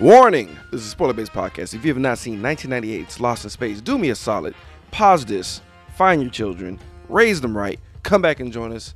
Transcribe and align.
Warning! 0.00 0.56
This 0.70 0.82
is 0.82 0.86
a 0.86 0.90
spoiler 0.90 1.12
based 1.12 1.32
podcast. 1.32 1.74
If 1.74 1.84
you 1.84 1.92
have 1.92 2.00
not 2.00 2.18
seen 2.18 2.38
1998's 2.38 3.18
Lost 3.18 3.42
in 3.42 3.50
Space, 3.50 3.80
do 3.80 3.98
me 3.98 4.10
a 4.10 4.14
solid. 4.14 4.54
Pause 4.92 5.26
this, 5.26 5.60
find 5.96 6.22
your 6.22 6.30
children, 6.30 6.78
raise 7.08 7.40
them 7.40 7.56
right, 7.56 7.80
come 8.04 8.22
back 8.22 8.38
and 8.38 8.52
join 8.52 8.72
us, 8.72 8.94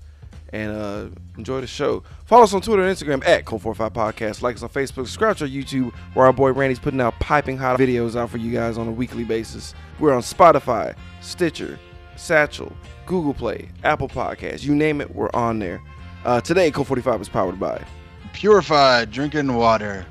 and 0.52 0.70
uh, 0.70 1.06
enjoy 1.36 1.60
the 1.60 1.66
show. 1.66 2.04
Follow 2.24 2.44
us 2.44 2.54
on 2.54 2.60
Twitter 2.60 2.84
and 2.84 2.96
Instagram 2.96 3.26
at 3.26 3.44
Code45 3.44 3.90
Podcast. 3.90 4.42
Like 4.42 4.54
us 4.54 4.62
on 4.62 4.68
Facebook, 4.68 5.06
subscribe 5.08 5.36
to 5.38 5.44
our 5.44 5.50
YouTube, 5.50 5.92
where 6.14 6.26
our 6.26 6.32
boy 6.32 6.52
Randy's 6.52 6.78
putting 6.78 7.00
out 7.00 7.18
piping 7.18 7.56
hot 7.56 7.80
videos 7.80 8.14
out 8.14 8.30
for 8.30 8.38
you 8.38 8.52
guys 8.52 8.78
on 8.78 8.86
a 8.86 8.92
weekly 8.92 9.24
basis. 9.24 9.74
We're 9.98 10.14
on 10.14 10.22
Spotify, 10.22 10.94
Stitcher, 11.20 11.80
Satchel, 12.14 12.72
Google 13.06 13.34
Play, 13.34 13.70
Apple 13.82 14.08
Podcasts, 14.08 14.62
you 14.62 14.76
name 14.76 15.00
it, 15.00 15.12
we're 15.12 15.30
on 15.34 15.58
there. 15.58 15.82
Uh, 16.24 16.40
today, 16.40 16.70
Code 16.70 16.86
45 16.86 17.22
is 17.22 17.28
powered 17.28 17.58
by. 17.58 17.84
Purified 18.32 19.10
drinking 19.10 19.52
water. 19.52 20.06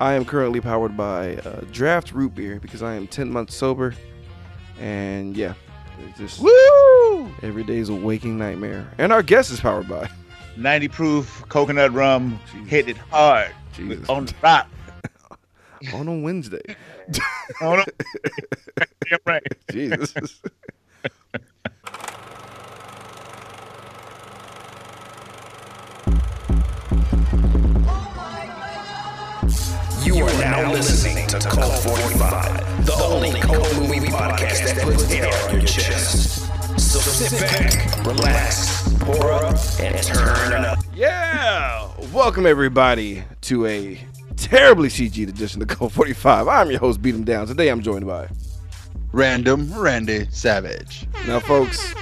I 0.00 0.12
am 0.14 0.24
currently 0.24 0.60
powered 0.60 0.96
by 0.96 1.36
uh, 1.38 1.62
Draft 1.72 2.12
Root 2.12 2.34
Beer 2.34 2.60
because 2.60 2.82
I 2.82 2.94
am 2.94 3.06
10 3.06 3.30
months 3.30 3.54
sober. 3.54 3.94
And 4.80 5.36
yeah, 5.36 5.54
just 6.16 6.40
Woo! 6.40 7.26
every 7.42 7.64
day 7.64 7.78
is 7.78 7.88
a 7.88 7.94
waking 7.94 8.38
nightmare. 8.38 8.88
And 8.98 9.12
our 9.12 9.22
guest 9.22 9.50
is 9.50 9.60
powered 9.60 9.88
by 9.88 10.08
90 10.56 10.88
proof 10.88 11.44
coconut 11.48 11.92
rum, 11.92 12.38
Jesus. 12.52 12.68
hit 12.68 12.88
it 12.88 12.96
hard 12.96 13.50
Jesus. 13.74 14.08
on 14.08 14.26
the 14.26 14.34
rock. 14.42 14.68
on 15.94 16.06
a 16.08 16.16
Wednesday. 16.18 16.62
On 17.60 17.78
the- 17.78 17.92
Damn 19.08 19.18
right. 19.26 19.42
Jesus. 19.72 20.40
You 30.08 30.24
are 30.24 30.40
now 30.40 30.72
listening 30.72 31.26
to 31.26 31.38
Cult 31.38 31.82
45, 31.82 32.86
the 32.86 32.94
only 32.94 33.38
cult 33.42 33.76
movie 33.76 34.06
podcast 34.06 34.64
that 34.74 34.82
puts 34.82 35.10
air 35.12 35.30
on 35.50 35.56
your 35.56 35.66
chest. 35.66 36.46
So 36.80 36.98
sit 36.98 37.38
back, 37.38 38.06
relax, 38.06 38.88
pour 39.00 39.30
up, 39.32 39.54
and 39.78 40.02
turn 40.02 40.52
it 40.54 40.64
up. 40.64 40.78
yeah. 40.94 41.90
Welcome 42.10 42.46
everybody 42.46 43.22
to 43.42 43.66
a 43.66 44.00
terribly 44.38 44.88
CG 44.88 45.28
edition 45.28 45.60
of 45.60 45.68
Code 45.68 45.92
45. 45.92 46.48
I'm 46.48 46.70
your 46.70 46.80
host, 46.80 47.02
Beat 47.02 47.14
'em 47.14 47.24
Down. 47.24 47.46
Today 47.46 47.68
I'm 47.68 47.82
joined 47.82 48.06
by 48.06 48.28
Random 49.12 49.70
Randy 49.78 50.26
Savage. 50.30 51.06
Now, 51.26 51.38
folks, 51.38 51.92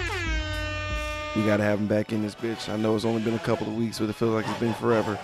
we 1.34 1.42
got 1.42 1.56
to 1.56 1.64
have 1.64 1.80
him 1.80 1.88
back 1.88 2.12
in 2.12 2.22
this 2.22 2.36
bitch. 2.36 2.68
I 2.72 2.76
know 2.76 2.94
it's 2.94 3.04
only 3.04 3.22
been 3.22 3.34
a 3.34 3.40
couple 3.40 3.66
of 3.66 3.74
weeks, 3.74 3.98
but 3.98 4.08
it 4.08 4.12
feels 4.14 4.30
like 4.32 4.46
it's 4.46 4.60
been 4.60 4.74
forever. 4.74 5.18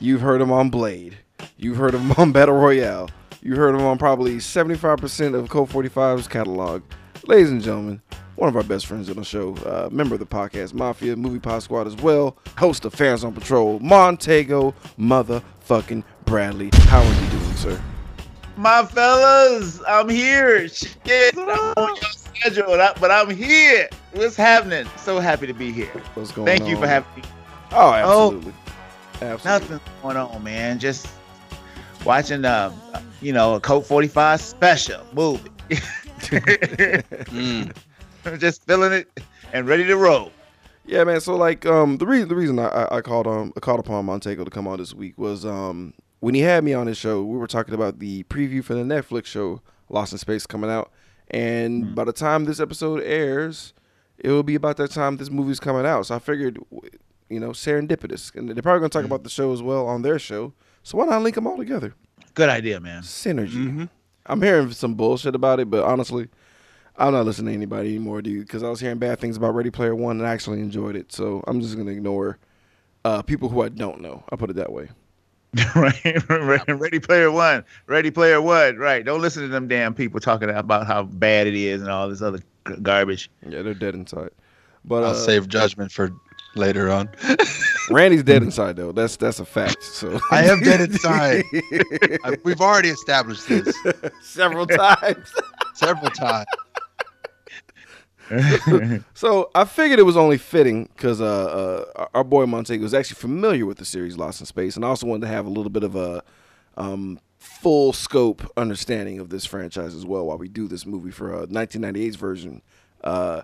You've 0.00 0.20
heard 0.20 0.40
him 0.40 0.50
on 0.50 0.68
Blade. 0.70 1.18
You've 1.56 1.76
heard 1.76 1.94
of 1.94 2.00
him 2.00 2.12
on 2.12 2.32
Battle 2.32 2.56
Royale. 2.56 3.10
You've 3.42 3.58
heard 3.58 3.74
of 3.74 3.80
him 3.80 3.86
on 3.86 3.98
probably 3.98 4.36
75% 4.36 5.34
of 5.34 5.48
Code 5.48 5.68
45's 5.68 6.28
catalog. 6.28 6.82
Ladies 7.26 7.50
and 7.50 7.62
gentlemen, 7.62 8.00
one 8.36 8.48
of 8.48 8.56
our 8.56 8.62
best 8.62 8.86
friends 8.86 9.08
on 9.08 9.16
the 9.16 9.24
show, 9.24 9.54
uh, 9.58 9.88
member 9.92 10.14
of 10.14 10.20
the 10.20 10.26
podcast 10.26 10.74
Mafia, 10.74 11.16
Movie 11.16 11.38
Pod 11.38 11.62
Squad 11.62 11.86
as 11.86 11.96
well, 11.96 12.36
host 12.58 12.84
of 12.84 12.94
Fans 12.94 13.24
on 13.24 13.32
Patrol, 13.32 13.78
Montego 13.80 14.74
motherfucking 14.98 16.04
Bradley. 16.24 16.70
How 16.72 17.00
are 17.02 17.22
you 17.22 17.30
doing, 17.30 17.54
sir? 17.56 17.82
My 18.56 18.84
fellas, 18.84 19.80
I'm 19.86 20.08
here. 20.08 20.68
Shit, 20.68 21.36
I'm 21.36 21.48
on 21.48 21.96
your 21.96 22.10
schedule, 22.12 22.76
but 23.00 23.10
I'm 23.10 23.30
here. 23.30 23.88
What's 24.12 24.36
happening? 24.36 24.86
So 24.96 25.18
happy 25.18 25.46
to 25.46 25.54
be 25.54 25.72
here. 25.72 25.90
What's 26.14 26.30
going 26.30 26.46
Thank 26.46 26.62
on? 26.62 26.66
Thank 26.66 26.76
you 26.76 26.80
for 26.80 26.86
having 26.86 27.22
me. 27.22 27.22
Oh, 27.72 27.92
absolutely. 27.92 28.52
Absolutely. 29.20 29.50
Nothing's 29.50 30.02
going 30.02 30.16
on, 30.16 30.44
man. 30.44 30.78
Just 30.78 31.08
watching, 32.04 32.44
uh, 32.44 32.72
you 33.20 33.32
know, 33.32 33.54
a 33.54 33.60
Coke 33.60 33.84
45 33.86 34.40
special 34.40 35.02
movie. 35.14 35.50
Mm. 36.20 37.74
Just 38.40 38.64
feeling 38.66 38.92
it 38.92 39.20
and 39.52 39.66
ready 39.66 39.84
to 39.84 39.96
roll. 39.96 40.32
Yeah, 40.86 41.04
man. 41.04 41.20
So 41.20 41.34
like, 41.36 41.66
um, 41.66 41.98
the 41.98 42.06
reason 42.06 42.28
the 42.28 42.34
reason 42.34 42.58
I, 42.58 42.68
I- 42.68 42.96
I 42.96 43.00
called 43.00 43.26
um 43.26 43.52
I 43.56 43.60
called 43.60 43.80
upon 43.80 44.04
Montego 44.06 44.44
to 44.44 44.50
come 44.50 44.66
on 44.66 44.78
this 44.78 44.94
week 44.94 45.18
was 45.18 45.44
um 45.44 45.94
when 46.20 46.34
he 46.34 46.40
had 46.40 46.64
me 46.64 46.72
on 46.72 46.86
his 46.86 46.96
show, 46.96 47.22
we 47.22 47.36
were 47.36 47.46
talking 47.46 47.74
about 47.74 47.98
the 47.98 48.22
preview 48.24 48.64
for 48.64 48.74
the 48.74 48.82
Netflix 48.82 49.26
show 49.26 49.60
Lost 49.90 50.12
in 50.12 50.18
Space 50.18 50.46
coming 50.46 50.70
out, 50.70 50.90
and 51.30 51.94
by 51.94 52.04
the 52.04 52.12
time 52.14 52.46
this 52.46 52.60
episode 52.60 53.02
airs, 53.02 53.74
it 54.18 54.30
will 54.30 54.42
be 54.42 54.54
about 54.54 54.78
that 54.78 54.90
time 54.90 55.18
this 55.18 55.30
movie's 55.30 55.60
coming 55.60 55.84
out. 55.84 56.06
So 56.06 56.14
I 56.14 56.18
figured, 56.18 56.58
you 57.28 57.40
know, 57.40 57.50
serendipitous, 57.50 58.34
and 58.34 58.48
they're 58.48 58.62
probably 58.62 58.80
gonna 58.80 58.88
talk 58.88 59.04
about 59.04 59.22
the 59.24 59.28
show 59.30 59.52
as 59.52 59.60
well 59.62 59.86
on 59.86 60.00
their 60.00 60.18
show. 60.18 60.54
So 60.84 60.98
why 60.98 61.06
not 61.06 61.22
link 61.22 61.34
them 61.34 61.46
all 61.46 61.56
together? 61.56 61.94
Good 62.34 62.48
idea, 62.48 62.78
man. 62.78 63.02
Synergy. 63.02 63.68
Mhm. 63.68 63.88
I'm 64.26 64.40
hearing 64.40 64.70
some 64.70 64.94
bullshit 64.94 65.34
about 65.34 65.60
it, 65.60 65.70
but 65.70 65.82
honestly, 65.84 66.28
I'm 66.96 67.12
not 67.12 67.26
listening 67.26 67.52
to 67.52 67.56
anybody 67.56 67.90
anymore, 67.90 68.22
dude. 68.22 68.46
Because 68.46 68.62
I 68.62 68.68
was 68.68 68.80
hearing 68.80 68.98
bad 68.98 69.18
things 69.18 69.36
about 69.36 69.54
Ready 69.54 69.70
Player 69.70 69.94
One 69.94 70.18
and 70.18 70.26
I 70.26 70.32
actually 70.32 70.60
enjoyed 70.60 70.94
it. 70.94 71.10
So 71.12 71.42
I'm 71.46 71.60
just 71.60 71.76
gonna 71.76 71.90
ignore 71.90 72.38
uh, 73.04 73.22
people 73.22 73.48
who 73.48 73.62
I 73.62 73.68
don't 73.70 74.00
know. 74.00 74.22
I'll 74.30 74.38
put 74.38 74.50
it 74.50 74.56
that 74.56 74.72
way. 74.72 74.88
right, 75.76 76.28
right. 76.28 76.68
Ready 76.68 76.98
Player 76.98 77.30
One. 77.30 77.64
Ready 77.86 78.10
Player 78.10 78.42
One. 78.42 78.76
Right. 78.76 79.04
Don't 79.04 79.20
listen 79.22 79.42
to 79.42 79.48
them 79.48 79.68
damn 79.68 79.94
people 79.94 80.20
talking 80.20 80.50
about 80.50 80.86
how 80.86 81.04
bad 81.04 81.46
it 81.46 81.54
is 81.54 81.80
and 81.80 81.90
all 81.90 82.08
this 82.08 82.22
other 82.22 82.40
garbage. 82.82 83.30
Yeah, 83.48 83.62
they're 83.62 83.74
dead 83.74 83.94
inside. 83.94 84.30
But 84.84 85.04
I'll 85.04 85.10
uh, 85.10 85.14
save 85.14 85.48
judgment 85.48 85.92
for 85.92 86.10
later 86.56 86.90
on. 86.90 87.08
Randy's 87.90 88.22
dead 88.22 88.42
inside 88.42 88.76
though. 88.76 88.92
That's 88.92 89.16
that's 89.16 89.40
a 89.40 89.44
fact. 89.44 89.82
So 89.82 90.18
I 90.30 90.44
am 90.44 90.60
dead 90.60 90.80
inside. 90.80 91.44
I, 92.24 92.36
we've 92.44 92.60
already 92.60 92.88
established 92.88 93.48
this 93.48 93.76
several 94.22 94.66
times. 94.66 95.32
several 95.74 96.10
times. 96.10 96.46
So 99.14 99.50
I 99.54 99.64
figured 99.64 99.98
it 99.98 100.04
was 100.04 100.16
only 100.16 100.38
fitting 100.38 100.88
because 100.96 101.20
uh, 101.20 101.84
uh, 101.94 102.06
our 102.14 102.24
boy 102.24 102.46
Montego 102.46 102.82
was 102.82 102.94
actually 102.94 103.16
familiar 103.16 103.66
with 103.66 103.76
the 103.76 103.84
series 103.84 104.16
Lost 104.16 104.40
in 104.40 104.46
Space, 104.46 104.76
and 104.76 104.84
I 104.84 104.88
also 104.88 105.06
wanted 105.06 105.26
to 105.26 105.28
have 105.28 105.44
a 105.44 105.50
little 105.50 105.70
bit 105.70 105.84
of 105.84 105.94
a 105.94 106.22
um, 106.76 107.20
full 107.38 107.92
scope 107.92 108.50
understanding 108.56 109.20
of 109.20 109.28
this 109.28 109.44
franchise 109.44 109.94
as 109.94 110.06
well 110.06 110.26
while 110.26 110.38
we 110.38 110.48
do 110.48 110.66
this 110.66 110.86
movie 110.86 111.10
for 111.10 111.34
uh, 111.34 111.46
1998's 111.46 112.16
version, 112.16 112.62
uh, 113.04 113.42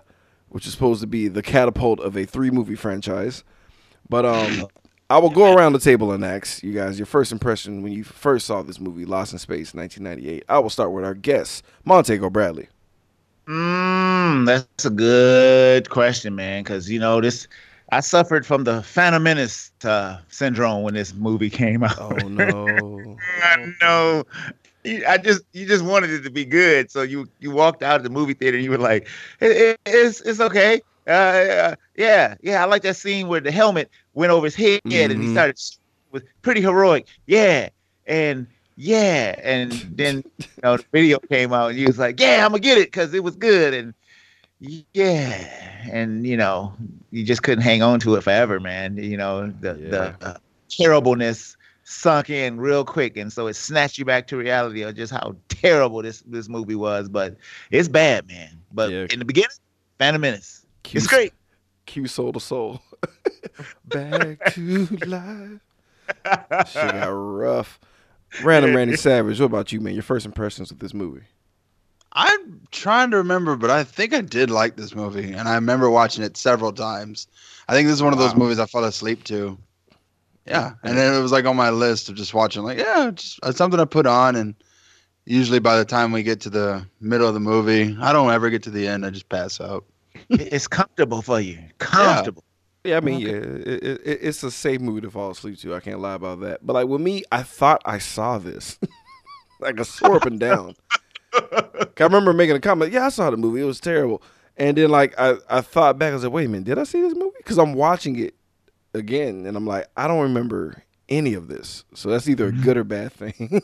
which 0.49 0.65
is 0.65 0.73
supposed 0.73 1.01
to 1.01 1.07
be 1.07 1.27
the 1.27 1.43
catapult 1.43 1.99
of 1.99 2.17
a 2.17 2.25
three 2.25 2.49
movie 2.49 2.75
franchise. 2.75 3.43
But 4.11 4.25
um, 4.25 4.67
I 5.09 5.17
will 5.19 5.29
go 5.29 5.55
around 5.55 5.71
the 5.71 5.79
table 5.79 6.11
and 6.11 6.23
ask 6.25 6.61
you 6.61 6.73
guys 6.73 6.99
your 6.99 7.05
first 7.05 7.31
impression 7.31 7.81
when 7.81 7.93
you 7.93 8.03
first 8.03 8.45
saw 8.45 8.61
this 8.61 8.77
movie, 8.77 9.05
Lost 9.05 9.31
in 9.31 9.39
Space, 9.39 9.73
1998. 9.73 10.43
I 10.49 10.59
will 10.59 10.69
start 10.69 10.91
with 10.91 11.05
our 11.05 11.13
guest, 11.13 11.63
Montego 11.85 12.29
Bradley. 12.29 12.67
Mm, 13.47 14.45
that's 14.45 14.85
a 14.85 14.89
good 14.89 15.89
question, 15.89 16.35
man. 16.35 16.61
Because 16.63 16.91
you 16.91 16.99
know 16.99 17.21
this, 17.21 17.47
I 17.93 18.01
suffered 18.01 18.45
from 18.45 18.65
the 18.65 18.83
Phantom 18.83 19.23
Menace 19.23 19.71
uh, 19.85 20.17
syndrome 20.27 20.83
when 20.83 20.93
this 20.93 21.13
movie 21.13 21.49
came 21.61 21.81
out. 21.81 21.97
Oh 21.97 22.27
no. 22.27 23.17
I 23.43 23.73
know. 23.81 24.23
You- 24.83 25.05
I 25.07 25.17
just 25.19 25.43
you 25.53 25.65
just 25.65 25.85
wanted 25.85 26.09
it 26.09 26.23
to 26.23 26.29
be 26.29 26.43
good, 26.43 26.91
so 26.91 27.01
you 27.01 27.29
you 27.39 27.51
walked 27.51 27.81
out 27.81 27.95
of 27.95 28.03
the 28.03 28.09
movie 28.09 28.33
theater 28.33 28.57
and 28.57 28.63
you 28.65 28.71
were 28.71 28.77
like, 28.77 29.07
it, 29.39 29.51
it- 29.51 29.79
it's 29.85 30.19
it's 30.19 30.41
okay. 30.41 30.81
Uh, 31.07 31.11
Uh, 31.11 31.75
yeah, 31.95 32.35
yeah. 32.43 32.61
I 32.61 32.65
like 32.65 32.83
that 32.83 32.95
scene 32.95 33.27
where 33.27 33.39
the 33.41 33.51
helmet 33.51 33.89
went 34.13 34.31
over 34.31 34.45
his 34.45 34.55
head 34.55 34.81
and 34.85 35.11
he 35.11 35.27
Mhm. 35.27 35.31
started 35.31 35.59
with 36.11 36.23
pretty 36.41 36.61
heroic. 36.61 37.07
Yeah, 37.27 37.69
and 38.05 38.47
yeah, 38.77 39.35
and 39.43 39.71
then 39.95 40.23
you 40.39 40.45
know 40.63 40.77
the 40.77 40.85
video 40.91 41.19
came 41.19 41.53
out 41.53 41.69
and 41.71 41.77
he 41.79 41.85
was 41.85 41.97
like, 41.99 42.19
yeah, 42.19 42.43
I'm 42.45 42.51
gonna 42.51 42.59
get 42.59 42.77
it 42.77 42.87
because 42.87 43.13
it 43.13 43.23
was 43.23 43.35
good 43.35 43.73
and 43.73 43.93
yeah, 44.93 45.89
and 45.91 46.25
you 46.25 46.37
know 46.37 46.73
you 47.11 47.23
just 47.25 47.43
couldn't 47.43 47.63
hang 47.63 47.81
on 47.81 47.99
to 48.01 48.15
it 48.15 48.23
forever, 48.23 48.59
man. 48.59 48.97
You 48.97 49.17
know 49.17 49.51
the 49.61 49.77
Yeah. 49.81 49.89
the 49.89 50.15
uh, 50.27 50.37
terribleness 50.69 51.57
sunk 51.83 52.29
in 52.29 52.59
real 52.59 52.85
quick, 52.85 53.17
and 53.17 53.33
so 53.33 53.47
it 53.47 53.55
snatched 53.55 53.97
you 53.97 54.05
back 54.05 54.27
to 54.27 54.37
reality 54.37 54.83
of 54.83 54.95
just 54.95 55.11
how 55.11 55.35
terrible 55.49 56.01
this 56.01 56.21
this 56.27 56.47
movie 56.47 56.75
was. 56.75 57.09
But 57.09 57.37
it's 57.71 57.87
bad, 57.87 58.27
man. 58.27 58.49
But 58.71 58.91
Yeah. 58.91 59.07
in 59.09 59.19
the 59.19 59.25
beginning, 59.25 59.49
Phantom 59.97 60.21
Menace, 60.21 60.65
Q- 60.83 60.97
it's 60.99 61.07
great. 61.07 61.33
Q 61.91 62.07
Soul 62.07 62.31
II 62.33 62.39
Soul. 62.39 62.81
Back 63.85 64.45
to 64.53 64.85
life. 65.05 65.59
Shit 66.71 66.93
got 66.93 67.07
rough. 67.09 67.79
Random 68.43 68.73
Randy 68.73 68.95
Savage. 68.95 69.39
What 69.41 69.47
about 69.47 69.73
you, 69.73 69.81
man? 69.81 69.93
Your 69.93 70.03
first 70.03 70.25
impressions 70.25 70.71
of 70.71 70.79
this 70.79 70.93
movie? 70.93 71.23
I'm 72.13 72.61
trying 72.71 73.11
to 73.11 73.17
remember, 73.17 73.57
but 73.57 73.69
I 73.69 73.83
think 73.83 74.13
I 74.13 74.21
did 74.21 74.49
like 74.49 74.77
this 74.77 74.95
movie, 74.95 75.33
and 75.33 75.49
I 75.49 75.55
remember 75.55 75.89
watching 75.89 76.23
it 76.23 76.37
several 76.37 76.71
times. 76.71 77.27
I 77.67 77.73
think 77.73 77.87
this 77.87 77.95
is 77.95 78.03
one 78.03 78.13
of 78.13 78.19
those 78.19 78.33
Wow. 78.33 78.39
movies 78.39 78.59
I 78.59 78.65
fell 78.67 78.85
asleep 78.85 79.25
to. 79.25 79.57
Yeah, 80.45 80.73
and 80.83 80.97
then 80.97 81.13
it 81.13 81.21
was 81.21 81.31
like 81.33 81.45
on 81.45 81.55
my 81.57 81.69
list 81.71 82.07
of 82.09 82.15
just 82.15 82.33
watching, 82.33 82.63
like, 82.63 82.77
yeah, 82.79 83.11
just 83.13 83.37
it's 83.43 83.57
something 83.57 83.79
I 83.81 83.85
put 83.85 84.07
on, 84.07 84.35
and 84.37 84.55
usually 85.25 85.59
by 85.59 85.77
the 85.77 85.85
time 85.85 86.13
we 86.13 86.23
get 86.23 86.39
to 86.41 86.49
the 86.49 86.85
middle 87.01 87.27
of 87.27 87.33
the 87.33 87.39
movie, 87.41 87.97
I 87.99 88.13
don't 88.13 88.31
ever 88.31 88.49
get 88.49 88.63
to 88.63 88.71
the 88.71 88.87
end. 88.87 89.05
I 89.05 89.09
just 89.09 89.27
pass 89.29 89.59
out. 89.61 89.83
It- 90.31 90.53
it's 90.53 90.67
comfortable 90.67 91.21
for 91.21 91.39
you, 91.39 91.59
comfortable. 91.77 92.43
Yeah, 92.83 92.97
I 92.97 92.99
mean, 93.01 93.19
yeah, 93.19 93.29
it, 93.33 93.67
it, 93.83 94.01
it- 94.05 94.19
it's 94.23 94.41
a 94.43 94.49
safe 94.51 94.81
movie 94.81 95.01
to 95.01 95.11
fall 95.11 95.31
asleep 95.31 95.59
to. 95.59 95.75
I 95.75 95.79
can't 95.81 95.99
lie 95.99 96.15
about 96.15 96.39
that. 96.41 96.65
But 96.65 96.73
like 96.73 96.87
with 96.87 97.01
me, 97.01 97.23
I 97.31 97.43
thought 97.43 97.81
I 97.85 97.97
saw 97.99 98.37
this. 98.39 98.79
like 99.59 99.79
a 99.79 99.85
swore 99.85 100.15
up 100.15 100.25
and 100.25 100.39
down. 100.39 100.75
I 101.33 101.87
remember 101.99 102.33
making 102.33 102.55
a 102.55 102.59
comment. 102.59 102.91
Yeah, 102.91 103.05
I 103.05 103.09
saw 103.09 103.29
the 103.29 103.37
movie. 103.37 103.61
It 103.61 103.65
was 103.65 103.79
terrible. 103.79 104.21
And 104.57 104.77
then 104.77 104.89
like 104.89 105.13
I, 105.19 105.35
I 105.49 105.61
thought 105.61 105.97
back. 105.99 106.11
I 106.11 106.13
was 106.15 106.23
like, 106.23 106.33
wait 106.33 106.45
a 106.45 106.49
minute, 106.49 106.65
did 106.65 106.79
I 106.79 106.83
see 106.83 107.01
this 107.01 107.13
movie? 107.15 107.35
Because 107.37 107.57
I'm 107.59 107.73
watching 107.73 108.17
it 108.19 108.35
again, 108.93 109.45
and 109.45 109.55
I'm 109.55 109.65
like, 109.67 109.87
I 109.95 110.07
don't 110.07 110.21
remember 110.21 110.83
any 111.07 111.33
of 111.35 111.47
this. 111.47 111.83
So 111.93 112.09
that's 112.09 112.27
either 112.27 112.47
a 112.47 112.51
good 112.51 112.77
or 112.77 112.83
bad 112.83 113.13
thing. 113.13 113.61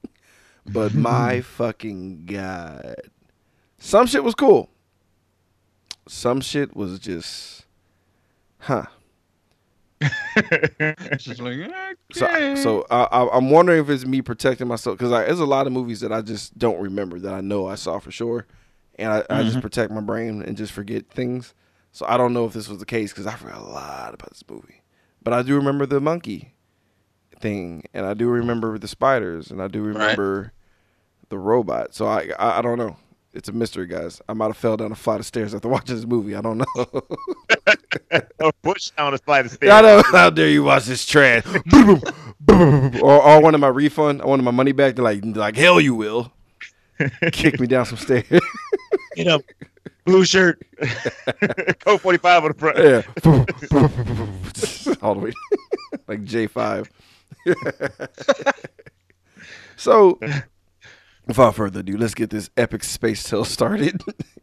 but 0.66 0.94
my 0.94 1.42
fucking 1.42 2.24
god, 2.26 2.96
some 3.78 4.06
shit 4.06 4.24
was 4.24 4.34
cool. 4.34 4.70
Some 6.08 6.40
shit 6.40 6.76
was 6.76 6.98
just, 6.98 7.66
huh. 8.58 8.86
Just 11.16 11.40
like, 11.40 11.70
So, 12.12 12.26
okay. 12.26 12.56
so 12.56 12.86
I, 12.90 13.04
I, 13.04 13.36
I'm 13.36 13.50
wondering 13.50 13.80
if 13.80 13.88
it's 13.88 14.04
me 14.04 14.20
protecting 14.22 14.68
myself 14.68 14.98
because 14.98 15.10
there's 15.10 15.40
a 15.40 15.46
lot 15.46 15.66
of 15.66 15.72
movies 15.72 16.00
that 16.00 16.12
I 16.12 16.20
just 16.20 16.56
don't 16.58 16.80
remember 16.80 17.18
that 17.20 17.32
I 17.32 17.40
know 17.40 17.66
I 17.66 17.76
saw 17.76 17.98
for 17.98 18.10
sure, 18.10 18.46
and 18.96 19.10
I, 19.10 19.24
I 19.30 19.42
just 19.42 19.52
mm-hmm. 19.52 19.60
protect 19.60 19.92
my 19.92 20.00
brain 20.00 20.42
and 20.42 20.56
just 20.56 20.72
forget 20.72 21.08
things. 21.08 21.54
So 21.92 22.04
I 22.06 22.18
don't 22.18 22.34
know 22.34 22.44
if 22.44 22.52
this 22.52 22.68
was 22.68 22.78
the 22.78 22.86
case 22.86 23.12
because 23.12 23.26
I 23.26 23.34
forgot 23.36 23.58
a 23.58 23.64
lot 23.64 24.12
about 24.12 24.30
this 24.30 24.44
movie, 24.48 24.82
but 25.22 25.32
I 25.32 25.42
do 25.42 25.56
remember 25.56 25.86
the 25.86 26.00
monkey 26.00 26.54
thing, 27.40 27.84
and 27.94 28.04
I 28.04 28.12
do 28.12 28.28
remember 28.28 28.78
the 28.78 28.88
spiders, 28.88 29.50
and 29.50 29.62
I 29.62 29.68
do 29.68 29.82
remember 29.82 30.52
the 31.30 31.38
robot. 31.38 31.94
So 31.94 32.06
I, 32.06 32.30
I 32.38 32.58
I 32.58 32.62
don't 32.62 32.78
know. 32.78 32.96
It's 33.36 33.50
a 33.50 33.52
mystery, 33.52 33.86
guys. 33.86 34.22
I 34.30 34.32
might 34.32 34.46
have 34.46 34.56
fell 34.56 34.78
down 34.78 34.92
a 34.92 34.94
flight 34.94 35.20
of 35.20 35.26
stairs 35.26 35.54
after 35.54 35.68
watching 35.76 35.94
this 35.94 36.06
movie. 36.06 36.34
I 36.34 36.40
don't 36.40 36.56
know. 36.56 36.86
or 38.40 38.50
push 38.62 38.90
down 38.90 39.12
a 39.12 39.18
flight 39.18 39.44
of 39.44 39.52
stairs. 39.52 39.72
I 39.74 39.82
know. 39.82 40.02
How 40.10 40.30
dare 40.30 40.48
you 40.48 40.62
watch 40.64 40.86
this 40.86 41.04
trash? 41.04 41.44
or, 42.48 42.98
or 43.02 43.22
I 43.22 43.38
wanted 43.38 43.58
my 43.58 43.68
refund. 43.68 44.22
I 44.22 44.24
wanted 44.24 44.42
my 44.44 44.52
money 44.52 44.72
back. 44.72 44.96
They're 44.96 45.04
like, 45.04 45.22
like 45.22 45.54
hell 45.54 45.80
you 45.82 45.94
will. 45.94 46.32
Kick 47.30 47.60
me 47.60 47.66
down 47.66 47.84
some 47.84 47.98
stairs. 47.98 48.24
Get 49.16 49.26
up, 49.26 49.42
blue 50.06 50.24
shirt, 50.24 50.62
code 51.80 52.00
forty 52.00 52.16
five 52.16 52.42
on 52.42 52.52
the 52.52 52.58
front. 52.58 52.78
yeah. 52.78 53.02
All 55.02 55.14
the 55.14 55.20
way. 55.20 55.32
like 56.08 56.24
J5. 56.24 56.88
so, 59.76 60.18
without 61.26 61.54
further 61.54 61.80
ado, 61.80 61.96
let's 61.96 62.14
get 62.14 62.30
this 62.30 62.50
epic 62.56 62.84
space 62.84 63.22
tale 63.28 63.44
started. 63.44 64.00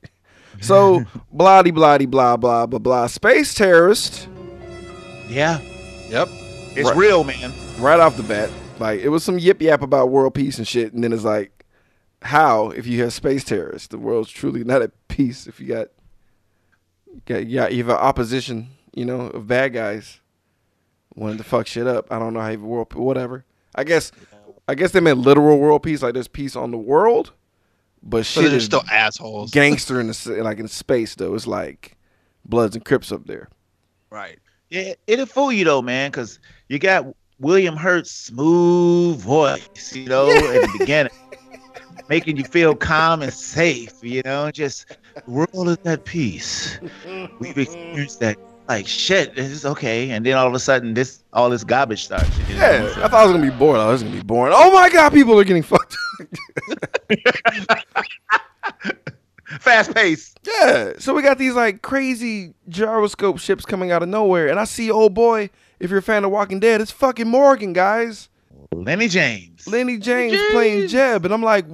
so, 0.62 1.04
bloody, 1.32 1.72
bloody, 1.72 2.06
blah, 2.06 2.38
blah, 2.38 2.66
blah, 2.66 2.80
blah. 2.80 3.08
Space 3.08 3.54
terrorist. 3.54 4.28
Yeah, 5.28 5.60
yep. 6.10 6.28
it's 6.76 6.90
Right. 6.90 6.98
real, 6.98 7.24
man. 7.24 7.52
right 7.80 8.00
off 8.00 8.18
the 8.18 8.24
bat. 8.24 8.50
Like 8.80 9.02
it 9.02 9.10
was 9.10 9.24
some 9.24 9.40
yip 9.40 9.62
yap 9.62 9.82
about 9.82 10.10
world 10.10 10.34
peace 10.34 10.58
and 10.58 10.68
shit, 10.68 10.94
and 10.94 11.04
then 11.04 11.14
it's 11.14 11.24
like, 11.24 11.66
how 12.22 12.70
if 12.70 12.88
you 12.88 13.02
have 13.04 13.14
space 13.14 13.44
terrorists, 13.44 13.88
the 13.88 13.98
world's 13.98 14.30
truly 14.30 14.64
not 14.64 14.82
at 14.82 14.92
peace. 15.08 15.48
If 15.48 15.60
you 15.60 15.68
got, 15.68 15.88
got 17.26 17.46
yeah, 17.48 17.68
you 17.68 17.78
have 17.80 17.90
an 17.90 17.96
opposition, 18.02 18.70
you 18.94 19.06
know, 19.06 19.22
of 19.28 19.48
bad 19.48 19.74
guys 19.74 20.20
wanting 21.16 21.38
to 21.38 21.44
fuck 21.44 21.68
shit 21.68 21.88
up. 21.88 22.08
I 22.12 22.20
don't 22.20 22.34
know 22.34 22.42
how 22.42 22.50
you 22.50 22.60
world, 22.60 22.94
whatever. 22.94 23.46
I 23.76 23.84
guess, 23.84 24.12
I 24.68 24.76
guess 24.76 24.92
they 24.92 25.00
meant 25.00 25.20
literal 25.20 25.60
world 25.60 25.84
peace, 25.84 26.02
like 26.02 26.14
there's 26.14 26.28
peace 26.28 26.56
on 26.56 26.72
the 26.72 26.78
world, 26.78 27.32
but 28.02 28.18
But 28.20 28.26
shit 28.26 28.44
they're 28.46 28.56
is 28.56 28.66
still 28.66 28.84
assholes. 28.92 29.52
gangster 29.52 30.00
in 30.00 30.08
the 30.08 30.40
like 30.44 30.60
in 30.60 30.68
space 30.68 31.16
though. 31.16 31.36
It's 31.36 31.48
like 31.48 31.98
Bloods 32.46 32.76
and 32.76 32.86
Crips 32.86 33.12
up 33.12 33.26
there. 33.28 33.50
Right. 34.10 34.40
Yeah, 34.70 34.94
it'll 35.08 35.26
fool 35.26 35.52
you 35.52 35.66
though, 35.66 35.82
man, 35.82 36.12
because 36.12 36.40
you 36.70 36.80
got 36.80 37.06
William 37.40 37.76
Hurt's 37.76 38.12
smooth 38.12 39.20
voice, 39.20 39.94
you 39.96 40.06
know, 40.06 40.30
at 40.32 40.62
the 40.62 40.76
beginning, 40.80 41.12
making 42.10 42.38
you 42.38 42.44
feel 42.46 42.74
calm 42.76 43.22
and 43.22 43.34
safe, 43.34 43.92
you 44.02 44.22
know, 44.24 44.50
just 44.50 44.88
the 45.16 45.32
world 45.32 45.68
is 45.70 45.78
at 45.86 46.06
peace. 46.06 46.80
We've 47.40 47.58
experienced 47.58 48.20
that. 48.22 48.38
Like 48.70 48.88
shit, 48.88 49.36
this 49.36 49.50
is 49.52 49.66
okay, 49.66 50.12
and 50.12 50.26
then 50.26 50.38
all 50.38 50.48
of 50.48 50.54
a 50.54 50.60
sudden, 50.60 50.94
this 50.94 51.24
all 51.34 51.50
this 51.50 51.64
garbage 51.64 52.06
starts. 52.06 52.30
You 52.48 52.56
know? 52.56 52.62
Yeah, 52.62 52.94
So- 52.94 53.04
I 53.04 53.08
thought 53.10 53.14
I 53.14 53.24
was 53.26 53.34
gonna 53.34 53.52
be 53.52 53.58
bored. 53.58 53.80
I 53.80 53.88
was 53.90 54.04
gonna 54.04 54.16
be 54.16 54.24
boring. 54.24 54.54
Oh 54.56 54.72
my 54.72 54.90
god, 54.90 55.12
people 55.12 55.38
are 55.40 55.44
getting 55.44 55.64
fucked. 55.64 55.98
fast 59.60 59.94
pace. 59.94 60.34
Yeah. 60.46 60.94
So 61.00 61.14
we 61.14 61.22
got 61.22 61.38
these 61.38 61.54
like 61.56 61.82
crazy 61.82 62.54
gyroscope 62.70 63.40
ships 63.40 63.66
coming 63.66 63.92
out 63.92 64.04
of 64.04 64.10
nowhere, 64.10 64.48
and 64.48 64.60
I 64.60 64.66
see 64.66 64.90
old 64.92 65.14
boy. 65.14 65.50
If 65.80 65.90
you're 65.90 66.00
a 66.00 66.04
fan 66.04 66.24
of 66.24 66.32
Walking 66.32 66.60
Dead, 66.62 66.80
it's 66.80 66.92
fucking 66.92 67.28
Morgan, 67.28 67.74
guys. 67.74 68.30
Lenny 68.74 69.10
James. 69.10 69.68
Lenny 69.68 69.98
James 69.98 70.40
playing 70.52 70.88
Jeb, 70.88 71.26
and 71.26 71.34
I'm 71.34 71.44
like, 71.44 71.66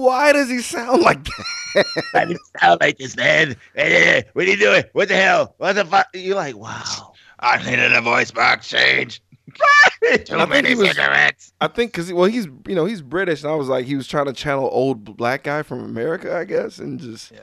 why 0.00 0.32
does 0.32 0.48
he 0.48 0.60
sound 0.60 1.02
like 1.02 1.24
that? 1.24 1.84
I 2.14 2.24
didn't 2.24 2.40
sound 2.60 2.80
like 2.80 2.98
this, 2.98 3.16
man. 3.16 3.56
What 3.74 4.46
are 4.46 4.50
you 4.50 4.56
doing? 4.56 4.84
What 4.92 5.08
the 5.08 5.16
hell? 5.16 5.54
What 5.58 5.74
the 5.74 5.84
fuck? 5.84 6.08
You're 6.14 6.34
like, 6.36 6.56
wow. 6.56 7.12
I 7.38 7.58
needed 7.68 7.92
a 7.92 8.00
voice 8.00 8.30
box 8.30 8.68
change. 8.68 9.22
Too 10.24 10.46
many 10.46 10.74
was- 10.74 10.88
cigarettes. 10.90 11.52
I 11.60 11.66
think 11.68 11.92
because 11.92 12.12
well, 12.12 12.26
he's 12.26 12.46
you 12.68 12.74
know 12.74 12.84
he's 12.84 13.02
British, 13.02 13.42
and 13.42 13.50
I 13.50 13.54
was 13.54 13.68
like, 13.68 13.84
he 13.86 13.96
was 13.96 14.06
trying 14.06 14.26
to 14.26 14.32
channel 14.32 14.68
old 14.72 15.16
black 15.16 15.42
guy 15.44 15.62
from 15.62 15.84
America, 15.84 16.36
I 16.36 16.44
guess, 16.44 16.78
and 16.78 17.00
just 17.00 17.32
Yeah. 17.32 17.40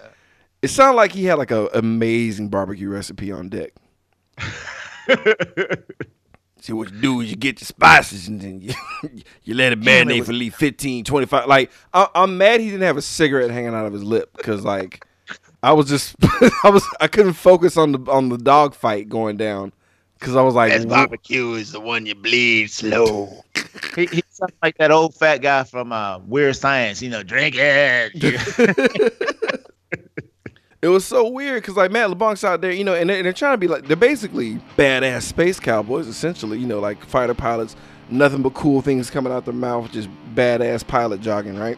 it 0.61 0.69
sounded 0.69 0.95
like 0.95 1.11
he 1.11 1.25
had 1.25 1.35
like 1.37 1.51
a 1.51 1.67
amazing 1.73 2.49
barbecue 2.49 2.89
recipe 2.89 3.31
on 3.31 3.49
deck. 3.49 3.73
See 6.59 6.73
what 6.73 6.91
you 6.91 6.99
do 7.01 7.21
is 7.21 7.29
you 7.29 7.35
get 7.35 7.59
your 7.61 7.65
spices 7.65 8.27
and 8.27 8.41
then 8.41 8.61
you, 8.61 8.73
you 9.43 9.53
let 9.53 9.73
it 9.73 9.81
Damn, 9.81 10.09
it 10.09 10.13
marinate 10.13 10.19
was- 10.19 10.27
for 10.27 10.31
at 10.33 10.37
least 10.39 10.57
15, 10.57 11.03
25. 11.05 11.47
Like 11.47 11.71
I, 11.93 12.07
I'm 12.15 12.37
mad 12.37 12.59
he 12.59 12.67
didn't 12.67 12.81
have 12.83 12.97
a 12.97 13.01
cigarette 13.01 13.51
hanging 13.51 13.73
out 13.73 13.85
of 13.85 13.93
his 13.93 14.03
lip 14.03 14.31
because 14.35 14.63
like 14.65 15.05
I 15.63 15.73
was 15.73 15.87
just 15.87 16.15
I 16.63 16.69
was 16.69 16.83
I 16.99 17.07
couldn't 17.07 17.33
focus 17.33 17.77
on 17.77 17.91
the 17.91 18.11
on 18.11 18.29
the 18.29 18.37
dog 18.37 18.73
fight 18.75 19.09
going 19.09 19.37
down 19.37 19.71
because 20.19 20.35
I 20.35 20.41
was 20.41 20.55
like 20.55 20.71
Best 20.71 20.87
"Wh- 20.87 20.89
barbecue 20.89 21.53
is 21.53 21.71
the 21.71 21.79
one 21.79 22.05
you 22.05 22.15
bleed 22.15 22.71
slow. 22.71 23.43
He, 23.95 24.05
he 24.07 24.23
sounds 24.29 24.53
like 24.61 24.77
that 24.77 24.91
old 24.91 25.15
fat 25.15 25.37
guy 25.37 25.63
from 25.63 25.91
uh, 25.91 26.19
Weird 26.19 26.55
Science. 26.55 27.01
You 27.01 27.09
know, 27.09 27.23
drink 27.23 27.55
it. 27.57 28.13
It 30.81 30.87
was 30.89 31.05
so 31.05 31.27
weird 31.27 31.61
because 31.61 31.75
like 31.75 31.91
Matt 31.91 32.09
LeBlanc's 32.09 32.43
out 32.43 32.61
there, 32.61 32.71
you 32.71 32.83
know, 32.83 32.93
and 32.93 33.09
they're, 33.09 33.17
and 33.17 33.25
they're 33.25 33.33
trying 33.33 33.53
to 33.53 33.57
be 33.57 33.67
like 33.67 33.87
they're 33.87 33.95
basically 33.95 34.59
badass 34.77 35.23
space 35.23 35.59
cowboys, 35.59 36.07
essentially, 36.07 36.59
you 36.59 36.67
know, 36.67 36.79
like 36.79 37.03
fighter 37.05 37.33
pilots, 37.33 37.75
nothing 38.09 38.41
but 38.41 38.53
cool 38.53 38.81
things 38.81 39.09
coming 39.09 39.33
out 39.33 39.45
their 39.45 39.53
mouth, 39.53 39.91
just 39.91 40.09
badass 40.35 40.85
pilot 40.85 41.21
jogging, 41.21 41.57
right? 41.57 41.77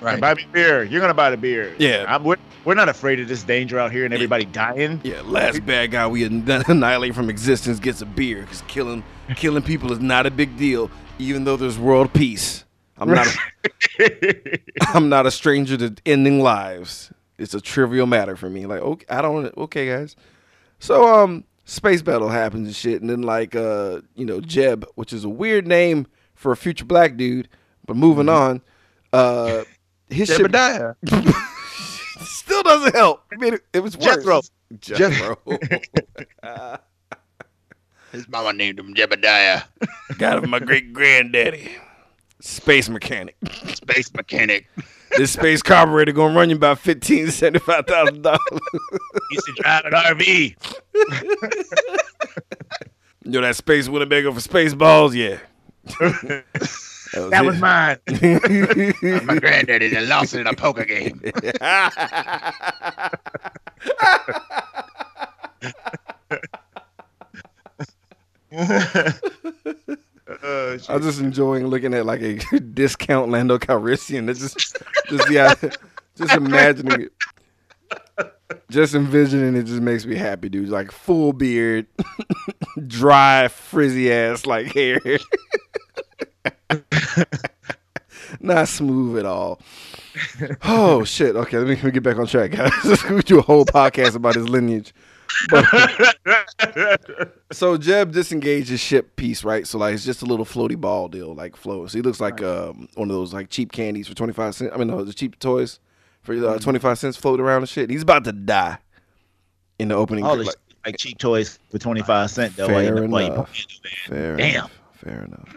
Right. 0.00 0.20
Buy 0.20 0.34
me 0.34 0.46
beer. 0.52 0.84
You're 0.84 1.00
gonna 1.00 1.14
buy 1.14 1.30
the 1.30 1.36
beer. 1.36 1.74
Yeah. 1.78 2.04
I'm, 2.06 2.22
we're, 2.22 2.36
we're 2.64 2.74
not 2.74 2.88
afraid 2.88 3.18
of 3.18 3.28
this 3.28 3.42
danger 3.42 3.78
out 3.78 3.90
here 3.90 4.04
and 4.04 4.14
everybody 4.14 4.44
dying. 4.44 5.00
Yeah, 5.02 5.22
last 5.24 5.64
bad 5.64 5.90
guy 5.90 6.06
we 6.06 6.24
annihilate 6.24 7.14
from 7.14 7.30
existence 7.30 7.80
gets 7.80 8.02
a 8.02 8.06
beer 8.06 8.42
because 8.42 8.62
killing 8.68 9.02
killing 9.36 9.62
people 9.62 9.90
is 9.90 10.00
not 10.00 10.26
a 10.26 10.30
big 10.30 10.56
deal, 10.56 10.90
even 11.18 11.44
though 11.44 11.56
there's 11.56 11.78
world 11.78 12.12
peace. 12.12 12.64
I'm 12.98 13.08
not 13.08 13.26
a, 13.98 14.60
I'm 14.88 15.08
not 15.08 15.24
a 15.26 15.30
stranger 15.30 15.76
to 15.76 15.94
ending 16.04 16.40
lives. 16.40 17.10
It's 17.38 17.54
a 17.54 17.60
trivial 17.60 18.06
matter 18.06 18.36
for 18.36 18.50
me. 18.50 18.66
Like, 18.66 18.80
okay, 18.80 19.06
I 19.08 19.22
don't. 19.22 19.56
Okay, 19.56 19.86
guys. 19.88 20.16
So, 20.80 21.22
um, 21.22 21.44
space 21.64 22.02
battle 22.02 22.28
happens 22.28 22.66
and 22.66 22.76
shit, 22.76 23.00
and 23.00 23.08
then 23.08 23.22
like, 23.22 23.54
uh, 23.54 24.00
you 24.14 24.24
know, 24.24 24.40
Jeb, 24.40 24.86
which 24.96 25.12
is 25.12 25.24
a 25.24 25.28
weird 25.28 25.66
name 25.66 26.06
for 26.34 26.52
a 26.52 26.56
future 26.56 26.84
black 26.84 27.16
dude. 27.16 27.48
But 27.86 27.96
moving 27.96 28.28
on, 28.28 28.60
uh, 29.12 29.64
his 30.08 30.28
ship 30.28 30.48
Jebediah. 30.48 30.96
still 32.20 32.62
doesn't 32.62 32.94
help. 32.94 33.22
I 33.32 33.36
mean, 33.36 33.54
it, 33.54 33.60
it 33.72 33.80
was 33.80 33.96
worse. 33.96 34.16
Jethro. 34.16 34.42
Jethro. 34.80 35.38
His 38.12 38.26
mama 38.28 38.52
named 38.54 38.78
him 38.78 38.94
Jebediah. 38.94 39.64
Got 40.16 40.36
him 40.36 40.42
from 40.42 40.50
my 40.50 40.60
great 40.60 40.92
granddaddy. 40.94 41.76
Space 42.40 42.88
mechanic. 42.88 43.36
Space 43.74 44.12
mechanic. 44.14 44.66
This 45.16 45.32
space 45.32 45.62
carburetor 45.62 46.12
gonna 46.12 46.34
run 46.34 46.50
you 46.50 46.56
about 46.56 46.78
fifteen 46.78 47.30
seventy 47.30 47.58
five 47.60 47.86
thousand 47.86 48.22
dollars. 48.22 48.40
You 49.30 49.40
should 49.44 49.56
drive 49.56 49.84
an 49.86 49.92
RV. 49.92 50.54
You 53.24 53.32
know 53.32 53.40
that 53.42 53.56
space 53.56 53.88
Winnebago 53.90 54.32
for 54.32 54.40
Spaceballs? 54.40 55.14
Yeah. 55.14 55.38
That 57.30 57.42
was 57.44 57.58
mine. 57.58 57.96
My 59.26 59.38
granddaddy 59.38 59.88
that 59.88 60.06
lost 60.08 60.34
it 60.34 60.40
in 60.40 60.46
a 60.46 60.52
poker 60.54 60.84
game. 60.84 61.22
Uh, 70.28 70.76
I'm 70.88 71.02
just 71.02 71.20
enjoying 71.20 71.68
looking 71.68 71.94
at 71.94 72.04
like 72.04 72.20
a 72.20 72.34
discount 72.74 73.30
Lando 73.30 73.58
Calrissian. 73.58 74.26
That's 74.26 74.40
just, 74.40 74.76
just 75.08 75.30
yeah, 75.30 75.54
just 76.16 76.34
imagining 76.34 77.02
it. 77.02 77.12
just 78.70 78.94
envisioning 78.94 79.56
it 79.56 79.64
just 79.64 79.80
makes 79.80 80.04
me 80.04 80.16
happy, 80.16 80.50
dude. 80.50 80.68
Like 80.68 80.92
full 80.92 81.32
beard, 81.32 81.86
dry, 82.86 83.48
frizzy 83.48 84.12
ass 84.12 84.44
like 84.44 84.66
hair. 84.74 85.00
Not 88.40 88.68
smooth 88.68 89.18
at 89.18 89.26
all. 89.26 89.60
Oh 90.62 91.04
shit. 91.04 91.36
Okay, 91.36 91.56
let 91.56 91.66
me, 91.66 91.74
let 91.76 91.84
me 91.84 91.90
get 91.90 92.02
back 92.02 92.18
on 92.18 92.26
track, 92.26 92.50
guys. 92.50 93.04
we 93.10 93.22
do 93.22 93.38
a 93.38 93.42
whole 93.42 93.64
podcast 93.64 94.14
about 94.14 94.34
his 94.34 94.48
lineage. 94.48 94.92
But, 95.50 95.64
so 97.52 97.76
Jeb 97.76 98.12
disengages 98.12 98.68
his 98.68 98.80
ship 98.80 99.16
piece, 99.16 99.44
right? 99.44 99.66
So 99.66 99.78
like 99.78 99.94
it's 99.94 100.04
just 100.04 100.22
a 100.22 100.26
little 100.26 100.44
floaty 100.44 100.76
ball 100.76 101.08
deal, 101.08 101.34
like 101.34 101.56
floats. 101.56 101.92
He 101.92 102.02
looks 102.02 102.20
like 102.20 102.42
um, 102.42 102.88
one 102.94 103.10
of 103.10 103.16
those 103.16 103.32
like 103.32 103.50
cheap 103.50 103.72
candies 103.72 104.08
for 104.08 104.14
twenty 104.14 104.32
five 104.32 104.54
cents. 104.54 104.72
I 104.74 104.78
mean, 104.78 104.88
no, 104.88 105.04
the 105.04 105.12
cheap 105.12 105.38
toys 105.38 105.80
for 106.22 106.34
uh, 106.34 106.58
twenty 106.58 106.78
five 106.78 106.98
cents 106.98 107.16
floating 107.16 107.44
around 107.44 107.62
and 107.62 107.68
shit. 107.68 107.90
He's 107.90 108.02
about 108.02 108.24
to 108.24 108.32
die 108.32 108.78
in 109.78 109.88
the 109.88 109.94
opening. 109.94 110.24
All 110.24 110.36
like, 110.36 110.46
this 110.46 110.56
like 110.84 110.96
cheap 110.96 111.18
toys 111.18 111.58
for 111.70 111.78
twenty 111.78 112.02
five 112.02 112.30
cent 112.30 112.56
though. 112.56 112.66
Fair 112.66 113.02
enough. 113.02 113.50
Fair 114.06 114.36
Damn. 114.36 114.54
enough. 114.54 114.72
Fair 114.94 115.24
enough. 115.24 115.56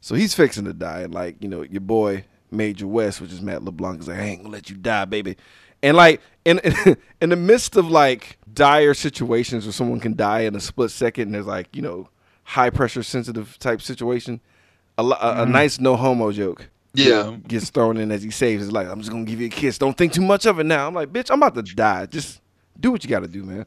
So 0.00 0.14
he's 0.14 0.34
fixing 0.34 0.64
to 0.66 0.72
die, 0.72 1.00
and 1.00 1.14
like 1.14 1.42
you 1.42 1.48
know, 1.48 1.62
your 1.62 1.80
boy 1.80 2.24
Major 2.50 2.86
West, 2.86 3.20
which 3.20 3.32
is 3.32 3.40
Matt 3.42 3.62
LeBlanc, 3.62 4.00
is 4.00 4.08
like, 4.08 4.18
I 4.18 4.22
ain't 4.22 4.42
gonna 4.42 4.52
let 4.52 4.70
you 4.70 4.76
die, 4.76 5.04
baby. 5.04 5.36
And 5.86 5.96
like 5.96 6.20
in 6.44 6.60
in 7.20 7.28
the 7.30 7.36
midst 7.36 7.76
of 7.76 7.90
like 7.90 8.38
dire 8.52 8.94
situations 8.94 9.64
where 9.64 9.72
someone 9.72 10.00
can 10.00 10.16
die 10.16 10.40
in 10.40 10.56
a 10.56 10.60
split 10.60 10.90
second, 10.90 11.24
and 11.24 11.34
there's 11.34 11.46
like 11.46 11.74
you 11.76 11.82
know 11.82 12.08
high 12.42 12.70
pressure 12.70 13.02
sensitive 13.02 13.58
type 13.58 13.80
situation, 13.80 14.40
a, 14.98 15.02
a, 15.02 15.06
a 15.06 15.14
mm-hmm. 15.14 15.52
nice 15.52 15.78
no 15.78 15.96
homo 15.96 16.32
joke. 16.32 16.68
Yeah. 16.94 17.36
Gets 17.46 17.70
thrown 17.70 17.98
in 17.98 18.10
as 18.10 18.22
he 18.22 18.30
saves 18.30 18.62
his 18.62 18.72
life. 18.72 18.88
I'm 18.90 19.00
just 19.00 19.10
gonna 19.10 19.24
give 19.24 19.40
you 19.40 19.46
a 19.46 19.50
kiss. 19.50 19.78
Don't 19.78 19.96
think 19.96 20.12
too 20.12 20.22
much 20.22 20.46
of 20.46 20.58
it 20.58 20.64
now. 20.64 20.88
I'm 20.88 20.94
like, 20.94 21.12
bitch, 21.12 21.30
I'm 21.30 21.42
about 21.42 21.54
to 21.54 21.74
die. 21.74 22.06
Just 22.06 22.40
do 22.80 22.90
what 22.90 23.04
you 23.04 23.10
gotta 23.10 23.28
do, 23.28 23.44
man. 23.44 23.66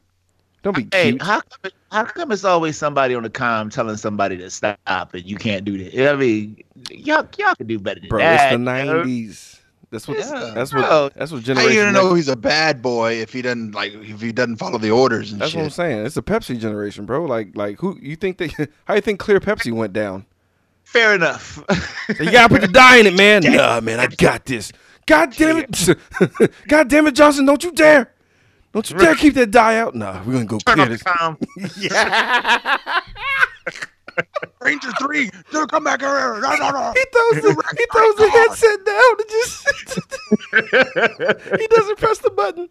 Don't 0.62 0.76
be 0.76 0.88
Hey, 0.92 1.12
cute. 1.12 1.22
how 1.22 1.40
come, 1.42 1.72
how 1.92 2.04
come 2.04 2.32
it's 2.34 2.44
always 2.44 2.78
somebody 2.78 3.16
on 3.16 3.24
the 3.24 3.30
com 3.30 3.70
telling 3.70 3.96
somebody 3.96 4.36
to 4.38 4.50
stop 4.50 5.14
and 5.14 5.24
you 5.24 5.38
can't 5.38 5.64
do 5.64 5.78
that? 5.78 6.12
I 6.12 6.16
mean, 6.18 6.62
y'all 6.90 7.26
y'all 7.38 7.56
can 7.56 7.68
do 7.68 7.80
better 7.80 8.02
than 8.02 8.10
Bro, 8.10 8.20
that. 8.20 8.54
it's 8.54 8.58
the 8.58 8.60
you 8.60 8.86
know? 8.86 9.04
'90s. 9.04 9.59
That's 9.92 10.08
what. 10.08 10.20
Yeah. 10.20 10.52
That's 10.54 10.72
Bro, 10.72 10.82
what. 10.82 11.14
That's 11.16 11.32
what 11.32 11.44
Generation. 11.44 11.72
How 11.72 11.78
you 11.78 11.92
gonna 11.92 11.92
know 12.10 12.14
he's 12.14 12.28
a 12.28 12.36
bad 12.36 12.82
boy 12.82 13.14
if 13.14 13.34
he 13.34 13.42
doesn't 13.42 13.72
like 13.74 13.94
if 13.94 14.22
he 14.22 14.32
doesn't 14.32 14.58
follow 14.58 14.78
the 14.78 14.92
orders 14.92 15.32
and 15.32 15.42
That's 15.42 15.56
what 15.56 15.64
I'm 15.64 15.70
saying. 15.72 16.06
It's 16.06 16.18
a 16.18 16.22
Pepsi 16.22 16.60
generation, 16.60 17.06
bro. 17.06 17.26
Like, 17.26 17.56
like 17.56 17.80
who 17.80 17.98
you 18.02 18.16
think 18.16 18.38
they? 18.38 18.50
How 18.86 18.94
you 18.96 19.02
think 19.02 19.20
Clear 19.20 19.40
Pepsi 19.40 19.72
went 19.72 19.94
down? 19.94 20.26
Fair 20.84 21.16
enough. 21.16 21.64
You 22.20 22.32
gotta 22.32 22.50
put 22.50 22.62
the 22.62 22.68
dye 22.68 22.98
in 22.98 23.06
it, 23.06 23.14
man. 23.14 23.44
Nah, 23.52 23.80
man, 23.82 24.00
I 24.00 24.08
got 24.08 24.44
this. 24.46 24.72
God 25.06 25.32
damn 25.36 25.58
it! 25.58 25.96
God 26.68 26.88
damn 26.88 27.06
it, 27.06 27.14
Johnson! 27.14 27.46
Don't 27.46 27.64
you 27.64 27.72
dare! 27.72 28.12
Don't 28.74 28.90
you 28.90 28.98
dare 28.98 29.14
keep 29.16 29.36
that 29.36 29.52
dye 29.52 29.78
out. 29.78 29.94
Nah, 29.96 30.24
we're 30.24 30.34
gonna 30.34 30.46
go 30.46 30.58
Turn 30.60 30.80
clear 30.80 30.92
off 30.92 31.38
the 31.38 31.38
this. 31.68 31.94
com. 33.64 33.90
Ranger 34.62 34.92
three, 35.00 35.30
dude, 35.52 35.70
come 35.70 35.84
back 35.84 36.02
here! 36.02 36.10
No, 36.42 36.56
no, 36.56 36.70
no. 36.72 36.94
He 36.96 37.06
throws 37.14 37.42
the 37.44 37.52
he 37.78 37.86
throws 37.92 38.16
the 38.16 38.30
headset 38.30 38.86
down 38.86 39.20
and 39.20 39.30
just 39.30 39.68
he 41.62 41.68
doesn't 41.68 41.98
press 41.98 42.20
the 42.20 42.30
button, 42.30 42.70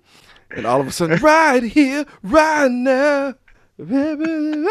and 0.51 0.67
all 0.67 0.81
of 0.81 0.87
a 0.87 0.93
sudden, 0.93 1.19
right 1.21 1.63
here, 1.63 2.07
right 2.23 2.71
now. 2.71 3.35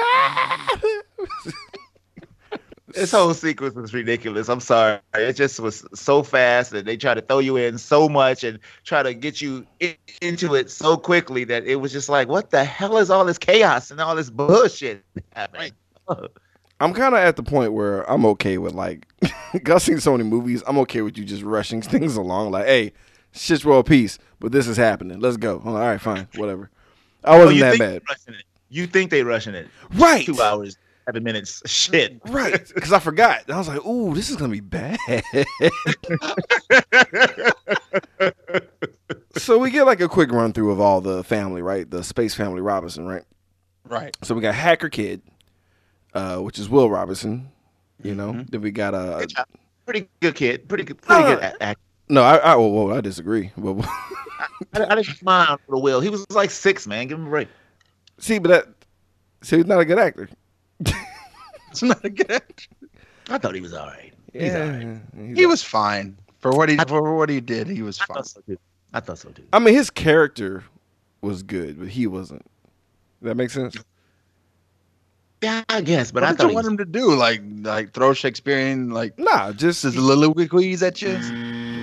This 2.93 3.11
whole 3.11 3.33
sequence 3.33 3.75
was 3.75 3.93
ridiculous. 3.93 4.47
I'm 4.49 4.59
sorry. 4.61 4.99
It 5.13 5.33
just 5.33 5.59
was 5.59 5.85
so 5.93 6.23
fast 6.23 6.73
and 6.73 6.87
they 6.87 6.95
try 6.97 7.13
to 7.13 7.21
throw 7.21 7.39
you 7.39 7.57
in 7.57 7.77
so 7.77 8.07
much 8.07 8.43
and 8.43 8.59
try 8.85 9.03
to 9.03 9.13
get 9.13 9.41
you 9.41 9.67
in, 9.79 9.95
into 10.21 10.55
it 10.55 10.71
so 10.71 10.95
quickly 10.97 11.43
that 11.43 11.65
it 11.65 11.75
was 11.75 11.91
just 11.91 12.07
like, 12.07 12.29
what 12.29 12.49
the 12.49 12.63
hell 12.63 12.97
is 12.97 13.09
all 13.09 13.25
this 13.25 13.37
chaos 13.37 13.91
and 13.91 13.99
all 13.99 14.15
this 14.15 14.29
bullshit 14.29 15.03
happening? 15.35 15.73
I'm 16.79 16.93
kind 16.93 17.15
of 17.15 17.19
at 17.19 17.35
the 17.35 17.43
point 17.43 17.73
where 17.73 18.09
I'm 18.09 18.25
okay 18.27 18.57
with 18.57 18.73
like, 18.73 19.07
I've 19.67 19.81
seen 19.81 19.99
so 19.99 20.11
many 20.11 20.23
movies. 20.23 20.61
I'm 20.67 20.77
okay 20.79 21.01
with 21.01 21.17
you 21.17 21.25
just 21.25 21.43
rushing 21.43 21.81
things 21.83 22.15
along. 22.17 22.51
Like, 22.51 22.65
hey, 22.65 22.93
shit's 23.31 23.65
world 23.65 23.85
peace, 23.87 24.19
but 24.39 24.51
this 24.51 24.67
is 24.67 24.77
happening. 24.77 25.19
Let's 25.19 25.37
go. 25.37 25.61
Oh, 25.65 25.69
all 25.75 25.79
right, 25.79 25.99
fine, 26.01 26.27
whatever. 26.35 26.69
I 27.23 27.35
Oh, 27.35 27.39
wasn't 27.39 27.55
you 27.57 27.63
that 27.63 27.79
bad. 27.79 28.01
they 28.01 28.05
rushing 28.09 28.33
it. 28.35 28.43
You 28.69 28.85
think 28.87 29.09
they 29.11 29.23
rushing 29.23 29.55
it? 29.55 29.67
Right. 29.95 30.25
Two 30.25 30.41
hours, 30.41 30.77
seven 31.05 31.23
minutes. 31.23 31.63
Shit. 31.69 32.19
Right, 32.27 32.61
because 32.75 32.91
I 32.93 32.99
forgot. 32.99 33.49
I 33.49 33.57
was 33.57 33.67
like, 33.67 33.83
"Ooh, 33.85 34.13
this 34.13 34.29
is 34.29 34.35
gonna 34.35 34.51
be 34.51 34.59
bad." 34.59 34.99
so 39.37 39.57
we 39.57 39.71
get 39.71 39.85
like 39.85 40.01
a 40.01 40.07
quick 40.07 40.31
run 40.31 40.53
through 40.53 40.71
of 40.71 40.79
all 40.79 41.01
the 41.01 41.23
family, 41.23 41.61
right? 41.61 41.89
The 41.89 42.03
Space 42.03 42.35
Family 42.35 42.61
Robinson, 42.61 43.07
right? 43.07 43.23
Right. 43.85 44.15
So 44.23 44.35
we 44.35 44.41
got 44.41 44.53
Hacker 44.55 44.89
Kid, 44.89 45.21
uh, 46.17 46.37
which 46.39 46.59
is 46.59 46.67
Will 46.69 46.89
Robinson. 46.89 47.49
You 48.03 48.13
know, 48.15 48.43
then 48.49 48.61
we 48.61 48.71
got 48.71 48.93
a 48.93 49.17
Good 49.19 49.29
job. 49.29 49.47
Pretty 49.85 50.07
good 50.19 50.35
kid. 50.35 50.67
Pretty 50.69 50.83
good. 50.83 51.01
Pretty 51.01 51.23
Uh, 51.23 51.35
good 51.35 51.43
act- 51.43 51.57
act. 51.61 51.79
no, 52.09 52.21
I, 52.21 52.35
I, 52.37 52.55
whoa, 52.55 52.67
whoa, 52.67 52.95
I 52.95 53.01
disagree. 53.01 53.51
But 53.57 53.77
I, 54.73 54.85
I 54.89 54.95
didn't 54.95 55.23
mind 55.23 55.59
for 55.65 55.71
the 55.75 55.79
Will. 55.79 55.99
He 55.99 56.09
was 56.09 56.25
like 56.31 56.51
six, 56.51 56.85
man. 56.85 57.07
Give 57.07 57.17
him 57.17 57.27
a 57.27 57.29
break. 57.29 57.47
see, 58.19 58.37
but 58.39 58.49
that, 58.49 58.65
see, 59.41 59.57
he's 59.57 59.65
not 59.65 59.79
a 59.79 59.85
good 59.85 59.99
actor. 59.99 60.29
It's 61.71 61.83
not 61.83 62.03
a 62.05 62.09
good. 62.09 62.31
Actor. 62.31 62.67
I 63.29 63.37
thought 63.37 63.53
he 63.53 63.61
was 63.61 63.73
all 63.73 63.87
right. 63.87 64.13
He's 64.33 64.55
all 64.55 64.61
right. 64.61 64.99
he's 65.17 65.37
He 65.37 65.45
was 65.45 65.61
fine 65.61 66.17
for 66.39 66.51
what 66.51 66.69
he 66.69 66.77
for 66.87 67.15
what 67.15 67.29
he 67.29 67.41
did. 67.41 67.67
He 67.67 67.81
was 67.81 67.99
I 67.99 68.05
fine. 68.05 68.15
thought 68.15 68.27
so 68.27 68.41
too. 68.47 68.57
I 68.93 68.99
thought 69.01 69.17
so 69.19 69.29
too. 69.29 69.43
I 69.53 69.59
mean, 69.59 69.73
his 69.75 69.89
character 69.89 70.63
was 71.21 71.43
good, 71.43 71.77
but 71.77 71.89
he 71.89 72.07
wasn't. 72.07 72.43
That 73.21 73.35
makes 73.35 73.53
sense. 73.53 73.75
Yeah, 75.41 75.63
I 75.69 75.81
guess, 75.81 76.11
but 76.11 76.23
what 76.23 76.27
I 76.29 76.31
did 76.31 76.37
thought 76.39 76.49
you 76.49 76.55
want 76.55 76.67
him 76.67 76.77
to 76.77 76.85
do? 76.85 77.13
Like 77.15 77.41
like 77.61 77.93
throw 77.93 78.13
Shakespearean 78.13 78.89
like 78.89 79.17
Nah, 79.19 79.51
just 79.51 79.83
this 79.83 79.93
soliloquies 79.93 80.81
at 80.81 81.01
you? 81.01 81.15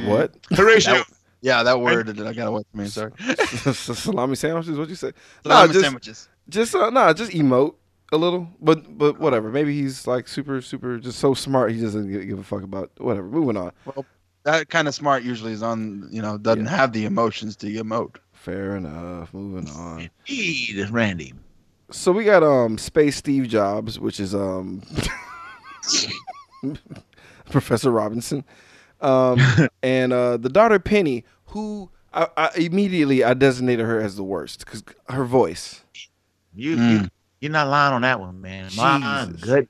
what? 0.07 0.35
Horatio. 0.51 0.95
That- 0.95 1.07
yeah, 1.41 1.63
that 1.63 1.81
word 1.81 2.07
that 2.07 2.27
I 2.27 2.33
got 2.33 2.49
away 2.49 2.63
from 2.71 2.81
me. 2.81 2.87
Sorry. 2.89 3.13
salami 3.75 4.35
sandwiches. 4.35 4.79
What 4.79 4.89
you 4.89 4.95
say? 4.95 5.13
Salami 5.43 5.73
just- 5.73 5.85
sandwiches. 5.85 6.29
Just 6.49 6.75
uh, 6.75 6.91
nah, 6.91 7.13
just 7.13 7.33
emote 7.33 7.75
a 8.13 8.17
little, 8.17 8.49
but 8.61 8.99
but 8.99 9.19
whatever. 9.21 9.51
Maybe 9.51 9.75
he's 9.81 10.07
like 10.07 10.27
super 10.27 10.61
super 10.61 10.99
just 10.99 11.19
so 11.19 11.33
smart 11.35 11.73
he 11.73 11.81
doesn't 11.81 12.11
give, 12.11 12.27
give 12.27 12.39
a 12.39 12.43
fuck 12.43 12.63
about 12.63 12.91
whatever. 12.99 13.27
Moving 13.29 13.57
on. 13.57 13.73
Well, 13.85 14.05
that 14.45 14.69
kind 14.69 14.89
of 14.89 14.95
smart 14.95 15.23
usually 15.23 15.53
is 15.53 15.63
on 15.63 16.09
you 16.11 16.21
know 16.23 16.39
doesn't 16.39 16.67
have 16.67 16.93
the 16.93 17.05
emotions 17.05 17.57
to 17.57 17.67
emote. 17.67 18.17
Fair 18.33 18.77
enough. 18.77 19.33
Moving 19.33 19.71
on. 19.71 20.11
Indeed, 20.27 20.91
Randy. 20.91 21.35
So 21.95 22.11
we 22.11 22.25
got 22.25 22.43
um 22.43 22.77
Space 22.77 23.15
Steve 23.17 23.47
Jobs, 23.49 24.01
which 24.01 24.19
is 24.19 24.35
um 24.35 24.83
Professor 27.51 27.91
Robinson, 27.91 28.45
um 29.01 29.39
and 29.83 30.13
uh 30.13 30.37
the 30.37 30.49
daughter 30.49 30.79
Penny, 30.81 31.25
who 31.47 31.91
I, 32.13 32.27
I 32.37 32.51
immediately 32.57 33.23
I 33.23 33.35
designated 33.35 33.87
her 33.87 34.01
as 34.01 34.17
the 34.17 34.25
worst 34.25 34.65
because 34.65 34.83
her 35.09 35.25
voice. 35.25 35.83
You, 36.57 36.77
Mm. 36.77 37.03
you 37.03 37.09
you're 37.41 37.53
not 37.53 37.69
lying 37.69 37.95
on 37.95 38.03
that 38.03 38.19
one, 38.21 38.41
man. 38.41 38.71
My 38.77 39.27
Jesus. 39.27 39.41
good. 39.43 39.69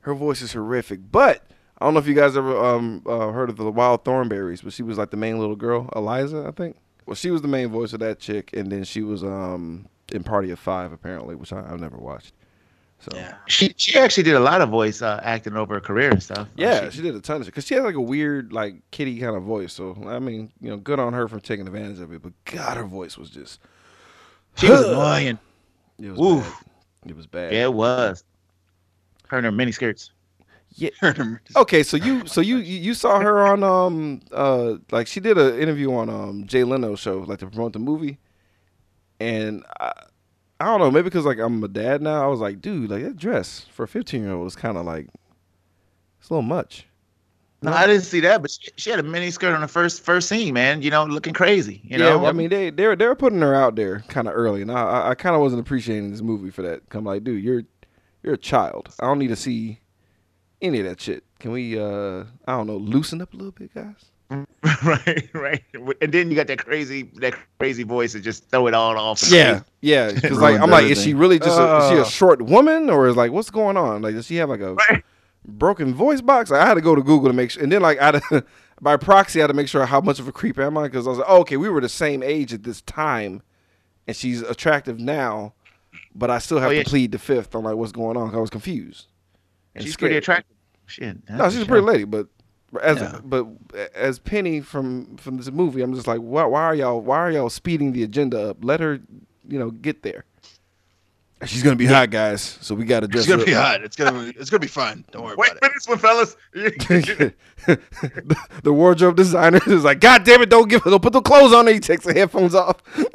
her 0.00 0.14
voice 0.14 0.42
is 0.42 0.52
horrific. 0.52 1.00
But 1.12 1.46
I 1.78 1.84
don't 1.84 1.94
know 1.94 2.00
if 2.00 2.06
you 2.08 2.14
guys 2.14 2.36
ever 2.36 2.56
um 2.58 3.02
uh, 3.06 3.30
heard 3.30 3.50
of 3.50 3.56
the 3.56 3.70
Wild 3.70 4.04
Thornberrys, 4.04 4.64
but 4.64 4.72
she 4.72 4.82
was 4.82 4.98
like 4.98 5.10
the 5.10 5.16
main 5.16 5.38
little 5.38 5.56
girl, 5.56 5.88
Eliza, 5.94 6.44
I 6.48 6.50
think. 6.50 6.76
Well, 7.06 7.14
she 7.14 7.30
was 7.30 7.40
the 7.42 7.48
main 7.48 7.68
voice 7.68 7.92
of 7.92 8.00
that 8.00 8.18
chick, 8.18 8.50
and 8.52 8.70
then 8.72 8.82
she 8.82 9.02
was 9.02 9.22
um 9.22 9.86
in 10.12 10.22
Party 10.22 10.50
of 10.50 10.58
Five 10.58 10.92
apparently, 10.92 11.34
which 11.34 11.52
I, 11.52 11.60
I've 11.60 11.80
never 11.80 11.96
watched. 11.96 12.32
So 12.98 13.10
yeah, 13.14 13.36
She 13.46 13.74
she 13.76 13.98
actually 13.98 14.22
did 14.22 14.34
a 14.34 14.40
lot 14.40 14.62
of 14.62 14.70
voice 14.70 15.02
uh, 15.02 15.20
acting 15.22 15.54
over 15.54 15.74
her 15.74 15.80
career 15.80 16.10
and 16.10 16.22
stuff. 16.22 16.48
Yeah, 16.56 16.88
she, 16.88 17.02
did 17.02 17.14
a 17.14 17.20
ton 17.20 17.36
of 17.36 17.42
shit 17.44 17.54
because 17.54 17.66
she 17.66 17.74
had 17.74 17.84
like 17.84 17.94
a 17.94 18.00
weird 18.00 18.52
like 18.52 18.76
kitty 18.90 19.20
kind 19.20 19.36
of 19.36 19.42
voice. 19.42 19.74
So 19.74 19.96
I 20.06 20.18
mean, 20.18 20.50
you 20.60 20.70
know, 20.70 20.78
good 20.78 20.98
on 20.98 21.12
her 21.12 21.28
for 21.28 21.38
taking 21.38 21.66
advantage 21.66 22.00
of 22.00 22.12
it. 22.12 22.22
But 22.22 22.32
God, 22.46 22.78
her 22.78 22.84
voice 22.84 23.18
was 23.18 23.28
just 23.28 23.60
she 24.56 24.68
was 24.68 24.86
annoying. 24.86 25.38
it 25.98 26.10
was 26.10 26.20
Oof. 26.20 26.44
bad. 26.44 27.10
It 27.10 27.16
was 27.16 27.26
bad. 27.26 27.52
Yeah, 27.52 27.64
it 27.64 27.74
was. 27.74 28.24
Her 29.28 29.38
and 29.38 29.44
her 29.44 29.52
mini 29.52 29.72
skirts. 29.72 30.12
Yeah. 30.70 30.90
Okay, 31.56 31.82
so 31.82 31.96
you 31.96 32.26
so 32.26 32.40
you 32.40 32.56
you 32.56 32.78
you 32.78 32.94
saw 32.94 33.20
her 33.20 33.46
on 33.46 33.62
um 33.62 34.20
uh 34.32 34.74
like 34.90 35.06
she 35.06 35.20
did 35.20 35.38
an 35.38 35.58
interview 35.58 35.92
on 35.92 36.10
um 36.10 36.46
Jay 36.46 36.64
Leno's 36.64 37.00
show 37.00 37.18
like 37.18 37.38
to 37.38 37.46
promote 37.46 37.72
the 37.72 37.78
movie, 37.78 38.18
and 39.20 39.64
I 39.80 39.92
I 40.60 40.64
don't 40.64 40.80
know 40.80 40.90
maybe 40.90 41.04
because 41.04 41.24
like 41.24 41.38
I'm 41.38 41.62
a 41.62 41.68
dad 41.68 42.02
now 42.02 42.22
I 42.22 42.26
was 42.26 42.40
like 42.40 42.60
dude 42.60 42.90
like 42.90 43.02
that 43.02 43.16
dress 43.16 43.66
for 43.72 43.84
a 43.84 43.88
15 43.88 44.22
year 44.22 44.32
old 44.32 44.46
is 44.46 44.56
kind 44.56 44.76
of 44.76 44.86
like 44.86 45.08
it's 46.18 46.30
a 46.30 46.34
little 46.34 46.42
much. 46.42 46.86
No, 47.62 47.72
I 47.72 47.86
didn't 47.86 48.02
see 48.02 48.20
that, 48.20 48.42
but 48.42 48.50
she, 48.50 48.70
she 48.76 48.90
had 48.90 49.00
a 49.00 49.02
mini 49.02 49.30
skirt 49.30 49.54
on 49.54 49.62
the 49.62 49.68
first 49.68 50.02
first 50.02 50.28
scene, 50.28 50.52
man. 50.54 50.82
You 50.82 50.90
know, 50.90 51.04
looking 51.04 51.32
crazy. 51.32 51.80
You 51.84 51.98
yeah, 51.98 52.10
know, 52.10 52.26
I 52.26 52.32
mean 52.32 52.50
they 52.50 52.70
they 52.70 52.86
were 52.86 52.96
they 52.96 53.06
were 53.06 53.14
putting 53.14 53.40
her 53.40 53.54
out 53.54 53.76
there 53.76 54.00
kind 54.08 54.28
of 54.28 54.34
early, 54.34 54.62
and 54.62 54.70
I 54.70 54.82
I, 54.82 55.10
I 55.10 55.14
kind 55.14 55.34
of 55.34 55.40
wasn't 55.40 55.60
appreciating 55.60 56.10
this 56.10 56.20
movie 56.20 56.50
for 56.50 56.62
that. 56.62 56.82
I'm 56.92 57.04
like 57.04 57.24
dude 57.24 57.42
you're 57.42 57.62
you're 58.22 58.34
a 58.34 58.38
child. 58.38 58.94
I 59.00 59.06
don't 59.06 59.18
need 59.18 59.28
to 59.28 59.36
see 59.36 59.80
any 60.60 60.80
of 60.80 60.86
that 60.86 61.00
shit. 61.00 61.24
Can 61.38 61.52
we, 61.52 61.78
uh, 61.78 62.24
I 62.46 62.56
don't 62.56 62.66
know, 62.66 62.76
loosen 62.76 63.20
up 63.22 63.32
a 63.32 63.36
little 63.36 63.52
bit, 63.52 63.74
guys? 63.74 64.06
right, 64.84 65.28
right. 65.34 65.62
And 66.00 66.12
then 66.12 66.30
you 66.30 66.36
got 66.36 66.48
that 66.48 66.58
crazy, 66.64 67.04
that 67.16 67.34
crazy 67.58 67.82
voice 67.84 68.14
and 68.14 68.24
just 68.24 68.48
throw 68.50 68.66
it 68.66 68.74
all 68.74 68.96
off. 68.98 69.22
Yeah, 69.30 69.60
yeah. 69.80 70.10
Because 70.14 70.38
like 70.38 70.60
I'm 70.60 70.70
like, 70.70 70.86
is 70.86 71.02
she 71.02 71.14
really 71.14 71.38
just 71.38 71.58
a, 71.58 71.78
is 71.78 71.88
she 71.90 71.98
Uh. 71.98 72.02
a 72.02 72.04
short 72.06 72.42
woman 72.42 72.90
or 72.90 73.06
is 73.08 73.16
like 73.16 73.30
what's 73.32 73.50
going 73.50 73.76
on? 73.76 74.02
Like, 74.02 74.14
does 74.14 74.26
she 74.26 74.36
have 74.36 74.48
like 74.48 74.60
a 74.60 74.74
Right. 74.74 75.04
broken 75.46 75.94
voice 75.94 76.20
box? 76.20 76.50
I 76.50 76.66
had 76.66 76.74
to 76.74 76.80
go 76.80 76.94
to 76.94 77.02
Google 77.02 77.28
to 77.28 77.32
make 77.34 77.50
sure, 77.52 77.62
and 77.62 77.70
then 77.70 77.82
like 77.82 78.00
I 78.00 78.06
had 78.06 78.22
to, 78.30 78.44
by 78.80 78.96
proxy 78.96 79.40
I 79.40 79.42
had 79.42 79.46
to 79.48 79.54
make 79.54 79.68
sure 79.68 79.84
how 79.86 80.00
much 80.00 80.18
of 80.18 80.26
a 80.28 80.32
creep 80.32 80.58
am 80.58 80.76
I? 80.76 80.84
Because 80.88 81.06
I 81.06 81.10
was 81.10 81.18
like, 81.18 81.28
oh, 81.30 81.40
okay, 81.40 81.56
we 81.56 81.68
were 81.68 81.80
the 81.80 81.88
same 81.88 82.22
age 82.22 82.52
at 82.52 82.62
this 82.64 82.80
time, 82.82 83.42
and 84.08 84.16
she's 84.16 84.42
attractive 84.42 84.98
now, 84.98 85.54
but 86.14 86.30
I 86.30 86.38
still 86.38 86.58
have 86.58 86.70
Oh, 86.70 86.74
yeah. 86.74 86.82
to 86.82 86.90
plead 86.90 87.12
the 87.12 87.18
fifth 87.18 87.54
on 87.54 87.62
like 87.64 87.76
what's 87.76 87.92
going 87.92 88.16
on. 88.16 88.28
'cause 88.30 88.36
I 88.36 88.40
was 88.40 88.50
confused. 88.50 89.06
and 89.74 89.84
She's 89.84 89.96
pretty 89.96 90.16
attractive. 90.16 90.56
Shit. 90.86 91.18
No, 91.30 91.48
she's 91.50 91.62
a 91.62 91.66
pretty 91.66 91.84
lady, 91.86 92.04
but 92.04 92.26
as 92.82 92.98
Yeah. 93.00 93.20
but 93.24 93.46
as 93.94 94.18
Penny 94.18 94.60
from 94.60 95.16
from 95.16 95.36
this 95.36 95.50
movie, 95.50 95.82
I'm 95.82 95.94
just 95.94 96.06
like, 96.06 96.20
why, 96.20 96.44
why 96.44 96.62
are 96.62 96.74
y'all 96.74 97.00
why 97.00 97.18
are 97.18 97.30
y'all 97.30 97.50
speeding 97.50 97.92
the 97.92 98.02
agenda 98.02 98.50
up? 98.50 98.58
Let 98.62 98.80
her, 98.80 99.00
you 99.48 99.58
know, 99.58 99.70
get 99.70 100.02
there. 100.02 100.24
She's 101.44 101.62
gonna 101.62 101.76
be 101.76 101.84
hot, 101.84 102.08
guys. 102.10 102.40
So 102.62 102.74
we 102.74 102.86
got 102.86 103.00
to 103.00 103.08
dress 103.08 103.24
It's 103.24 103.28
gonna 103.30 103.42
her 103.42 103.46
be 103.46 103.54
up. 103.54 103.62
hot. 103.64 103.82
It's 103.82 103.94
gonna 103.94 104.32
be 104.32 104.38
it's 104.38 104.48
gonna 104.48 104.60
be 104.60 104.66
fun. 104.66 105.04
Don't 105.10 105.22
worry 105.22 105.34
about 105.34 105.48
it. 105.48 105.52
Wait 105.52 105.58
about 105.58 105.70
for 105.70 105.74
this 105.74 105.88
one, 105.88 105.98
fellas. 105.98 106.36
the, 106.54 107.34
the 108.62 108.72
wardrobe 108.72 109.16
designer 109.16 109.60
is 109.66 109.84
like, 109.84 110.00
God 110.00 110.24
damn 110.24 110.40
it! 110.40 110.48
Don't 110.48 110.66
give, 110.68 110.82
her 110.84 110.90
don't 110.90 111.02
put 111.02 111.12
the 111.12 111.20
clothes 111.20 111.52
on. 111.52 111.66
her. 111.66 111.72
He 111.74 111.78
takes 111.80 112.04
the 112.06 112.14
headphones 112.14 112.54
off. 112.54 112.76
it. 112.96 113.12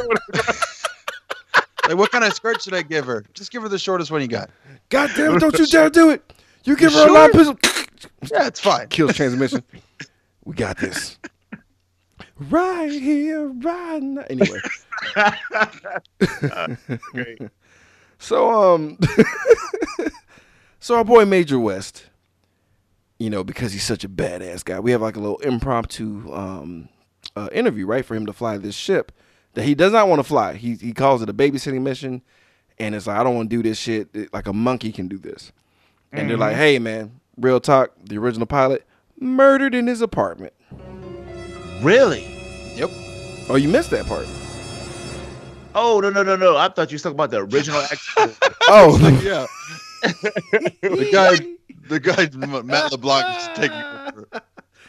Like, 1.86 1.98
what 1.98 2.10
kind 2.10 2.24
of 2.24 2.32
skirt 2.32 2.62
should 2.62 2.72
I 2.72 2.80
give 2.80 3.04
her? 3.04 3.24
Just 3.34 3.52
give 3.52 3.60
her 3.62 3.68
the 3.68 3.78
shortest 3.78 4.10
one 4.10 4.22
you 4.22 4.26
got. 4.26 4.48
God 4.88 5.10
damn 5.14 5.36
it! 5.36 5.40
Don't 5.40 5.58
you 5.58 5.66
dare 5.66 5.90
do 5.90 6.08
it! 6.10 6.22
You 6.64 6.76
give 6.76 6.94
her 6.94 7.08
a 7.08 7.12
long 7.12 7.30
pistol. 7.30 7.58
Yeah, 8.30 8.46
it's 8.46 8.60
fine. 8.60 8.88
Kills 8.88 9.14
transmission. 9.14 9.62
we 10.44 10.54
got 10.54 10.78
this. 10.78 11.18
Right 12.38 12.90
here, 12.90 13.46
right 13.48 14.02
now. 14.02 14.24
Anyway. 14.30 14.58
Great. 17.12 17.38
So 18.18 18.50
um 18.74 18.96
So 20.80 20.96
our 20.96 21.04
boy 21.04 21.24
Major 21.26 21.58
West, 21.58 22.06
you 23.18 23.28
know, 23.28 23.42
because 23.44 23.72
he's 23.72 23.82
such 23.82 24.02
a 24.04 24.08
badass 24.08 24.64
guy, 24.64 24.80
we 24.80 24.92
have 24.92 25.02
like 25.02 25.16
a 25.16 25.20
little 25.20 25.38
impromptu 25.38 26.32
um 26.32 26.88
uh, 27.36 27.48
interview, 27.52 27.86
right, 27.86 28.04
for 28.04 28.14
him 28.14 28.24
to 28.26 28.32
fly 28.32 28.56
this 28.56 28.74
ship 28.74 29.12
that 29.54 29.64
he 29.64 29.74
does 29.74 29.92
not 29.92 30.08
want 30.08 30.20
to 30.20 30.24
fly. 30.24 30.54
He 30.54 30.74
he 30.76 30.92
calls 30.92 31.22
it 31.22 31.28
a 31.28 31.34
babysitting 31.34 31.82
mission 31.82 32.22
and 32.78 32.94
it's 32.94 33.06
like 33.06 33.18
I 33.18 33.24
don't 33.24 33.34
want 33.34 33.50
to 33.50 33.56
do 33.56 33.62
this 33.62 33.78
shit 33.78 34.08
It- 34.14 34.32
like 34.32 34.46
a 34.46 34.52
monkey 34.52 34.90
can 34.92 35.08
do 35.08 35.18
this. 35.18 35.52
And 36.12 36.30
they're 36.30 36.36
like, 36.38 36.56
"Hey 36.56 36.78
man, 36.78 37.20
real 37.36 37.60
talk, 37.60 37.90
the 38.04 38.18
original 38.18 38.46
pilot 38.46 38.84
murdered 39.18 39.74
in 39.74 39.86
his 39.86 40.00
apartment." 40.00 40.52
Really? 41.82 42.24
Yep. 42.76 42.90
Oh, 43.48 43.56
you 43.56 43.68
missed 43.68 43.90
that 43.90 44.06
part. 44.06 44.26
Oh 45.74 46.00
no 46.00 46.10
no 46.10 46.22
no 46.22 46.36
no! 46.36 46.56
I 46.56 46.68
thought 46.68 46.90
you 46.90 46.94
was 46.94 47.02
talking 47.02 47.16
about 47.16 47.30
the 47.30 47.38
original 47.42 47.80
actor. 47.82 48.32
Oh, 48.68 48.98
Yeah. 49.22 49.46
The 50.82 51.08
guy, 51.10 51.36
the 51.88 51.98
guy, 52.00 52.28
Matt 52.62 52.92
LeBlanc 52.92 53.38
is 53.38 53.48
taking 53.58 53.76
over. 53.78 54.28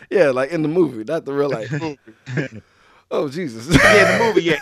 yeah, 0.09 0.29
like 0.31 0.51
in 0.51 0.61
the 0.61 0.67
movie, 0.67 1.03
not 1.05 1.23
the 1.25 1.33
real 1.33 1.49
life. 1.49 1.73
oh 3.11 3.29
Jesus! 3.29 3.67
yeah, 3.73 4.13
in 4.13 4.19
the 4.19 4.25
movie, 4.25 4.43
yeah. 4.43 4.59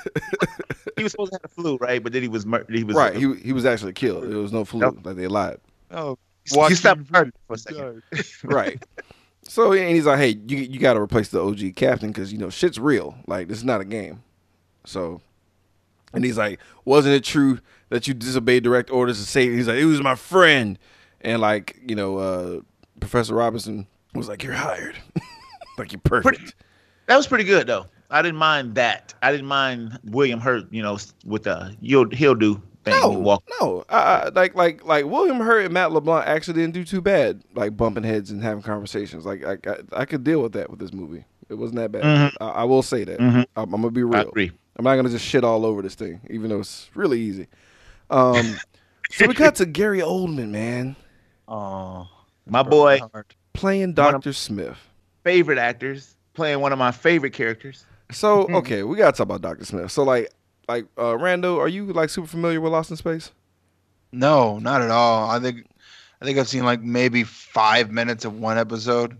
He 0.95 1.03
was 1.03 1.11
supposed 1.11 1.31
to 1.31 1.35
have 1.37 1.41
the 1.41 1.47
flu, 1.49 1.77
right? 1.77 2.01
But 2.03 2.13
then 2.13 2.21
he 2.21 2.27
was 2.27 2.45
mur- 2.45 2.65
he 2.69 2.83
was 2.83 2.95
right, 2.95 3.15
he 3.15 3.33
he 3.35 3.51
was 3.51 3.65
actually 3.65 3.93
killed. 3.93 4.23
There 4.29 4.37
was 4.37 4.53
no 4.53 4.63
flu, 4.63 4.81
Yep. 4.81 4.93
like 5.03 5.15
they 5.15 5.27
lied. 5.27 5.57
Oh, 5.91 6.17
he 6.45 6.75
stopped 6.75 7.11
murder 7.11 7.31
for 7.47 7.53
a 7.53 7.57
second. 7.57 8.03
Right. 8.43 8.83
so 9.43 9.71
and 9.73 9.89
he's 9.89 10.05
like, 10.05 10.19
"Hey, 10.19 10.37
you 10.47 10.57
you 10.57 10.79
got 10.79 10.93
to 10.93 11.01
replace 11.01 11.29
the 11.29 11.41
OG 11.41 11.75
captain 11.75 12.09
because 12.09 12.31
you 12.31 12.37
know 12.37 12.49
shit's 12.49 12.79
real. 12.79 13.15
Like 13.27 13.47
this 13.47 13.57
is 13.57 13.63
not 13.63 13.81
a 13.81 13.85
game." 13.85 14.23
So, 14.85 15.21
and 16.13 16.23
he's 16.25 16.37
like, 16.37 16.59
"Wasn't 16.85 17.13
it 17.13 17.23
true 17.23 17.59
that 17.89 18.07
you 18.07 18.13
disobeyed 18.13 18.63
direct 18.63 18.89
orders 18.91 19.19
to 19.19 19.25
save?" 19.25 19.53
He's 19.53 19.67
like, 19.67 19.77
"It 19.77 19.85
was 19.85 20.01
my 20.01 20.15
friend," 20.15 20.77
and 21.21 21.41
like 21.41 21.77
you 21.85 21.95
know, 21.95 22.17
uh, 22.17 22.59
Professor 22.99 23.35
Robinson 23.35 23.87
was 24.13 24.27
like, 24.27 24.43
"You're 24.43 24.53
hired." 24.53 24.97
like 25.77 25.91
you're 25.91 26.01
perfect. 26.01 26.55
That 27.07 27.17
was 27.17 27.27
pretty 27.27 27.43
good 27.45 27.67
though. 27.67 27.87
I 28.09 28.21
didn't 28.21 28.37
mind 28.37 28.75
that. 28.75 29.13
I 29.23 29.31
didn't 29.31 29.47
mind 29.47 29.99
William 30.03 30.39
Hurt, 30.39 30.71
you 30.71 30.83
know, 30.83 30.97
with 31.25 31.43
the 31.43 31.75
you'll 31.81 32.09
he'll 32.11 32.35
do 32.35 32.61
thing. 32.83 32.99
No, 32.99 33.09
walk. 33.09 33.43
no. 33.61 33.83
I, 33.89 33.97
I, 33.97 34.29
like, 34.29 34.55
like, 34.55 34.85
like 34.85 35.05
William 35.05 35.37
Hurt 35.39 35.65
and 35.65 35.73
Matt 35.73 35.91
LeBlanc 35.91 36.27
actually 36.27 36.55
didn't 36.61 36.73
do 36.73 36.83
too 36.83 37.01
bad. 37.01 37.43
Like 37.55 37.75
bumping 37.77 38.03
heads 38.03 38.31
and 38.31 38.41
having 38.43 38.63
conversations. 38.63 39.25
Like, 39.25 39.43
I, 39.45 39.53
I, 39.69 40.01
I 40.01 40.05
could 40.05 40.23
deal 40.23 40.41
with 40.41 40.53
that 40.53 40.69
with 40.69 40.79
this 40.79 40.93
movie. 40.93 41.25
It 41.49 41.55
wasn't 41.55 41.77
that 41.79 41.91
bad. 41.91 42.03
Mhm. 42.03 42.33
I, 42.41 42.45
I 42.49 42.63
will 42.63 42.81
say 42.83 43.03
that. 43.03 43.19
Mhm. 43.19 43.45
I'm, 43.55 43.73
I'm 43.73 43.81
gonna 43.81 43.91
be 43.91 44.01
I 44.01 44.03
real. 44.03 44.29
agree. 44.29 44.51
I'm 44.77 44.83
not 44.85 44.95
gonna 44.95 45.09
just 45.09 45.25
shit 45.25 45.43
all 45.43 45.65
over 45.65 45.81
this 45.81 45.95
thing, 45.95 46.21
even 46.29 46.49
though 46.49 46.59
it's 46.59 46.89
really 46.95 47.19
easy. 47.19 47.47
Um, 48.09 48.55
so 49.11 49.27
we 49.27 49.33
cut 49.33 49.55
to 49.55 49.65
Gary 49.65 49.99
Oldman, 49.99 50.49
man, 50.49 50.95
Oh, 51.47 52.07
my 52.47 52.63
boy, 52.63 52.99
playing 53.53 53.93
Doctor 53.93 54.33
Smith. 54.33 54.77
favorite 55.23 55.57
actors, 55.59 56.15
playing 56.33 56.59
one 56.61 56.71
of 56.73 56.79
my 56.79 56.91
favorite 56.91 57.33
characters. 57.33 57.85
So 58.11 58.47
okay, 58.55 58.83
we 58.83 58.97
gotta 58.97 59.15
talk 59.15 59.25
about 59.25 59.41
Doctor 59.41 59.65
Smith. 59.65 59.91
So 59.91 60.03
like, 60.03 60.31
like 60.67 60.85
uh, 60.97 61.13
Rando, 61.13 61.59
are 61.59 61.67
you 61.67 61.85
like 61.87 62.09
super 62.09 62.27
familiar 62.27 62.61
with 62.61 62.71
Lost 62.71 62.91
in 62.91 62.97
Space? 62.97 63.31
No, 64.11 64.59
not 64.59 64.81
at 64.81 64.91
all. 64.91 65.29
I 65.29 65.39
think, 65.39 65.65
I 66.21 66.25
think 66.25 66.37
I've 66.37 66.47
seen 66.47 66.63
like 66.63 66.81
maybe 66.81 67.23
five 67.23 67.91
minutes 67.91 68.25
of 68.25 68.39
one 68.39 68.57
episode. 68.57 69.17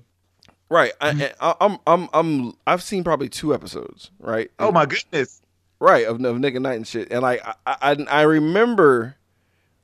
Right. 0.69 0.93
I, 1.01 1.33
I, 1.39 1.55
I'm, 1.61 1.77
I'm, 1.85 2.09
I'm, 2.13 2.53
I've 2.65 2.81
seen 2.83 3.03
probably 3.03 3.29
two 3.29 3.53
episodes. 3.53 4.11
Right. 4.19 4.51
Oh 4.59 4.71
my 4.71 4.85
goodness. 4.85 5.41
Right 5.79 6.05
of, 6.05 6.23
of 6.23 6.39
Nick 6.39 6.55
at 6.55 6.61
Nite 6.61 6.77
and 6.77 6.87
shit, 6.87 7.11
and 7.11 7.21
like 7.21 7.41
I, 7.45 7.55
I 7.65 8.05
I 8.09 8.21
remember 8.21 9.17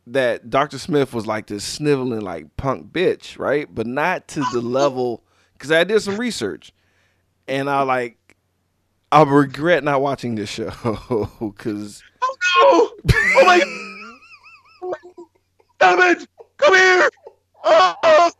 that 0.07 0.49
Dr. 0.49 0.77
Smith 0.77 1.13
was 1.13 1.27
like 1.27 1.47
this 1.47 1.63
sniveling 1.63 2.21
like 2.21 2.55
punk 2.55 2.93
bitch, 2.93 3.37
right? 3.37 3.67
But 3.73 3.85
not 3.85 4.27
to 4.29 4.45
the 4.53 4.61
level 4.61 5.23
because 5.53 5.73
I 5.73 5.83
did 5.83 5.99
some 5.99 6.17
research, 6.17 6.71
and 7.49 7.69
I 7.69 7.81
like 7.81 8.17
I 9.11 9.23
regret 9.23 9.83
not 9.83 10.01
watching 10.01 10.35
this 10.35 10.49
show 10.49 10.69
because 11.39 12.03
Oh 12.21 12.95
no! 13.05 13.11
Oh 13.35 13.45
my! 13.45 13.61
Oh, 14.83 15.29
Stop 15.75 15.99
it! 15.99 16.27
Come 16.57 16.75
here! 16.75 17.09
Oh! 17.63 18.31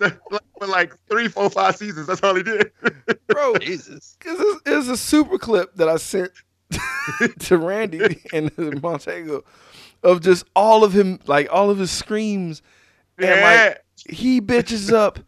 For 0.58 0.66
like 0.66 0.94
three, 1.08 1.28
four, 1.28 1.50
five 1.50 1.76
seasons. 1.76 2.06
That's 2.06 2.22
all 2.22 2.34
he 2.34 2.42
did. 2.42 2.70
bro, 3.26 3.56
Jesus. 3.56 4.16
Cause 4.20 4.36
it's, 4.38 4.60
it's 4.66 4.88
a 4.88 4.96
super 4.96 5.38
clip 5.38 5.74
that 5.74 5.88
I 5.88 5.96
sent 5.96 6.32
to 7.40 7.58
Randy 7.58 8.22
and 8.32 8.82
Montego 8.82 9.44
of 10.02 10.20
just 10.20 10.44
all 10.54 10.84
of 10.84 10.92
him, 10.92 11.18
like 11.26 11.48
all 11.50 11.70
of 11.70 11.78
his 11.78 11.90
screams, 11.90 12.62
and 13.18 13.40
like 13.40 13.84
he 14.08 14.40
bitches 14.40 14.92
up 14.92 15.18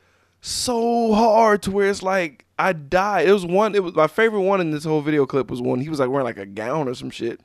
so 0.41 1.13
hard 1.15 1.63
to 1.63 1.71
where 1.71 1.89
it's 1.89 2.03
like 2.03 2.47
I 2.61 2.75
died. 2.75 3.27
It 3.27 3.33
was 3.33 3.47
one. 3.47 3.75
It 3.75 3.83
was 3.83 3.95
my 3.95 4.07
favorite 4.07 4.43
one 4.43 4.61
in 4.61 4.71
this 4.71 4.85
whole 4.85 5.01
video 5.01 5.25
clip 5.25 5.51
was 5.51 5.63
one 5.63 5.81
he 5.81 5.89
was 5.89 5.99
like 5.99 6.11
wearing 6.11 6.27
like 6.27 6.37
a 6.37 6.45
gown 6.45 6.89
or 6.89 6.95
some 6.95 7.09
shit, 7.09 7.41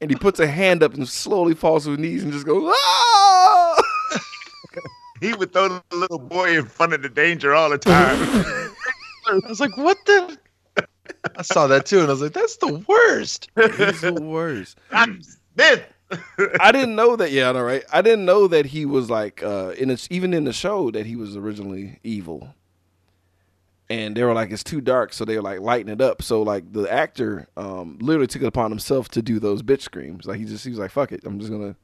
and 0.00 0.12
he 0.12 0.16
puts 0.16 0.38
a 0.38 0.46
hand 0.46 0.84
up 0.84 0.94
and 0.94 1.08
slowly 1.08 1.54
falls 1.54 1.84
to 1.84 1.90
his 1.90 1.98
knees 1.98 2.22
and 2.22 2.32
just 2.32 2.46
goes 2.46 2.72
ah. 2.72 3.82
He 5.20 5.34
would 5.34 5.52
throw 5.52 5.68
the 5.68 5.82
little 5.96 6.20
boy 6.20 6.56
in 6.56 6.66
front 6.66 6.92
of 6.92 7.02
the 7.02 7.08
danger 7.08 7.52
all 7.52 7.68
the 7.68 7.78
time. 7.78 8.16
I 9.26 9.40
was 9.48 9.58
like, 9.58 9.76
what 9.76 9.98
the? 10.06 10.38
I 11.36 11.42
saw 11.42 11.66
that 11.66 11.84
too, 11.84 11.98
and 11.98 12.06
I 12.06 12.12
was 12.12 12.22
like, 12.22 12.32
that's 12.32 12.56
the 12.58 12.82
worst. 12.88 13.50
He's 13.56 14.02
the 14.02 14.14
worst. 14.14 14.78
I'm 14.92 15.20
Smith. 15.22 15.82
I 16.60 16.70
didn't 16.70 16.94
know 16.94 17.16
that. 17.16 17.32
Yeah, 17.32 17.48
all 17.48 17.64
right. 17.64 17.82
I 17.92 18.02
didn't 18.02 18.24
know 18.24 18.46
that 18.46 18.66
he 18.66 18.86
was 18.86 19.10
like 19.10 19.42
uh 19.42 19.74
in 19.76 19.90
it's 19.90 20.06
even 20.12 20.32
in 20.32 20.44
the 20.44 20.52
show 20.52 20.92
that 20.92 21.06
he 21.06 21.16
was 21.16 21.36
originally 21.36 21.98
evil. 22.04 22.54
And 23.90 24.16
they 24.16 24.22
were 24.22 24.32
like, 24.32 24.52
it's 24.52 24.64
too 24.64 24.80
dark, 24.80 25.12
so 25.12 25.24
they 25.24 25.36
were 25.36 25.42
like 25.42 25.60
lighting 25.60 25.92
it 25.92 26.00
up. 26.00 26.22
So 26.22 26.42
like 26.42 26.72
the 26.72 26.90
actor 26.90 27.48
um 27.56 27.98
literally 28.00 28.28
took 28.28 28.42
it 28.42 28.46
upon 28.46 28.70
himself 28.70 29.08
to 29.10 29.20
do 29.22 29.38
those 29.38 29.62
bitch 29.62 29.82
screams. 29.82 30.26
Like 30.26 30.38
he 30.38 30.46
just 30.46 30.64
he 30.64 30.70
was 30.70 30.78
like, 30.78 30.92
fuck 30.92 31.12
it, 31.12 31.22
I'm 31.24 31.38
just 31.38 31.50
gonna 31.50 31.74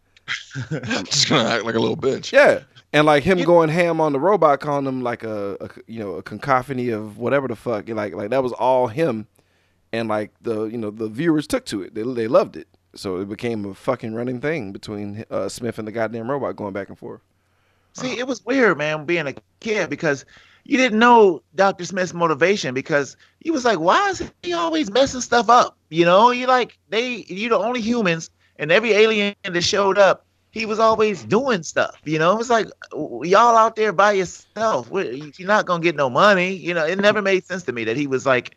I'm 0.70 1.04
just 1.04 1.28
gonna 1.28 1.48
act 1.48 1.64
like 1.64 1.74
a 1.74 1.80
little 1.80 1.96
bitch. 1.96 2.32
yeah. 2.32 2.60
And 2.92 3.04
like 3.06 3.24
him 3.24 3.42
going 3.42 3.68
ham 3.68 4.00
on 4.00 4.12
the 4.12 4.20
robot, 4.20 4.60
calling 4.60 4.86
him 4.86 5.02
like 5.02 5.24
a, 5.24 5.56
a 5.60 5.68
you 5.86 5.98
know 5.98 6.14
a 6.14 6.22
cacophony 6.22 6.90
of 6.90 7.18
whatever 7.18 7.48
the 7.48 7.56
fuck. 7.56 7.88
Like 7.88 8.14
like 8.14 8.30
that 8.30 8.42
was 8.42 8.52
all 8.52 8.86
him. 8.86 9.26
And 9.92 10.08
like 10.08 10.30
the 10.42 10.64
you 10.64 10.78
know 10.78 10.90
the 10.90 11.08
viewers 11.08 11.46
took 11.46 11.64
to 11.66 11.82
it. 11.82 11.94
They 11.94 12.02
they 12.02 12.28
loved 12.28 12.56
it. 12.56 12.68
So 12.94 13.18
it 13.20 13.28
became 13.28 13.64
a 13.66 13.74
fucking 13.74 14.14
running 14.14 14.40
thing 14.40 14.72
between 14.72 15.24
uh, 15.30 15.48
Smith 15.48 15.78
and 15.78 15.86
the 15.86 15.92
goddamn 15.92 16.30
robot 16.30 16.56
going 16.56 16.72
back 16.72 16.88
and 16.88 16.98
forth. 16.98 17.20
See, 17.92 18.18
it 18.18 18.26
was 18.26 18.44
weird, 18.44 18.78
man, 18.78 19.04
being 19.04 19.26
a 19.26 19.34
kid 19.60 19.90
because 19.90 20.24
you 20.68 20.76
didn't 20.76 20.98
know 20.98 21.42
Dr. 21.54 21.84
Smith's 21.84 22.12
motivation 22.12 22.74
because 22.74 23.16
he 23.40 23.50
was 23.52 23.64
like, 23.64 23.78
why 23.78 24.10
is 24.10 24.30
he 24.42 24.52
always 24.52 24.90
messing 24.90 25.20
stuff 25.20 25.48
up? 25.48 25.76
You 25.90 26.04
know, 26.04 26.30
you 26.32 26.46
like 26.46 26.76
they 26.88 27.24
you 27.28 27.48
the 27.48 27.58
only 27.58 27.80
humans 27.80 28.30
and 28.58 28.72
every 28.72 28.92
alien 28.92 29.34
that 29.44 29.62
showed 29.62 29.96
up, 29.96 30.26
he 30.50 30.66
was 30.66 30.80
always 30.80 31.22
doing 31.22 31.62
stuff. 31.62 31.96
You 32.04 32.18
know, 32.18 32.32
it 32.32 32.38
was 32.38 32.50
like 32.50 32.66
y'all 32.92 33.56
out 33.56 33.76
there 33.76 33.92
by 33.92 34.12
yourself. 34.12 34.88
You're 34.92 35.46
not 35.46 35.66
gonna 35.66 35.82
get 35.82 35.94
no 35.94 36.10
money. 36.10 36.54
You 36.54 36.74
know, 36.74 36.84
it 36.84 36.98
never 36.98 37.22
made 37.22 37.44
sense 37.44 37.62
to 37.64 37.72
me 37.72 37.84
that 37.84 37.96
he 37.96 38.08
was 38.08 38.26
like 38.26 38.56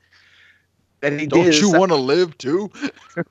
that 1.02 1.14
he 1.20 1.28
Don't 1.28 1.46
did. 1.46 1.60
you 1.60 1.72
want 1.72 1.92
to 1.92 1.96
live 1.96 2.38
too? 2.38 2.72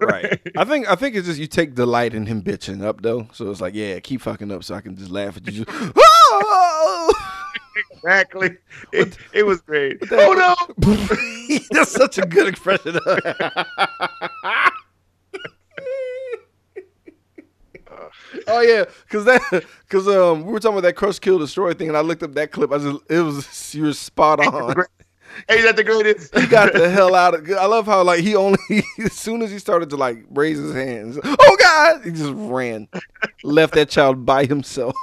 Right. 0.01 0.39
I 0.57 0.65
think 0.65 0.87
I 0.89 0.97
think 0.97 1.17
it's 1.17 1.27
just 1.27 1.41
you 1.41 1.47
take 1.47 1.75
delight 1.75 2.13
in 2.13 2.27
him 2.27 2.43
bitching 2.43 2.85
up 2.85 3.01
though. 3.01 3.27
So 3.33 3.51
it's 3.51 3.61
like, 3.61 3.75
yeah, 3.75 3.99
keep 4.01 4.21
fucking 4.21 4.53
up 4.53 4.63
so 4.63 4.75
I 4.75 4.83
can 4.83 4.97
just 4.97 5.11
laugh 5.11 5.37
at 5.37 5.51
you. 5.51 5.65
Ah! 6.31 7.28
Exactly? 7.93 8.57
It, 8.93 9.17
it 9.33 9.45
was 9.45 9.61
great. 9.61 9.99
Oh 10.11 10.33
no! 10.79 11.59
That's 11.71 11.93
such 11.93 12.19
a 12.19 12.23
good 12.23 12.49
expression. 12.49 12.99
oh 18.47 18.61
yeah, 18.61 18.85
cause 19.09 19.25
that, 19.25 19.65
cause 19.89 20.09
um, 20.09 20.45
we 20.45 20.53
were 20.53 20.61
talking 20.61 20.79
about 20.79 20.87
that 20.87 20.95
crush, 20.95 21.19
kill, 21.19 21.39
destroy 21.39 21.73
thing, 21.75 21.89
and 21.89 21.97
I 21.97 22.01
looked 22.01 22.23
up 22.23 22.35
that 22.35 22.51
clip. 22.51 22.73
I 22.73 22.79
just, 22.79 23.03
it 23.11 23.21
was 23.21 23.75
you 23.75 23.85
were 23.85 23.93
spot 23.93 24.41
on. 24.41 24.75
Ain't 25.51 25.63
that 25.63 25.77
the 25.77 25.85
greatest? 25.85 26.37
He 26.37 26.47
got 26.47 26.73
the 26.73 26.89
hell 26.89 27.15
out 27.15 27.35
of. 27.35 27.51
I 27.51 27.67
love 27.67 27.87
how 27.87 28.03
like 28.03 28.21
he 28.21 28.35
only 28.35 28.59
as 28.99 29.13
soon 29.13 29.43
as 29.43 29.51
he 29.51 29.59
started 29.59 29.91
to 29.91 29.97
like 29.97 30.25
raise 30.31 30.59
his 30.59 30.75
hands, 30.75 31.19
oh 31.23 31.57
god, 31.61 32.05
he 32.05 32.11
just 32.11 32.33
ran, 32.35 32.89
left 33.43 33.75
that 33.75 33.89
child 33.91 34.25
by 34.25 34.47
himself. 34.47 34.95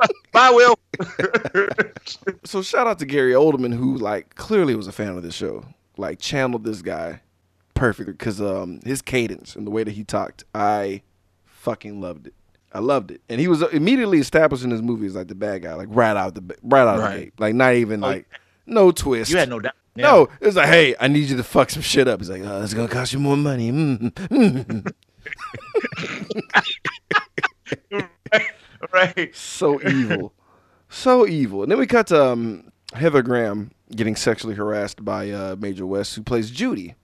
Bye, 0.32 0.50
Will. 0.50 0.78
so 2.44 2.62
shout 2.62 2.86
out 2.86 2.98
to 2.98 3.06
Gary 3.06 3.32
Oldman 3.32 3.74
who 3.74 3.96
like 3.96 4.34
clearly 4.34 4.74
was 4.74 4.86
a 4.86 4.92
fan 4.92 5.08
of 5.16 5.22
the 5.22 5.32
show, 5.32 5.64
like 5.96 6.18
channeled 6.20 6.64
this 6.64 6.82
guy 6.82 7.20
perfectly 7.74 8.12
because 8.12 8.40
um 8.40 8.80
his 8.84 9.00
cadence 9.02 9.56
and 9.56 9.66
the 9.66 9.70
way 9.70 9.84
that 9.84 9.92
he 9.92 10.04
talked, 10.04 10.44
I 10.54 11.02
fucking 11.44 12.00
loved 12.00 12.26
it. 12.28 12.34
I 12.72 12.78
loved 12.78 13.10
it, 13.10 13.20
and 13.28 13.40
he 13.40 13.48
was 13.48 13.62
immediately 13.72 14.18
established 14.18 14.62
in 14.62 14.70
his 14.70 14.80
movies 14.82 15.16
like 15.16 15.26
the 15.26 15.34
bad 15.34 15.62
guy, 15.62 15.74
like 15.74 15.88
right 15.90 16.16
out 16.16 16.34
the 16.36 16.56
right 16.62 16.82
out 16.82 16.96
of 16.96 17.02
the 17.02 17.02
Right. 17.08 17.18
gate, 17.24 17.32
like 17.40 17.54
not 17.54 17.74
even 17.74 18.04
Oh, 18.04 18.08
like 18.08 18.26
no 18.66 18.92
twist. 18.92 19.30
you 19.30 19.38
had 19.38 19.48
no 19.48 19.58
doubt. 19.58 19.74
Yeah. 19.96 20.04
No, 20.12 20.28
it 20.40 20.46
was 20.46 20.54
like, 20.54 20.68
hey, 20.68 20.94
I 21.00 21.08
need 21.08 21.28
you 21.28 21.36
to 21.36 21.42
fuck 21.42 21.68
some 21.70 21.82
shit 21.82 22.06
up. 22.06 22.20
He's 22.20 22.30
like, 22.30 22.42
oh, 22.44 22.62
it's 22.62 22.72
gonna 22.74 22.86
cost 22.86 23.12
you 23.12 23.18
more 23.18 23.36
money. 23.36 23.72
Mm, 23.72 24.12
mm. 24.30 24.92
right. 28.92 29.34
so 29.34 29.80
evil, 29.82 30.32
so 30.88 31.26
evil. 31.26 31.62
And 31.62 31.70
then 31.70 31.78
we 31.78 31.86
cut 31.86 32.08
to 32.08 32.22
um, 32.22 32.72
Heather 32.94 33.22
Graham 33.22 33.70
getting 33.94 34.16
sexually 34.16 34.54
harassed 34.54 35.04
by 35.04 35.30
uh, 35.30 35.56
Major 35.58 35.86
West, 35.86 36.14
who 36.14 36.22
plays 36.22 36.50
Judy. 36.50 36.94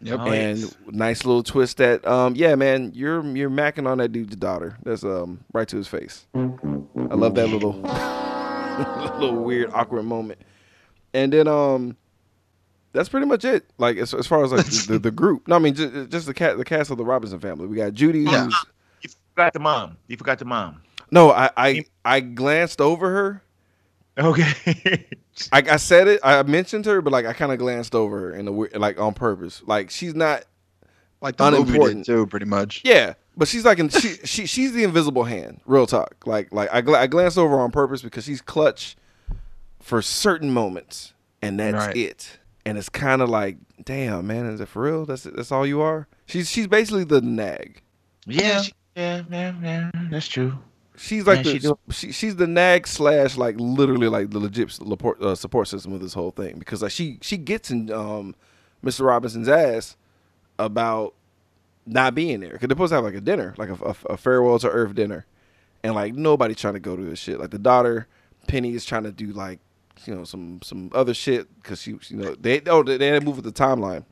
Yep. 0.00 0.20
And 0.20 0.58
yes. 0.58 0.76
nice 0.88 1.24
little 1.24 1.42
twist 1.42 1.78
that, 1.78 2.06
um, 2.06 2.34
yeah, 2.36 2.54
man, 2.56 2.92
you're 2.94 3.24
you're 3.34 3.48
macking 3.48 3.88
on 3.88 3.98
that 3.98 4.08
dude's 4.08 4.36
daughter. 4.36 4.76
That's 4.82 5.02
um 5.02 5.44
right 5.54 5.66
to 5.68 5.76
his 5.76 5.88
face. 5.88 6.26
I 6.34 7.14
love 7.14 7.34
that 7.36 7.48
little 7.48 7.72
little 9.18 9.42
weird 9.42 9.70
awkward 9.72 10.02
moment. 10.02 10.40
And 11.14 11.32
then 11.32 11.48
um, 11.48 11.96
that's 12.92 13.08
pretty 13.08 13.26
much 13.26 13.44
it. 13.44 13.64
Like 13.78 13.96
as, 13.96 14.12
as 14.12 14.26
far 14.26 14.44
as 14.44 14.52
like 14.52 14.66
the, 14.66 14.98
the 14.98 15.10
group. 15.10 15.48
No, 15.48 15.56
I 15.56 15.58
mean 15.58 15.74
just, 15.74 16.10
just 16.10 16.26
the 16.26 16.34
cat 16.34 16.58
the 16.58 16.64
cast 16.64 16.90
of 16.90 16.98
the 16.98 17.04
Robinson 17.04 17.40
family. 17.40 17.66
We 17.66 17.76
got 17.76 17.94
Judy. 17.94 18.20
Yeah. 18.20 18.44
Who's, 18.44 18.66
You 19.02 19.10
forgot 19.34 19.52
the 19.54 19.60
mom. 19.60 19.96
You 20.06 20.16
forgot 20.18 20.38
the 20.38 20.44
mom. 20.44 20.82
No, 21.10 21.30
I, 21.30 21.50
I 21.56 21.84
I 22.04 22.20
glanced 22.20 22.80
over 22.80 23.10
her. 23.10 23.42
Okay. 24.16 25.06
I, 25.52 25.62
I 25.72 25.76
said 25.76 26.06
it. 26.06 26.20
I 26.22 26.42
mentioned 26.44 26.86
her, 26.86 27.02
but 27.02 27.12
like 27.12 27.26
I 27.26 27.32
kind 27.32 27.50
of 27.52 27.58
glanced 27.58 27.94
over 27.94 28.18
her 28.20 28.34
in 28.34 28.44
the 28.44 28.52
weird, 28.52 28.76
like 28.76 29.00
on 29.00 29.14
purpose. 29.14 29.62
Like 29.66 29.90
she's 29.90 30.14
not. 30.14 30.44
Like 31.20 31.36
the 31.38 31.50
movie 31.50 31.70
Unimportant. 31.70 32.04
did 32.04 32.12
too, 32.12 32.26
pretty 32.26 32.44
much. 32.46 32.82
Yeah, 32.84 33.14
but 33.36 33.48
she's 33.48 33.64
like 33.64 33.78
in, 33.78 33.88
she 33.88 34.16
she 34.24 34.44
she's 34.46 34.72
the 34.74 34.84
invisible 34.84 35.24
hand. 35.24 35.60
Real 35.64 35.86
talk. 35.86 36.16
Like 36.26 36.52
like 36.52 36.68
I 36.72 36.82
gla- 36.82 36.98
I 37.00 37.06
glanced 37.06 37.38
over 37.38 37.58
on 37.60 37.70
purpose 37.70 38.02
because 38.02 38.24
she's 38.24 38.42
clutch 38.42 38.94
for 39.80 40.02
certain 40.02 40.50
moments, 40.50 41.14
and 41.40 41.58
that's 41.58 41.86
Right. 41.86 41.96
it. 41.96 42.38
And 42.66 42.76
it's 42.78 42.88
kind 42.90 43.20
of 43.22 43.28
like, 43.30 43.56
damn 43.84 44.26
man, 44.26 44.46
is 44.46 44.60
it 44.60 44.68
for 44.68 44.82
real? 44.82 45.06
That's 45.06 45.22
that's 45.24 45.50
all 45.50 45.66
you 45.66 45.80
are. 45.80 46.06
She's 46.26 46.50
she's 46.50 46.66
basically 46.66 47.04
the 47.04 47.20
nag. 47.22 47.80
yeah. 48.26 48.62
Yeah, 48.94 49.22
yeah, 49.30 49.54
yeah. 49.62 49.90
That's 50.10 50.28
true. 50.28 50.56
She's 50.96 51.26
like 51.26 51.44
Yeah, 51.44 51.52
she 51.58 51.70
she, 51.90 52.12
she's 52.12 52.36
the 52.36 52.46
nag 52.46 52.86
slash 52.86 53.36
like 53.36 53.56
literally 53.58 54.08
like 54.08 54.30
the 54.30 54.38
legit 54.38 54.70
support 54.70 55.20
uh, 55.20 55.34
support 55.34 55.68
system 55.68 55.92
of 55.92 56.00
this 56.00 56.14
whole 56.14 56.30
thing 56.30 56.58
because 56.58 56.82
like 56.82 56.92
she 56.92 57.18
she 57.20 57.36
gets 57.36 57.70
in 57.70 57.90
um 57.90 58.34
Mr. 58.84 59.04
Robinson's 59.04 59.48
ass 59.48 59.96
about 60.58 61.14
not 61.86 62.14
being 62.14 62.40
there 62.40 62.50
because 62.52 62.68
they're 62.68 62.74
supposed 62.74 62.90
to 62.90 62.94
have 62.96 63.04
like 63.04 63.14
a 63.14 63.20
dinner 63.20 63.54
like 63.58 63.68
a, 63.70 63.74
a, 63.84 63.96
a 64.10 64.16
farewell 64.16 64.58
to 64.60 64.68
Earth 64.70 64.94
dinner 64.94 65.26
and 65.82 65.94
like 65.94 66.14
nobody 66.14 66.54
trying 66.54 66.74
to 66.74 66.80
go 66.80 66.94
to 66.96 67.02
this 67.02 67.18
shit 67.18 67.40
like 67.40 67.50
the 67.50 67.58
daughter 67.58 68.06
Penny 68.46 68.72
is 68.74 68.84
trying 68.84 69.02
to 69.02 69.12
do 69.12 69.26
like 69.32 69.58
you 70.06 70.14
know 70.14 70.22
some 70.24 70.60
some 70.62 70.90
other 70.94 71.12
shit 71.14 71.48
because 71.60 71.82
she 71.82 71.90
you 72.08 72.16
know 72.16 72.34
they 72.36 72.60
oh 72.66 72.82
they, 72.84 72.96
they 72.98 73.08
had 73.08 73.20
to 73.20 73.26
move 73.26 73.36
with 73.36 73.44
the 73.44 73.52
timeline 73.52 74.04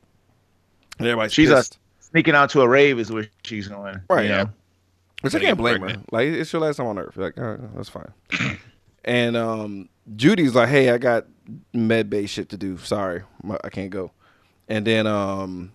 and 0.99 1.07
everybody's 1.07 1.33
She's 1.33 1.49
a- 1.49 1.63
Sneaking 1.99 2.35
out 2.35 2.51
to 2.51 2.61
a 2.61 2.67
rave 2.67 2.99
is 2.99 3.11
where 3.11 3.27
she's 3.43 3.67
going. 3.67 3.99
Right, 4.07 4.25
You 4.25 4.29
yeah. 4.29 4.43
know? 4.43 4.49
Which 5.23 5.35
I 5.35 5.39
can't 5.39 5.57
get 5.57 5.57
blame 5.57 5.81
her. 5.81 5.95
Like 6.11 6.27
it's 6.27 6.51
your 6.51 6.61
last 6.61 6.77
time 6.77 6.87
on 6.87 6.99
Earth. 6.99 7.15
Like, 7.15 7.37
all 7.37 7.43
right, 7.43 7.75
that's 7.75 7.89
fine. 7.89 8.11
and 9.05 9.37
um, 9.37 9.89
Judy's 10.15 10.53
like, 10.53 10.69
"Hey, 10.69 10.89
I 10.89 10.97
got 10.97 11.25
med 11.73 12.09
bay 12.09 12.25
shit 12.25 12.49
to 12.49 12.57
do. 12.57 12.77
Sorry, 12.77 13.23
I 13.63 13.69
can't 13.69 13.89
go." 13.89 14.11
And 14.67 14.85
then 14.85 15.07
um, 15.07 15.71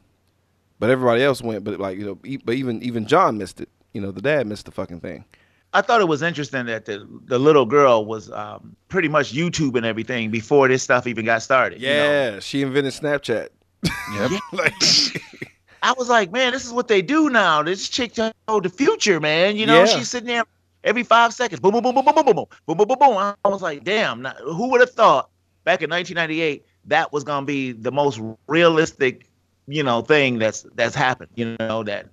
but 0.78 0.90
everybody 0.90 1.22
else 1.22 1.40
went. 1.42 1.64
But 1.64 1.80
like 1.80 1.98
you 1.98 2.04
know, 2.04 2.38
but 2.44 2.54
even 2.54 2.82
even 2.82 3.06
John 3.06 3.38
missed 3.38 3.60
it. 3.60 3.68
You 3.94 4.02
know, 4.02 4.10
the 4.10 4.20
dad 4.20 4.46
missed 4.46 4.66
the 4.66 4.70
fucking 4.70 5.00
thing. 5.00 5.24
I 5.72 5.82
thought 5.82 6.00
it 6.00 6.08
was 6.08 6.22
interesting 6.22 6.66
that 6.66 6.84
the 6.84 7.06
the 7.24 7.38
little 7.38 7.66
girl 7.66 8.04
was 8.04 8.30
um, 8.30 8.76
pretty 8.88 9.08
much 9.08 9.32
YouTube 9.32 9.76
and 9.76 9.84
everything 9.84 10.30
before 10.30 10.68
this 10.68 10.82
stuff 10.82 11.06
even 11.06 11.24
got 11.24 11.42
started. 11.42 11.80
you 11.80 11.88
know? 11.88 11.94
Yeah, 12.10 12.40
she 12.40 12.62
invented 12.62 12.92
Snapchat. 12.92 13.48
Yep. 14.14 14.30
like, 14.52 14.72
I 15.82 15.92
was 15.92 16.08
like, 16.08 16.32
man, 16.32 16.52
this 16.52 16.64
is 16.64 16.72
what 16.72 16.88
they 16.88 17.02
do 17.02 17.30
now. 17.30 17.62
This 17.62 17.88
chick 17.88 18.16
know 18.18 18.60
the 18.60 18.68
future, 18.68 19.20
man. 19.20 19.56
You 19.56 19.66
know, 19.66 19.80
Yeah. 19.80 19.86
she's 19.86 20.10
sitting 20.10 20.26
there 20.28 20.44
every 20.84 21.02
five 21.02 21.32
seconds, 21.34 21.60
boom, 21.60 21.72
boom, 21.72 21.82
boom, 21.82 21.94
boom, 21.94 22.04
boom, 22.04 22.14
boom, 22.14 22.24
boom, 22.24 22.34
boom, 22.34 22.46
boom, 22.66 22.76
boom, 22.76 22.86
boom, 22.88 22.98
boom. 22.98 23.34
I 23.44 23.48
was 23.48 23.62
like, 23.62 23.84
damn, 23.84 24.22
now, 24.22 24.34
who 24.44 24.68
would 24.70 24.80
have 24.80 24.90
thought 24.92 25.30
back 25.64 25.82
in 25.82 25.90
1998 25.90 26.64
that 26.86 27.12
was 27.12 27.24
gonna 27.24 27.44
be 27.44 27.72
the 27.72 27.92
most 27.92 28.20
realistic, 28.46 29.28
you 29.66 29.82
know, 29.82 30.00
thing 30.00 30.38
that's 30.38 30.64
that's 30.74 30.94
happened. 30.94 31.30
You 31.34 31.56
know 31.60 31.82
that 31.84 32.06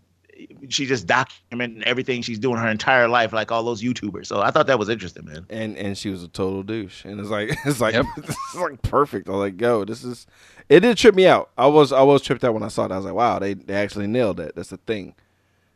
she 0.68 0.86
just 0.86 1.08
documenting 1.08 1.82
everything 1.84 2.22
she's 2.22 2.40
doing 2.40 2.58
her 2.58 2.68
entire 2.68 3.08
life, 3.08 3.32
like 3.32 3.54
all 3.54 3.64
those 3.64 3.82
YouTubers. 3.82 4.26
So 4.26 4.42
I 4.42 4.52
thought 4.52 4.68
that 4.68 4.78
was 4.78 4.90
interesting, 4.90 5.24
man. 5.26 5.46
and 5.50 5.78
and 5.78 5.98
she 5.98 6.10
was 6.10 6.24
a 6.24 6.28
total 6.28 6.62
douche. 6.64 7.06
And 7.06 7.20
it's 7.22 7.30
like 7.30 7.56
it's 7.66 7.80
like 7.80 7.94
Yep. 7.94 8.06
this 8.18 8.36
is 8.54 8.56
like 8.60 8.82
perfect. 8.82 9.30
I 9.30 9.32
was 9.32 9.40
like, 9.40 9.62
yo, 9.62 9.86
this 9.86 10.04
is. 10.04 10.28
It 10.68 10.80
did 10.80 10.98
trip 10.98 11.16
me 11.16 11.28
out. 11.28 11.52
I 11.58 11.68
was 11.68 11.92
I 11.92 12.02
was 12.02 12.22
tripped 12.22 12.44
out 12.44 12.54
when 12.54 12.64
I 12.64 12.70
saw 12.70 12.86
it. 12.86 12.92
I 12.92 12.98
was 12.98 13.06
like, 13.06 13.14
wow, 13.14 13.40
they 13.40 13.54
they 13.54 13.76
actually 13.76 14.08
nailed 14.08 14.38
that. 14.38 14.56
That's 14.56 14.72
a 14.72 14.78
thing. 14.78 15.16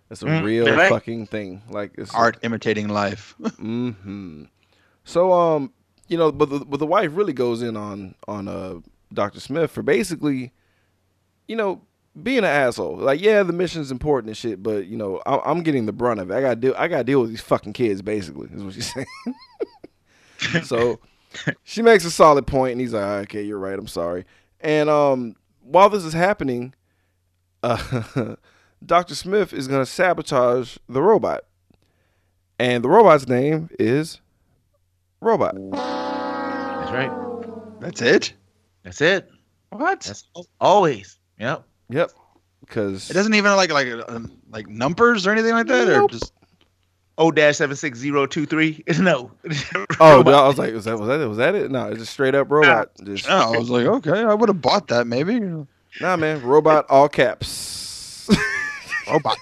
That's 0.10 0.24
a 0.24 0.26
Mm, 0.28 0.44
real 0.44 0.66
fucking 0.90 1.28
thing. 1.28 1.62
Like 1.70 1.92
it's 1.98 2.14
Art 2.16 2.38
imitating 2.42 2.90
life. 2.90 3.36
hmm 3.58 4.44
So 5.04 5.32
um, 5.32 5.72
you 6.08 6.18
know, 6.18 6.32
but 6.32 6.50
the, 6.50 6.60
but 6.66 6.78
the 6.80 6.88
wife 6.88 7.12
really 7.14 7.34
goes 7.34 7.62
in 7.62 7.78
on 7.78 8.16
on 8.28 8.48
uh 8.48 8.80
Dr. 9.14 9.40
Smith 9.40 9.70
for 9.72 9.84
basically, 9.84 10.52
you 11.48 11.56
know, 11.56 11.82
being 12.22 12.40
an 12.40 12.46
asshole. 12.46 12.98
Like, 12.98 13.22
yeah, 13.22 13.44
the 13.44 13.54
mission's 13.54 13.92
important 13.92 14.30
and 14.30 14.38
shit, 14.38 14.62
but 14.64 14.88
you 14.88 14.98
know, 14.98 15.22
I, 15.26 15.38
I'm 15.46 15.62
getting 15.62 15.86
the 15.86 15.94
brunt 15.94 16.20
of 16.20 16.32
it. 16.32 16.36
I 16.36 16.42
got 16.42 16.50
to 16.50 16.56
deal. 16.56 16.74
I 16.78 16.88
got 16.88 16.98
to 17.00 17.04
deal 17.04 17.22
with 17.22 17.30
these 17.30 17.42
fucking 17.42 17.74
kids. 17.74 18.02
Basically, 18.02 18.50
is 18.52 18.64
what 18.64 18.74
she's 18.74 18.92
saying. 18.94 19.06
so 20.64 21.00
she 21.64 21.82
makes 21.84 22.06
a 22.06 22.12
solid 22.12 22.48
point, 22.48 22.72
and 22.74 22.82
he's 22.82 22.94
like, 22.94 23.24
"Okay, 23.26 23.44
you're 23.44 23.60
right. 23.60 23.78
I'm 23.78 23.88
sorry." 23.88 24.26
And 24.62 24.90
um, 24.90 25.36
while 25.62 25.90
this 25.90 26.04
is 26.04 26.14
happening, 26.14 26.74
uh, 27.64 28.36
Dr. 28.86 29.16
Smith 29.16 29.54
is 29.54 29.68
gonna 29.68 29.86
sabotage 29.86 30.78
the 30.88 31.02
robot, 31.02 31.46
and 32.58 32.84
the 32.84 32.90
robot's 32.90 33.28
name 33.28 33.70
is 33.80 34.22
Robot. 35.22 35.56
That's 35.72 36.92
right. 36.92 37.12
That's 37.80 38.02
it. 38.02 38.34
That's 38.84 39.02
it. 39.02 39.30
What? 39.70 40.02
That's 40.02 40.24
always. 40.60 41.18
Yep. 41.40 41.64
Yep. 41.90 42.12
Because 42.62 43.10
it 43.10 43.14
doesn't 43.14 43.34
even 43.34 43.56
like 43.56 43.72
like 43.72 43.88
uh, 43.88 44.20
like 44.50 44.68
numbers 44.68 45.26
or 45.26 45.32
anything 45.32 45.54
like 45.54 45.68
that, 45.68 45.90
or 45.90 46.08
just 46.08 46.34
O 47.20 47.30
dash 47.32 47.58
seven 47.58 47.76
six 47.76 48.00
zero 48.00 48.26
two 48.26 48.46
three. 48.48 48.84
No. 49.00 49.32
Oh, 50.00 50.18
Robot. 50.18 50.34
I 50.34 50.48
was 50.48 50.58
like, 50.58 50.74
was 50.74 50.86
that 50.86 50.98
was 50.98 51.08
that 51.10 51.20
it? 51.20 51.28
Was 51.28 51.38
that 51.38 51.54
it? 51.56 51.70
No, 51.70 51.90
it's 51.90 52.00
just 52.00 52.14
straight 52.14 52.34
up 52.34 52.50
robot. 52.50 52.92
Just, 53.04 53.26
oh, 53.30 53.54
I 53.54 53.58
was 53.58 53.70
like, 53.70 53.86
okay, 53.86 54.24
I 54.24 54.34
would 54.34 54.48
have 54.50 54.62
bought 54.62 54.88
that 54.88 55.06
maybe. 55.08 55.40
nah, 56.00 56.16
man, 56.16 56.42
robot, 56.42 56.86
all 56.90 57.10
caps. 57.10 58.30
Robot. 59.12 59.38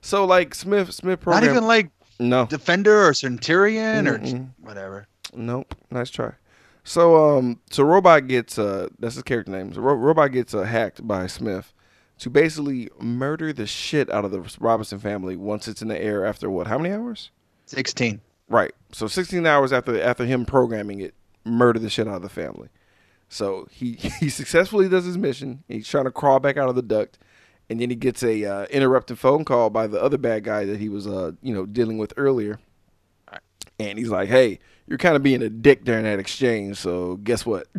so 0.00 0.24
like 0.24 0.54
Smith, 0.54 0.92
Smith 0.92 1.20
program. 1.20 1.44
Not 1.44 1.50
even 1.50 1.66
like 1.66 1.90
no, 2.18 2.46
Defender 2.46 3.06
or 3.06 3.14
Centurion 3.14 4.06
or 4.08 4.18
Mm-mm. 4.18 4.48
whatever. 4.60 5.06
Nope. 5.34 5.74
Nice 5.90 6.10
try. 6.10 6.32
So 6.84 7.36
um 7.38 7.60
so 7.70 7.84
robot 7.84 8.26
gets 8.26 8.58
uh 8.58 8.88
that's 8.98 9.14
his 9.14 9.22
character 9.22 9.52
name. 9.52 9.72
So 9.72 9.80
Ro- 9.80 9.94
robot 9.94 10.32
gets 10.32 10.52
uh, 10.52 10.62
hacked 10.64 11.06
by 11.06 11.26
Smith 11.28 11.72
to 12.18 12.30
basically 12.30 12.88
murder 13.00 13.52
the 13.52 13.66
shit 13.66 14.10
out 14.10 14.24
of 14.24 14.30
the 14.30 14.44
Robinson 14.60 14.98
family 14.98 15.36
once 15.36 15.68
it's 15.68 15.82
in 15.82 15.88
the 15.88 16.00
air 16.00 16.24
after 16.24 16.50
what? 16.50 16.66
How 16.66 16.78
many 16.78 16.94
hours? 16.94 17.30
16. 17.66 18.20
Right. 18.48 18.72
So 18.92 19.06
16 19.06 19.46
hours 19.46 19.72
after 19.72 20.00
after 20.00 20.24
him 20.24 20.44
programming 20.44 21.00
it, 21.00 21.14
murder 21.44 21.78
the 21.78 21.90
shit 21.90 22.08
out 22.08 22.16
of 22.16 22.22
the 22.22 22.28
family. 22.28 22.68
So 23.28 23.68
he 23.70 23.92
he 24.20 24.28
successfully 24.28 24.88
does 24.88 25.04
his 25.04 25.18
mission. 25.18 25.62
He's 25.68 25.88
trying 25.88 26.04
to 26.04 26.10
crawl 26.10 26.40
back 26.40 26.56
out 26.56 26.68
of 26.68 26.74
the 26.74 26.82
duct, 26.82 27.18
and 27.68 27.80
then 27.80 27.90
he 27.90 27.96
gets 27.96 28.22
a 28.22 28.44
uh, 28.44 28.66
interrupted 28.66 29.18
phone 29.18 29.44
call 29.44 29.70
by 29.70 29.86
the 29.86 30.02
other 30.02 30.18
bad 30.18 30.44
guy 30.44 30.64
that 30.64 30.80
he 30.80 30.88
was 30.88 31.06
uh 31.06 31.32
you 31.42 31.54
know 31.54 31.66
dealing 31.66 31.98
with 31.98 32.12
earlier. 32.16 32.58
And 33.80 33.96
he's 33.96 34.08
like, 34.08 34.28
"Hey, 34.28 34.58
you're 34.88 34.98
kind 34.98 35.14
of 35.14 35.22
being 35.22 35.42
a 35.42 35.50
dick 35.50 35.84
during 35.84 36.04
that 36.04 36.18
exchange. 36.18 36.78
So 36.78 37.16
guess 37.16 37.44
what? 37.44 37.66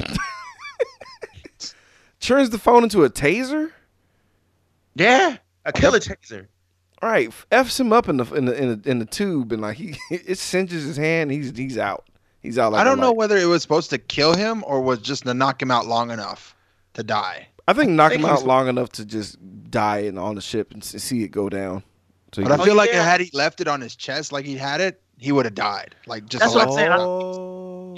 Turns 2.19 2.51
the 2.51 2.59
phone 2.59 2.83
into 2.83 3.03
a 3.03 3.09
taser. 3.09 3.71
Yeah, 4.99 5.37
a 5.65 5.71
killer 5.71 5.99
taser. 5.99 6.47
All 7.01 7.09
right, 7.09 7.31
f's 7.51 7.79
him 7.79 7.93
up 7.93 8.09
in 8.09 8.17
the 8.17 8.33
in 8.33 8.45
the 8.45 8.61
in 8.61 8.81
the, 8.81 8.89
in 8.91 8.99
the 8.99 9.05
tube, 9.05 9.51
and 9.53 9.61
like 9.61 9.77
he 9.77 9.95
it 10.11 10.37
cinches 10.37 10.83
his 10.83 10.97
hand. 10.97 11.31
He's 11.31 11.55
he's 11.57 11.77
out. 11.77 12.05
He's 12.41 12.57
out. 12.59 12.73
Like 12.73 12.81
I 12.81 12.83
don't 12.83 12.99
know 12.99 13.07
light. 13.09 13.17
whether 13.17 13.37
it 13.37 13.45
was 13.45 13.61
supposed 13.61 13.89
to 13.91 13.97
kill 13.97 14.35
him 14.35 14.63
or 14.67 14.81
was 14.81 14.99
just 14.99 15.23
to 15.23 15.33
knock 15.33 15.61
him 15.61 15.71
out 15.71 15.85
long 15.87 16.11
enough 16.11 16.55
to 16.95 17.03
die. 17.03 17.47
I 17.67 17.73
think 17.73 17.91
knock 17.91 18.11
think 18.11 18.23
him 18.23 18.29
out 18.29 18.45
long 18.45 18.67
enough 18.67 18.89
to 18.93 19.05
just 19.05 19.37
die 19.69 19.99
and 19.99 20.17
on 20.19 20.35
the 20.35 20.41
ship 20.41 20.71
and 20.73 20.83
see 20.83 21.23
it 21.23 21.29
go 21.29 21.49
down. 21.49 21.83
So 22.33 22.43
But 22.43 22.51
I 22.51 22.55
Oh, 22.61 22.65
feel 22.65 22.75
like 22.75 22.91
yeah. 22.91 23.03
had 23.03 23.21
he 23.21 23.29
left 23.33 23.61
it 23.61 23.67
on 23.67 23.79
his 23.81 23.95
chest 23.95 24.31
like 24.31 24.43
he 24.45 24.55
had 24.55 24.81
it, 24.81 25.01
he 25.17 25.31
would 25.31 25.45
have 25.45 25.53
died. 25.55 25.95
Like 26.07 26.25
just 26.27 26.41
That's 26.41 26.55
what 26.55 26.67
I'm 26.67 26.73
saying. 26.73 26.91
Oh, 26.93 27.95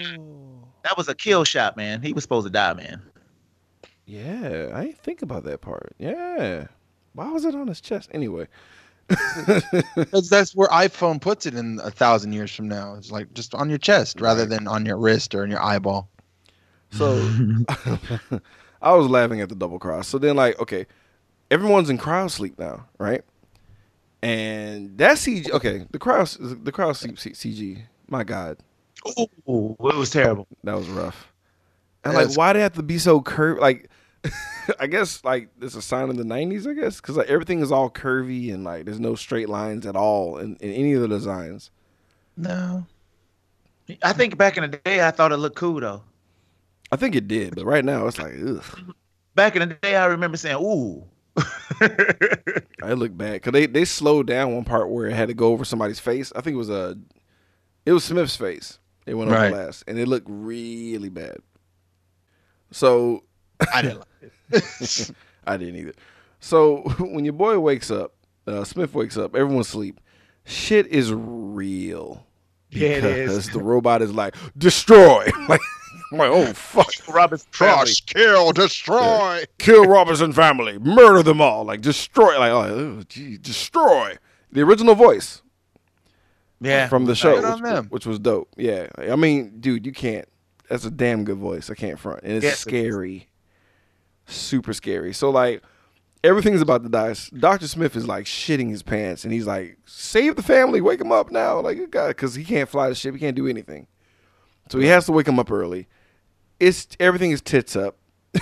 That 0.83 0.97
was 0.97 1.07
a 1.07 1.15
kill 1.15 1.43
shot, 1.43 1.77
man. 1.77 2.01
He 2.01 2.11
was 2.13 2.23
supposed 2.23 2.45
to 2.47 2.51
die, 2.51 2.73
man. 2.73 3.01
yeah, 4.05 4.71
I 4.73 4.85
didn't 4.85 4.99
think 4.99 5.21
about 5.21 5.43
that 5.45 5.61
part. 5.61 5.93
Yeah, 5.99 6.67
why 7.13 7.29
was 7.31 7.45
it 7.45 7.55
on 7.55 7.67
his 7.67 7.81
chest 7.81 8.09
anyway? 8.13 8.47
That's, 9.47 10.29
that's 10.29 10.55
where 10.55 10.69
iPhone 10.69 11.19
puts 11.19 11.45
it 11.45 11.53
in 11.53 11.81
a 11.83 11.91
thousand 11.91 12.31
years 12.31 12.55
from 12.55 12.69
now. 12.69 12.95
It's 12.95 13.11
like 13.11 13.33
just 13.33 13.53
on 13.53 13.67
your 13.69 13.77
chest 13.77 14.21
rather 14.21 14.45
than 14.45 14.69
on 14.69 14.85
your 14.85 14.95
wrist 14.97 15.35
or 15.35 15.43
in 15.43 15.51
your 15.51 15.61
eyeball. 15.61 16.07
So 16.91 17.15
I 18.81 18.93
was 18.93 19.07
laughing 19.07 19.41
at 19.41 19.49
the 19.49 19.55
double 19.55 19.79
cross. 19.79 20.07
So 20.07 20.17
then, 20.17 20.37
like, 20.37 20.59
okay, 20.61 20.85
everyone's 21.49 21.89
in 21.89 21.97
cryo 21.97 22.29
sleep 22.29 22.57
now, 22.57 22.85
right? 22.99 23.21
And 24.21 24.97
that 24.97 25.17
CG, 25.17 25.49
okay, 25.51 25.85
the 25.91 25.99
cryo, 25.99 26.63
the 26.63 26.71
cryo 26.71 26.95
sleep 26.95 27.17
CG. 27.17 27.81
My 28.07 28.23
God, 28.23 28.57
Ooh, 29.49 29.75
it 29.79 29.95
was 29.95 30.09
terrible. 30.09 30.47
that 30.63 30.75
was 30.75 30.87
rough. 30.87 31.31
And 32.03 32.13
That's- 32.13 32.29
like, 32.29 32.37
why 32.37 32.53
they 32.53 32.61
have 32.61 32.73
to 32.73 32.83
be 32.83 32.97
so 32.97 33.19
curvy? 33.21 33.59
Like, 33.59 33.89
I 34.79 34.87
guess 34.87 35.23
like 35.23 35.49
it's 35.61 35.75
a 35.75 35.81
sign 35.81 36.09
of 36.09 36.17
the 36.17 36.23
'90s. 36.23 36.69
I 36.69 36.73
guess 36.73 37.01
because 37.01 37.17
like 37.17 37.27
everything 37.29 37.59
is 37.61 37.71
all 37.71 37.89
curvy 37.89 38.53
and 38.53 38.63
like 38.63 38.85
there's 38.85 38.99
no 38.99 39.15
straight 39.15 39.49
lines 39.49 39.85
at 39.85 39.95
all 39.95 40.37
in, 40.37 40.55
in 40.57 40.71
any 40.71 40.93
of 40.93 41.01
the 41.01 41.07
designs. 41.07 41.71
No. 42.37 42.85
I 44.03 44.13
think 44.13 44.37
back 44.37 44.57
in 44.57 44.69
the 44.69 44.77
day, 44.77 45.05
I 45.05 45.11
thought 45.11 45.31
it 45.31 45.37
looked 45.37 45.57
cool 45.57 45.79
though. 45.79 46.03
I 46.91 46.95
think 46.97 47.15
it 47.15 47.27
did, 47.27 47.55
but 47.55 47.65
right 47.65 47.83
now 47.83 48.07
it's 48.07 48.19
like, 48.19 48.33
ugh, 48.47 48.93
Back 49.33 49.55
in 49.55 49.67
the 49.67 49.75
day, 49.75 49.95
I 49.95 50.05
remember 50.05 50.37
saying, 50.37 50.57
"Ooh." 50.61 51.05
I 52.83 52.93
looked 52.93 53.17
bad 53.17 53.33
because 53.33 53.53
they 53.53 53.65
they 53.65 53.85
slowed 53.85 54.27
down 54.27 54.53
one 54.53 54.65
part 54.65 54.89
where 54.89 55.07
it 55.07 55.13
had 55.13 55.29
to 55.29 55.33
go 55.33 55.47
over 55.47 55.65
somebody's 55.65 55.99
face. 55.99 56.31
I 56.35 56.41
think 56.41 56.55
it 56.55 56.57
was 56.57 56.69
a, 56.69 56.97
it 57.85 57.93
was 57.93 58.03
Smith's 58.03 58.35
face. 58.35 58.77
It 59.05 59.15
went 59.15 59.31
over 59.31 59.39
Right. 59.39 59.53
last, 59.53 59.83
and 59.87 59.97
it 59.97 60.07
looked 60.07 60.27
really 60.29 61.09
bad. 61.09 61.37
So 62.71 63.23
I 63.73 63.81
didn't 63.81 63.99
like 63.99 64.07
it. 64.07 64.10
I 65.47 65.57
didn't 65.57 65.75
either. 65.75 65.93
So 66.39 66.77
when 66.99 67.25
your 67.25 67.33
boy 67.33 67.59
wakes 67.59 67.91
up, 67.91 68.13
uh, 68.47 68.63
Smith 68.63 68.93
wakes 68.93 69.17
up, 69.17 69.35
everyone's 69.35 69.67
asleep. 69.67 69.99
Shit 70.45 70.87
is 70.87 71.13
real. 71.13 72.25
Yeah, 72.71 72.89
it 72.89 73.03
is. 73.03 73.29
Because 73.31 73.49
the 73.49 73.59
robot 73.63 74.01
is 74.01 74.13
like, 74.13 74.35
destroy. 74.57 75.25
like, 75.49 75.59
I'm 76.11 76.17
like, 76.17 76.31
oh, 76.31 76.51
fuck. 76.53 76.89
Robert's 77.07 77.45
Crush, 77.51 78.01
kill, 78.01 78.51
destroy. 78.53 79.43
Kill 79.59 79.85
Robinson 79.85 80.33
family. 80.33 80.77
Murder 80.79 81.21
them 81.21 81.41
all. 81.41 81.63
Like, 81.65 81.81
destroy. 81.81 82.39
Like, 82.39 82.51
oh, 82.51 83.03
gee, 83.07 83.37
destroy. 83.37 84.17
The 84.51 84.61
original 84.61 84.95
voice 84.95 85.41
Yeah. 86.59 86.87
from 86.87 87.05
the 87.05 87.15
show, 87.15 87.35
Good 87.35 87.45
on 87.45 87.61
which, 87.61 87.71
them. 87.71 87.85
which 87.89 88.05
was 88.05 88.19
dope. 88.19 88.49
Yeah. 88.57 88.87
I 88.97 89.15
mean, 89.15 89.59
dude, 89.59 89.85
you 89.85 89.91
can't. 89.91 90.27
That's 90.69 90.85
a 90.85 90.91
damn 90.91 91.23
good 91.25 91.37
voice. 91.37 91.69
I 91.69 91.75
can't 91.75 91.99
front. 91.99 92.23
And 92.23 92.33
it's 92.33 92.43
Yes, 92.43 92.65
it 92.65 92.73
is. 92.73 92.89
scary. 92.91 93.27
Super 94.25 94.73
scary. 94.73 95.13
So, 95.13 95.29
like, 95.29 95.63
everything's 96.23 96.61
about 96.61 96.83
to 96.83 96.89
die. 96.89 97.15
Dr. 97.37 97.67
Smith 97.67 97.95
is 97.95 98.07
like 98.07 98.25
shitting 98.25 98.69
his 98.69 98.83
pants 98.83 99.23
and 99.23 99.33
he's 99.33 99.47
like, 99.47 99.77
save 99.85 100.35
the 100.35 100.43
family, 100.43 100.81
wake 100.81 101.01
him 101.01 101.11
up 101.11 101.31
now. 101.31 101.59
Like, 101.59 101.89
God, 101.89 102.09
because 102.09 102.35
he 102.35 102.43
can't 102.43 102.69
fly 102.69 102.89
the 102.89 102.95
ship, 102.95 103.13
he 103.13 103.19
can't 103.19 103.35
do 103.35 103.47
anything. 103.47 103.87
So 104.69 104.79
he 104.79 104.87
has 104.87 105.05
to 105.07 105.11
wake 105.11 105.27
him 105.27 105.39
up 105.39 105.51
early. 105.51 105.87
It's 106.59 106.87
everything 106.99 107.31
is 107.31 107.41
tits 107.41 107.75
up. 107.75 107.97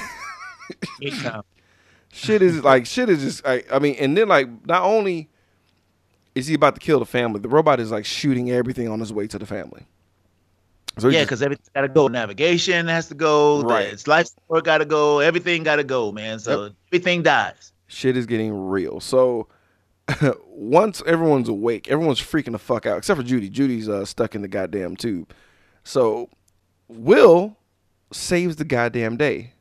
Shit 2.12 2.42
is 2.42 2.64
like 2.64 2.86
shit 2.86 3.10
is 3.10 3.22
just 3.22 3.46
like 3.46 3.72
I 3.72 3.80
mean, 3.80 3.96
and 4.00 4.18
then 4.18 4.28
like 4.28 4.48
not 4.66 4.84
only 4.84 5.30
is 6.36 6.48
he 6.48 6.54
about 6.54 6.76
to 6.76 6.82
kill 6.82 7.00
the 7.00 7.06
family, 7.06 7.40
the 7.40 7.50
robot 7.50 7.80
is 7.80 7.92
like 7.92 8.06
shooting 8.06 8.52
everything 8.52 8.88
on 8.88 9.00
his 9.00 9.14
way 9.14 9.28
to 9.28 9.40
the 9.40 9.46
family. 9.46 9.86
So 11.00 11.08
Yeah, 11.10 11.20
just- 11.20 11.28
because 11.28 11.42
everything 11.42 11.66
got 11.74 11.82
to 11.82 11.88
go. 11.88 12.08
Navigation 12.08 12.88
has 12.88 13.08
to 13.10 13.16
go. 13.16 13.62
Right. 13.62 13.70
Right. 13.86 13.94
Its 13.94 14.08
life 14.08 14.28
support 14.28 14.66
got 14.66 14.80
to 14.80 14.86
go. 14.86 15.20
Everything 15.20 15.64
got 15.64 15.78
to 15.78 15.84
go, 15.84 16.12
man. 16.12 16.40
So 16.40 16.70
everything 16.92 17.24
dies. 17.24 17.72
shit 17.88 18.16
is 18.18 18.26
getting 18.26 18.68
real. 18.68 19.00
So 19.00 19.48
once 20.48 21.02
everyone's 21.06 21.50
awake, 21.50 21.88
everyone's 21.90 22.20
freaking 22.22 22.52
the 22.54 22.60
fuck 22.60 22.86
out, 22.86 22.98
except 22.98 23.18
for 23.20 23.24
Judy. 23.26 23.50
Judy's 23.50 23.88
uh, 23.90 24.06
stuck 24.06 24.36
in 24.36 24.42
the 24.42 24.48
goddamn 24.48 24.96
tube. 24.96 25.34
So 25.84 26.30
Will 26.88 27.56
saves 28.12 28.56
the 28.56 28.66
goddamn 28.66 29.18
day. 29.18 29.54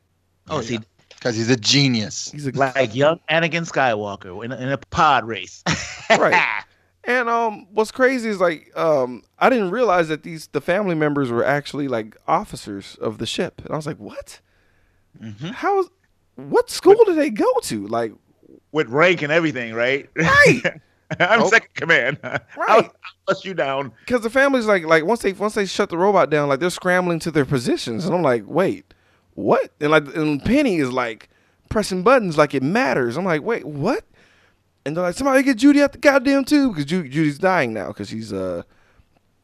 Oh, 0.49 0.61
see, 0.61 0.79
Because 1.09 1.35
he's 1.35 1.49
a 1.51 1.55
genius. 1.55 2.31
He's 2.31 2.47
a 2.47 2.51
like 2.51 2.95
young 2.95 3.19
Anakin 3.29 3.69
Skywalker 3.69 4.43
in 4.43 4.51
a, 4.51 4.57
in 4.57 4.69
a 4.69 4.77
pod 4.77 5.25
race. 5.25 5.63
Right. 6.09 6.63
And 7.09 7.27
um, 7.27 7.65
what's 7.73 7.89
crazy 7.91 8.29
is 8.29 8.39
like 8.39 8.71
um, 8.77 9.23
I 9.39 9.49
didn't 9.49 9.71
realize 9.71 10.09
that 10.09 10.21
these 10.21 10.45
the 10.47 10.61
family 10.61 10.93
members 10.93 11.31
were 11.31 11.43
actually 11.43 11.87
like 11.87 12.15
officers 12.27 12.95
of 13.01 13.17
the 13.17 13.25
ship, 13.25 13.61
and 13.65 13.73
I 13.73 13.75
was 13.75 13.87
like, 13.87 13.97
what? 13.97 14.39
Mhm. 15.19 15.51
How? 15.55 15.85
What 16.35 16.69
school 16.69 17.03
did 17.05 17.17
they 17.17 17.31
go 17.31 17.51
to? 17.63 17.87
Like, 17.87 18.13
With 18.71 18.89
rank 18.89 19.23
and 19.23 19.31
everything, 19.31 19.73
right? 19.73 20.07
right? 20.15 20.61
I'm 21.19 21.41
Oh. 21.41 21.49
second 21.49 21.73
command. 21.73 22.19
Right. 22.23 22.41
I'll, 22.69 22.77
I'll 22.83 22.91
bust 23.25 23.43
you 23.43 23.55
down. 23.55 23.91
Because 24.05 24.21
the 24.21 24.29
family's 24.29 24.67
like, 24.67 24.83
like 24.85 25.03
once 25.03 25.23
they 25.23 25.33
once 25.33 25.55
they 25.55 25.65
shut 25.65 25.89
the 25.89 25.97
robot 25.97 26.29
down, 26.29 26.47
like 26.47 26.59
they're 26.59 26.69
scrambling 26.69 27.17
to 27.21 27.31
their 27.31 27.43
positions, 27.45 28.05
and 28.05 28.13
I'm 28.13 28.21
like, 28.21 28.43
wait, 28.45 28.93
what? 29.33 29.71
And 29.81 29.89
like, 29.89 30.15
and 30.15 30.45
Penny 30.45 30.75
is 30.77 30.91
like 30.91 31.27
pressing 31.69 32.03
buttons 32.03 32.37
like 32.37 32.53
it 32.53 32.61
matters. 32.61 33.17
I'm 33.17 33.25
like, 33.25 33.41
wait, 33.41 33.65
what? 33.65 34.03
And 34.89 34.97
they're 34.97 35.03
like, 35.03 35.13
somebody 35.13 35.43
get 35.43 35.57
Judy 35.57 35.83
out 35.83 35.91
the 35.91 35.99
goddamn 35.99 36.45
tube 36.45 36.73
because 36.73 36.85
Ju- 36.85 37.07
Judy's 37.07 37.37
dying 37.37 37.73
now 37.73 37.89
because 37.89 38.09
she's 38.09 38.33
uh 38.33 38.63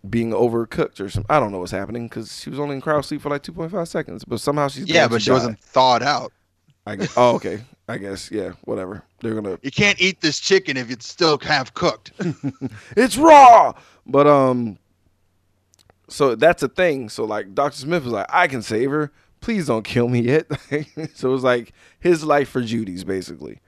being 0.09 0.31
overcooked 0.31 0.99
or 0.99 1.07
something. 1.07 1.27
I 1.29 1.39
don't 1.39 1.51
know 1.51 1.59
what's 1.59 1.71
happening 1.71 2.07
because 2.07 2.39
she 2.41 2.49
was 2.49 2.59
only 2.59 2.75
in 2.75 2.81
cryo 2.81 3.05
sleep 3.05 3.21
for 3.21 3.29
like 3.29 3.43
2.5 3.43 3.87
seconds, 3.87 4.25
but 4.25 4.39
somehow 4.39 4.69
she's 4.69 4.87
Yeah, 4.87 5.07
but 5.07 5.21
she 5.21 5.29
wasn't 5.29 5.59
thawed 5.59 6.01
out. 6.01 6.31
I 6.87 6.95
guess, 6.95 7.13
oh, 7.15 7.35
okay. 7.35 7.61
I 7.87 7.97
guess 7.99 8.31
yeah, 8.31 8.53
whatever. 8.63 9.03
They're 9.21 9.35
gonna 9.35 9.59
You 9.61 9.69
can't 9.69 10.01
eat 10.01 10.21
this 10.21 10.39
chicken 10.39 10.77
if 10.77 10.89
it's 10.89 11.07
still 11.07 11.37
half 11.37 11.71
cooked. 11.75 12.11
it's 12.97 13.15
raw. 13.15 13.73
But 14.07 14.25
um, 14.25 14.79
so 16.09 16.33
that's 16.33 16.63
a 16.63 16.69
thing. 16.69 17.09
So 17.09 17.23
like, 17.23 17.53
Doctor 17.53 17.77
Smith 17.77 18.03
was 18.03 18.13
like, 18.13 18.27
I 18.29 18.47
can 18.47 18.63
save 18.63 18.89
her. 18.89 19.11
Please 19.41 19.67
don't 19.67 19.83
kill 19.83 20.09
me 20.09 20.21
yet. 20.21 20.47
so 21.13 21.29
it 21.29 21.31
was 21.31 21.43
like 21.43 21.71
his 21.99 22.23
life 22.23 22.49
for 22.49 22.61
Judy's 22.61 23.03
basically. 23.03 23.59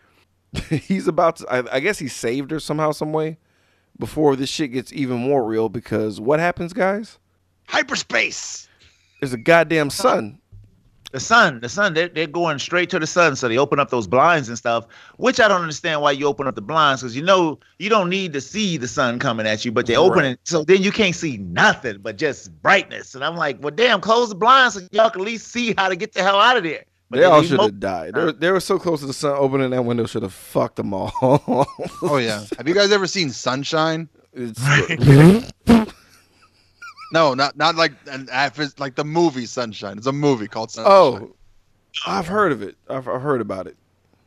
He's 0.70 1.08
about 1.08 1.38
to. 1.38 1.48
I, 1.54 1.76
I 1.76 1.80
guess 1.80 2.00
he 2.00 2.08
saved 2.08 2.52
her 2.52 2.60
somehow, 2.60 2.92
some 2.92 3.14
way, 3.14 3.38
before 4.00 4.36
this 4.36 4.50
shit 4.50 4.72
gets 4.72 4.92
even 4.94 5.18
more 5.18 5.44
real. 5.46 5.70
Because 5.70 6.20
what 6.20 6.40
happens, 6.40 6.74
guys? 6.74 7.20
Hyperspace. 7.68 8.68
There's 9.20 9.34
a 9.34 9.38
goddamn 9.38 9.90
sun. 9.90 10.40
The 11.14 11.22
sun, 11.22 11.62
the 11.62 11.70
sun, 11.70 11.94
they're, 11.94 12.10
they're 12.10 12.28
going 12.28 12.60
straight 12.60 12.90
to 12.90 13.00
the 13.00 13.08
sun. 13.08 13.38
So 13.38 13.48
they 13.48 13.58
open 13.58 13.80
up 13.80 13.90
those 13.90 14.08
blinds 14.08 14.50
and 14.50 14.58
stuff, 14.58 14.86
which 15.16 15.40
I 15.40 15.48
don't 15.48 15.62
understand 15.62 16.02
why 16.02 16.12
you 16.12 16.28
open 16.28 16.48
up 16.48 16.56
the 16.56 16.62
blinds 16.62 17.02
because 17.02 17.16
you 17.16 17.24
know 17.24 17.60
you 17.80 17.90
don't 17.90 18.10
need 18.10 18.34
to 18.34 18.42
see 18.42 18.76
the 18.76 18.90
sun 18.90 19.18
coming 19.18 19.48
at 19.48 19.64
you, 19.64 19.72
but 19.72 19.86
they 19.86 19.96
open 19.96 20.20
Right. 20.20 20.32
it 20.32 20.40
so 20.44 20.66
then 20.66 20.84
you 20.84 20.92
can't 20.92 21.16
see 21.16 21.38
nothing 21.38 22.00
but 22.02 22.18
just 22.18 22.52
brightness. 22.62 23.16
And 23.16 23.24
I'm 23.24 23.38
like, 23.38 23.58
well, 23.62 23.74
damn, 23.74 24.02
close 24.02 24.28
the 24.28 24.36
blinds 24.36 24.74
so 24.76 24.82
y'all 24.92 25.10
can 25.10 25.22
at 25.22 25.26
least 25.28 25.48
see 25.48 25.74
how 25.78 25.88
to 25.88 25.96
get 25.96 26.12
the 26.12 26.22
hell 26.24 26.42
out 26.42 26.58
of 26.58 26.64
there. 26.64 26.84
But 27.10 27.18
They 27.18 27.22
then 27.24 27.32
all 27.32 27.44
should 27.44 27.60
have 27.60 27.80
died. 27.80 28.14
They 28.16 28.24
were, 28.26 28.32
they 28.34 28.52
were 28.52 28.60
so 28.60 28.78
close 28.78 29.00
to 29.00 29.06
the 29.06 29.14
sun. 29.14 29.36
Opening 29.38 29.70
that 29.70 29.84
window 29.84 30.06
should 30.06 30.24
have 30.24 30.34
fucked 30.34 30.76
them 30.76 30.94
all. 30.94 31.12
Oh 32.02 32.18
yeah. 32.18 32.44
Have 32.58 32.68
you 32.68 32.74
guys 32.74 32.92
ever 32.92 33.08
seen 33.08 33.30
Sunshine? 33.30 34.10
It's, 34.34 34.62
No, 37.14 37.34
not 37.34 37.56
not 37.56 37.76
like 37.76 37.94
an 38.08 38.28
it's 38.32 38.78
like 38.80 38.96
the 38.96 39.06
movie 39.06 39.46
Sunshine. 39.46 39.98
It's 39.98 40.08
a 40.08 40.12
movie 40.12 40.48
called 40.48 40.72
Sunshine. 40.72 40.92
Oh, 40.94 41.34
I've 42.06 42.28
heard 42.28 42.52
of 42.52 42.62
it. 42.62 42.76
I've, 42.90 43.08
I've 43.08 43.22
heard 43.22 43.40
about 43.40 43.68
it. 43.68 43.78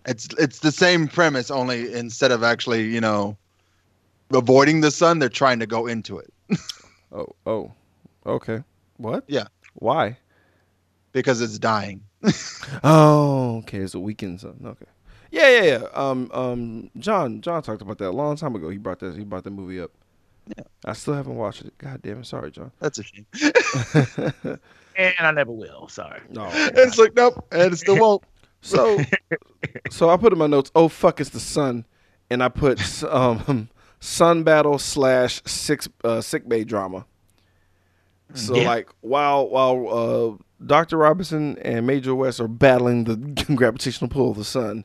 It's 0.07 0.29
it's 0.39 0.61
the 0.61 0.73
same 0.73 1.07
premise, 1.07 1.51
only 1.51 1.93
instead 1.93 2.33
of 2.33 2.43
actually, 2.43 2.85
you 2.85 3.03
know, 3.03 3.37
avoiding 4.33 4.81
the 4.81 4.91
sun, 4.91 5.19
they're 5.19 5.29
trying 5.29 5.59
to 5.59 5.67
go 5.67 5.87
into 5.87 6.19
it 6.19 6.33
Oh, 7.13 7.27
oh, 7.45 7.73
okay. 8.25 8.63
What? 8.97 9.25
Yeah. 9.27 9.49
Why? 9.75 10.17
because 11.13 11.41
it's 11.41 11.59
dying. 11.59 12.03
Oh, 12.85 13.59
okay. 13.59 13.79
It's 13.79 13.95
a 13.95 14.01
weekend 14.01 14.41
sun. 14.41 14.61
Okay. 14.65 14.87
Yeah, 15.31 15.49
yeah, 15.49 15.63
yeah. 15.63 15.87
Um, 15.95 16.31
um, 16.33 16.91
John, 16.99 17.41
John 17.41 17.63
talked 17.63 17.83
about 17.83 17.99
that 17.99 18.09
a 18.09 18.11
long 18.11 18.37
time 18.37 18.55
ago. 18.57 18.69
He 18.69 18.79
brought 18.79 18.99
that. 19.01 19.17
He 19.17 19.25
brought 19.25 19.45
the 19.45 19.51
movie 19.51 19.81
up. 19.81 19.91
Yeah. 20.47 20.65
I 20.85 20.95
still 20.95 21.15
haven't 21.15 21.37
watched 21.37 21.63
it. 21.63 21.77
God 21.79 22.03
damn 22.03 22.21
it. 22.21 22.27
Sorry, 22.27 22.51
John. 22.51 22.73
That's 22.81 22.99
a 22.99 23.03
shame. 23.05 23.27
And 24.97 25.15
I 25.27 25.31
never 25.31 25.53
will. 25.53 25.89
Sorry. 25.89 26.21
No. 26.29 26.45
And 26.45 26.77
it's 26.77 26.99
like 26.99 27.15
nope, 27.15 27.47
and 27.53 27.73
it 27.73 27.77
still 27.77 27.97
won't. 28.01 28.23
So, 28.61 28.99
so 29.91 30.11
I 30.11 30.17
put 30.19 30.33
in 30.33 30.39
my 30.39 30.47
notes. 30.47 30.71
Oh 30.75 30.89
fuck, 30.89 31.21
it's 31.21 31.31
the 31.31 31.41
sun, 31.41 31.87
and 32.29 32.43
I 32.43 32.49
put 32.49 33.03
um, 33.05 33.71
sun 34.01 34.43
battle 34.43 34.79
slash 34.79 35.41
six 35.47 35.89
uh, 36.05 36.21
sick 36.21 36.47
bay 36.49 36.65
drama. 36.65 37.07
So 38.35 38.55
Yeah. 38.57 38.69
like 38.69 38.89
while 39.01 39.49
while 39.49 39.89
uh, 40.39 40.43
Doctor 40.65 40.97
Robinson 40.99 41.59
and 41.59 41.87
Major 41.87 42.15
West 42.15 42.41
are 42.41 42.49
battling 42.49 43.05
the 43.05 43.17
gravitational 43.55 44.09
pull 44.09 44.31
of 44.31 44.37
the 44.37 44.45
sun, 44.45 44.85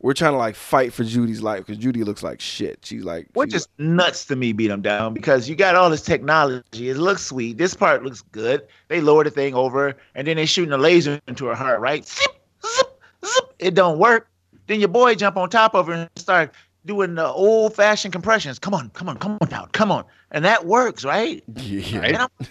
we're 0.00 0.12
trying 0.12 0.32
to 0.32 0.38
like 0.38 0.54
fight 0.54 0.92
for 0.92 1.02
Judy's 1.02 1.40
life 1.42 1.60
because 1.66 1.78
Judy 1.78 2.04
looks 2.04 2.22
like 2.22 2.40
shit. 2.40 2.80
She's 2.82 3.04
like, 3.04 3.26
Which 3.32 3.52
she's 3.52 3.62
is 3.62 3.68
nuts 3.78 4.26
to 4.26 4.36
me, 4.36 4.52
beat 4.52 4.68
them 4.68 4.82
down 4.82 5.14
because 5.14 5.48
you 5.48 5.56
got 5.56 5.74
all 5.76 5.88
this 5.90 6.02
technology. 6.02 6.90
It 6.90 6.96
looks 6.98 7.22
sweet. 7.24 7.56
This 7.58 7.74
part 7.74 8.02
looks 8.04 8.20
good. 8.32 8.66
They 8.88 9.00
lower 9.00 9.24
the 9.24 9.30
thing 9.30 9.54
over 9.54 9.94
and 10.14 10.26
then 10.26 10.36
they 10.36 10.46
shooting 10.46 10.72
a 10.72 10.78
laser 10.78 11.20
into 11.26 11.46
her 11.46 11.54
heart, 11.54 11.80
right? 11.80 12.06
Zip, 12.06 12.30
zip, 12.64 12.86
zip. 13.24 13.54
It 13.58 13.74
don't 13.74 13.98
work. 13.98 14.28
Then 14.66 14.78
your 14.80 14.88
boy 14.88 15.14
jump 15.14 15.36
on 15.36 15.50
top 15.50 15.74
of 15.74 15.86
her 15.88 15.92
and 15.94 16.10
start 16.16 16.52
doing 16.86 17.14
the 17.14 17.26
old 17.26 17.74
fashioned 17.74 18.12
compressions. 18.12 18.58
Come 18.58 18.74
on, 18.74 18.90
come 18.90 19.08
on, 19.08 19.16
come 19.16 19.38
on 19.40 19.48
down, 19.48 19.68
come 19.72 19.90
on. 19.90 20.04
And 20.30 20.44
that 20.44 20.66
works, 20.66 21.02
right? 21.04 21.42
like, 21.48 21.66
yeah. 21.92 22.26
I'm- 22.40 22.48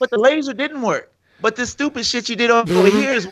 but 0.00 0.10
the 0.10 0.18
laser 0.18 0.52
didn't 0.52 0.82
work. 0.82 1.12
But 1.40 1.54
the 1.54 1.66
stupid 1.66 2.04
shit 2.04 2.28
you 2.28 2.36
did 2.36 2.50
over 2.50 2.72
mm-hmm. 2.72 2.98
here 2.98 3.12
is 3.12 3.28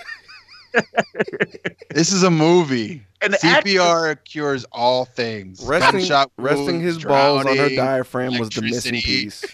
This 1.90 2.12
is 2.12 2.22
a 2.22 2.30
movie. 2.30 3.02
and 3.20 3.32
the 3.32 3.44
act- 3.44 3.66
CPR 3.66 4.22
cures 4.24 4.64
all 4.70 5.04
things. 5.04 5.64
resting 5.64 6.00
Gunshot 6.00 6.30
resting 6.36 6.66
wounds, 6.66 6.84
his 6.84 7.04
balls 7.04 7.46
on 7.46 7.56
her 7.56 7.70
diaphragm 7.70 8.38
was 8.38 8.50
the 8.50 8.62
missing 8.62 9.00
piece. 9.00 9.44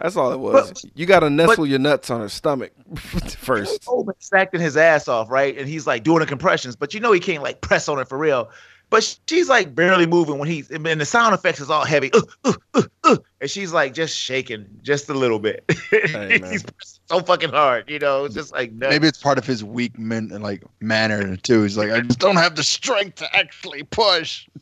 That's 0.00 0.16
all 0.16 0.32
it 0.32 0.38
was. 0.38 0.84
you 0.94 1.06
got 1.06 1.20
to 1.20 1.30
nestle 1.30 1.66
your 1.66 1.78
nuts 1.78 2.10
on 2.10 2.20
her 2.20 2.28
stomach 2.28 2.72
first. 2.96 3.84
Coleman 3.84 4.14
acting 4.32 4.60
his 4.60 4.76
ass 4.76 5.06
off, 5.06 5.30
right? 5.30 5.56
And 5.56 5.68
he's 5.68 5.86
like 5.86 6.02
doing 6.02 6.20
the 6.20 6.26
compressions, 6.26 6.74
but 6.74 6.94
you 6.94 7.00
know 7.00 7.12
he 7.12 7.20
can't 7.20 7.42
like 7.42 7.60
press 7.60 7.88
on 7.88 7.98
it 7.98 8.08
for 8.08 8.16
real. 8.18 8.50
But 8.90 9.16
she's 9.28 9.48
like 9.48 9.74
barely 9.74 10.04
moving 10.06 10.38
when 10.38 10.48
he's 10.48 10.70
and 10.70 10.84
the 10.84 11.04
sound 11.04 11.32
effects 11.34 11.60
is 11.60 11.70
all 11.70 11.84
heavy. 11.84 12.10
Uh, 12.12 12.22
uh, 12.44 12.52
uh, 12.74 12.82
uh, 13.04 13.16
and 13.40 13.48
she's 13.48 13.72
like 13.72 13.94
just 13.94 14.16
shaking 14.16 14.66
just 14.82 15.08
a 15.08 15.14
little 15.14 15.38
bit. 15.38 15.64
man. 16.12 16.42
he's 16.44 16.64
so 17.06 17.20
fucking 17.20 17.50
hard, 17.50 17.88
you 17.88 18.00
know. 18.00 18.24
It's 18.24 18.34
just 18.34 18.52
like 18.52 18.72
nuts. 18.72 18.90
Maybe 18.90 19.06
it's 19.06 19.22
part 19.22 19.38
of 19.38 19.46
his 19.46 19.62
weak 19.62 19.96
men 19.96 20.28
like 20.28 20.64
manner 20.80 21.36
too. 21.36 21.62
He's 21.62 21.78
like, 21.78 21.92
I 21.92 22.00
just 22.00 22.18
don't 22.18 22.36
have 22.36 22.56
the 22.56 22.64
strength 22.64 23.16
to 23.16 23.36
actually 23.36 23.84
push. 23.84 24.48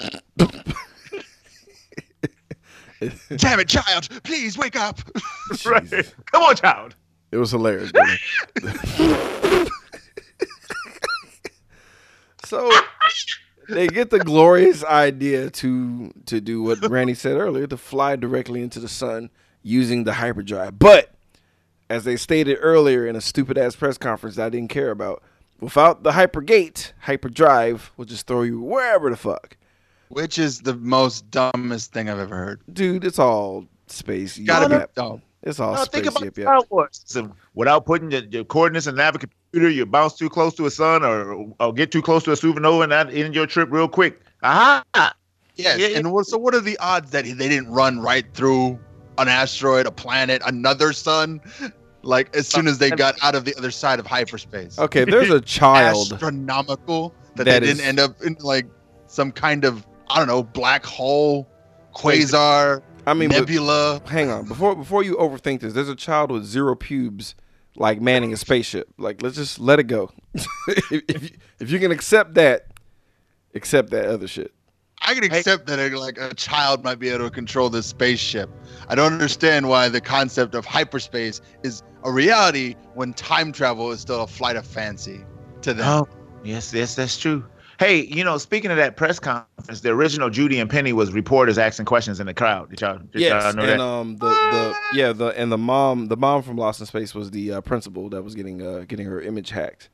Damn 3.36 3.60
it, 3.60 3.68
child! 3.68 4.08
Please 4.24 4.58
wake 4.58 4.74
up. 4.76 5.00
right. 5.64 5.88
Come 6.32 6.42
on, 6.42 6.56
child. 6.56 6.96
It 7.30 7.36
was 7.36 7.52
hilarious. 7.52 7.92
So 12.48 12.70
they 13.68 13.86
get 13.86 14.10
the 14.10 14.18
glorious 14.18 14.84
idea 14.84 15.50
to 15.50 16.10
to 16.26 16.40
do 16.40 16.62
what 16.62 16.88
Randy 16.88 17.14
said 17.14 17.36
earlier, 17.36 17.66
to 17.66 17.76
fly 17.76 18.16
directly 18.16 18.62
into 18.62 18.80
the 18.80 18.88
sun 18.88 19.30
using 19.62 20.04
the 20.04 20.14
hyperdrive. 20.14 20.78
But 20.78 21.12
as 21.90 22.04
they 22.04 22.16
stated 22.16 22.58
earlier 22.60 23.06
in 23.06 23.16
a 23.16 23.20
stupid 23.20 23.56
ass 23.58 23.76
press 23.76 23.98
conference 23.98 24.36
that 24.36 24.46
I 24.46 24.48
didn't 24.50 24.70
care 24.70 24.90
about, 24.90 25.22
without 25.60 26.02
the 26.02 26.12
hypergate, 26.12 26.92
hyperdrive 27.00 27.92
will 27.96 28.04
just 28.04 28.26
throw 28.26 28.42
you 28.42 28.60
wherever 28.60 29.10
the 29.10 29.16
fuck. 29.16 29.56
Which 30.08 30.38
is 30.38 30.60
the 30.62 30.74
most 30.74 31.30
dumbest 31.30 31.92
thing 31.92 32.08
I've 32.08 32.18
ever 32.18 32.34
heard. 32.36 32.60
Dude, 32.72 33.04
it's 33.04 33.18
all 33.18 33.66
space. 33.88 34.38
Gotta 34.38 34.64
yip 34.64 34.70
be 34.70 34.76
yap. 34.76 34.94
dumb. 34.94 35.22
It's 35.42 35.60
all 35.60 35.74
No, 35.74 35.84
space. 35.84 36.02
think 36.02 36.06
about 36.06 36.24
yip, 36.24 36.38
yap. 36.38 36.46
Star 36.46 36.62
Wars. 36.70 37.02
So 37.04 37.34
without 37.54 37.84
putting 37.84 38.10
your, 38.10 38.22
your 38.24 38.44
coordinates 38.44 38.86
in 38.86 38.94
the 38.96 39.02
Navigator, 39.52 39.68
computer, 39.68 39.70
you 39.70 39.86
bounce 39.86 40.14
too 40.14 40.28
close 40.28 40.54
to 40.54 40.66
a 40.66 40.70
sun 40.70 41.02
or, 41.04 41.52
or 41.60 41.72
get 41.72 41.90
too 41.90 42.02
close 42.02 42.22
to 42.24 42.32
a 42.32 42.34
supernova 42.34 42.82
and 42.84 42.92
that 42.92 43.12
end 43.14 43.34
your 43.34 43.46
trip 43.46 43.68
real 43.70 43.88
quick. 43.88 44.20
Aha! 44.42 44.82
Yes. 44.94 45.14
Yeah, 45.78 45.86
yeah. 45.88 45.98
And 45.98 46.12
what, 46.12 46.26
so, 46.26 46.38
what 46.38 46.54
are 46.54 46.60
the 46.60 46.78
odds 46.78 47.10
that 47.10 47.24
they 47.24 47.32
didn't 47.34 47.68
run 47.70 48.00
right 48.00 48.24
through 48.34 48.78
an 49.18 49.28
asteroid, 49.28 49.86
a 49.86 49.90
planet, 49.90 50.40
another 50.46 50.92
sun? 50.92 51.40
Like 52.02 52.34
as 52.36 52.46
soon 52.46 52.68
as 52.68 52.78
they 52.78 52.92
uh, 52.92 52.96
got 52.96 53.16
out 53.22 53.34
of 53.34 53.44
the 53.44 53.54
other 53.56 53.72
side 53.72 53.98
of 53.98 54.06
hyperspace. 54.06 54.78
Okay, 54.78 55.04
there's 55.04 55.30
a 55.30 55.40
child. 55.58 56.12
Astronomical 56.12 57.12
that, 57.34 57.44
That 57.44 57.60
they 57.62 57.68
is- 57.68 57.78
didn't 57.78 57.88
end 57.88 58.00
up 58.00 58.22
in 58.22 58.36
like 58.40 58.66
some 59.08 59.32
kind 59.32 59.64
of 59.64 59.84
I 60.08 60.18
don't 60.18 60.28
know 60.28 60.44
black 60.44 60.86
hole, 60.86 61.48
quasar, 61.94 62.82
I 63.06 63.14
mean, 63.14 63.30
but- 63.30 63.40
nebula. 63.40 64.00
hang 64.06 64.30
on 64.30 64.44
before 64.46 64.76
before 64.76 65.02
you 65.02 65.16
overthink 65.16 65.60
this 65.60 65.72
there's 65.72 65.88
a 65.88 65.96
child 65.96 66.30
with 66.30 66.44
zero 66.44 66.76
pubes 66.76 67.34
like 67.78 68.00
manning 68.00 68.32
a 68.32 68.36
spaceship 68.36 68.88
like 68.98 69.22
let's 69.22 69.36
just 69.36 69.58
let 69.58 69.78
it 69.78 69.84
go 69.84 70.10
if, 70.34 71.02
if, 71.08 71.22
you, 71.22 71.30
if 71.60 71.70
you 71.70 71.78
can 71.78 71.90
accept 71.92 72.34
that 72.34 72.66
accept 73.54 73.90
that 73.90 74.06
other 74.06 74.28
shit 74.28 74.52
I 75.00 75.14
can 75.14 75.24
accept 75.24 75.66
that 75.66 75.78
a, 75.78 75.96
like 75.98 76.18
a 76.18 76.34
child 76.34 76.84
might 76.84 76.98
be 76.98 77.08
able 77.08 77.24
to 77.24 77.30
control 77.30 77.70
this 77.70 77.86
spaceship. 77.86 78.50
I 78.88 78.94
don't 78.94 79.12
understand 79.12 79.68
why 79.68 79.88
the 79.88 80.00
concept 80.00 80.54
of 80.54 80.66
hyperspace 80.66 81.40
is 81.62 81.82
a 82.04 82.10
reality 82.10 82.74
when 82.94 83.14
time 83.14 83.52
travel 83.52 83.90
is 83.92 84.00
still 84.00 84.22
a 84.22 84.26
flight 84.26 84.56
of 84.56 84.66
fancy 84.66 85.24
to 85.62 85.72
them. 85.72 85.86
Oh, 85.86 86.08
yes, 86.44 86.74
yes, 86.74 86.94
that's 86.94 87.16
true. 87.16 87.44
Hey, 87.78 88.04
you 88.06 88.24
know, 88.24 88.38
speaking 88.38 88.72
of 88.72 88.76
that 88.76 88.96
press 88.96 89.20
conference, 89.20 89.80
the 89.82 89.90
original 89.90 90.30
Judy 90.30 90.58
and 90.58 90.68
Penny 90.68 90.92
was 90.92 91.12
reporters 91.12 91.58
asking 91.58 91.86
questions 91.86 92.18
in 92.18 92.26
the 92.26 92.34
crowd. 92.34 92.70
Did 92.70 92.80
y'all, 92.80 92.98
did 92.98 93.20
yes 93.20 93.44
y'all 93.44 93.52
know 93.52 93.62
and 93.62 93.80
that? 93.80 93.80
um 93.80 94.16
the, 94.16 94.26
the 94.26 94.76
yeah 94.94 95.12
the 95.12 95.26
and 95.28 95.52
the 95.52 95.58
mom 95.58 96.06
the 96.06 96.16
mom 96.16 96.42
from 96.42 96.56
lost 96.56 96.80
in 96.80 96.86
space 96.86 97.14
was 97.14 97.30
the 97.30 97.52
uh, 97.52 97.60
principal 97.60 98.08
that 98.10 98.22
was 98.22 98.34
getting 98.34 98.60
uh 98.66 98.84
getting 98.88 99.06
her 99.06 99.20
image 99.20 99.50
hacked 99.50 99.90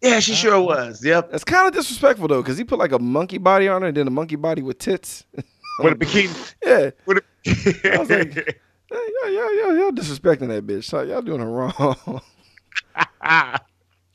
yeah, 0.00 0.20
she 0.20 0.34
sure 0.34 0.60
was. 0.60 1.04
Yep. 1.04 1.32
that's 1.32 1.42
kind 1.42 1.66
of 1.66 1.74
disrespectful 1.74 2.28
though 2.28 2.40
because 2.40 2.56
he 2.56 2.62
put 2.62 2.78
like 2.78 2.92
a 2.92 2.98
monkey 3.00 3.38
body 3.38 3.68
on 3.68 3.82
her 3.82 3.88
and 3.88 3.96
then 3.96 4.06
a 4.06 4.10
monkey 4.10 4.36
body 4.36 4.62
with 4.62 4.78
tits 4.78 5.24
With 5.82 5.94
a 5.94 5.96
bikini. 5.96 6.54
yeah 6.64 6.90
With 7.06 7.24
I 7.94 7.98
was 7.98 8.10
like, 8.10 8.36
a, 8.36 8.44
Hey, 8.90 9.12
y'all, 9.22 9.30
y'all, 9.30 9.54
y'all, 9.54 9.76
y'all 9.76 9.92
disrespecting 9.92 10.48
that 10.48 10.66
bitch. 10.66 10.84
So 10.84 11.02
y'all 11.02 11.20
doing 11.20 11.40
her 11.40 11.46
wrong. 11.50 12.20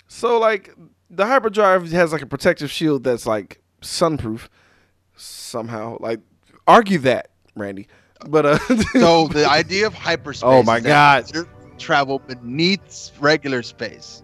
so 0.07 0.39
like 0.39 0.73
the 1.15 1.25
hyperdrive 1.25 1.91
has 1.91 2.11
like 2.11 2.21
a 2.21 2.25
protective 2.25 2.71
shield 2.71 3.03
that's 3.03 3.25
like 3.25 3.61
sunproof 3.81 4.49
somehow. 5.15 5.97
Like 5.99 6.19
argue 6.67 6.99
that, 6.99 7.29
Randy. 7.55 7.87
But 8.27 8.45
uh 8.45 8.57
So 8.93 9.27
the 9.27 9.47
idea 9.49 9.87
of 9.87 9.93
hyperspace. 9.93 10.43
Oh 10.43 10.63
my 10.63 10.79
god. 10.79 11.29
Travel 11.77 12.19
beneath 12.19 13.11
regular 13.19 13.63
space. 13.63 14.23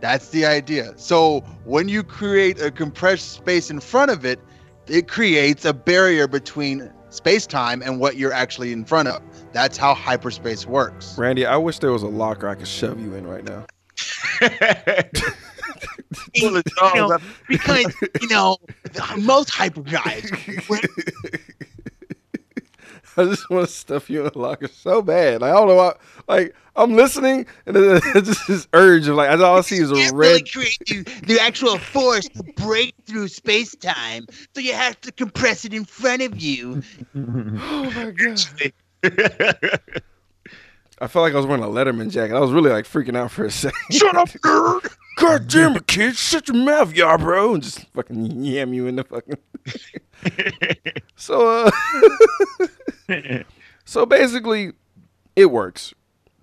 That's 0.00 0.28
the 0.28 0.46
idea. 0.46 0.92
So 0.96 1.40
when 1.64 1.88
you 1.88 2.02
create 2.02 2.60
a 2.60 2.70
compressed 2.70 3.32
space 3.32 3.70
in 3.70 3.80
front 3.80 4.10
of 4.10 4.24
it, 4.24 4.38
it 4.86 5.08
creates 5.08 5.64
a 5.64 5.74
barrier 5.74 6.28
between 6.28 6.92
space 7.10 7.46
time 7.46 7.82
and 7.82 7.98
what 7.98 8.16
you're 8.16 8.32
actually 8.32 8.72
in 8.72 8.84
front 8.84 9.08
of. 9.08 9.20
That's 9.52 9.76
how 9.76 9.94
hyperspace 9.94 10.66
works. 10.66 11.18
Randy, 11.18 11.46
I 11.46 11.56
wish 11.56 11.80
there 11.80 11.90
was 11.90 12.02
a 12.02 12.08
locker 12.08 12.48
I 12.48 12.54
could 12.54 12.68
shove 12.68 13.00
you 13.00 13.14
in 13.14 13.26
right 13.26 13.44
now. 13.44 13.66
Pull 16.38 16.54
his 16.54 16.64
jaws 16.78 17.10
up. 17.12 17.22
Because 17.48 17.94
you 18.20 18.28
know 18.28 18.58
most 19.18 19.50
hyper 19.50 19.82
hyperdrives. 19.82 20.80
I 23.16 23.24
just 23.24 23.50
want 23.50 23.66
to 23.66 23.72
stuff 23.72 24.08
you 24.08 24.24
in 24.24 24.32
a 24.32 24.38
locker 24.38 24.68
so 24.68 25.02
bad. 25.02 25.40
Like, 25.40 25.50
I 25.50 25.54
don't 25.54 25.66
know 25.66 25.74
why. 25.74 25.94
Like 26.28 26.54
I'm 26.76 26.94
listening, 26.94 27.46
and 27.66 27.74
then 27.74 28.00
it's 28.14 28.28
just 28.28 28.46
this 28.46 28.68
urge 28.72 29.08
of 29.08 29.16
like 29.16 29.30
all 29.40 29.58
I 29.58 29.60
see 29.62 29.78
is 29.78 29.90
a 29.90 29.94
can't 29.94 30.14
red. 30.14 30.28
really 30.28 30.42
create 30.44 30.88
you 30.88 31.02
the 31.02 31.38
actual 31.40 31.78
force 31.78 32.28
to 32.28 32.44
break 32.56 32.94
through 33.06 33.26
space 33.28 33.74
time, 33.74 34.26
so 34.54 34.60
you 34.60 34.72
have 34.74 35.00
to 35.00 35.12
compress 35.12 35.64
it 35.64 35.74
in 35.74 35.84
front 35.84 36.22
of 36.22 36.40
you. 36.40 36.82
Oh 37.14 37.90
my 37.90 38.12
god! 38.12 39.80
I 41.00 41.06
felt 41.06 41.22
like 41.22 41.32
I 41.32 41.36
was 41.36 41.46
wearing 41.46 41.62
a 41.62 41.68
Letterman 41.68 42.10
jacket. 42.10 42.34
I 42.34 42.40
was 42.40 42.50
really 42.50 42.70
like 42.70 42.84
freaking 42.84 43.16
out 43.16 43.30
for 43.30 43.44
a 43.44 43.50
second. 43.52 43.78
Shut 43.90 44.16
up, 44.16 44.28
nerd. 44.28 44.94
God 45.18 45.48
damn 45.48 45.76
it, 45.76 45.86
kid! 45.88 46.16
Shut 46.16 46.46
your 46.48 46.56
mouth, 46.56 46.94
y'all, 46.94 47.18
bro, 47.18 47.54
and 47.54 47.62
just 47.62 47.86
fucking 47.92 48.44
yam 48.44 48.72
you 48.72 48.86
in 48.86 48.96
the 48.96 49.04
fucking. 49.04 49.38
so, 51.16 51.66
uh, 53.08 53.42
so 53.84 54.06
basically, 54.06 54.72
it 55.34 55.46
works, 55.46 55.92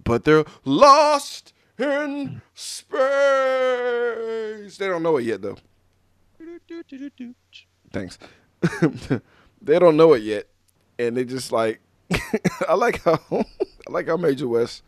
but 0.03 0.25
they're 0.25 0.43
lost 0.65 1.53
in 1.79 2.41
space. 2.53 2.99
They 4.77 4.87
don't 4.87 5.03
know 5.03 5.15
it 5.17 5.23
yet, 5.23 5.41
though. 5.41 5.57
Thanks. 7.93 8.19
they 9.61 9.79
don't 9.79 9.95
know 9.95 10.13
it 10.13 10.23
yet, 10.23 10.47
and 10.99 11.15
they 11.15 11.23
just 11.23 11.51
like. 11.53 11.79
I 12.67 12.75
like 12.75 13.03
how 13.03 13.19
I 13.31 13.45
like 13.89 14.07
how 14.07 14.17
Major 14.17 14.47
West 14.47 14.83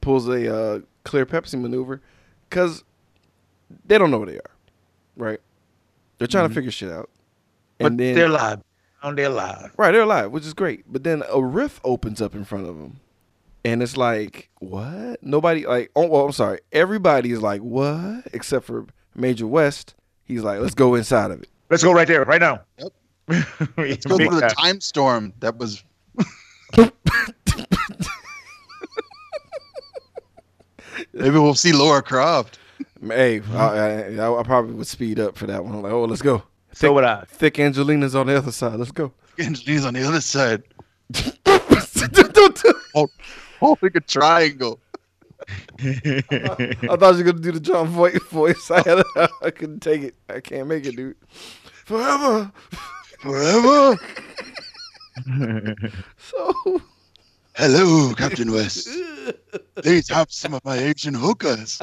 pulls 0.00 0.28
a 0.28 0.54
uh, 0.54 0.80
clear 1.04 1.26
Pepsi 1.26 1.60
maneuver, 1.60 2.00
because 2.48 2.84
they 3.86 3.98
don't 3.98 4.10
know 4.10 4.18
where 4.18 4.26
they 4.26 4.38
are, 4.38 4.50
right? 5.16 5.40
They're 6.18 6.28
trying 6.28 6.48
to 6.48 6.54
figure 6.54 6.70
shit 6.70 6.90
out, 6.90 7.10
But 7.78 7.86
and 7.86 8.00
then 8.00 8.14
they're 8.14 8.28
live. 8.28 8.62
On 9.02 9.14
they're 9.14 9.28
live. 9.28 9.72
Right, 9.76 9.92
they're 9.92 10.02
alive, 10.02 10.30
which 10.32 10.46
is 10.46 10.54
great. 10.54 10.84
But 10.90 11.04
then 11.04 11.22
a 11.30 11.42
rift 11.42 11.80
opens 11.84 12.22
up 12.22 12.34
in 12.34 12.44
front 12.44 12.66
of 12.66 12.78
them. 12.78 13.00
And 13.64 13.82
it's 13.82 13.96
like, 13.96 14.48
what? 14.60 15.22
Nobody 15.22 15.66
like 15.66 15.90
oh 15.96 16.06
well, 16.06 16.26
I'm 16.26 16.32
sorry. 16.32 16.60
Everybody 16.72 17.32
is 17.32 17.42
like, 17.42 17.60
what? 17.60 18.26
Except 18.32 18.64
for 18.64 18.86
Major 19.14 19.46
West. 19.46 19.94
He's 20.24 20.42
like, 20.42 20.60
let's 20.60 20.74
go 20.74 20.94
inside 20.94 21.30
of 21.30 21.42
it. 21.42 21.48
Let's 21.70 21.82
go 21.82 21.92
right 21.92 22.06
there, 22.06 22.24
right 22.24 22.40
now. 22.40 22.62
Yep. 22.78 22.92
Let's 23.76 24.06
Go 24.06 24.18
through 24.18 24.40
the 24.40 24.54
time 24.56 24.80
storm 24.80 25.32
that 25.40 25.56
was 25.56 25.82
Maybe 31.12 31.38
we'll 31.38 31.54
see 31.54 31.72
Lara 31.72 32.02
Croft. 32.02 32.58
Hey, 33.02 33.40
I, 33.52 34.16
I, 34.18 34.40
I 34.40 34.42
probably 34.42 34.74
would 34.74 34.86
speed 34.86 35.18
up 35.20 35.36
for 35.36 35.46
that 35.46 35.64
one. 35.64 35.74
I'm 35.74 35.82
like, 35.82 35.92
oh, 35.92 36.04
let's 36.04 36.22
go. 36.22 36.42
So 36.72 36.92
would 36.92 37.04
I. 37.04 37.24
Thick 37.26 37.58
Angelina's 37.58 38.14
on 38.14 38.26
the 38.26 38.36
other 38.36 38.52
side. 38.52 38.78
Let's 38.78 38.90
go. 38.92 39.12
Angelina's 39.38 39.86
on 39.86 39.94
the 39.94 40.06
other 40.06 40.20
side. 40.20 40.62
Don't 41.44 42.62
do- 42.62 43.08
Holding 43.60 43.90
a 43.94 44.00
triangle. 44.00 44.78
I 45.78 46.22
thought 46.98 47.14
you 47.16 47.24
were 47.24 47.32
gonna 47.32 47.40
do 47.40 47.52
the 47.52 47.60
Jon 47.60 47.86
Voight 47.88 48.22
voice. 48.24 48.70
I 48.70 48.82
had, 48.82 49.02
I 49.42 49.50
couldn't 49.50 49.80
take 49.80 50.02
it. 50.02 50.14
I 50.28 50.40
can't 50.40 50.66
make 50.68 50.84
it, 50.86 50.96
dude. 50.96 51.16
Forever, 51.84 52.50
Forever. 53.20 53.96
so. 56.18 56.82
Hello, 57.56 58.12
Captain 58.14 58.52
West. 58.52 58.88
Please 59.76 60.08
have 60.10 60.30
some 60.30 60.52
of 60.54 60.64
my 60.64 60.76
Asian 60.76 61.14
hookers. 61.14 61.80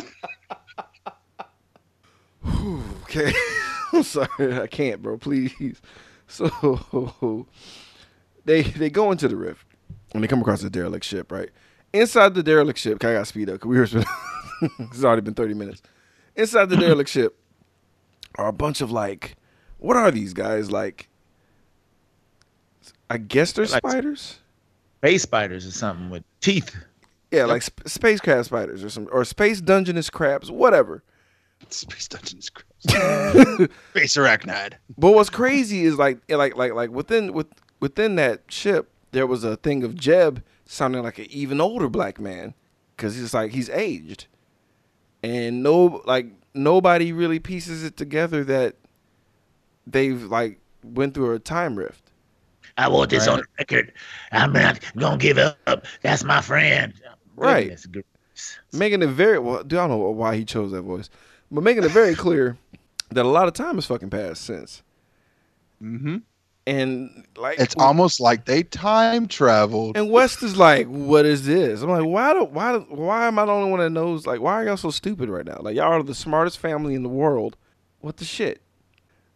Okay. 3.03 3.33
I'm 3.93 4.03
sorry. 4.03 4.59
I 4.61 4.67
can't, 4.67 5.01
bro. 5.01 5.17
Please. 5.17 5.81
So 6.27 7.47
they 8.45 8.63
they 8.63 8.89
go 8.89 9.11
into 9.11 9.27
the 9.27 9.35
rift 9.35 9.65
and 10.13 10.23
they 10.23 10.27
come 10.27 10.41
across 10.41 10.63
a 10.63 10.69
derelict 10.69 11.05
ship, 11.05 11.31
right? 11.31 11.49
Inside 11.91 12.33
the 12.33 12.43
derelict 12.43 12.79
ship, 12.79 13.03
I 13.03 13.13
got 13.13 13.27
speed 13.27 13.49
up 13.49 13.55
because 13.61 13.69
we 13.69 13.77
were 13.77 14.05
it's 14.91 15.03
already 15.03 15.21
been 15.21 15.33
30 15.35 15.53
minutes. 15.53 15.81
Inside 16.35 16.69
the 16.69 16.77
derelict 16.77 17.09
ship 17.09 17.37
are 18.35 18.47
a 18.47 18.53
bunch 18.53 18.81
of 18.81 18.91
like 18.91 19.35
what 19.77 19.95
are 19.97 20.09
these 20.11 20.33
guys 20.33 20.71
like 20.71 21.07
I 23.09 23.17
guess 23.17 23.51
they're 23.51 23.65
Like- 23.65 23.85
spiders? 23.87 24.39
Space 25.03 25.23
spiders 25.23 25.67
or 25.67 25.71
something 25.71 26.09
with 26.09 26.23
teeth. 26.39 26.75
Yeah, 27.29 27.45
like 27.45 27.61
sp- 27.65 27.83
spacecraft 27.87 28.45
spiders 28.45 28.83
or 28.83 28.89
some 28.89 29.09
or 29.11 29.25
space 29.25 29.59
dungeness 29.59 30.09
crabs, 30.09 30.49
whatever. 30.49 31.03
Space 31.69 32.07
Dungeons 32.07 32.51
Space 32.85 34.17
Arachnid. 34.17 34.73
But 34.97 35.11
what's 35.11 35.29
crazy 35.29 35.83
is 35.83 35.97
like 35.97 36.19
like 36.29 36.55
like 36.55 36.73
like 36.73 36.91
within 36.91 37.33
with 37.33 37.47
within 37.79 38.15
that 38.15 38.43
ship 38.49 38.91
there 39.11 39.27
was 39.27 39.43
a 39.43 39.57
thing 39.57 39.83
of 39.83 39.95
Jeb 39.95 40.43
sounding 40.65 41.03
like 41.03 41.19
an 41.19 41.27
even 41.29 41.59
older 41.59 41.89
black 41.89 42.19
man 42.19 42.53
because 42.95 43.15
he's 43.15 43.33
like 43.33 43.51
he's 43.51 43.69
aged, 43.69 44.27
and 45.21 45.63
no 45.63 46.01
like 46.05 46.27
nobody 46.53 47.11
really 47.11 47.39
pieces 47.39 47.83
it 47.83 47.97
together 47.97 48.43
that 48.43 48.75
they've 49.87 50.23
like 50.23 50.59
went 50.83 51.13
through 51.13 51.33
a 51.33 51.39
time 51.39 51.75
rift. 51.77 52.02
I 52.77 52.87
want 52.87 53.09
this 53.09 53.27
Right. 53.27 53.39
on 53.39 53.43
record. 53.59 53.93
I'm 54.31 54.53
not 54.53 54.79
gonna 54.97 55.17
give 55.17 55.37
up. 55.37 55.85
That's 56.01 56.23
my 56.23 56.41
friend. 56.41 56.93
Right. 57.35 57.63
Goodness 57.63 57.85
gracious. 57.87 58.57
making 58.71 59.01
it 59.01 59.07
very 59.09 59.39
well. 59.39 59.63
Dude, 59.63 59.79
I 59.79 59.87
don't 59.87 59.99
know 59.99 60.09
why 60.09 60.35
he 60.35 60.45
chose 60.45 60.71
that 60.71 60.81
voice, 60.81 61.09
but 61.51 61.63
making 61.63 61.83
it 61.83 61.91
very 61.91 62.15
clear 62.25 62.57
that 63.11 63.25
a 63.25 63.29
lot 63.29 63.47
of 63.47 63.53
time 63.53 63.75
has 63.75 63.85
fucking 63.85 64.09
passed 64.09 64.43
since. 64.43 64.81
Mm-hmm. 65.81 66.17
And 66.65 67.25
like 67.35 67.59
It's 67.59 67.75
almost 67.77 68.19
like 68.21 68.45
they 68.45 68.63
time 68.63 69.27
traveled. 69.27 69.97
And 69.97 70.09
West 70.09 70.41
is 70.43 70.55
like, 70.55 70.87
"What 70.87 71.25
is 71.25 71.45
this?" 71.45 71.81
I'm 71.81 71.89
like, 71.89 72.05
"Why 72.05 72.33
do 72.33 72.45
why 72.45 72.71
do- 72.77 72.85
why 72.89 73.27
am 73.27 73.37
I 73.37 73.45
the 73.45 73.51
only 73.51 73.69
one 73.69 73.81
that 73.81 73.89
knows? 73.89 74.25
Like, 74.25 74.39
why 74.39 74.53
are 74.53 74.65
y'all 74.65 74.77
so 74.77 74.89
stupid 74.89 75.27
right 75.29 75.45
now? 75.45 75.57
Like, 75.59 75.75
y'all 75.75 75.91
are 75.91 76.01
the 76.01 76.15
smartest 76.15 76.59
family 76.59 76.95
in 76.95 77.03
the 77.03 77.09
world. 77.09 77.57
What 77.99 78.15
the 78.17 78.23
shit?" 78.25 78.61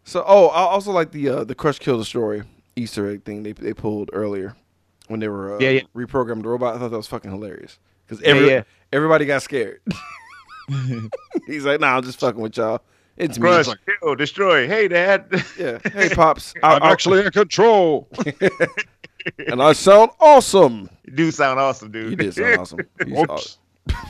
So, 0.06 0.24
oh, 0.26 0.48
I 0.48 0.62
also 0.62 0.92
like 0.94 1.12
the 1.12 1.28
uh, 1.28 1.44
the 1.44 1.54
Crush 1.54 1.80
Kill 1.80 1.98
Destroy 1.98 2.44
Easter 2.78 3.10
egg 3.10 3.24
thing 3.24 3.44
they 3.44 3.52
they 3.54 3.74
pulled 3.74 4.10
earlier 4.14 4.56
when 5.08 5.20
they 5.20 5.28
were 5.28 5.56
uh, 5.56 5.60
Yeah, 5.60 5.70
yeah. 5.72 5.82
reprogrammed 5.96 6.44
the 6.44 6.50
robot. 6.50 6.76
I 6.76 6.80
thought 6.80 6.92
that 6.92 6.98
was 6.98 7.08
fucking 7.08 7.32
hilarious 7.32 7.80
because 8.06 8.22
every, 8.24 8.48
yeah. 8.50 8.64
everybody 8.94 9.26
got 9.26 9.42
scared. 9.42 9.82
He's 11.48 11.66
like, 11.66 11.80
"Nah, 11.80 11.98
I'm 11.98 12.04
just 12.04 12.20
fucking 12.20 12.42
with 12.42 12.58
y'all. 12.58 12.82
It's 13.16 13.38
me." 13.40 13.42
Crush, 13.50 13.68
kill, 14.02 14.16
destroy. 14.16 14.68
Hey, 14.68 14.88
Dad. 14.88 15.26
Yeah. 15.58 15.80
Hey, 15.94 16.10
pops. 16.10 16.54
I, 16.62 16.76
I'm 16.76 16.84
I- 16.84 16.92
actually 16.92 17.26
in 17.26 17.32
control. 17.32 18.08
and 19.48 19.62
I 19.62 19.74
sound 19.74 20.12
awesome. 20.20 20.90
You 21.06 21.14
do 21.14 21.32
sound 21.32 21.60
awesome, 21.60 21.90
dude. 21.92 22.12
You 22.12 22.16
did 22.18 22.34
sound 22.34 22.58
awesome. 22.60 22.80
You 23.06 23.16
sound- 23.16 23.30
Oops. 23.32 23.58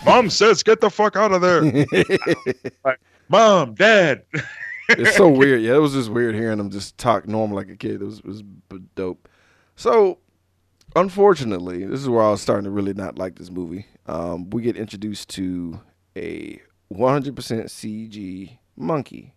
Mom 0.05 0.30
says, 0.32 0.63
"Get 0.63 0.82
the 0.82 0.89
fuck 0.89 1.15
out 1.15 1.32
of 1.32 1.41
there." 1.41 1.86
Mom, 3.30 3.76
Dad. 3.76 4.24
It's 4.89 5.15
so 5.15 5.29
weird. 5.29 5.61
Yeah, 5.61 5.75
it 5.75 5.81
was 5.81 5.93
just 5.93 6.09
weird 6.09 6.35
hearing 6.35 6.59
him 6.59 6.69
just 6.69 6.97
talk 6.97 7.27
normal 7.27 7.57
like 7.57 7.69
a 7.69 7.75
kid. 7.75 8.01
It 8.01 8.05
was 8.05 8.19
it 8.19 8.25
was 8.25 8.43
dope. 8.95 9.27
So, 9.75 10.19
unfortunately, 10.95 11.85
this 11.85 12.01
is 12.01 12.09
where 12.09 12.23
I 12.23 12.31
was 12.31 12.41
starting 12.41 12.65
to 12.65 12.71
really 12.71 12.93
not 12.93 13.17
like 13.17 13.35
this 13.35 13.51
movie. 13.51 13.85
Um, 14.07 14.49
we 14.49 14.61
get 14.61 14.75
introduced 14.75 15.29
to 15.31 15.79
a 16.15 16.59
100% 16.91 17.33
CG 17.33 18.57
monkey. 18.75 19.33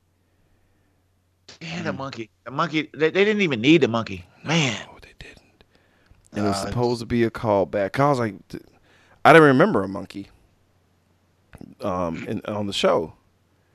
Yeah, 1.61 1.83
the 1.83 1.93
monkey. 1.93 2.31
The 2.45 2.51
monkey. 2.51 2.89
They, 2.95 3.11
they 3.11 3.25
didn't 3.25 3.43
even 3.43 3.61
need 3.61 3.83
the 3.83 3.89
monkey. 3.89 4.25
Man. 4.45 4.79
No, 4.87 4.99
they 5.03 5.13
didn't. 5.19 5.65
And 6.33 6.47
it 6.47 6.49
was 6.49 6.61
supposed 6.61 7.01
to 7.01 7.07
be 7.07 7.25
a 7.25 7.31
callback. 7.31 7.99
I 7.99 8.09
was 8.09 8.19
like, 8.19 8.35
I 9.25 9.33
didn't 9.33 9.49
remember 9.49 9.83
a 9.83 9.89
monkey. 9.89 10.29
Um, 11.83 12.25
in, 12.27 12.41
on 12.47 12.67
the 12.67 12.73
show, 12.73 13.13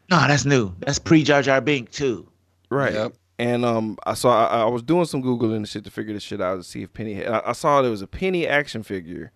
No, 0.09 0.17
that's 0.27 0.45
new. 0.45 0.73
That's 0.79 0.99
pre 0.99 1.23
Jar 1.23 1.41
Jar 1.41 1.61
Bink 1.61 1.91
too. 1.91 2.27
right? 2.69 2.93
Yep. 2.93 3.13
And 3.37 3.65
um, 3.65 3.97
I 4.05 4.13
saw 4.13 4.47
I, 4.47 4.61
I 4.61 4.65
was 4.65 4.81
doing 4.81 5.05
some 5.05 5.21
googling 5.21 5.57
and 5.57 5.67
shit 5.67 5.83
to 5.83 5.91
figure 5.91 6.13
this 6.13 6.23
shit 6.23 6.39
out 6.41 6.55
to 6.55 6.63
see 6.63 6.83
if 6.83 6.93
Penny. 6.93 7.15
Had, 7.15 7.27
I, 7.27 7.41
I 7.47 7.51
saw 7.51 7.81
there 7.81 7.91
was 7.91 8.01
a 8.01 8.07
Penny 8.07 8.47
action 8.47 8.81
figure 8.83 9.31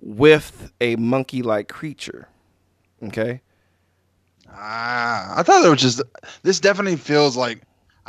with 0.00 0.72
a 0.80 0.96
monkey-like 0.96 1.68
creature. 1.68 2.28
Okay, 3.04 3.40
Ah, 4.50 5.34
I 5.38 5.42
thought 5.42 5.64
it 5.64 5.68
was 5.68 5.80
just. 5.80 6.02
This 6.42 6.60
definitely 6.60 6.96
feels 6.96 7.36
like 7.36 7.62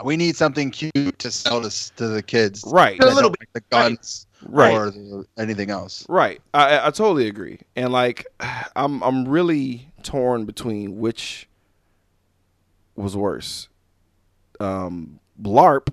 we 0.04 0.18
need 0.18 0.36
something 0.36 0.72
cute 0.72 1.20
to 1.20 1.32
sell 1.32 1.62
this 1.62 1.92
to 1.98 2.08
the 2.08 2.24
kids. 2.24 2.64
right, 2.68 3.00
A 3.00 3.06
little 3.06 3.22
don't 3.30 3.40
like 3.40 3.54
the 3.54 3.62
guns 3.70 4.26
right, 4.42 4.74
or 4.74 4.90
the, 4.92 5.26
anything 5.38 5.70
else. 5.70 6.06
right. 6.10 6.42
I, 6.54 6.78
I 6.78 6.88
I 6.88 6.90
totally 6.92 7.28
agree. 7.28 7.60
And 7.76 7.92
like, 7.94 8.26
I'm 8.76 9.02
I'm 9.04 9.28
really 9.28 9.88
torn 10.02 10.46
between 10.46 10.98
which 10.98 11.48
was 12.96 13.16
worse, 13.16 13.70
um, 14.60 15.20
Blawp 15.42 15.90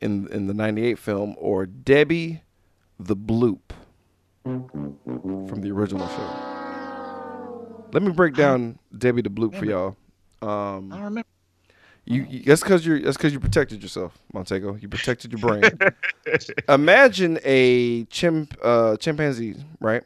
in 0.00 0.28
in 0.28 0.46
the 0.46 0.54
'98 0.54 0.98
film 0.98 1.34
or 1.38 1.66
Debbie 1.66 2.42
the 2.98 3.16
Bloop 3.16 3.60
from 4.44 5.60
the 5.60 5.70
original 5.70 6.06
show. 6.08 7.88
Let 7.92 8.02
me 8.02 8.12
break 8.12 8.34
down 8.34 8.78
Debbie 8.96 9.22
the 9.22 9.30
Bloop 9.30 9.56
for 9.56 9.64
y'all. 9.64 9.96
Um, 10.42 10.92
I 10.92 11.04
remember. 11.04 11.28
you, 12.04 12.26
you 12.28 12.42
that's 12.42 12.62
because 12.62 12.84
you're 12.84 13.00
that's 13.00 13.16
because 13.16 13.32
you 13.32 13.40
protected 13.40 13.82
yourself, 13.82 14.18
Montego. 14.32 14.74
You 14.74 14.88
protected 14.88 15.32
your 15.32 15.40
brain. 15.40 15.62
Imagine 16.68 17.38
a 17.44 18.04
chimp 18.06 18.54
uh, 18.62 18.96
chimpanzee, 18.98 19.56
right? 19.80 20.02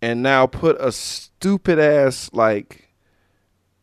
And 0.00 0.22
now 0.22 0.46
put 0.46 0.76
a 0.78 0.92
stupid 0.92 1.78
ass 1.78 2.30
like 2.32 2.83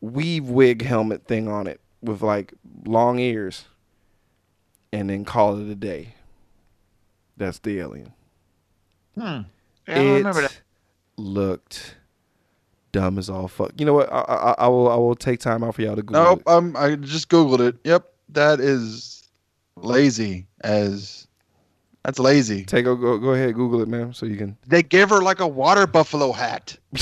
weave 0.02 0.45
wig 0.49 0.82
helmet 0.82 1.26
thing 1.26 1.47
on 1.47 1.68
it 1.68 1.80
with 2.02 2.22
like 2.22 2.54
long 2.86 3.20
ears, 3.20 3.66
and 4.91 5.10
then 5.10 5.24
call 5.26 5.58
it 5.60 5.70
a 5.70 5.76
day. 5.76 6.16
That's 7.38 7.60
the 7.60 7.80
alien. 7.80 8.14
Hmm. 9.16 9.41
Yeah, 9.88 9.95
I 9.99 9.99
remember 10.18 10.41
that. 10.41 10.60
Looked 11.18 11.95
dumb 12.91 13.18
as 13.18 13.30
all 13.30 13.47
fuck. 13.47 13.72
You 13.78 13.86
know 13.86 13.93
what? 13.93 14.12
I, 14.12 14.20
I, 14.22 14.56
I 14.60 14.68
will 14.68 14.89
I 14.91 14.95
will 14.95 15.16
take 15.16 15.39
time 15.39 15.64
out 15.64 15.76
for 15.76 15.82
y'all 15.82 15.95
to 15.95 16.02
Google 16.02 16.24
Nope. 16.24 16.39
it. 16.41 16.47
Um, 16.47 16.76
I 16.78 16.95
just 16.95 17.30
googled 17.30 17.60
it. 17.60 17.76
Yep, 17.84 18.06
that 18.30 18.60
is 18.60 19.30
lazy 19.76 20.47
as. 20.62 21.28
That's 22.04 22.18
lazy. 22.18 22.66
Take 22.66 22.86
go 22.86 22.95
go 22.95 23.20
go 23.20 23.34
ahead, 23.34 23.54
Google 23.54 23.82
it, 23.82 23.88
man, 23.88 24.12
so 24.14 24.26
you 24.26 24.36
can. 24.36 24.58
They 24.66 24.82
give 24.82 25.12
her 25.12 25.22
like 25.22 25.39
a 25.39 25.47
water 25.47 25.86
buffalo 25.86 26.32
hat. 26.32 26.76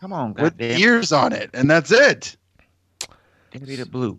Come 0.00 0.12
on, 0.12 0.34
with 0.34 0.56
goddamn. 0.56 0.80
ears 0.80 1.12
on 1.12 1.32
it, 1.32 1.50
and 1.52 1.70
that's 1.70 1.92
it. 1.92 2.36
Daddy 3.52 3.76
the 3.76 3.86
blue. 3.86 4.18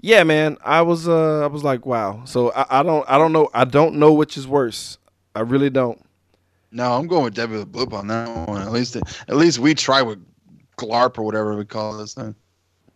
Yeah, 0.00 0.22
man. 0.22 0.56
I 0.64 0.82
was 0.82 1.08
uh 1.08 1.42
I 1.42 1.46
was 1.46 1.64
like, 1.64 1.86
wow. 1.86 2.22
So 2.26 2.52
I, 2.52 2.80
I 2.80 2.82
don't 2.82 3.04
I 3.08 3.18
don't 3.18 3.32
know 3.32 3.48
I 3.54 3.64
don't 3.64 3.96
know 3.96 4.12
which 4.12 4.36
is 4.36 4.46
worse. 4.46 4.98
I 5.34 5.40
really 5.40 5.70
don't. 5.70 6.00
No, 6.70 6.92
I'm 6.92 7.06
going 7.06 7.24
with 7.24 7.34
Debbie 7.34 7.56
the 7.56 7.66
Bloop 7.66 7.92
on 7.92 8.08
that 8.08 8.48
one. 8.48 8.60
At 8.62 8.72
least, 8.72 8.96
at 8.96 9.36
least 9.36 9.58
we 9.58 9.74
try 9.74 10.02
with 10.02 10.22
Glarp 10.76 11.18
or 11.18 11.22
whatever 11.22 11.56
we 11.56 11.64
call 11.64 11.96
this 11.96 12.14
thing. 12.14 12.34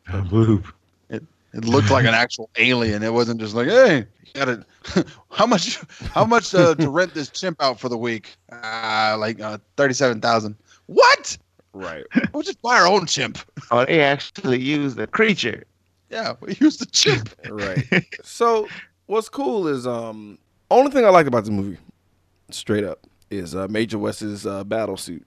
Bloop. 0.06 0.66
It 1.08 1.22
it 1.52 1.64
looked 1.64 1.90
like 1.90 2.04
an 2.04 2.14
actual 2.14 2.50
alien. 2.56 3.02
It 3.02 3.12
wasn't 3.12 3.40
just 3.40 3.54
like, 3.54 3.68
hey, 3.68 4.06
gotta. 4.34 4.66
how 5.30 5.46
much? 5.46 5.78
How 6.12 6.24
much 6.24 6.54
uh, 6.54 6.74
to 6.74 6.90
rent 6.90 7.14
this 7.14 7.30
chimp 7.30 7.62
out 7.62 7.80
for 7.80 7.88
the 7.88 7.96
week? 7.96 8.36
Uh, 8.52 9.16
like 9.18 9.40
uh, 9.40 9.58
thirty-seven 9.76 10.20
thousand. 10.20 10.56
What? 10.86 11.38
Right. 11.72 12.04
We'll 12.32 12.42
just 12.42 12.62
buy 12.62 12.76
our 12.76 12.86
own 12.86 13.06
chimp. 13.06 13.38
Oh, 13.70 13.84
they 13.84 14.00
actually 14.00 14.60
use 14.60 14.94
the 14.94 15.06
creature. 15.06 15.64
Yeah, 16.10 16.34
we 16.40 16.54
use 16.60 16.78
the 16.78 16.86
chimp. 16.86 17.34
right. 17.48 17.84
So 18.24 18.68
what's 19.06 19.28
cool 19.28 19.68
is 19.68 19.86
um 19.86 20.38
only 20.70 20.90
thing 20.90 21.04
I 21.04 21.08
like 21.08 21.26
about 21.26 21.44
the 21.44 21.50
movie, 21.50 21.78
straight 22.50 22.84
up, 22.84 23.06
is 23.30 23.54
uh, 23.54 23.66
Major 23.68 23.98
West's 23.98 24.46
uh, 24.46 24.62
battle 24.64 24.96
suit. 24.96 25.26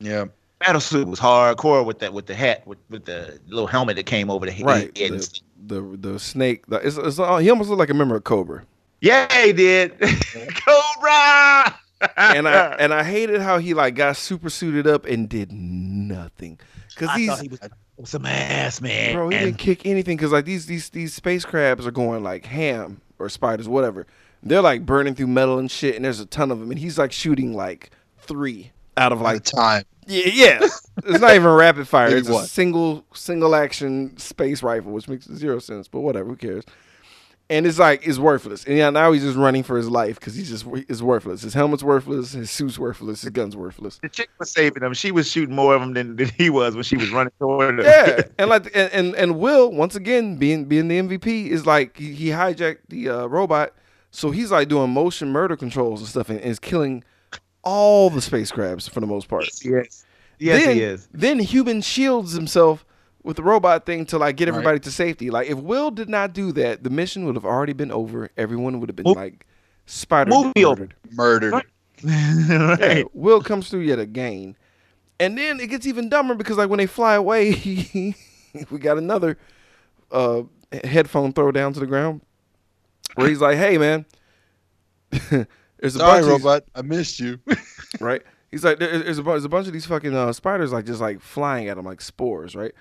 Yeah. 0.00 0.26
Battle 0.58 0.80
suit 0.80 1.06
was 1.06 1.20
hardcore 1.20 1.84
with 1.84 1.98
that 1.98 2.14
with 2.14 2.26
the 2.26 2.34
hat 2.34 2.66
with, 2.66 2.78
with 2.88 3.04
the 3.04 3.38
little 3.48 3.66
helmet 3.66 3.96
that 3.96 4.06
came 4.06 4.30
over 4.30 4.46
the 4.46 4.52
head. 4.52 4.66
Right. 4.66 4.98
head. 4.98 5.12
The, 5.12 5.40
the 5.66 5.96
the 6.12 6.18
snake. 6.18 6.66
The, 6.66 6.76
it's, 6.76 6.96
it's, 6.96 7.18
uh, 7.18 7.36
he 7.36 7.50
almost 7.50 7.68
looked 7.68 7.80
like 7.80 7.90
a 7.90 7.94
member 7.94 8.16
of 8.16 8.24
Cobra. 8.24 8.64
Yeah, 9.02 9.30
he 9.44 9.52
did. 9.52 9.98
Cobra. 10.00 11.78
And 12.16 12.48
I 12.48 12.68
and 12.78 12.92
I 12.94 13.02
hated 13.04 13.40
how 13.40 13.58
he 13.58 13.74
like 13.74 13.94
got 13.94 14.16
super 14.16 14.50
suited 14.50 14.86
up 14.86 15.06
and 15.06 15.28
did 15.28 15.52
nothing. 15.52 16.58
Cause 16.96 17.08
I 17.10 17.18
he 17.18 17.28
was 17.28 17.60
some 18.04 18.26
ass 18.26 18.80
man. 18.80 19.14
Bro, 19.14 19.30
he 19.30 19.38
didn't 19.38 19.58
kick 19.58 19.86
anything 19.86 20.16
because 20.16 20.32
like 20.32 20.44
these 20.44 20.66
these 20.66 20.90
these 20.90 21.14
space 21.14 21.44
crabs 21.44 21.86
are 21.86 21.90
going 21.90 22.22
like 22.22 22.46
ham 22.46 23.00
or 23.18 23.28
spiders, 23.28 23.68
whatever. 23.68 24.06
They're 24.42 24.62
like 24.62 24.84
burning 24.86 25.14
through 25.14 25.28
metal 25.28 25.58
and 25.58 25.70
shit, 25.70 25.96
and 25.96 26.04
there's 26.04 26.20
a 26.20 26.26
ton 26.26 26.50
of 26.50 26.60
them, 26.60 26.70
and 26.70 26.78
he's 26.78 26.98
like 26.98 27.12
shooting 27.12 27.54
like 27.54 27.90
three 28.18 28.72
out 28.96 29.12
of 29.12 29.20
Like 29.20 29.42
time. 29.44 29.84
yeah, 30.06 30.26
yeah. 30.32 30.58
it's 31.04 31.20
not 31.20 31.34
even 31.34 31.48
rapid 31.48 31.88
fire. 31.88 32.08
Maybe 32.10 32.20
It's 32.20 32.28
a 32.28 32.46
single 32.46 33.04
single 33.14 33.54
action 33.54 34.16
space 34.18 34.62
rifle, 34.62 34.92
which 34.92 35.08
makes 35.08 35.26
zero 35.26 35.58
sense, 35.58 35.88
but 35.88 36.00
whatever, 36.00 36.28
who 36.28 36.36
cares? 36.36 36.64
And 37.48 37.64
it's 37.64 37.78
like 37.78 38.06
it's 38.06 38.18
worthless. 38.18 38.64
And 38.64 38.76
yeah, 38.76 38.90
now 38.90 39.12
he's 39.12 39.22
just 39.22 39.36
running 39.36 39.62
for 39.62 39.76
his 39.76 39.88
life 39.88 40.18
because 40.18 40.34
he's 40.34 40.48
just 40.48 40.66
it's 40.88 41.00
worthless. 41.00 41.42
His 41.42 41.54
helmet's 41.54 41.84
worthless, 41.84 42.32
his 42.32 42.50
suit's 42.50 42.76
worthless, 42.76 43.22
his 43.22 43.30
gun's 43.30 43.56
worthless. 43.56 43.98
the 43.98 44.08
chick 44.08 44.28
was 44.40 44.50
saving 44.50 44.82
him. 44.82 44.94
She 44.94 45.12
was 45.12 45.30
shooting 45.30 45.54
more 45.54 45.76
of 45.76 45.82
him 45.82 45.94
than, 45.94 46.16
than 46.16 46.28
he 46.28 46.50
was 46.50 46.74
when 46.74 46.82
she 46.82 46.96
was 46.96 47.10
running 47.10 47.32
toward 47.38 47.78
him. 47.78 47.86
Yeah, 47.86 48.22
and 48.38 48.50
like 48.50 48.66
and, 48.74 48.92
and 48.92 49.14
and 49.14 49.38
Will 49.38 49.70
once 49.70 49.94
again 49.94 50.36
being 50.36 50.64
being 50.64 50.88
the 50.88 50.98
MVP 50.98 51.48
is 51.48 51.66
like 51.66 51.96
he, 51.96 52.12
he 52.14 52.28
hijacked 52.28 52.78
the 52.88 53.10
uh, 53.10 53.26
robot, 53.26 53.74
so 54.10 54.32
he's 54.32 54.50
like 54.50 54.66
doing 54.68 54.90
motion 54.90 55.28
murder 55.28 55.56
controls 55.56 56.00
and 56.00 56.08
stuff 56.08 56.28
and, 56.28 56.40
is 56.40 56.58
killing 56.58 57.04
all 57.62 58.10
the 58.10 58.20
space 58.20 58.50
crabs 58.50 58.88
for 58.88 58.98
the 58.98 59.06
most 59.06 59.28
part. 59.28 59.44
yes. 59.62 60.04
Yes, 60.38 60.64
then, 60.64 60.76
he 60.76 60.82
is. 60.82 61.08
Then 61.12 61.38
human 61.38 61.80
shields 61.80 62.32
himself 62.32 62.84
with 63.26 63.36
the 63.36 63.42
robot 63.42 63.84
thing 63.84 64.06
to 64.06 64.18
like 64.18 64.36
get 64.36 64.44
Right. 64.48 64.54
everybody 64.54 64.78
to 64.80 64.90
safety. 64.90 65.30
Like 65.30 65.48
if 65.48 65.58
Will 65.58 65.90
did 65.90 66.08
not 66.08 66.32
do 66.32 66.52
that, 66.52 66.82
the 66.84 66.90
mission 66.90 67.26
would 67.26 67.34
have 67.34 67.44
already 67.44 67.72
been 67.74 67.90
over. 67.90 68.30
Everyone 68.36 68.80
would 68.80 68.88
have 68.88 68.96
been 68.96 69.04
Mov- 69.06 69.16
like 69.16 69.46
spider 69.84 70.30
movie 70.30 70.64
over. 70.64 70.88
murdered. 71.12 71.52
Murdered. 71.52 71.64
Yeah. 72.04 73.02
Will 73.14 73.40
comes 73.42 73.68
through 73.68 73.80
yet 73.80 73.98
again. 73.98 74.54
And 75.18 75.36
then 75.38 75.58
it 75.60 75.68
gets 75.68 75.86
even 75.86 76.08
dumber 76.10 76.34
because 76.34 76.56
like 76.58 76.68
when 76.68 76.76
they 76.78 76.86
fly 76.86 77.14
away, 77.14 77.54
we 78.70 78.78
got 78.78 78.98
another 78.98 79.38
uh, 80.12 80.42
headphone 80.84 81.32
throw 81.32 81.50
down 81.52 81.72
to 81.72 81.80
the 81.80 81.86
ground 81.86 82.20
where 83.14 83.28
he's 83.28 83.40
like, 83.40 83.56
"Hey 83.56 83.78
man, 83.78 84.04
there's 85.10 85.96
a 85.96 85.98
Sorry, 85.98 86.20
bunch 86.20 86.20
of 86.20 86.24
these- 86.24 86.28
robot. 86.44 86.64
I 86.74 86.82
missed 86.82 87.18
you. 87.18 87.38
right? 88.00 88.22
He's 88.50 88.62
like, 88.64 88.78
there's 88.78 89.18
a, 89.18 89.22
there's 89.22 89.44
a 89.44 89.48
bunch 89.48 89.66
of 89.66 89.72
these 89.72 89.86
fucking 89.86 90.14
uh, 90.14 90.32
spiders 90.32 90.72
like 90.72 90.84
just 90.86 91.00
like 91.00 91.20
flying 91.20 91.68
at 91.68 91.78
him 91.78 91.84
like 91.84 92.00
spores, 92.00 92.54
right? 92.54 92.72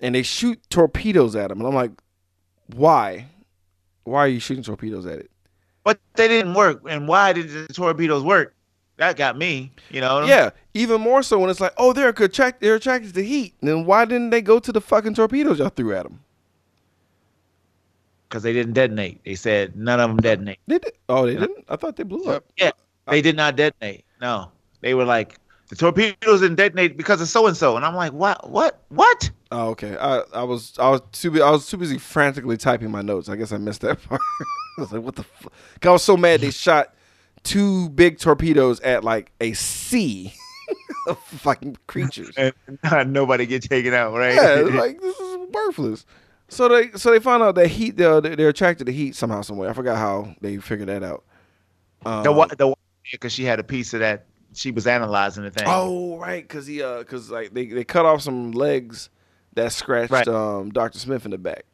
And 0.00 0.14
they 0.14 0.22
shoot 0.22 0.60
torpedoes 0.70 1.34
at 1.34 1.50
him, 1.50 1.58
and 1.58 1.66
I'm 1.66 1.74
like, 1.74 1.90
why? 2.74 3.26
Why 4.04 4.20
are 4.20 4.28
you 4.28 4.40
shooting 4.40 4.62
torpedoes 4.62 5.06
at 5.06 5.18
it? 5.18 5.30
But 5.84 5.98
they 6.14 6.28
didn't 6.28 6.54
work. 6.54 6.82
And 6.88 7.08
why 7.08 7.32
did 7.32 7.48
the 7.50 7.72
torpedoes 7.72 8.22
work? 8.22 8.54
That 8.98 9.16
got 9.16 9.38
me. 9.38 9.72
You 9.90 10.00
know. 10.00 10.24
Yeah, 10.24 10.50
even 10.74 11.00
more 11.00 11.22
so 11.22 11.38
when 11.38 11.50
it's 11.50 11.60
like, 11.60 11.72
oh, 11.78 11.92
they're 11.92 12.08
attract 12.10 12.60
they're 12.60 12.74
attracted 12.74 13.14
to 13.14 13.24
heat. 13.24 13.54
Then 13.60 13.86
why 13.86 14.04
didn't 14.04 14.30
they 14.30 14.42
go 14.42 14.58
to 14.58 14.72
the 14.72 14.80
fucking 14.80 15.14
torpedoes 15.14 15.58
y'all 15.58 15.68
threw 15.68 15.94
at 15.94 16.04
them? 16.04 16.20
Because 18.28 18.42
they 18.42 18.52
didn't 18.52 18.74
detonate. 18.74 19.24
They 19.24 19.34
said 19.34 19.76
none 19.76 20.00
of 20.00 20.10
them 20.10 20.18
detonate. 20.18 20.58
They 20.66 20.78
did. 20.78 20.92
Oh, 21.08 21.26
they 21.26 21.34
didn't. 21.34 21.64
I 21.68 21.76
thought 21.76 21.96
they 21.96 22.02
blew 22.02 22.24
up. 22.30 22.44
Yeah, 22.56 22.72
they 23.08 23.22
did 23.22 23.36
not 23.36 23.56
detonate. 23.56 24.04
No. 24.20 24.50
They 24.80 24.94
were 24.94 25.04
like 25.04 25.38
the 25.68 25.76
torpedoes 25.76 26.40
didn't 26.40 26.56
detonate 26.56 26.96
because 26.96 27.20
of 27.20 27.28
so 27.28 27.46
and 27.46 27.56
so. 27.56 27.76
And 27.76 27.84
I'm 27.84 27.94
like, 27.94 28.12
what? 28.12 28.50
What? 28.50 28.82
What? 28.88 29.30
Oh, 29.50 29.70
okay. 29.70 29.96
I, 29.96 30.22
I 30.34 30.42
was 30.44 30.74
I 30.78 30.90
was 30.90 31.00
too 31.12 31.42
I 31.42 31.50
was 31.50 31.68
too 31.68 31.78
busy 31.78 31.98
frantically 31.98 32.56
typing 32.56 32.90
my 32.90 33.02
notes. 33.02 33.28
I 33.28 33.36
guess 33.36 33.52
I 33.52 33.56
missed 33.58 33.80
that 33.80 34.02
part. 34.08 34.20
I 34.78 34.80
was 34.80 34.92
like, 34.92 35.02
what 35.02 35.16
the 35.16 35.24
fuck? 35.24 35.52
I 35.82 35.90
was 35.90 36.02
so 36.02 36.16
mad 36.16 36.40
they 36.40 36.50
shot 36.52 36.94
two 37.44 37.88
big 37.90 38.18
torpedoes 38.18 38.80
at 38.80 39.04
like 39.04 39.32
a 39.40 39.54
sea 39.54 40.34
of 41.06 41.18
fucking 41.18 41.78
creatures. 41.86 42.34
And 42.36 43.12
nobody 43.12 43.46
get 43.46 43.62
taken 43.62 43.94
out, 43.94 44.12
right? 44.14 44.34
Yeah, 44.34 44.76
like 44.76 45.00
this 45.00 45.18
is 45.18 45.36
worthless. 45.50 46.04
So 46.48 46.68
they 46.68 46.90
so 46.92 47.10
they 47.10 47.20
found 47.20 47.42
out 47.42 47.54
that 47.54 47.68
heat 47.68 47.96
they're, 47.96 48.20
they're 48.20 48.48
attracted 48.48 48.86
to 48.86 48.92
heat 48.92 49.14
somehow 49.14 49.42
some 49.42 49.56
way. 49.56 49.68
I 49.68 49.72
forgot 49.72 49.96
how 49.96 50.34
they 50.40 50.58
figured 50.58 50.88
that 50.88 51.02
out. 51.02 51.24
Um, 52.04 52.22
the 52.22 52.32
one, 52.32 52.48
the 52.56 52.74
because 53.10 53.32
she 53.32 53.44
had 53.44 53.58
a 53.60 53.64
piece 53.64 53.94
of 53.94 54.00
that. 54.00 54.26
She 54.54 54.70
was 54.70 54.86
analyzing 54.86 55.44
the 55.44 55.50
thing. 55.50 55.64
Oh 55.66 56.18
right, 56.18 56.42
because 56.42 56.66
he 56.66 56.82
uh 56.82 56.98
because 56.98 57.30
like 57.30 57.52
they, 57.52 57.66
they 57.66 57.84
cut 57.84 58.06
off 58.06 58.22
some 58.22 58.52
legs 58.52 59.10
that 59.54 59.72
scratched 59.72 60.10
Right. 60.12 60.28
um 60.28 60.70
Doctor 60.70 60.98
Smith 60.98 61.24
in 61.24 61.30
the 61.32 61.38
back. 61.38 61.64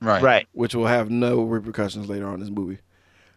Right. 0.00 0.22
right. 0.22 0.48
which 0.52 0.74
will 0.74 0.86
have 0.86 1.08
no 1.10 1.42
repercussions 1.44 2.08
later 2.08 2.26
on 2.26 2.34
in 2.34 2.40
this 2.40 2.50
movie 2.50 2.78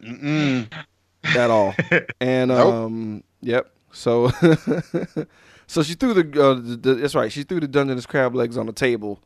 Mm-mm. 0.04 0.68
at 1.24 1.50
all. 1.50 1.74
And 2.20 2.50
Nope. 2.50 2.74
um, 2.74 3.24
yep. 3.42 3.72
So, 3.94 4.30
so 5.68 5.82
she 5.84 5.94
threw 5.94 6.14
the, 6.14 6.42
uh, 6.44 6.54
the, 6.56 6.76
the 6.78 6.94
that's 6.96 7.16
right. 7.16 7.32
She 7.32 7.44
threw 7.44 7.60
the 7.60 7.68
Dungeness 7.68 8.06
crab 8.06 8.36
legs 8.36 8.58
on 8.58 8.66
the 8.66 8.74
table, 8.74 9.20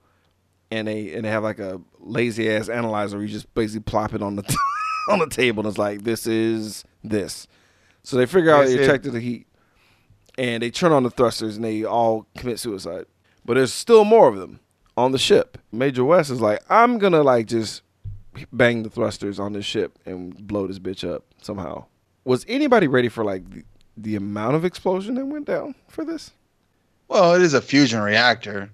and 0.70 0.88
they 0.88 1.14
and 1.14 1.26
they 1.26 1.30
have 1.30 1.43
like 1.43 1.59
a 1.59 1.82
lazy 1.99 2.49
ass 2.49 2.70
analyzer. 2.70 3.18
Where 3.18 3.26
you 3.26 3.32
just 3.34 3.51
basically 3.53 3.82
plop 3.82 4.14
it 4.14 4.22
on 4.22 4.36
the 4.36 4.57
on 5.09 5.20
the 5.20 5.28
table, 5.28 5.62
and 5.62 5.68
it's 5.70 5.78
like 5.80 6.03
this 6.03 6.28
is 6.28 6.86
this. 7.03 7.47
So 8.03 8.18
they 8.18 8.26
figure 8.28 8.51
out 8.53 8.62
This 8.62 8.72
they're 8.74 8.82
is- 8.82 8.88
attracted 8.88 9.14
to 9.14 9.20
heat, 9.20 9.47
and 10.38 10.64
they 10.64 10.70
turn 10.72 10.91
on 10.91 11.03
the 11.03 11.09
thrusters, 11.12 11.55
and 11.57 11.66
they 11.66 11.84
all 11.84 12.28
commit 12.38 12.59
suicide. 12.59 13.05
But 13.46 13.56
there's 13.56 13.74
still 13.74 14.06
more 14.06 14.28
of 14.28 14.38
them 14.38 14.60
on 14.98 15.12
the 15.12 15.18
ship. 15.18 15.58
Major 15.72 16.04
West 16.06 16.30
is 16.30 16.42
like, 16.42 16.62
I'm 16.70 16.98
gonna 17.00 17.24
like 17.24 17.48
just 17.48 17.82
bang 18.54 18.84
the 18.84 18.89
thrusters 18.89 19.39
on 19.39 19.54
this 19.54 19.66
ship 19.66 19.98
and 20.06 20.36
blow 20.48 20.68
this 20.68 20.80
bitch 20.80 21.08
up 21.10 21.24
somehow. 21.42 21.86
Was 22.24 22.46
anybody 22.48 22.88
ready 22.88 23.10
for 23.10 23.24
like 23.24 23.50
the, 23.50 23.64
the 23.98 24.16
amount 24.16 24.56
of 24.56 24.64
explosion 24.66 25.16
that 25.16 25.26
went 25.26 25.46
down 25.48 25.76
for 25.88 26.06
this? 26.06 26.32
Well, 27.08 27.34
it 27.36 27.42
is 27.42 27.54
a 27.54 27.62
fusion 27.62 28.00
reactor. 28.02 28.70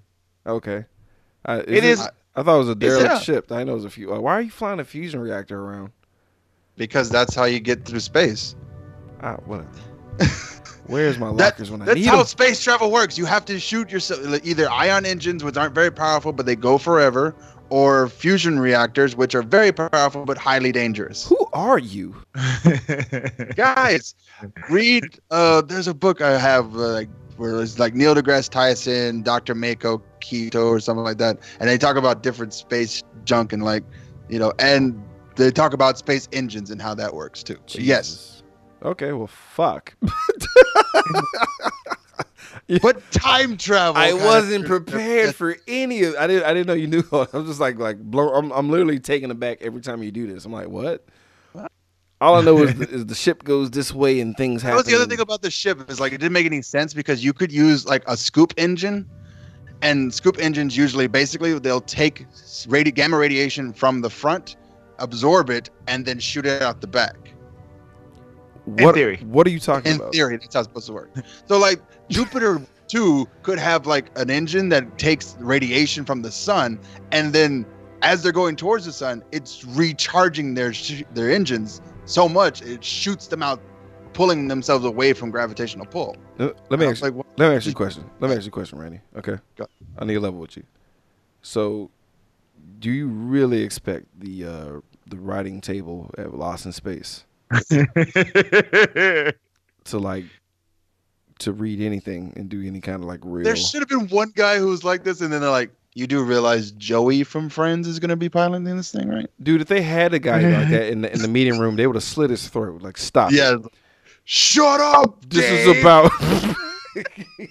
Okay, 0.46 0.84
uh, 1.44 1.62
It 1.66 1.84
is- 1.84 2.06
I 2.36 2.42
thought 2.44 2.54
it 2.54 2.58
was 2.58 2.68
a 2.68 2.74
derelict 2.76 3.24
ship. 3.24 3.50
I 3.50 3.64
know 3.64 3.72
it 3.72 3.76
was 3.76 3.84
a 3.84 3.90
few. 3.90 4.14
Uh, 4.14 4.20
why 4.20 4.34
are 4.34 4.40
you 4.42 4.50
flying 4.50 4.78
a 4.78 4.84
fusion 4.84 5.18
reactor 5.20 5.58
around? 5.60 5.90
because 6.76 7.10
that's 7.10 7.34
how 7.34 7.42
you 7.44 7.58
get 7.58 7.84
through 7.84 7.98
space. 7.98 8.54
Ah, 9.20 9.38
what? 9.46 9.66
Where's 10.88 11.18
my 11.18 11.28
That- 11.28 11.34
lockers 11.54 11.70
when 11.70 11.82
I 11.82 11.84
That's 11.84 11.96
need 11.96 12.06
how 12.06 12.16
them? 12.18 12.26
space 12.26 12.60
travel 12.62 12.90
works. 12.90 13.16
You 13.16 13.24
have 13.26 13.44
to 13.46 13.60
shoot 13.60 13.90
yourself 13.90 14.20
either 14.42 14.68
ion 14.70 15.06
engines, 15.06 15.44
which 15.44 15.56
aren't 15.56 15.74
very 15.74 15.90
powerful 15.90 16.32
but 16.32 16.46
they 16.46 16.56
go 16.56 16.78
forever, 16.78 17.34
or 17.70 18.08
fusion 18.08 18.58
reactors, 18.58 19.14
which 19.14 19.34
are 19.34 19.42
very 19.42 19.70
powerful 19.72 20.24
but 20.24 20.38
highly 20.38 20.72
dangerous. 20.72 21.28
Who 21.28 21.38
are 21.52 21.78
you? 21.78 22.14
Guys, 23.56 24.14
read. 24.70 25.04
Uh, 25.30 25.60
there's 25.62 25.88
a 25.88 25.94
book 25.94 26.20
I 26.20 26.38
have 26.38 26.74
uh, 26.74 26.78
like 26.92 27.08
where 27.36 27.60
it's 27.62 27.78
like 27.78 27.94
Neil 27.94 28.14
deGrasse 28.14 28.48
Tyson, 28.48 29.22
Dr. 29.22 29.54
Mako 29.54 30.02
Keto, 30.20 30.66
or 30.70 30.80
something 30.80 31.04
like 31.04 31.18
that, 31.18 31.38
and 31.60 31.68
they 31.68 31.78
talk 31.78 31.96
about 31.96 32.22
different 32.22 32.52
space 32.54 33.02
junk 33.24 33.52
and 33.52 33.62
like, 33.62 33.84
you 34.28 34.38
know, 34.38 34.52
and 34.58 35.00
they 35.36 35.50
talk 35.50 35.72
about 35.72 35.98
space 35.98 36.28
engines 36.32 36.70
and 36.70 36.80
how 36.82 36.94
that 36.94 37.14
works 37.14 37.42
too. 37.42 37.58
Yes. 37.68 38.37
Okay, 38.82 39.12
well, 39.12 39.26
fuck. 39.26 39.94
but 42.82 43.10
time 43.10 43.56
travel. 43.56 44.00
I 44.00 44.12
wasn't 44.12 44.66
prepared 44.66 45.34
for 45.34 45.56
any 45.66 46.04
of. 46.04 46.14
I 46.16 46.26
didn't. 46.26 46.44
I 46.44 46.54
didn't 46.54 46.66
know 46.66 46.74
you 46.74 46.86
knew. 46.86 47.02
I'm 47.32 47.46
just 47.46 47.60
like 47.60 47.78
like 47.78 47.98
blow. 47.98 48.32
I'm, 48.34 48.52
I'm 48.52 48.70
literally 48.70 49.00
taken 49.00 49.30
aback 49.30 49.62
every 49.62 49.80
time 49.80 50.02
you 50.02 50.10
do 50.10 50.32
this. 50.32 50.44
I'm 50.44 50.52
like, 50.52 50.68
what? 50.68 51.04
All 52.20 52.34
I 52.34 52.40
know 52.42 52.58
is 52.64 52.74
the, 52.74 52.88
is 52.90 53.06
the 53.06 53.14
ship 53.14 53.44
goes 53.44 53.70
this 53.70 53.94
way 53.94 54.18
and 54.20 54.36
things 54.36 54.62
That 54.62 54.68
happen. 54.70 54.76
was 54.78 54.86
the 54.86 54.96
other 54.96 55.06
thing 55.06 55.20
about 55.20 55.40
the 55.42 55.52
ship 55.52 55.88
is 55.88 56.00
like 56.00 56.12
it 56.12 56.18
didn't 56.18 56.32
make 56.32 56.46
any 56.46 56.62
sense 56.62 56.92
because 56.92 57.24
you 57.24 57.32
could 57.32 57.52
use 57.52 57.86
like 57.86 58.02
a 58.08 58.16
scoop 58.16 58.52
engine, 58.56 59.08
And 59.82 60.12
scoop 60.12 60.36
engines 60.40 60.76
usually, 60.76 61.06
basically, 61.06 61.56
they'll 61.60 61.80
take 61.80 62.26
radi- 62.66 62.92
gamma 62.92 63.16
radiation 63.16 63.72
from 63.72 64.00
the 64.00 64.10
front, 64.10 64.56
absorb 64.98 65.48
it, 65.48 65.70
and 65.86 66.06
then 66.06 66.18
shoot 66.18 66.44
it 66.44 66.60
out 66.60 66.80
the 66.80 66.88
back. 66.88 67.16
What, 68.68 68.94
theory. 68.94 69.18
What 69.24 69.46
are 69.46 69.50
you 69.50 69.60
talking 69.60 69.90
In 69.92 69.96
about? 69.96 70.06
In 70.06 70.12
theory, 70.12 70.36
that's 70.36 70.54
how 70.54 70.60
it's 70.60 70.68
supposed 70.68 70.86
to 70.86 70.92
work. 70.92 71.10
So, 71.46 71.58
like 71.58 71.80
Jupiter 72.08 72.60
two 72.88 73.28
could 73.42 73.58
have 73.58 73.86
like 73.86 74.06
an 74.18 74.30
engine 74.30 74.68
that 74.70 74.98
takes 74.98 75.36
radiation 75.38 76.04
from 76.04 76.22
the 76.22 76.30
sun, 76.30 76.80
and 77.12 77.32
then 77.32 77.66
as 78.02 78.22
they're 78.22 78.32
going 78.32 78.56
towards 78.56 78.84
the 78.84 78.92
sun, 78.92 79.22
it's 79.32 79.64
recharging 79.64 80.54
their 80.54 80.72
sh- 80.72 81.02
their 81.14 81.30
engines 81.30 81.80
so 82.04 82.28
much 82.28 82.62
it 82.62 82.82
shoots 82.82 83.26
them 83.26 83.42
out, 83.42 83.60
pulling 84.12 84.48
themselves 84.48 84.84
away 84.84 85.12
from 85.12 85.30
gravitational 85.30 85.84
pull. 85.86 86.16
Uh, 86.38 86.50
Let 86.70 86.80
me 86.80 86.86
ask 86.86 87.00
you, 87.02 87.08
like, 87.08 87.14
what? 87.14 87.26
let 87.36 87.50
me 87.50 87.56
ask 87.56 87.66
you 87.66 87.72
a 87.72 87.74
question. 87.74 88.08
Let 88.20 88.30
me 88.30 88.36
ask 88.36 88.44
you 88.44 88.48
a 88.48 88.52
question, 88.52 88.78
Randy. 88.78 89.00
Okay. 89.16 89.36
Go. 89.56 89.66
I 89.98 90.04
need 90.04 90.14
a 90.14 90.20
level 90.20 90.40
with 90.40 90.56
you. 90.56 90.64
So, 91.42 91.90
do 92.78 92.90
you 92.90 93.08
really 93.08 93.62
expect 93.62 94.06
the 94.18 94.44
uh, 94.44 94.80
the 95.06 95.16
writing 95.16 95.60
table 95.60 96.10
at 96.16 96.34
Lost 96.34 96.64
in 96.66 96.72
Space 96.72 97.24
to 99.84 99.98
like 99.98 100.24
to 101.38 101.52
read 101.52 101.80
anything 101.80 102.32
and 102.36 102.48
do 102.48 102.62
any 102.66 102.80
kind 102.80 103.02
of 103.02 103.08
like 103.08 103.20
real? 103.22 103.44
There 103.44 103.56
should 103.56 103.80
have 103.80 103.88
been 103.88 104.08
one 104.08 104.32
guy 104.34 104.58
who 104.58 104.66
was 104.68 104.84
like 104.84 105.04
this, 105.04 105.20
and 105.20 105.32
then 105.32 105.40
they're 105.40 105.50
like, 105.50 105.70
"You 105.94 106.06
do 106.06 106.22
realize 106.22 106.72
Joey 106.72 107.24
from 107.24 107.48
Friends 107.48 107.86
is 107.88 107.98
going 107.98 108.10
to 108.10 108.16
be 108.16 108.28
piloting 108.28 108.76
this 108.76 108.92
thing, 108.92 109.08
right?" 109.08 109.30
Dude, 109.42 109.60
if 109.60 109.68
they 109.68 109.82
had 109.82 110.14
a 110.14 110.18
guy 110.18 110.40
like 110.40 110.68
that 110.70 110.88
in 110.92 111.02
the 111.02 111.12
in 111.12 111.22
the 111.22 111.28
meeting 111.28 111.58
room, 111.58 111.76
they 111.76 111.86
would 111.86 111.96
have 111.96 112.04
slit 112.04 112.30
his 112.30 112.48
throat. 112.48 112.82
Like, 112.82 112.98
stop. 112.98 113.32
it. 113.32 113.36
Yeah. 113.36 113.56
Shut 114.24 114.80
up! 114.80 115.24
This 115.28 115.42
Dave! 115.42 115.68
is 115.68 115.80
about. 115.80 116.12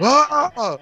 Ah! 0.00 0.78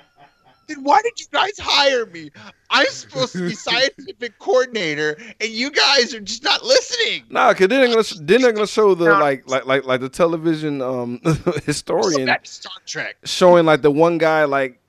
Then 0.73 0.85
why 0.85 1.03
did 1.03 1.19
you 1.19 1.27
guys 1.31 1.59
hire 1.59 2.07
me? 2.07 2.31
I'm 2.71 2.87
supposed 2.87 3.33
to 3.35 3.49
be 3.49 3.55
scientific 3.55 4.39
coordinator, 4.39 5.17
and 5.41 5.51
you 5.51 5.71
guys 5.71 6.15
are 6.15 6.21
just 6.21 6.43
not 6.45 6.63
listening. 6.63 7.25
Nah, 7.29 7.53
cause 7.53 7.69
then 7.69 7.81
they're 7.81 7.89
gonna 7.89 8.05
then 8.23 8.43
they're 8.43 8.53
gonna 8.53 8.67
show 8.67 8.95
the 8.95 9.13
like 9.13 9.49
like 9.49 9.67
like 9.67 9.85
like 9.85 10.01
the 10.01 10.09
television 10.09 10.81
um 10.81 11.21
historian 11.67 12.29
Star 12.45 12.73
Trek. 12.87 13.17
showing 13.25 13.67
like 13.67 13.83
the 13.83 13.91
one 13.91 14.19
guy 14.19 14.45
like 14.45 14.81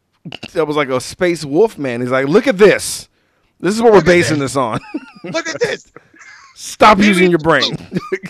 that 0.54 0.66
was 0.66 0.78
like 0.78 0.90
a 0.90 1.02
space 1.02 1.44
wolf 1.44 1.78
man. 1.78 2.00
He's 2.02 2.12
like, 2.12 2.28
look 2.28 2.48
at 2.48 2.58
this. 2.58 3.10
This 3.60 3.76
is 3.76 3.82
what 3.82 3.94
we're 3.94 4.04
basing 4.04 4.40
this. 4.40 4.54
this 4.54 4.58
on. 4.58 4.80
Look 5.24 5.48
at 5.48 5.60
this. 5.60 5.92
Stop 6.56 6.98
Maybe 6.98 7.08
using 7.10 7.30
your 7.30 7.40
brain. 7.40 7.76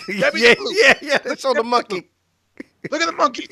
Yeah, 0.08 0.30
yeah, 0.34 0.54
yeah. 1.00 1.18
They 1.18 1.34
show 1.36 1.54
the 1.54 1.64
monkey. 1.64 2.10
Look 2.90 3.00
at 3.00 3.06
the 3.06 3.12
monkey. 3.12 3.48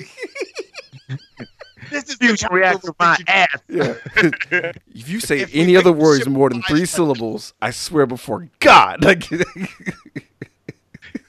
This 1.93 2.05
is 2.09 2.17
the 2.19 2.27
Fusion 2.27 2.37
chapter 2.37 2.55
reactor 2.57 2.93
my 2.99 3.17
ass. 3.29 3.49
Yeah. 3.69 3.95
if 4.95 5.09
you 5.09 5.21
say 5.21 5.41
If 5.41 5.51
any 5.55 5.77
other 5.77 5.93
words 5.93 6.27
more 6.29 6.51
than 6.51 6.63
three 6.63 6.81
like- 6.81 6.89
syllables, 6.89 7.55
I 7.63 7.71
swear 7.71 8.07
before 8.07 8.49
God. 8.61 9.05
Like, 9.05 9.29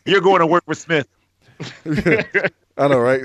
You're 0.06 0.22
going 0.22 0.40
to 0.40 0.48
work 0.48 0.64
with 0.68 0.78
Smith. 0.78 1.08
I 1.86 2.88
know, 2.88 3.00
right? 3.00 3.22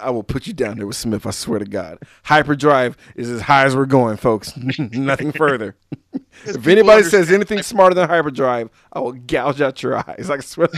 I 0.00 0.10
will 0.10 0.22
put 0.22 0.46
you 0.46 0.52
down 0.52 0.76
there 0.78 0.86
with 0.86 0.96
Smith. 0.96 1.26
I 1.26 1.30
swear 1.30 1.58
to 1.58 1.64
God. 1.64 1.98
Hyperdrive 2.22 2.96
is 3.16 3.28
as 3.30 3.40
high 3.42 3.64
as 3.64 3.74
we're 3.74 3.84
going, 3.86 4.16
folks. 4.16 4.56
Nothing 4.56 5.32
further. 5.32 5.74
If 6.44 6.66
anybody 6.66 7.02
says 7.02 7.30
anything 7.32 7.62
smarter 7.62 7.94
than 7.94 8.08
hyperdrive, 8.08 8.70
I 8.92 9.00
will 9.00 9.12
gouge 9.12 9.60
out 9.60 9.82
your 9.82 9.96
eyes. 9.96 10.30
I 10.30 10.38
swear. 10.38 10.68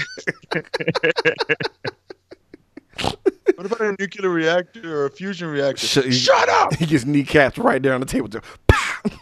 What 3.58 3.66
about 3.66 3.80
a 3.80 3.96
nuclear 3.98 4.30
reactor 4.30 5.00
or 5.00 5.06
a 5.06 5.10
fusion 5.10 5.48
reactor? 5.48 5.84
Shut- 5.84 6.14
Shut 6.14 6.48
up! 6.48 6.74
He 6.78 6.86
gets 6.86 7.02
kneecapped 7.02 7.58
right 7.58 7.82
there 7.82 7.92
on 7.92 7.98
the 7.98 8.06
table. 8.06 8.28
Just, 8.28 8.44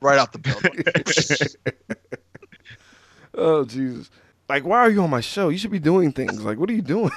Right 0.00 0.16
out 0.16 0.32
the 0.32 0.38
building. 0.38 0.84
oh 3.34 3.64
Jesus! 3.64 4.10
Like, 4.48 4.64
why 4.64 4.78
are 4.78 4.90
you 4.90 5.02
on 5.02 5.10
my 5.10 5.22
show? 5.22 5.48
You 5.48 5.58
should 5.58 5.72
be 5.72 5.80
doing 5.80 6.12
things. 6.12 6.44
Like, 6.44 6.56
what 6.56 6.70
are 6.70 6.72
you 6.72 6.82
doing? 6.82 7.10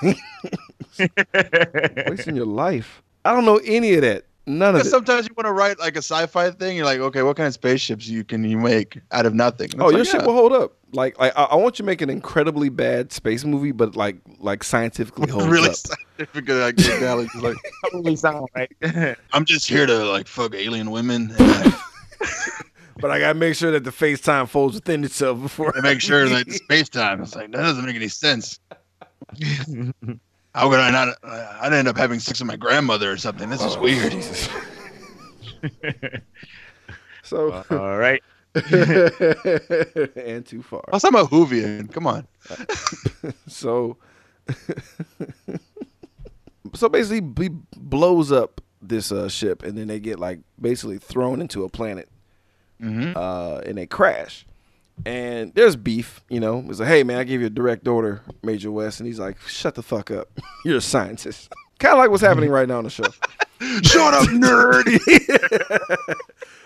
Wasting 2.07 2.35
your 2.35 2.47
life. 2.47 3.03
I 3.23 3.31
don't 3.33 3.45
know 3.45 3.57
any 3.63 3.93
of 3.93 4.01
that. 4.01 4.25
None 4.49 4.69
of 4.69 4.79
Because 4.79 4.87
it. 4.87 4.91
sometimes 4.91 5.27
you 5.27 5.33
want 5.35 5.45
to 5.47 5.51
write 5.51 5.77
like 5.77 5.95
a 5.95 5.99
sci-fi 6.01 6.51
thing. 6.51 6.77
You're 6.77 6.85
like, 6.85 6.99
okay, 6.99 7.21
what 7.21 7.35
kind 7.35 7.47
of 7.47 7.53
spaceships 7.53 8.07
you 8.07 8.23
can 8.23 8.43
you 8.45 8.57
make 8.57 8.97
out 9.11 9.25
of 9.25 9.33
nothing? 9.33 9.69
And 9.73 9.81
Oh, 9.81 9.87
it's 9.89 9.93
your 9.95 9.99
like, 10.05 10.11
shit 10.11 10.21
will 10.25 10.33
hold 10.35 10.53
up. 10.53 10.73
Like, 10.93 11.19
like 11.19 11.33
I, 11.37 11.43
I 11.43 11.55
want 11.55 11.77
you 11.77 11.83
to 11.83 11.85
make 11.85 12.01
an 12.01 12.09
incredibly 12.09 12.69
bad 12.69 13.11
space 13.11 13.43
movie, 13.43 13.73
but 13.73 13.97
like, 13.97 14.15
like 14.39 14.63
scientifically 14.63 15.29
holds 15.29 15.47
really 15.47 15.69
up. 15.69 15.75
scientific 15.75 16.47
like 16.47 16.77
Nick 16.77 16.99
Valley, 17.01 17.25
just 17.25 17.43
like 17.43 17.57
Totally 17.91 18.15
sound 18.15 18.47
right. 18.55 18.71
I'm 19.33 19.43
just 19.43 19.67
here 19.67 19.85
to 19.85 20.05
like 20.05 20.27
fuck 20.27 20.55
alien 20.55 20.91
women 20.91 21.35
and 21.37 21.73
But 22.99 23.11
I 23.11 23.19
gotta 23.19 23.33
make 23.37 23.53
sure 23.55 23.69
that 23.71 23.83
the 23.83 23.91
space 23.91 24.21
time 24.21 24.47
folds 24.47 24.75
within 24.75 25.03
itself 25.03 25.39
before 25.41 25.71
to 25.73 25.81
make 25.83 26.01
sure 26.01 26.27
that 26.29 26.49
space 26.51 26.89
time. 26.89 27.21
It's 27.21 27.35
like 27.35 27.51
that 27.51 27.57
doesn't 27.61 27.85
make 27.85 27.95
any 27.95 28.07
sense. 28.07 28.59
How 30.57 30.69
could 30.71 30.79
I 30.79 30.89
not? 30.89 31.15
uh, 31.23 31.57
I'd 31.61 31.71
end 31.73 31.87
up 31.87 31.95
having 31.97 32.19
sex 32.19 32.39
with 32.39 32.47
my 32.47 32.55
grandmother 32.55 33.11
or 33.11 33.17
something. 33.17 33.47
This 33.49 33.63
is 33.63 33.75
Oh, 33.75 33.81
weird. 33.81 34.11
Jesus. 34.11 34.49
so 37.23 37.63
All 37.69 37.97
right. 37.97 38.23
and 38.55 40.43
too 40.47 40.63
far. 40.63 40.81
Plus, 40.89 41.03
I'm 41.03 41.13
a 41.13 41.25
Whovian. 41.25 41.91
Come 41.93 42.07
on. 42.07 42.27
So 43.47 43.97
so 46.73 46.89
basically 46.89 47.43
he 47.45 47.49
blows 47.75 48.31
up 48.31 48.61
this 48.81 49.11
uh, 49.11 49.29
ship 49.29 49.61
and 49.63 49.77
then 49.77 49.87
they 49.87 49.99
get 49.99 50.17
like 50.19 50.39
basically 50.59 50.97
thrown 50.97 51.39
into 51.41 51.63
a 51.65 51.69
planet 51.69 52.09
Mm-hmm. 52.81 53.13
uh, 53.15 53.59
and 53.65 53.77
they 53.77 53.85
crash. 53.87 54.45
And 55.05 55.53
there's 55.53 55.75
beef, 55.75 56.21
you 56.29 56.39
know. 56.39 56.63
It's 56.67 56.79
like, 56.79 56.89
hey 56.89 57.03
man, 57.03 57.17
I 57.19 57.23
gave 57.23 57.41
you 57.41 57.47
a 57.47 57.51
direct 57.51 57.87
order, 57.87 58.21
Major 58.43 58.71
West, 58.71 58.99
and 58.99 59.07
he's 59.07 59.19
like, 59.19 59.39
shut 59.41 59.75
the 59.75 59.83
fuck 59.83 60.11
up. 60.11 60.27
You're 60.65 60.77
a 60.77 60.81
scientist. 60.81 61.51
kind 61.79 61.93
of 61.93 61.99
like 61.99 62.09
what's 62.09 62.23
happening 62.23 62.49
right 62.49 62.67
now 62.67 62.79
on 62.79 62.83
the 62.83 62.89
show. 62.89 63.03
Shut 63.81 64.13
up, 64.13 64.27
nerd. 64.29 64.85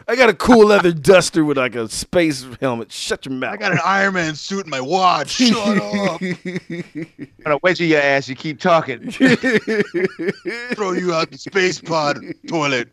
I 0.08 0.16
got 0.16 0.30
a 0.30 0.34
cool 0.34 0.68
leather 0.68 0.91
duster 0.93 1.43
with 1.45 1.58
like 1.58 1.76
a 1.76 1.88
space 1.89 2.45
helmet. 2.60 2.91
Shut 2.91 3.26
your 3.26 3.34
mouth. 3.34 3.54
I 3.54 3.58
got 3.58 3.72
an 3.72 3.80
Iron 3.86 4.14
Man 4.16 4.36
suit 4.36 4.66
in 4.66 4.70
my 4.70 4.82
watch. 4.82 5.30
Shut 5.32 5.58
up. 5.58 6.22
gonna 7.43 7.60
wedge 7.64 7.80
your 7.80 8.02
ass. 8.02 8.28
You 8.28 8.36
keep 8.36 8.60
talking. 8.60 9.12
Throw 9.12 10.91
you 10.93 11.14
out 11.14 11.32
the 11.32 11.38
space 11.38 11.80
pod 11.80 12.20
toilet. 12.47 12.89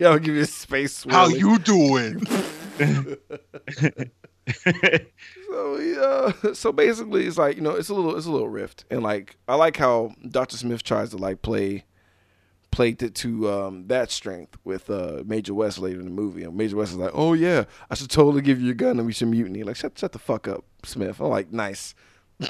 Yeah, 0.00 0.08
I'll 0.08 0.18
give 0.18 0.34
you 0.34 0.42
a 0.42 0.46
space. 0.46 1.04
How 1.08 1.28
you 1.28 1.58
doing? 1.58 2.26
So 5.54 5.78
yeah, 5.78 6.52
so 6.52 6.72
basically, 6.72 7.26
it's 7.26 7.38
like 7.38 7.56
you 7.56 7.62
know, 7.62 7.70
it's 7.72 7.88
a 7.88 7.94
little, 7.94 8.16
it's 8.16 8.26
a 8.26 8.30
little 8.30 8.48
rift, 8.48 8.84
and 8.90 9.02
like 9.02 9.36
I 9.46 9.54
like 9.54 9.76
how 9.76 10.12
Doctor 10.28 10.56
Smith 10.56 10.82
tries 10.82 11.10
to 11.10 11.16
like 11.16 11.42
play, 11.42 11.84
play 12.74 12.88
it 12.88 13.14
to 13.14 13.50
um, 13.50 13.86
that 13.86 14.10
strength 14.10 14.58
with 14.64 14.90
uh, 14.90 15.22
Major 15.24 15.54
West 15.54 15.78
later 15.78 16.00
in 16.00 16.04
the 16.06 16.10
movie, 16.10 16.42
and 16.42 16.56
Major 16.56 16.76
West 16.76 16.92
is 16.92 16.98
like, 16.98 17.12
oh 17.14 17.32
yeah, 17.32 17.64
I 17.88 17.94
should 17.94 18.10
totally 18.10 18.42
give 18.42 18.60
you 18.60 18.72
a 18.72 18.74
gun 18.74 18.98
and 18.98 19.06
we 19.06 19.12
should 19.12 19.28
mutiny. 19.28 19.62
Like 19.62 19.76
shut, 19.76 19.96
shut 19.96 20.12
the 20.12 20.18
fuck 20.18 20.48
up, 20.48 20.64
Smith. 20.82 21.20
I'm 21.20 21.28
like, 21.28 21.52
nice. 21.52 21.94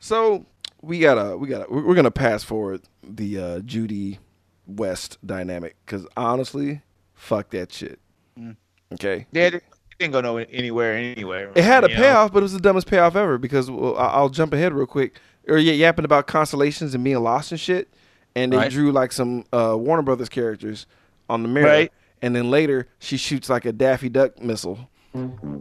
so 0.00 0.44
we 0.82 0.98
gotta, 0.98 1.36
we 1.36 1.48
gotta, 1.48 1.66
we're 1.70 1.94
gonna 1.94 2.10
pass 2.10 2.44
forward 2.44 2.82
the 3.02 3.38
uh, 3.38 3.60
Judy 3.60 4.18
West 4.66 5.18
dynamic 5.24 5.76
because 5.86 6.06
honestly, 6.14 6.82
fuck 7.14 7.50
that 7.50 7.72
shit. 7.72 7.98
Mm. 8.38 8.56
Okay. 8.92 9.26
Yeah, 9.32 9.44
it 9.44 9.64
didn't 9.98 10.12
go 10.12 10.20
no 10.20 10.36
anywhere, 10.36 10.94
anywhere. 10.94 11.52
It 11.54 11.64
had 11.64 11.84
a 11.84 11.88
you 11.88 11.96
know? 11.96 12.02
payoff, 12.02 12.32
but 12.32 12.40
it 12.40 12.42
was 12.42 12.52
the 12.52 12.60
dumbest 12.60 12.86
payoff 12.86 13.16
ever 13.16 13.38
because 13.38 13.70
well, 13.70 13.96
I'll 13.96 14.28
jump 14.28 14.52
ahead 14.52 14.74
real 14.74 14.86
quick. 14.86 15.18
Or 15.48 15.58
yeah, 15.58 15.72
yapping 15.72 16.04
about 16.04 16.26
constellations 16.26 16.94
and 16.94 17.02
being 17.02 17.18
lost 17.20 17.50
and 17.52 17.60
shit, 17.60 17.88
and 18.36 18.52
they 18.52 18.56
Right. 18.56 18.70
drew 18.70 18.92
like 18.92 19.12
some 19.12 19.44
uh, 19.52 19.76
Warner 19.78 20.02
Brothers 20.02 20.28
characters 20.28 20.86
on 21.28 21.42
the 21.42 21.48
mirror, 21.48 21.66
Right. 21.66 21.92
and 22.20 22.34
then 22.36 22.50
later 22.50 22.86
she 23.00 23.16
shoots 23.16 23.48
like 23.48 23.64
a 23.64 23.72
Daffy 23.72 24.08
Duck 24.08 24.40
missile 24.40 24.88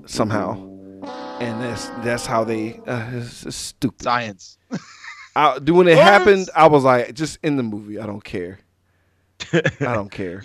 somehow, 0.06 0.54
and 1.40 1.62
that's 1.62 1.88
that's 2.04 2.26
how 2.26 2.44
they. 2.44 2.80
Uh, 2.86 3.10
it's, 3.14 3.46
it's 3.46 3.56
stupid. 3.56 4.04
Science. 4.04 4.58
I, 5.36 5.60
dude, 5.60 5.76
when 5.78 5.88
it 5.88 5.96
What? 5.96 6.04
happened, 6.04 6.50
I 6.56 6.68
was 6.68 6.84
like, 6.84 7.14
just 7.16 7.40
in 7.42 7.56
the 7.56 7.64
movie. 7.64 7.98
I 8.00 8.06
don't 8.06 8.24
care. 8.24 8.60
I 9.54 9.62
don't 9.80 10.12
care. 10.22 10.44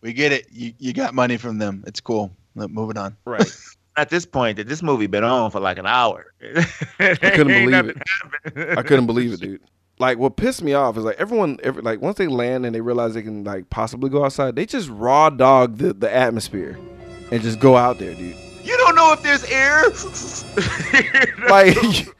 We 0.00 0.12
get 0.12 0.30
it. 0.32 0.46
You, 0.52 0.72
you 0.78 0.92
got 0.92 1.12
money 1.12 1.36
from 1.38 1.58
them. 1.58 1.82
It's 1.86 2.00
cool. 2.00 2.30
Look, 2.54 2.70
Moving 2.70 2.96
on. 2.96 3.16
Right. 3.24 3.52
At 3.98 4.10
this 4.10 4.24
point, 4.24 4.58
that 4.58 4.68
this 4.68 4.80
movie 4.80 5.08
been 5.08 5.24
on 5.24 5.50
for 5.50 5.58
like 5.58 5.76
an 5.76 5.86
hour. 5.86 6.32
I 7.00 7.14
couldn't 7.14 7.48
believe 7.48 7.88
it. 7.88 8.78
I 8.78 8.82
couldn't 8.82 9.06
believe 9.06 9.32
it, 9.32 9.40
dude. 9.40 9.60
Like 9.98 10.18
what 10.18 10.36
pissed 10.36 10.62
me 10.62 10.74
off 10.74 10.96
is 10.96 11.02
like 11.02 11.16
everyone, 11.18 11.58
every, 11.64 11.82
like 11.82 12.00
once 12.00 12.16
they 12.16 12.28
land 12.28 12.64
and 12.64 12.72
they 12.72 12.80
realize 12.80 13.14
they 13.14 13.22
can 13.22 13.42
like 13.42 13.68
possibly 13.70 14.08
go 14.08 14.24
outside, 14.24 14.54
they 14.54 14.66
just 14.66 14.88
raw 14.88 15.30
dog 15.30 15.78
the, 15.78 15.92
the 15.92 16.14
atmosphere 16.14 16.78
and 17.32 17.42
just 17.42 17.58
go 17.58 17.76
out 17.76 17.98
there, 17.98 18.14
dude. 18.14 18.36
You 18.62 18.76
don't 18.76 18.94
know 18.94 19.12
if 19.12 19.22
there's 19.22 19.44
air. 19.44 19.82
Like 21.48 21.76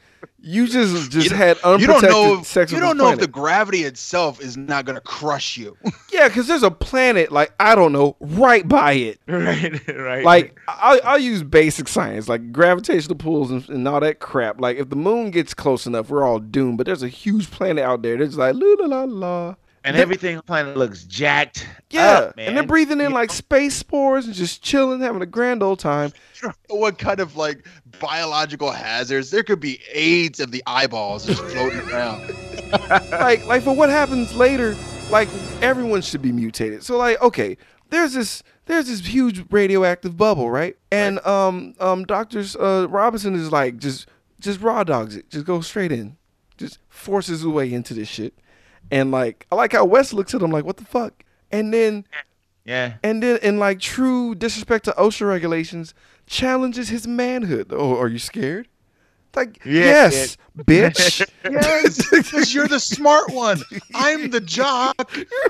You 0.49 0.67
just 0.67 1.11
just 1.11 1.29
You- 1.29 1.35
had 1.35 1.57
You 1.57 1.71
unprotected 1.73 2.09
don't 2.09 2.11
know. 2.11 2.39
If, 2.39 2.47
sex 2.47 2.71
you 2.71 2.77
with 2.77 2.83
don't 2.83 2.97
this 2.97 3.03
know 3.05 3.11
if 3.11 3.19
the 3.19 3.27
gravity 3.27 3.83
itself 3.83 4.41
is 4.41 4.57
not 4.57 4.85
gonna 4.85 4.99
crush 5.01 5.57
you. 5.57 5.77
Yeah, 6.11 6.27
because 6.27 6.47
there's 6.47 6.63
a 6.63 6.71
planet 6.71 7.31
like 7.31 7.53
I 7.59 7.75
don't 7.75 7.93
know 7.93 8.15
right 8.19 8.67
by 8.67 8.93
it. 8.93 9.19
right, 9.27 9.87
right. 9.87 10.25
Like 10.25 10.59
I'll, 10.67 10.99
I'll 11.03 11.19
use 11.19 11.43
basic 11.43 11.87
science, 11.87 12.27
like 12.27 12.51
gravitational 12.51 13.15
pulls 13.15 13.51
and, 13.51 13.69
and 13.69 13.87
all 13.87 13.99
that 13.99 14.19
crap. 14.19 14.59
Like 14.59 14.77
if 14.77 14.89
the 14.89 14.95
moon 14.95 15.29
gets 15.31 15.53
close 15.53 15.85
enough, 15.85 16.09
we're 16.09 16.23
all 16.23 16.39
doomed. 16.39 16.77
But 16.77 16.87
there's 16.87 17.03
a 17.03 17.07
huge 17.07 17.51
planet 17.51 17.85
out 17.85 18.01
there 18.01 18.17
that's 18.17 18.35
like 18.35 18.55
la 18.55 18.75
la 18.79 18.85
la 18.87 19.03
la. 19.03 19.55
And 19.83 19.95
They- 19.95 20.01
everything 20.01 20.31
on 20.31 20.37
the 20.37 20.43
planet 20.43 20.77
looks 20.77 21.03
jacked. 21.03 21.67
Yeah, 21.89 22.07
up, 22.07 22.33
and 22.37 22.55
they're 22.55 22.63
breathing 22.63 22.99
in 22.99 23.09
You 23.09 23.15
like 23.15 23.29
know? 23.29 23.35
space 23.35 23.75
spores 23.75 24.25
and 24.25 24.35
just 24.35 24.61
chilling, 24.61 24.99
having 25.01 25.21
a 25.21 25.25
grand 25.25 25.63
old 25.63 25.79
time. 25.79 26.11
You 26.41 26.47
don't 26.47 26.55
know 26.69 26.75
what 26.77 26.97
kind 26.97 27.19
of 27.19 27.35
like 27.35 27.65
biological 27.99 28.71
hazards? 28.71 29.29
There 29.29 29.43
could 29.43 29.59
be 29.59 29.79
AIDS 29.93 30.39
of 30.39 30.51
the 30.51 30.63
eyeballs 30.65 31.25
just 31.25 31.41
floating 31.43 31.79
around. 31.89 32.33
like 33.11 33.45
like 33.45 33.63
for 33.63 33.75
what 33.75 33.89
happens 33.89 34.33
later 34.35 34.75
like 35.09 35.27
everyone 35.61 36.01
should 36.03 36.21
be 36.21 36.31
mutated 36.31 36.83
so 36.83 36.95
like 36.97 37.19
okay 37.19 37.57
there's 37.89 38.13
this 38.13 38.43
there's 38.67 38.85
this 38.87 39.03
huge 39.07 39.43
radioactive 39.49 40.15
bubble 40.15 40.51
right 40.51 40.77
and 40.91 41.19
um 41.25 41.73
um 41.79 42.05
doctors 42.05 42.55
uh 42.57 42.85
robinson 42.91 43.33
is 43.33 43.51
like 43.51 43.77
just 43.77 44.05
just 44.39 44.61
raw 44.61 44.83
dogs 44.83 45.15
it 45.15 45.27
just 45.31 45.47
go 45.47 45.61
straight 45.61 45.91
in 45.91 46.15
just 46.57 46.77
forces 46.89 47.39
his 47.39 47.47
way 47.47 47.73
into 47.73 47.95
this 47.95 48.07
shit 48.07 48.35
and 48.91 49.11
like 49.11 49.45
i 49.51 49.55
like 49.55 49.73
how 49.73 49.85
wes 49.85 50.13
looks 50.13 50.33
at 50.33 50.41
him 50.41 50.51
like 50.51 50.65
what 50.65 50.77
the 50.77 50.85
fuck 50.85 51.23
and 51.51 51.73
then 51.73 52.05
Yeah. 52.65 52.93
and 53.03 53.21
then 53.23 53.37
in 53.41 53.57
like 53.59 53.79
true 53.79 54.35
disrespect 54.35 54.85
to 54.85 54.91
osha 54.91 55.27
regulations 55.27 55.93
challenges 56.27 56.89
his 56.89 57.07
manhood 57.07 57.67
oh 57.71 57.97
are 57.97 58.07
you 58.07 58.19
scared 58.19 58.67
like 59.35 59.59
Yeah, 59.63 59.81
yes 60.09 60.37
bitch 60.57 61.27
Yes, 61.43 62.09
because 62.09 62.53
you're 62.53 62.67
the 62.67 62.79
smart 62.79 63.31
one. 63.31 63.59
I'm 63.95 64.29
the 64.29 64.39
jock. 64.41 64.95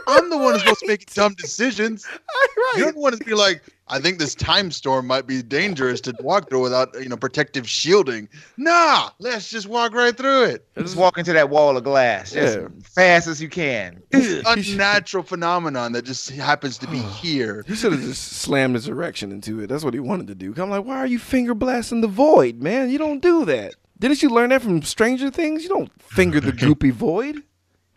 I'm 0.08 0.30
the 0.30 0.38
one 0.38 0.54
who's 0.54 0.62
supposed 0.62 0.80
to 0.82 0.88
make 0.88 1.12
dumb 1.14 1.34
decisions. 1.34 2.06
You're 2.78 2.92
the 2.92 3.00
one 3.00 3.18
to 3.18 3.24
be 3.24 3.34
like, 3.34 3.64
I 3.92 4.00
think 4.00 4.20
this 4.20 4.36
time 4.36 4.72
storm 4.72 5.08
might 5.08 5.26
be 5.26 5.42
dangerous 5.42 6.00
to 6.02 6.14
walk 6.20 6.50
through 6.50 6.62
without, 6.62 6.94
you 7.02 7.10
know, 7.10 7.18
protective 7.18 7.68
shielding. 7.68 8.30
Nah, 8.58 9.10
let's 9.20 9.50
just 9.50 9.68
walk 9.68 9.94
right 9.94 10.16
through 10.16 10.44
it. 10.44 10.68
Just 10.78 10.96
walk 10.96 11.18
into 11.18 11.34
that 11.34 11.50
wall 11.50 11.76
of 11.76 11.84
glass, 11.84 12.32
just 12.32 12.60
Yeah. 12.60 12.68
fast 12.84 13.28
as 13.28 13.42
you 13.42 13.50
can. 13.50 14.02
This 14.12 14.26
is 14.28 14.40
an 14.46 14.60
unnatural 14.60 15.24
phenomenon 15.24 15.92
that 15.94 16.06
just 16.06 16.30
happens 16.30 16.78
to 16.80 16.88
be 16.88 17.00
here. 17.22 17.64
He 17.68 17.76
should 17.76 17.92
have 17.94 18.02
just 18.02 18.24
slammed 18.34 18.76
his 18.76 18.88
erection 18.88 19.32
into 19.32 19.60
it. 19.60 19.68
That's 19.68 19.84
what 19.84 19.94
he 19.94 20.00
wanted 20.00 20.28
to 20.28 20.36
do. 20.36 20.54
I'm 20.58 20.70
like, 20.70 20.86
why 20.86 20.98
are 20.98 21.08
you 21.08 21.20
finger 21.20 21.54
blasting 21.56 22.02
the 22.02 22.08
void, 22.08 22.62
man? 22.62 22.90
You 22.90 22.98
don't 23.00 23.22
do 23.22 23.44
that. 23.46 23.74
Didn't 24.00 24.22
you 24.22 24.30
learn 24.30 24.50
that 24.52 24.62
from 24.62 24.82
Stranger 24.84 25.30
Things? 25.30 25.64
You 25.64 25.70
don't 25.70 25.92
finger 26.02 26.40
the 26.40 26.52
goopy 26.54 26.92
void. 26.92 27.44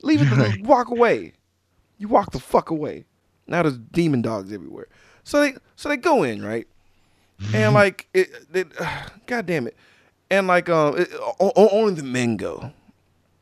Leave 0.03 0.21
it. 0.23 0.29
To, 0.31 0.63
walk 0.63 0.89
away. 0.91 1.35
You 1.99 2.09
walk 2.09 2.33
the 2.33 2.41
fuck 2.41 2.71
away. 2.71 3.05
Now 3.47 3.63
there's 3.63 3.79
demon 3.79 4.23
dogs 4.23 4.53
everywhere. 4.53 4.89
So 5.25 5.41
they 5.41 5.55
so 5.77 5.89
they 5.89 5.97
go 5.97 6.23
in 6.23 6.45
right, 6.45 6.67
and 7.55 7.75
like 7.75 8.09
it, 8.15 8.31
it 8.53 8.69
God 9.27 9.47
damn 9.47 9.67
it, 9.67 9.77
and 10.31 10.47
like 10.47 10.69
um, 10.69 10.99
it, 10.99 11.09
o- 11.15 11.53
o- 11.57 11.69
only 11.71 11.95
the 11.95 12.03
men 12.03 12.37
go. 12.37 12.73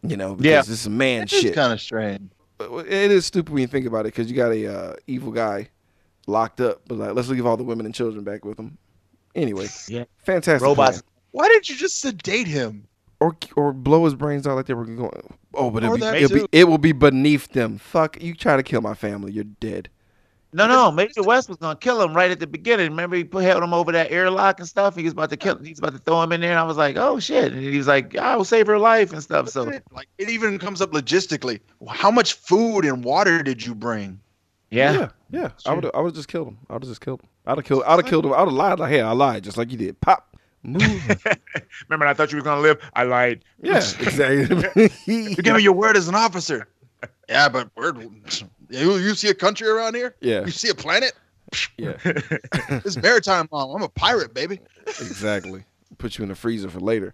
You 0.02 0.16
know, 0.16 0.34
because 0.34 0.50
Yeah. 0.50 0.60
this 0.62 0.68
is 0.70 0.88
man 0.88 1.24
It's 1.24 1.32
shit. 1.38 1.54
kind 1.54 1.72
of 1.72 1.80
strange. 1.80 2.30
It 2.58 3.10
is 3.10 3.26
stupid 3.26 3.52
when 3.52 3.60
you 3.62 3.66
think 3.66 3.86
about 3.86 4.00
it 4.00 4.14
because 4.14 4.30
you 4.30 4.36
got 4.36 4.50
a 4.52 4.66
uh, 4.66 4.94
evil 5.06 5.30
guy 5.32 5.68
locked 6.26 6.60
up, 6.60 6.82
but 6.88 6.96
like 6.98 7.14
let's 7.14 7.28
leave 7.28 7.44
all 7.46 7.56
the 7.56 7.64
women 7.64 7.84
and 7.86 7.94
children 7.94 8.24
back 8.24 8.44
with 8.44 8.58
him. 8.58 8.78
Anyway, 9.34 9.66
Yeah. 9.88 10.04
fantastic. 10.24 10.62
Robots. 10.66 11.02
plan. 11.02 11.10
Why 11.32 11.48
didn't 11.48 11.68
you 11.68 11.76
just 11.76 12.00
sedate 12.00 12.46
him? 12.46 12.86
or 13.20 13.36
or 13.56 13.74
blow 13.74 14.02
his 14.06 14.14
brains 14.14 14.46
out 14.46 14.56
like 14.56 14.64
they 14.64 14.72
were 14.72 14.86
going. 14.86 15.34
Oh, 15.52 15.70
but 15.70 15.84
it'll 15.84 15.98
be, 15.98 16.04
it'll 16.06 16.38
be 16.38 16.46
it 16.52 16.64
will 16.64 16.78
be 16.78 16.92
beneath 16.92 17.48
them. 17.52 17.76
Fuck 17.76 18.22
you! 18.22 18.34
Try 18.34 18.56
to 18.56 18.62
kill 18.62 18.80
my 18.80 18.94
family, 18.94 19.30
you're 19.32 19.44
dead. 19.44 19.90
No, 20.52 20.66
no, 20.66 20.90
Major 20.90 21.22
West 21.22 21.48
was 21.48 21.58
gonna 21.58 21.78
kill 21.78 22.02
him 22.02 22.14
right 22.14 22.30
at 22.30 22.40
the 22.40 22.46
beginning. 22.46 22.90
Remember, 22.90 23.16
he 23.16 23.24
put 23.24 23.44
held 23.44 23.62
him 23.62 23.72
over 23.72 23.92
that 23.92 24.10
airlock 24.10 24.58
and 24.58 24.68
stuff. 24.68 24.96
He 24.96 25.04
was 25.04 25.12
about 25.12 25.30
to 25.30 25.36
kill. 25.36 25.58
He 25.58 25.70
was 25.70 25.78
about 25.78 25.92
to 25.92 25.98
throw 25.98 26.22
him 26.22 26.32
in 26.32 26.40
there. 26.40 26.50
And 26.50 26.58
I 26.58 26.64
was 26.64 26.76
like, 26.76 26.96
oh 26.96 27.20
shit! 27.20 27.52
And 27.52 27.62
he 27.62 27.76
was 27.76 27.86
like, 27.86 28.16
I 28.16 28.36
will 28.36 28.44
save 28.44 28.66
her 28.66 28.78
life 28.78 29.12
and 29.12 29.22
stuff. 29.22 29.48
So 29.48 29.64
like 29.92 30.08
it 30.18 30.28
even 30.28 30.58
comes 30.58 30.80
up 30.80 30.90
logistically. 30.90 31.60
How 31.88 32.10
much 32.10 32.34
food 32.34 32.84
and 32.84 33.04
water 33.04 33.42
did 33.42 33.64
you 33.64 33.74
bring? 33.74 34.20
yeah, 34.70 34.92
yeah. 34.92 35.08
yeah. 35.30 35.48
I 35.66 35.74
would 35.74 35.90
I 35.94 36.00
would 36.00 36.14
just 36.14 36.28
killed 36.28 36.48
him. 36.48 36.58
I 36.68 36.74
would 36.74 36.82
just 36.82 37.00
killed 37.00 37.20
him. 37.20 37.28
I'd 37.46 37.58
have 37.58 37.64
killed. 37.64 37.82
I'd 37.86 37.96
have 37.96 38.06
killed 38.06 38.26
him. 38.26 38.32
I'd 38.32 38.40
have 38.40 38.52
lied 38.52 38.78
like 38.78 38.90
hey, 38.90 39.00
I 39.00 39.12
lied 39.12 39.44
just 39.44 39.56
like 39.56 39.70
you 39.70 39.76
did. 39.78 40.00
Pop. 40.00 40.36
Move. 40.62 40.82
Remember, 41.88 42.06
I 42.06 42.12
thought 42.14 42.32
you 42.32 42.38
were 42.38 42.44
gonna 42.44 42.60
live. 42.60 42.78
I 42.94 43.04
lied. 43.04 43.44
yeah, 43.62 43.76
exactly. 44.00 44.90
You 45.06 45.36
give 45.36 45.56
me 45.56 45.62
your 45.62 45.72
word 45.72 45.96
as 45.96 46.08
an 46.08 46.14
officer. 46.14 46.68
Yeah, 47.28 47.48
but 47.48 47.74
word. 47.76 48.10
You, 48.70 48.96
you 48.96 49.14
see 49.14 49.28
a 49.28 49.34
country 49.34 49.68
around 49.68 49.94
here? 49.94 50.14
yeah, 50.20 50.44
You 50.44 50.50
see 50.52 50.68
a 50.68 50.74
planet? 50.74 51.12
yeah, 51.76 51.94
It's 52.04 52.96
maritime 52.96 53.48
law. 53.50 53.74
I'm 53.74 53.82
a 53.82 53.88
pirate, 53.88 54.32
baby. 54.32 54.60
exactly. 54.86 55.64
Put 55.98 56.16
you 56.16 56.22
in 56.22 56.28
the 56.28 56.34
freezer 56.36 56.70
for 56.70 56.80
later. 56.80 57.12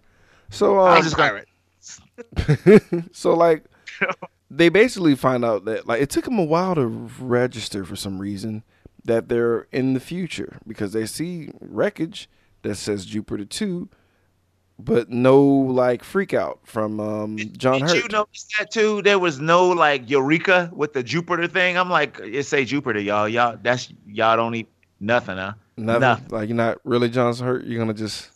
So 0.49 0.79
I 0.79 0.91
um, 0.91 0.97
was 1.03 1.13
just 1.13 1.17
gonna. 1.17 1.43
so 3.11 3.33
like 3.33 3.65
they 4.51 4.69
basically 4.69 5.15
find 5.15 5.43
out 5.43 5.65
that 5.65 5.87
like 5.87 6.01
it 6.01 6.09
took 6.09 6.25
them 6.25 6.39
a 6.39 6.43
while 6.43 6.75
to 6.75 6.85
register 6.85 7.83
for 7.83 7.95
some 7.95 8.19
reason 8.19 8.63
that 9.03 9.27
they're 9.29 9.67
in 9.71 9.93
the 9.93 9.99
future 9.99 10.59
because 10.67 10.93
they 10.93 11.05
see 11.05 11.49
wreckage 11.59 12.29
that 12.61 12.75
says 12.75 13.05
Jupiter 13.05 13.45
2 13.45 13.89
but 14.79 15.09
no 15.09 15.41
like 15.43 16.03
freak 16.03 16.33
out 16.33 16.59
from 16.63 16.99
um 16.99 17.37
John 17.57 17.79
Did 17.79 17.89
Hurt. 17.89 17.95
you 17.95 18.07
notice 18.09 18.47
that 18.57 18.71
too? 18.71 19.01
There 19.01 19.19
was 19.19 19.39
no 19.39 19.69
like 19.69 20.09
Eureka 20.09 20.69
with 20.73 20.93
the 20.93 21.03
Jupiter 21.03 21.47
thing. 21.47 21.77
I'm 21.77 21.89
like, 21.89 22.19
it 22.19 22.43
say 22.45 22.65
Jupiter, 22.65 22.99
y'all. 22.99 23.27
Y'all, 23.27 23.57
that's 23.61 23.91
y'all 24.07 24.35
don't 24.37 24.53
eat 24.55 24.67
nothing, 24.99 25.37
huh? 25.37 25.53
Nothing. 25.77 26.01
nothing. 26.01 26.27
Like 26.29 26.49
you're 26.49 26.55
not 26.57 26.79
really 26.83 27.09
John 27.09 27.35
Hurt. 27.35 27.65
You're 27.65 27.79
gonna 27.79 27.93
just 27.93 28.31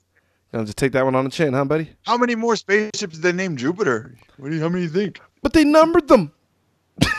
gonna 0.52 0.66
just 0.66 0.78
take 0.78 0.92
that 0.94 1.06
one 1.06 1.16
on 1.16 1.24
the 1.26 1.32
chin, 1.32 1.54
huh, 1.54 1.66
buddy? 1.66 1.90
How 2.06 2.18
many 2.18 2.36
more 2.36 2.56
spaceships 2.56 3.16
did 3.16 3.22
they 3.22 3.32
name 3.32 3.56
Jupiter? 3.58 4.16
What 4.38 4.50
do 4.50 4.56
you, 4.56 4.62
how 4.62 4.70
many 4.70 4.88
do 4.88 4.94
you 4.94 5.06
think? 5.06 5.20
But 5.42 5.54
they 5.54 5.64
numbered 5.64 6.08
them 6.08 6.32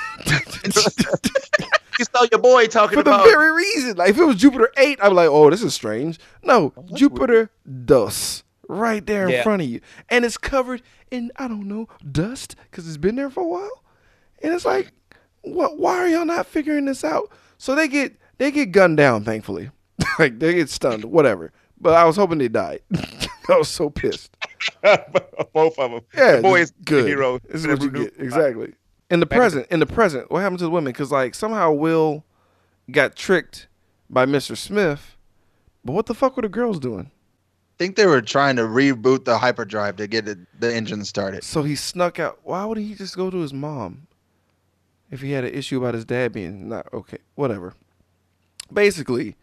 You 1.99 2.07
saw 2.07 2.25
your 2.33 2.41
boy 2.41 2.67
talking 2.67 2.99
about 2.99 3.05
for 3.05 3.11
the 3.11 3.15
about. 3.15 3.25
very 3.27 3.53
reason. 3.55 3.97
Like 3.97 4.11
if 4.11 4.19
it 4.19 4.25
was 4.25 4.37
Jupiter 4.37 4.71
eight, 4.79 4.99
I'm 5.03 5.15
like, 5.15 5.29
oh, 5.29 5.51
this 5.51 5.63
is 5.63 5.75
strange. 5.75 6.19
No, 6.43 6.73
Jupiter 6.95 7.51
dos, 7.85 8.43
right 8.73 9.05
there 9.07 9.25
in 9.25 9.31
Yeah. 9.31 9.43
front 9.43 9.63
of 9.63 9.69
you, 9.69 9.81
and 10.09 10.25
it's 10.25 10.39
covered 10.39 10.83
in 11.11 11.31
I 11.37 11.49
don't 11.49 11.69
know 11.69 11.89
dust 12.11 12.57
because 12.71 12.87
it's 12.89 12.97
been 12.97 13.17
there 13.17 13.31
for 13.31 13.41
a 13.43 13.47
while, 13.49 13.83
and 14.43 14.53
it's 14.55 14.65
like, 14.65 14.93
what? 15.43 15.79
Why 15.79 15.97
are 15.99 16.09
y'all 16.09 16.25
not 16.25 16.47
figuring 16.47 16.85
this 16.87 17.05
out? 17.05 17.31
So 17.59 17.75
they 17.75 17.89
get 17.89 18.17
they 18.39 18.51
get 18.51 18.73
gunned 18.73 18.97
down, 18.97 19.25
thankfully, 19.25 19.71
like 20.19 20.39
they 20.39 20.55
get 20.55 20.71
stunned, 20.71 21.05
whatever. 21.05 21.53
But 21.81 21.95
I 21.95 22.05
was 22.05 22.17
hoping 22.17 22.39
they 22.39 22.49
died. 22.49 22.81
I 23.49 23.57
was 23.57 23.69
so 23.69 23.91
pissed. 23.91 24.37
both 25.53 25.77
of 25.79 25.91
them. 25.91 26.01
Yeah, 26.15 26.37
the 26.37 26.43
boy 26.43 26.61
is 26.61 26.73
good. 26.85 27.07
hero. 27.09 27.41
This 27.49 27.63
is 27.63 27.67
what 27.67 27.83
you 27.83 27.91
get 27.91 28.15
exactly. 28.19 28.75
In 29.11 29.21
the 29.21 29.27
present, 29.27 29.67
in 29.71 29.81
the 29.81 29.87
present, 29.87 30.31
what 30.31 30.41
happened 30.41 30.61
to 30.61 30.65
the 30.65 30.71
women? 30.71 30.93
Because 30.93 31.11
like 31.11 31.35
somehow 31.35 31.73
Will 31.73 32.25
got 32.91 33.17
tricked 33.17 33.67
by 34.09 34.25
Mr. 34.27 34.57
Smith, 34.57 35.17
but 35.85 35.93
what 35.93 36.07
the 36.07 36.15
fuck 36.15 36.37
were 36.37 36.43
the 36.43 36.49
girls 36.49 36.79
doing? 36.79 37.11
Think 37.79 37.97
they 37.97 38.07
were 38.07 38.21
trying 38.21 38.57
to 38.57 38.63
reboot 38.63 39.25
the 39.25 39.39
hyperdrive 39.39 39.97
to 39.97 40.07
get 40.07 40.29
it, 40.29 40.39
the 40.61 40.75
engine 40.75 41.05
started. 41.05 41.45
So 41.45 41.63
he 41.63 41.77
snuck 41.77 42.19
out. 42.19 42.39
Why 42.43 42.65
would 42.65 42.79
he 42.79 42.95
just 42.95 43.17
go 43.17 43.31
to 43.31 43.39
his 43.39 43.53
mom 43.53 44.07
if 45.11 45.21
he 45.21 45.33
had 45.33 45.45
an 45.45 45.55
issue 45.55 45.79
about 45.79 45.95
his 45.95 46.05
dad 46.05 46.33
being 46.33 46.69
not 46.69 46.87
okay? 46.93 47.19
Whatever. 47.35 47.75
Basically, 48.73 49.37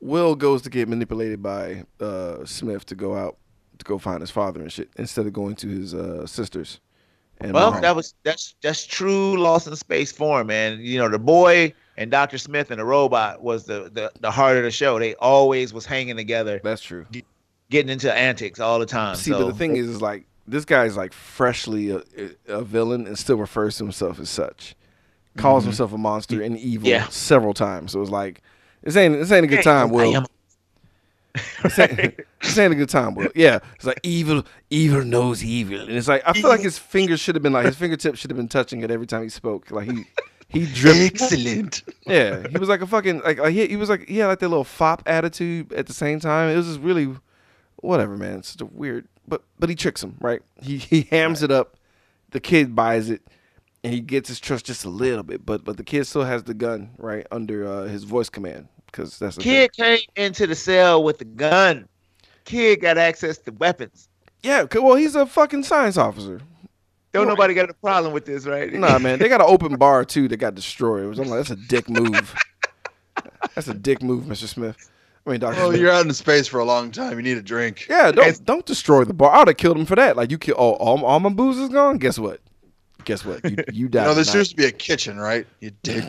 Will 0.00 0.34
goes 0.34 0.62
to 0.62 0.70
get 0.70 0.88
manipulated 0.88 1.42
by 1.42 1.84
uh, 2.00 2.44
Smith 2.44 2.86
to 2.86 2.94
go 2.94 3.16
out 3.16 3.36
to 3.78 3.84
go 3.84 3.98
find 3.98 4.20
his 4.20 4.30
father 4.30 4.60
and 4.60 4.70
shit 4.70 4.90
instead 4.96 5.26
of 5.26 5.32
going 5.32 5.56
to 5.56 5.68
his 5.68 5.94
uh, 5.94 6.26
sisters. 6.26 6.80
And 7.40 7.54
Well, 7.54 7.72
mom. 7.72 7.80
that 7.80 7.96
was 7.96 8.14
that's 8.22 8.54
that's 8.62 8.84
true 8.86 9.38
Lost 9.38 9.66
in 9.66 9.74
Space 9.74 10.12
form, 10.12 10.48
man. 10.48 10.78
You 10.80 10.98
know, 10.98 11.08
the 11.08 11.18
boy 11.18 11.72
and 11.96 12.10
Doctor 12.10 12.36
Smith 12.38 12.70
and 12.70 12.78
the 12.78 12.84
robot 12.84 13.42
was 13.42 13.64
the, 13.64 13.90
the 13.92 14.12
the 14.20 14.30
heart 14.30 14.58
of 14.58 14.62
the 14.62 14.70
show. 14.70 14.98
They 14.98 15.14
always 15.16 15.72
was 15.72 15.86
hanging 15.86 16.16
together, 16.16 16.60
that's 16.62 16.82
true. 16.82 17.06
Getting 17.70 17.90
into 17.90 18.12
antics 18.12 18.60
all 18.60 18.78
the 18.78 18.86
time. 18.86 19.16
See, 19.16 19.30
so, 19.30 19.38
but 19.38 19.46
the 19.46 19.54
thing 19.54 19.76
is, 19.76 19.88
is 19.88 20.02
like 20.02 20.26
this 20.46 20.64
guy's 20.64 20.96
like 20.96 21.12
freshly 21.12 21.90
a, 21.90 22.02
a 22.48 22.62
villain 22.62 23.06
and 23.06 23.18
still 23.18 23.36
refers 23.36 23.78
to 23.78 23.84
himself 23.84 24.20
as 24.20 24.28
such. 24.28 24.74
Calls 25.36 25.62
mm-hmm. 25.62 25.70
himself 25.70 25.92
a 25.92 25.98
monster 25.98 26.42
and 26.42 26.58
evil 26.58 26.88
Yeah. 26.88 27.06
several 27.08 27.54
times. 27.54 27.92
So 27.92 28.02
it's 28.02 28.10
like 28.10 28.42
this 28.82 28.96
ain't 28.96 29.14
this 29.14 29.32
ain't 29.32 29.44
a 29.44 29.48
good 29.48 29.62
time, 29.62 29.90
Will. 29.90 30.26
This 31.62 31.78
ain't, 31.78 32.16
this 32.42 32.58
ain't 32.58 32.72
a 32.72 32.76
good 32.76 32.88
time, 32.88 33.14
Will. 33.14 33.28
Yeah, 33.36 33.60
it's 33.76 33.84
like 33.84 34.00
evil, 34.02 34.44
evil 34.68 35.04
knows 35.04 35.44
evil, 35.44 35.78
and 35.78 35.92
it's 35.92 36.08
like 36.08 36.24
I 36.26 36.32
feel 36.32 36.50
like 36.50 36.60
his 36.60 36.76
fingers 36.76 37.20
should 37.20 37.36
have 37.36 37.42
been 37.42 37.52
like 37.52 37.66
his 37.66 37.76
fingertips 37.76 38.18
should 38.18 38.30
have 38.30 38.36
been 38.36 38.48
touching 38.48 38.82
it 38.82 38.90
every 38.90 39.06
time 39.06 39.22
he 39.22 39.28
spoke. 39.28 39.70
Like 39.70 39.88
he 39.88 40.06
he 40.48 40.66
dripped. 40.66 41.22
Excellent. 41.22 41.84
Yeah, 42.04 42.48
he 42.48 42.58
was 42.58 42.68
like 42.68 42.80
a 42.80 42.86
fucking 42.86 43.20
like, 43.20 43.38
like 43.38 43.52
he, 43.52 43.68
he 43.68 43.76
was 43.76 43.88
like 43.88 44.08
he 44.08 44.18
had 44.18 44.26
like 44.26 44.40
that 44.40 44.48
little 44.48 44.64
fop 44.64 45.04
attitude 45.06 45.72
at 45.72 45.86
the 45.86 45.92
same 45.92 46.18
time. 46.18 46.50
It 46.50 46.56
was 46.56 46.66
just 46.66 46.80
really 46.80 47.14
whatever, 47.82 48.16
man. 48.16 48.38
It's 48.38 48.48
just 48.48 48.60
a 48.60 48.66
weird 48.66 49.08
but 49.30 49.42
but 49.58 49.68
he 49.70 49.74
tricks 49.76 50.02
him, 50.02 50.16
right? 50.20 50.42
He 50.62 50.76
he 50.78 51.02
hams 51.02 51.42
it 51.42 51.50
up. 51.50 51.76
The 52.30 52.40
kid 52.40 52.76
buys 52.76 53.10
it, 53.10 53.22
and 53.82 53.92
he 53.92 54.00
gets 54.00 54.28
his 54.28 54.38
trust 54.40 54.66
just 54.66 54.84
a 54.84 54.90
little 54.90 55.22
bit. 55.22 55.46
But 55.46 55.64
but 55.64 55.76
the 55.76 55.84
kid 55.84 56.06
still 56.06 56.24
has 56.24 56.44
the 56.44 56.54
gun 56.54 56.90
right 56.98 57.26
under 57.30 57.66
uh, 57.66 57.84
his 57.84 58.04
voice 58.04 58.28
command 58.28 58.68
because 58.86 59.18
that's 59.18 59.36
the 59.36 59.42
thing. 59.42 59.52
Kid 59.52 59.72
came 59.72 59.98
into 60.16 60.46
the 60.46 60.54
cell 60.54 61.02
with 61.02 61.18
the 61.18 61.24
gun. 61.24 61.88
Kid 62.44 62.80
got 62.80 62.98
access 62.98 63.38
to 63.38 63.52
weapons. 63.52 64.08
Yeah, 64.42 64.64
well, 64.74 64.96
he's 64.96 65.14
a 65.14 65.26
fucking 65.26 65.64
science 65.64 65.96
officer. 65.96 66.40
Don't 67.12 67.26
Right. 67.26 67.32
nobody 67.32 67.54
got 67.54 67.68
a 67.68 67.74
problem 67.74 68.12
with 68.12 68.24
this, 68.24 68.46
right? 68.46 68.72
Nah, 68.72 68.98
man, 68.98 69.18
they 69.18 69.28
got 69.28 69.40
an 69.40 69.48
open 69.48 69.76
bar 69.76 70.04
too 70.04 70.28
that 70.28 70.36
got 70.38 70.54
destroyed. 70.54 71.18
I'm 71.18 71.28
like, 71.28 71.40
that's 71.40 71.50
a 71.50 71.56
dick 71.56 71.88
move. 71.90 72.34
that's 73.54 73.68
a 73.68 73.74
dick 73.74 74.02
move, 74.02 74.24
Mr. 74.24 74.46
Smith. 74.46 74.90
I 75.26 75.30
mean, 75.30 75.40
Doctor. 75.40 75.60
Well, 75.60 75.70
Smith. 75.70 75.80
you're 75.80 75.92
out 75.92 76.06
in 76.06 76.12
space 76.14 76.46
for 76.46 76.60
a 76.60 76.64
long 76.64 76.90
time. 76.90 77.16
You 77.16 77.22
need 77.22 77.36
a 77.36 77.42
drink. 77.42 77.86
Yeah, 77.88 78.10
don't 78.10 78.44
don't 78.44 78.66
destroy 78.66 79.04
the 79.04 79.14
bar. 79.14 79.32
I 79.32 79.38
would 79.38 79.48
have 79.48 79.56
killed 79.56 79.76
him 79.76 79.86
for 79.86 79.96
that. 79.96 80.16
Like 80.16 80.30
you 80.30 80.38
kill 80.38 80.54
all 80.54 80.74
all, 80.74 81.04
all 81.04 81.20
my 81.20 81.28
booze 81.28 81.58
is 81.58 81.68
gone. 81.68 81.98
Guess 81.98 82.18
what? 82.18 82.40
Guess 83.04 83.24
what? 83.24 83.44
You 83.44 83.56
you 83.72 83.88
died. 83.88 84.02
You 84.02 84.08
know, 84.08 84.14
this 84.14 84.28
tonight. 84.28 84.38
used 84.38 84.50
to 84.52 84.56
be 84.56 84.64
a 84.66 84.72
kitchen, 84.72 85.18
right? 85.18 85.46
You 85.60 85.72
dick. 85.82 86.04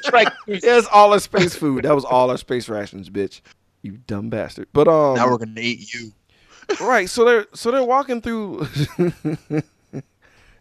Strike. 0.00 0.28
yeah, 0.46 0.58
it's 0.78 0.88
all 0.88 1.12
our 1.12 1.20
space 1.20 1.54
food. 1.54 1.84
That 1.84 1.94
was 1.94 2.04
all 2.04 2.30
our 2.30 2.38
space 2.38 2.68
rations, 2.68 3.10
bitch. 3.10 3.40
You 3.82 3.98
dumb 4.06 4.30
bastard. 4.30 4.68
But 4.72 4.88
um, 4.88 5.16
now 5.16 5.28
we're 5.28 5.38
gonna 5.38 5.60
eat 5.60 5.92
you. 5.92 6.12
right. 6.80 7.10
So 7.10 7.24
they're 7.24 7.46
so 7.54 7.70
they're 7.70 7.84
walking 7.84 8.22
through. 8.22 8.66
I'm 8.98 9.62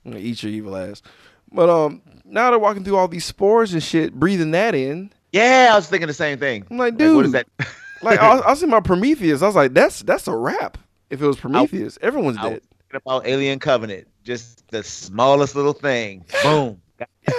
gonna 0.03 0.17
eat 0.17 0.43
your 0.43 0.51
evil 0.51 0.75
ass. 0.75 1.01
But 1.51 1.69
um, 1.69 2.01
now 2.25 2.49
they're 2.49 2.59
walking 2.59 2.83
through 2.83 2.97
all 2.97 3.07
these 3.07 3.25
spores 3.25 3.73
and 3.73 3.83
shit, 3.83 4.13
breathing 4.13 4.51
that 4.51 4.73
in. 4.73 5.11
Yeah, 5.31 5.69
I 5.71 5.75
was 5.75 5.87
thinking 5.87 6.07
the 6.07 6.13
same 6.13 6.37
thing. 6.39 6.65
I'm 6.69 6.77
like, 6.77 6.93
Like, 6.93 6.97
dude, 6.99 7.15
what 7.15 7.25
is 7.25 7.31
that? 7.33 7.47
Like 8.03 8.19
I, 8.19 8.33
was- 8.33 8.43
I 8.43 8.49
was 8.51 8.63
in 8.63 8.69
my 8.71 8.79
Prometheus. 8.79 9.41
I 9.43 9.45
was 9.47 9.55
like, 9.55 9.73
that's 9.75 10.01
that's 10.01 10.27
a 10.27 10.35
wrap. 10.35 10.77
If 11.11 11.21
it 11.21 11.27
was 11.27 11.37
Prometheus, 11.37 11.99
everyone's 12.01 12.37
I 12.37 12.41
dead. 12.49 12.61
thinking 12.63 13.01
about 13.05 13.27
Alien 13.27 13.59
Covenant. 13.59 14.07
Just 14.23 14.67
the 14.69 14.81
smallest 14.83 15.55
little 15.55 15.73
thing. 15.73 16.25
Boom. 16.41 16.81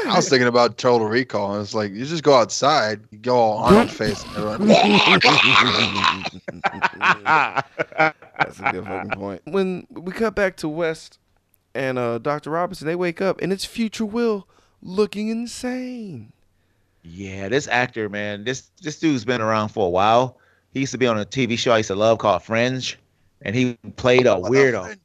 I 0.07 0.17
was 0.17 0.29
thinking 0.29 0.47
about 0.49 0.79
Total 0.79 1.09
Recall, 1.09 1.55
and 1.55 1.63
it's 1.63 1.75
like 1.75 1.91
you 1.93 2.05
just 2.05 2.23
go 2.23 2.35
outside, 2.35 3.01
you 3.11 3.19
go 3.19 3.37
all 3.37 3.59
Arnold 3.65 3.91
face. 3.91 4.23
and 4.25 4.37
everyone- 4.37 4.69
That's 7.25 8.61
a 8.61 8.71
good 8.73 8.85
fucking 8.85 9.11
point. 9.11 9.43
When 9.45 9.87
we 9.91 10.13
cut 10.13 10.35
back 10.35 10.57
to 10.59 10.69
West 10.69 11.19
and 11.75 11.99
uh, 11.99 12.19
Dr. 12.19 12.51
Robinson, 12.51 12.87
they 12.87 12.97
wake 12.97 13.21
up 13.21 13.41
and 13.41 13.53
it's 13.53 13.65
Future 13.65 14.07
Will 14.07 14.49
looking 14.81 15.29
insane. 15.29 16.32
Yeah, 17.03 17.49
this 17.49 17.67
actor, 17.69 18.09
man, 18.09 18.45
this 18.45 18.71
this 18.81 18.99
dude's 18.99 19.25
been 19.25 19.41
around 19.41 19.71
for 19.71 19.87
a 19.87 19.91
while. 19.91 20.39
He 20.73 20.81
used 20.81 20.93
to 20.93 20.99
be 20.99 21.07
on 21.07 21.19
a 21.19 21.25
TV 21.25 21.59
show 21.59 21.73
I 21.73 21.79
used 21.79 21.89
to 21.89 21.95
love 21.97 22.19
called 22.19 22.43
Fringe, 22.43 22.99
and 23.43 23.55
he 23.57 23.75
played 23.97 24.27
a 24.27 24.37
weirdo. 24.37 24.97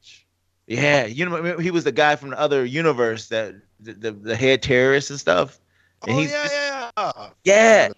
Yeah, 0.66 1.06
you 1.06 1.28
know, 1.28 1.58
he 1.58 1.70
was 1.70 1.84
the 1.84 1.92
guy 1.92 2.14
from 2.16 2.30
the 2.30 2.38
other 2.38 2.64
universe 2.64 3.28
that 3.28 3.54
the, 3.80 3.94
the, 3.94 4.12
the 4.12 4.36
head 4.36 4.62
terrorist 4.62 5.10
and 5.10 5.18
stuff. 5.18 5.58
And 6.06 6.16
Oh 6.16 6.18
he's- 6.20 6.30
yeah, 6.52 6.90
yeah. 6.96 7.28
Yeah, 7.44 7.88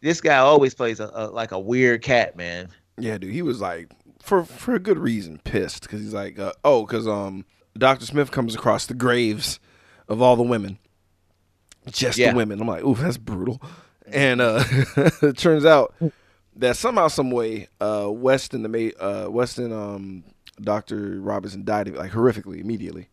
this 0.00 0.20
guy 0.20 0.38
always 0.38 0.74
plays 0.74 1.00
a, 1.00 1.10
a 1.14 1.26
like 1.28 1.52
a 1.52 1.58
weird 1.60 2.02
cat, 2.02 2.36
man. 2.36 2.68
Yeah, 2.98 3.18
dude, 3.18 3.32
he 3.32 3.42
was 3.42 3.60
like 3.60 3.90
for 4.20 4.44
for 4.44 4.74
a 4.74 4.78
good 4.78 4.98
reason 4.98 5.40
pissed 5.44 5.82
because 5.82 6.00
he's 6.00 6.14
like, 6.14 6.38
uh, 6.38 6.52
oh, 6.64 6.86
because 6.86 7.06
um, 7.06 7.44
Dr. 7.78 8.06
Smith 8.06 8.30
comes 8.30 8.54
across 8.54 8.86
the 8.86 8.94
graves 8.94 9.60
of 10.08 10.20
all 10.22 10.36
the 10.36 10.42
women, 10.42 10.78
just 11.90 12.18
Yeah. 12.18 12.30
the 12.30 12.36
women. 12.36 12.60
I'm 12.60 12.68
like, 12.68 12.84
ooh, 12.84 12.94
that's 12.94 13.16
brutal. 13.18 13.60
And 14.06 14.40
uh, 14.40 14.62
it 14.96 15.36
turns 15.38 15.64
out 15.64 15.94
that 16.56 16.76
somehow, 16.76 17.08
some 17.08 17.30
way, 17.30 17.68
uh, 17.80 18.08
West 18.10 18.54
and 18.54 18.64
the 18.64 18.68
ma- 18.68 19.04
uh, 19.04 19.30
West 19.30 19.58
and 19.58 19.72
um, 19.72 20.24
Dr. 20.60 21.20
Robinson 21.20 21.64
died 21.64 21.88
like 21.94 22.12
horrifically 22.12 22.60
immediately 22.60 23.08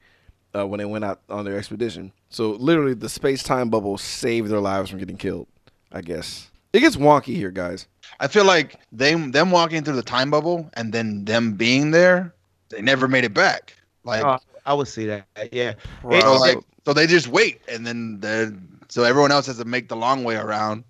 uh, 0.56 0.68
when 0.68 0.78
they 0.80 0.86
went 0.86 1.06
out 1.06 1.22
on 1.30 1.46
their 1.46 1.58
expedition. 1.58 2.12
So 2.30 2.52
literally, 2.52 2.94
the 2.94 3.10
space 3.10 3.42
time 3.44 3.70
bubble 3.70 3.98
saved 3.98 4.50
their 4.50 4.60
lives 4.60 4.90
from 4.90 5.00
getting 5.00 5.18
killed. 5.18 5.48
I 5.92 6.02
guess 6.02 6.50
it 6.74 6.80
gets 6.82 6.96
wonky 6.96 7.36
here, 7.36 7.52
guys. 7.52 7.88
I 8.20 8.28
feel 8.28 8.46
like 8.46 8.78
they 8.92 9.14
them 9.16 9.52
walking 9.52 9.84
through 9.84 9.96
the 9.96 10.04
time 10.04 10.30
bubble 10.30 10.70
and 10.74 10.94
then 10.94 11.26
them 11.26 11.54
being 11.54 11.92
there, 11.92 12.34
they 12.70 12.82
never 12.82 13.08
made 13.08 13.24
it 13.24 13.34
back. 13.34 13.76
Like 14.04 14.24
Oh, 14.24 14.38
I 14.66 14.74
would 14.74 14.88
see 14.88 15.06
that. 15.08 15.26
Yeah, 15.52 15.74
Right. 16.04 16.22
so 16.22 16.36
like 16.36 16.58
so 16.86 16.94
they 16.94 17.08
just 17.08 17.28
wait 17.28 17.62
and 17.68 17.86
then 17.86 18.20
they 18.20 18.50
so 18.90 19.04
everyone 19.04 19.32
else 19.32 19.48
has 19.48 19.58
to 19.58 19.66
make 19.66 19.88
the 19.90 19.96
long 19.96 20.24
way 20.24 20.36
around. 20.36 20.84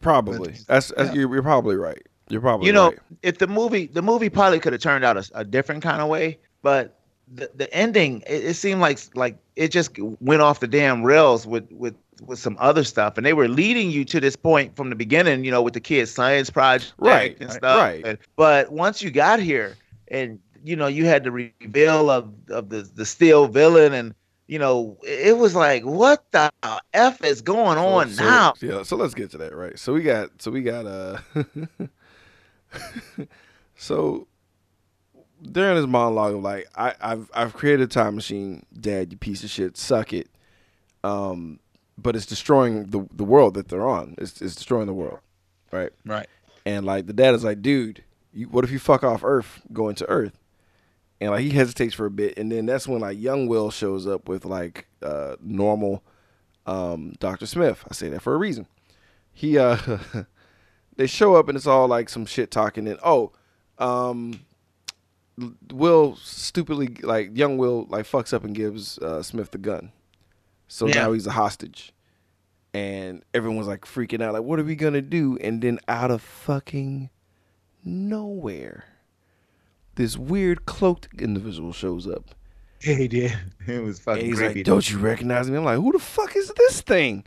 Probably. 0.00 0.38
But- 0.50 0.66
That's, 0.66 0.88
that's 0.96 1.08
yeah. 1.10 1.14
you're, 1.14 1.32
you're 1.34 1.42
probably 1.42 1.76
right. 1.76 2.02
You're 2.28 2.40
probably 2.40 2.66
you 2.66 2.72
know, 2.72 2.88
right. 2.88 2.98
if 3.22 3.38
the 3.38 3.46
movie 3.46 3.86
the 3.86 4.02
movie 4.02 4.28
probably 4.30 4.58
could 4.58 4.72
have 4.72 4.82
turned 4.82 5.04
out 5.04 5.16
a, 5.16 5.28
a 5.34 5.44
different 5.44 5.82
kind 5.82 6.00
of 6.00 6.08
way, 6.08 6.38
but 6.62 6.98
the, 7.32 7.50
the 7.54 7.72
ending 7.74 8.22
it, 8.26 8.44
it 8.44 8.54
seemed 8.54 8.80
like 8.80 8.98
like 9.14 9.36
it 9.56 9.68
just 9.68 9.98
went 10.20 10.40
off 10.42 10.60
the 10.60 10.66
damn 10.66 11.02
rails 11.02 11.46
with 11.46 11.70
with 11.70 11.94
with 12.22 12.38
some 12.38 12.56
other 12.60 12.82
stuff, 12.84 13.16
and 13.18 13.26
they 13.26 13.32
were 13.34 13.48
leading 13.48 13.90
you 13.90 14.04
to 14.06 14.20
this 14.20 14.36
point 14.36 14.74
from 14.76 14.88
the 14.88 14.96
beginning, 14.96 15.44
you 15.44 15.50
know, 15.50 15.60
with 15.62 15.74
the 15.74 15.80
kids' 15.80 16.10
science 16.10 16.48
project 16.48 16.94
Right, 16.96 17.36
and 17.40 17.50
stuff. 17.50 17.78
right. 17.78 18.06
And- 18.06 18.18
but 18.36 18.72
once 18.72 19.02
you 19.02 19.10
got 19.10 19.38
here, 19.40 19.76
and 20.08 20.38
you 20.64 20.76
know, 20.76 20.86
you 20.86 21.04
had 21.04 21.24
the 21.24 21.30
reveal 21.30 22.08
of 22.10 22.32
of 22.48 22.70
the 22.70 22.88
the 22.94 23.04
steel 23.04 23.48
villain, 23.48 23.92
and 23.92 24.14
you 24.46 24.58
know, 24.58 24.98
it 25.02 25.36
was 25.36 25.54
like, 25.54 25.84
what 25.84 26.24
the 26.32 26.50
f 26.92 27.24
is 27.24 27.40
going 27.40 27.78
on 27.78 28.10
so, 28.10 28.24
now? 28.24 28.54
Yeah, 28.60 28.82
so 28.82 28.96
let's 28.96 29.14
get 29.14 29.30
to 29.30 29.38
that, 29.38 29.54
right? 29.54 29.78
So 29.78 29.92
we 29.94 30.02
got 30.02 30.30
so 30.40 30.50
we 30.50 30.62
got 30.62 30.86
uh 30.86 31.18
so 33.76 34.26
during 35.42 35.76
this 35.76 35.86
monologue 35.86 36.34
of 36.34 36.42
like 36.42 36.68
I, 36.76 36.94
I've 37.00 37.30
I've 37.34 37.54
created 37.54 37.82
a 37.82 37.86
time 37.86 38.14
machine, 38.14 38.66
Dad, 38.78 39.12
you 39.12 39.18
piece 39.18 39.44
of 39.44 39.50
shit, 39.50 39.76
suck 39.76 40.12
it. 40.12 40.28
Um 41.02 41.60
but 41.96 42.16
it's 42.16 42.26
destroying 42.26 42.86
the 42.86 43.06
the 43.12 43.24
world 43.24 43.54
that 43.54 43.68
they're 43.68 43.88
on. 43.88 44.14
It's 44.18 44.42
it's 44.42 44.54
destroying 44.54 44.86
the 44.86 44.94
world. 44.94 45.20
Right? 45.72 45.90
Right. 46.04 46.28
And 46.66 46.84
like 46.84 47.06
the 47.06 47.12
dad 47.12 47.34
is 47.34 47.44
like, 47.44 47.62
dude, 47.62 48.04
you, 48.32 48.48
what 48.48 48.64
if 48.64 48.70
you 48.70 48.78
fuck 48.78 49.04
off 49.04 49.24
Earth, 49.24 49.62
going 49.72 49.94
to 49.96 50.08
Earth? 50.08 50.38
And 51.24 51.32
like 51.32 51.42
he 51.42 51.50
hesitates 51.50 51.94
for 51.94 52.06
a 52.06 52.10
bit, 52.10 52.36
and 52.38 52.52
then 52.52 52.66
that's 52.66 52.86
when 52.86 53.00
like 53.00 53.18
young 53.18 53.46
Will 53.48 53.70
shows 53.70 54.06
up 54.06 54.28
with 54.28 54.44
like 54.44 54.86
uh 55.02 55.36
normal 55.40 56.02
um 56.66 57.14
Dr. 57.18 57.46
Smith. 57.46 57.82
I 57.90 57.94
say 57.94 58.08
that 58.10 58.20
for 58.22 58.34
a 58.34 58.38
reason. 58.38 58.66
He 59.32 59.56
uh 59.58 59.78
they 60.96 61.06
show 61.06 61.34
up 61.36 61.48
and 61.48 61.56
it's 61.56 61.66
all 61.66 61.88
like 61.88 62.08
some 62.08 62.26
shit 62.26 62.50
talking 62.50 62.86
and 62.86 62.98
oh, 63.02 63.32
um 63.78 64.40
Will 65.72 66.14
stupidly 66.16 66.88
like 67.02 67.36
young 67.36 67.58
Will 67.58 67.86
like 67.88 68.04
fucks 68.06 68.32
up 68.32 68.44
and 68.44 68.54
gives 68.54 68.98
uh 68.98 69.22
Smith 69.22 69.50
the 69.50 69.58
gun. 69.58 69.90
So 70.68 70.86
Yeah. 70.86 70.94
now 70.94 71.12
he's 71.12 71.26
a 71.26 71.32
hostage. 71.32 71.92
And 72.72 73.22
everyone's 73.32 73.68
like 73.68 73.84
freaking 73.84 74.20
out, 74.20 74.32
like, 74.32 74.42
what 74.42 74.58
are 74.58 74.64
we 74.64 74.74
gonna 74.74 75.00
do? 75.02 75.38
And 75.40 75.62
then 75.62 75.78
out 75.86 76.10
of 76.10 76.20
fucking 76.22 77.08
nowhere, 77.84 78.84
this 79.96 80.16
weird 80.16 80.66
cloaked 80.66 81.08
individual 81.18 81.72
shows 81.72 82.06
up. 82.06 82.24
Yeah, 82.84 82.94
He 82.96 83.08
did. 83.08 83.32
It 83.66 83.82
was 83.82 83.96
And 83.96 84.04
fucking 84.04 84.26
he's 84.26 84.36
creepy. 84.38 84.54
like, 84.60 84.64
Don't 84.66 84.90
you 84.90 84.98
recognize 84.98 85.50
me? 85.50 85.56
I'm 85.56 85.64
like, 85.64 85.78
who 85.78 85.92
the 85.92 85.98
fuck 85.98 86.36
is 86.36 86.52
this 86.54 86.82
thing? 86.82 87.24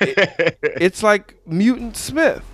It's 0.00 1.02
like 1.02 1.34
Mutant 1.46 1.96
Smith. 1.96 2.44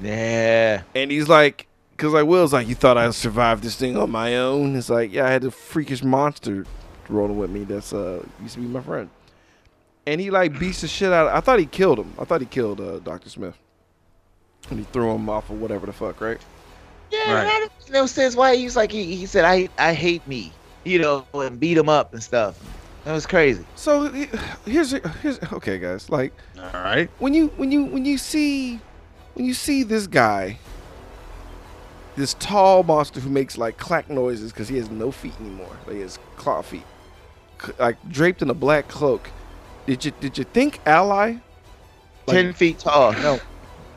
yeah. 0.00 0.82
And 0.94 1.10
he's 1.10 1.28
like, 1.28 1.66
because 1.92 2.12
like 2.12 2.26
Will's 2.26 2.52
like, 2.52 2.68
you 2.68 2.74
thought 2.74 2.96
I'd 2.98 3.14
survive 3.14 3.60
this 3.62 3.76
thing 3.76 3.96
on 3.96 4.10
my 4.10 4.36
own? 4.36 4.76
It's 4.76 4.88
like, 4.90 5.12
yeah, 5.12 5.26
I 5.26 5.30
had 5.30 5.44
a 5.44 5.50
freakish 5.50 6.02
monster 6.02 6.64
rolling 7.08 7.36
with 7.38 7.50
me 7.50 7.64
that's 7.64 7.92
uh 7.92 8.24
used 8.42 8.54
to 8.54 8.60
be 8.60 8.66
my 8.66 8.80
friend. 8.80 9.10
And 10.06 10.20
he 10.20 10.30
like 10.30 10.58
beats 10.58 10.82
the 10.82 10.88
shit 10.88 11.12
out. 11.12 11.28
I 11.28 11.40
thought 11.40 11.58
he 11.58 11.66
killed 11.66 11.98
him. 11.98 12.12
I 12.18 12.24
thought 12.24 12.40
he 12.40 12.46
killed 12.46 12.80
uh, 12.80 12.98
Doctor 13.00 13.30
Smith. 13.30 13.56
And 14.70 14.78
he 14.78 14.84
threw 14.86 15.12
him 15.14 15.28
off 15.28 15.50
or 15.50 15.54
whatever 15.54 15.86
the 15.86 15.92
fuck, 15.92 16.20
right? 16.20 16.40
Yeah, 17.10 17.32
Right. 17.34 17.44
that 17.44 17.68
makes 17.78 17.90
no 17.90 18.06
sense. 18.06 18.34
Why 18.36 18.56
he's 18.56 18.76
like 18.76 18.90
he, 18.92 19.14
he 19.16 19.26
said 19.26 19.44
I 19.44 19.68
I 19.78 19.92
hate 19.94 20.26
me, 20.26 20.52
you 20.84 20.98
know, 20.98 21.26
and 21.34 21.58
beat 21.60 21.76
him 21.78 21.88
up 21.88 22.12
and 22.12 22.22
stuff. 22.22 22.58
That 23.04 23.12
was 23.12 23.26
crazy. 23.26 23.64
So 23.76 24.08
here's 24.64 24.92
here's 25.22 25.38
okay, 25.52 25.78
guys. 25.78 26.08
Like 26.10 26.32
All 26.58 26.70
right. 26.82 27.08
when 27.18 27.34
you 27.34 27.48
when 27.56 27.70
you 27.70 27.84
when 27.84 28.04
you 28.04 28.16
see 28.18 28.80
when 29.34 29.44
you 29.44 29.54
see 29.54 29.82
this 29.82 30.06
guy 30.06 30.58
this 32.16 32.34
tall 32.34 32.82
monster 32.84 33.18
who 33.20 33.28
makes 33.28 33.58
like 33.58 33.76
clack 33.76 34.08
noises 34.08 34.52
because 34.52 34.68
he 34.68 34.76
has 34.76 34.88
no 34.90 35.10
feet 35.10 35.34
anymore 35.40 35.76
like 35.86 35.96
he 35.96 36.00
has 36.02 36.18
claw 36.36 36.62
feet 36.62 36.84
like 37.80 37.96
draped 38.08 38.40
in 38.40 38.48
a 38.50 38.54
black 38.54 38.86
cloak 38.86 39.28
did 39.86 40.04
you 40.04 40.12
did 40.20 40.38
you 40.38 40.44
think 40.44 40.78
ally 40.86 41.32
Like- 42.26 42.36
Ten 42.36 42.52
feet 42.52 42.78
tall. 42.78 43.12
No, 43.14 43.40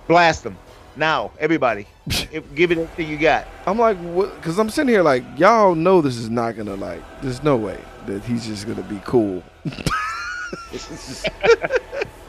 blast 0.08 0.44
him 0.46 0.58
now, 0.98 1.32
everybody. 1.40 1.88
Give 2.56 2.72
it 2.72 2.78
everything 2.78 3.10
you 3.10 3.18
got. 3.18 3.48
i'm 3.66 3.78
like 3.78 3.98
what 3.98 4.34
because 4.36 4.58
i'm 4.60 4.70
sitting 4.70 4.88
here 4.90 5.04
like 5.04 5.24
y'all 5.38 5.76
know 5.76 6.02
this 6.02 6.16
is 6.18 6.30
not 6.30 6.56
gonna 6.56 6.76
like 6.76 7.02
there's 7.22 7.44
no 7.44 7.58
way 7.58 7.78
that 8.06 8.24
he's 8.24 8.46
just 8.46 8.66
gonna 8.66 8.82
be 8.84 9.02
cool 9.04 9.44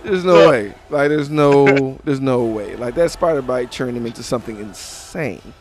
there's 0.02 0.24
no 0.24 0.48
way 0.48 0.74
like 0.90 1.08
there's 1.08 1.30
no 1.30 1.96
there's 2.04 2.20
no 2.20 2.44
way 2.44 2.74
like 2.76 2.94
that 2.96 3.10
spider 3.10 3.40
bite 3.42 3.70
turned 3.70 3.96
him 3.96 4.04
into 4.04 4.22
something 4.22 4.58
insane 4.58 5.54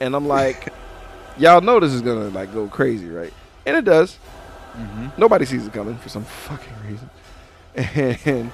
and 0.00 0.14
i'm 0.14 0.28
like 0.28 0.72
y'all 1.38 1.60
know 1.60 1.80
this 1.80 1.92
is 1.92 2.02
gonna 2.02 2.28
like 2.28 2.52
go 2.52 2.68
crazy, 2.68 3.08
right? 3.08 3.32
And 3.66 3.76
it 3.76 3.84
does. 3.84 4.18
Mm-hmm. 4.76 5.08
Nobody 5.20 5.44
sees 5.44 5.66
it 5.66 5.72
coming 5.72 5.96
for 5.96 6.08
some 6.08 6.24
fucking 6.24 6.74
reason. 6.88 7.10
And, 7.76 8.52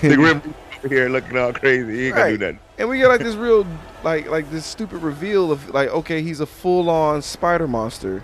The 0.00 0.16
Grim 0.16 0.54
here 0.88 1.08
looking 1.08 1.36
all 1.36 1.52
crazy. 1.52 1.96
He 1.96 2.06
ain't 2.08 2.16
gonna 2.16 2.30
do 2.32 2.38
nothing. 2.38 2.58
and 2.78 2.88
we 2.88 2.98
get 2.98 3.08
like 3.08 3.20
this 3.20 3.34
real 3.36 3.66
like 4.02 4.28
like 4.28 4.50
this 4.50 4.64
stupid 4.66 5.02
reveal 5.02 5.50
of 5.52 5.68
like 5.70 5.88
okay 5.90 6.22
he's 6.22 6.40
a 6.40 6.46
full 6.46 6.90
on 6.90 7.22
spider 7.22 7.66
monster 7.68 8.22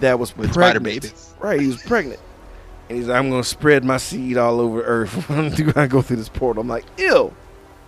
that 0.00 0.18
was 0.18 0.36
With 0.36 0.52
spider 0.52 0.80
pregnant. 0.80 1.02
babies. 1.02 1.34
Right, 1.40 1.60
he 1.60 1.66
was 1.68 1.82
pregnant. 1.82 2.20
And 2.88 2.98
he's 2.98 3.08
like, 3.08 3.18
I'm 3.18 3.30
gonna 3.30 3.44
spread 3.44 3.84
my 3.84 3.96
seed 3.98 4.36
all 4.36 4.60
over 4.60 4.82
Earth 4.82 5.28
when 5.28 5.52
I 5.76 5.86
go 5.86 6.02
through 6.02 6.16
this 6.16 6.28
portal. 6.28 6.60
I'm 6.62 6.68
like, 6.68 6.84
ew, 6.98 7.32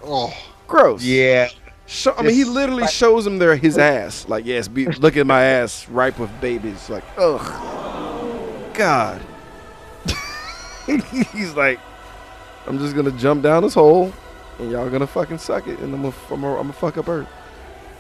Oh, 0.03 0.33
gross. 0.69 1.03
Yeah. 1.03 1.49
Show, 1.87 2.15
I 2.17 2.23
mean, 2.23 2.35
he 2.35 2.45
literally 2.45 2.83
like- 2.83 2.91
shows 2.91 3.27
him 3.27 3.39
there 3.39 3.57
his 3.57 3.77
ass. 3.79 4.27
Like, 4.29 4.45
yes, 4.47 4.69
be, 4.69 4.87
look 4.87 5.17
at 5.17 5.27
my 5.27 5.43
ass, 5.43 5.89
ripe 5.89 6.19
with 6.19 6.31
babies. 6.41 6.89
Like, 6.89 7.05
ugh, 7.19 8.75
God. 8.75 9.21
He's 11.33 11.55
like, 11.55 11.81
I'm 12.67 12.79
just 12.79 12.95
gonna 12.97 13.13
jump 13.13 13.43
down 13.43 13.63
this 13.63 13.75
hole, 13.75 14.13
and 14.59 14.71
y'all 14.71 14.89
gonna 14.91 15.07
fucking 15.07 15.39
suck 15.39 15.67
it, 15.67 15.79
and 15.81 15.95
I'm 15.95 16.03
gonna, 16.03 16.15
I'm 16.31 16.41
gonna, 16.41 16.57
I'm 16.57 16.63
gonna 16.63 16.73
fuck 16.73 16.97
up 16.99 17.09
Earth. 17.09 17.29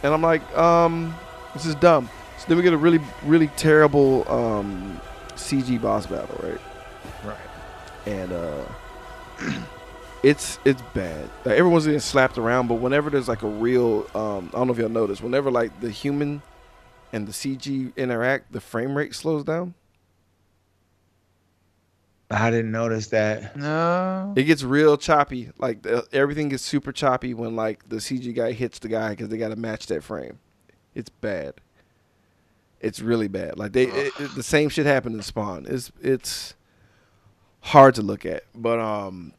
And 0.03 0.12
I'm 0.12 0.23
like, 0.23 0.57
um, 0.57 1.15
this 1.55 1.67
is 1.67 1.75
dumb. 1.77 2.09
So 2.39 2.47
then 2.49 2.57
we 2.57 2.62
get 2.62 2.73
a 2.73 2.79
really, 2.79 3.01
really 3.25 3.49
terrible 3.49 4.31
um, 4.31 5.01
CG 5.31 5.81
boss 5.81 6.07
battle, 6.07 6.39
right? 6.43 6.61
Right. 7.25 7.37
and 8.07 8.33
uh 8.33 8.65
it's 10.23 10.59
it's 10.65 10.83
bad. 10.95 11.29
Like, 11.45 11.57
everyone's 11.59 11.85
getting 11.85 12.01
slapped 12.01 12.39
around, 12.39 12.69
but 12.69 12.77
whenever 12.77 13.11
there's 13.11 13.29
like 13.29 13.43
a 13.43 13.49
real, 13.49 14.07
um, 14.15 14.51
I 14.53 14.59
don't 14.59 14.67
know 14.67 14.73
if 14.73 14.79
y'all 14.79 14.89
noticed, 14.89 15.23
whenever 15.23 15.51
like 15.51 15.81
the 15.81 15.91
human 15.91 16.43
and 17.12 17.27
the 17.29 17.33
CG 17.33 17.95
interact, 17.97 18.53
the 18.53 18.61
frame 18.61 18.97
rate 18.97 19.15
slows 19.15 19.45
down. 19.45 19.75
I 22.35 22.51
didn't 22.51 22.72
notice 22.72 23.07
that. 23.09 23.57
no. 23.57 24.32
It 24.37 24.45
gets 24.45 24.62
real 24.62 24.97
choppy. 24.97 25.51
Like 25.59 25.82
the, 25.82 26.07
everything 26.12 26.49
gets 26.49 26.62
super 26.62 26.93
choppy 26.93 27.35
when 27.35 27.55
like 27.57 27.89
the 27.89 27.97
CG 27.97 28.35
guy 28.35 28.53
hits 28.53 28.78
the 28.78 28.89
guy 28.89 29.11
because 29.11 29.28
they 29.28 29.39
got 29.39 29.49
to 29.49 29.57
match 29.57 29.87
that 29.87 30.03
frame. 30.03 30.39
It's 30.95 31.09
bad. 31.11 31.55
It's 32.80 33.01
really 33.01 33.28
bad. 33.28 33.59
Like 33.59 33.72
they, 33.72 33.85
it, 33.85 34.12
it- 34.20 34.35
the 34.35 34.43
same 34.43 34.68
shit 34.68 34.87
happened 34.87 35.14
in 35.16 35.22
Spawn. 35.22 35.66
It's 35.68 35.91
it's 36.03 36.55
hard 37.61 37.95
to 37.95 38.03
look 38.03 38.26
at, 38.26 38.43
but 38.55 38.78
um, 38.78 39.32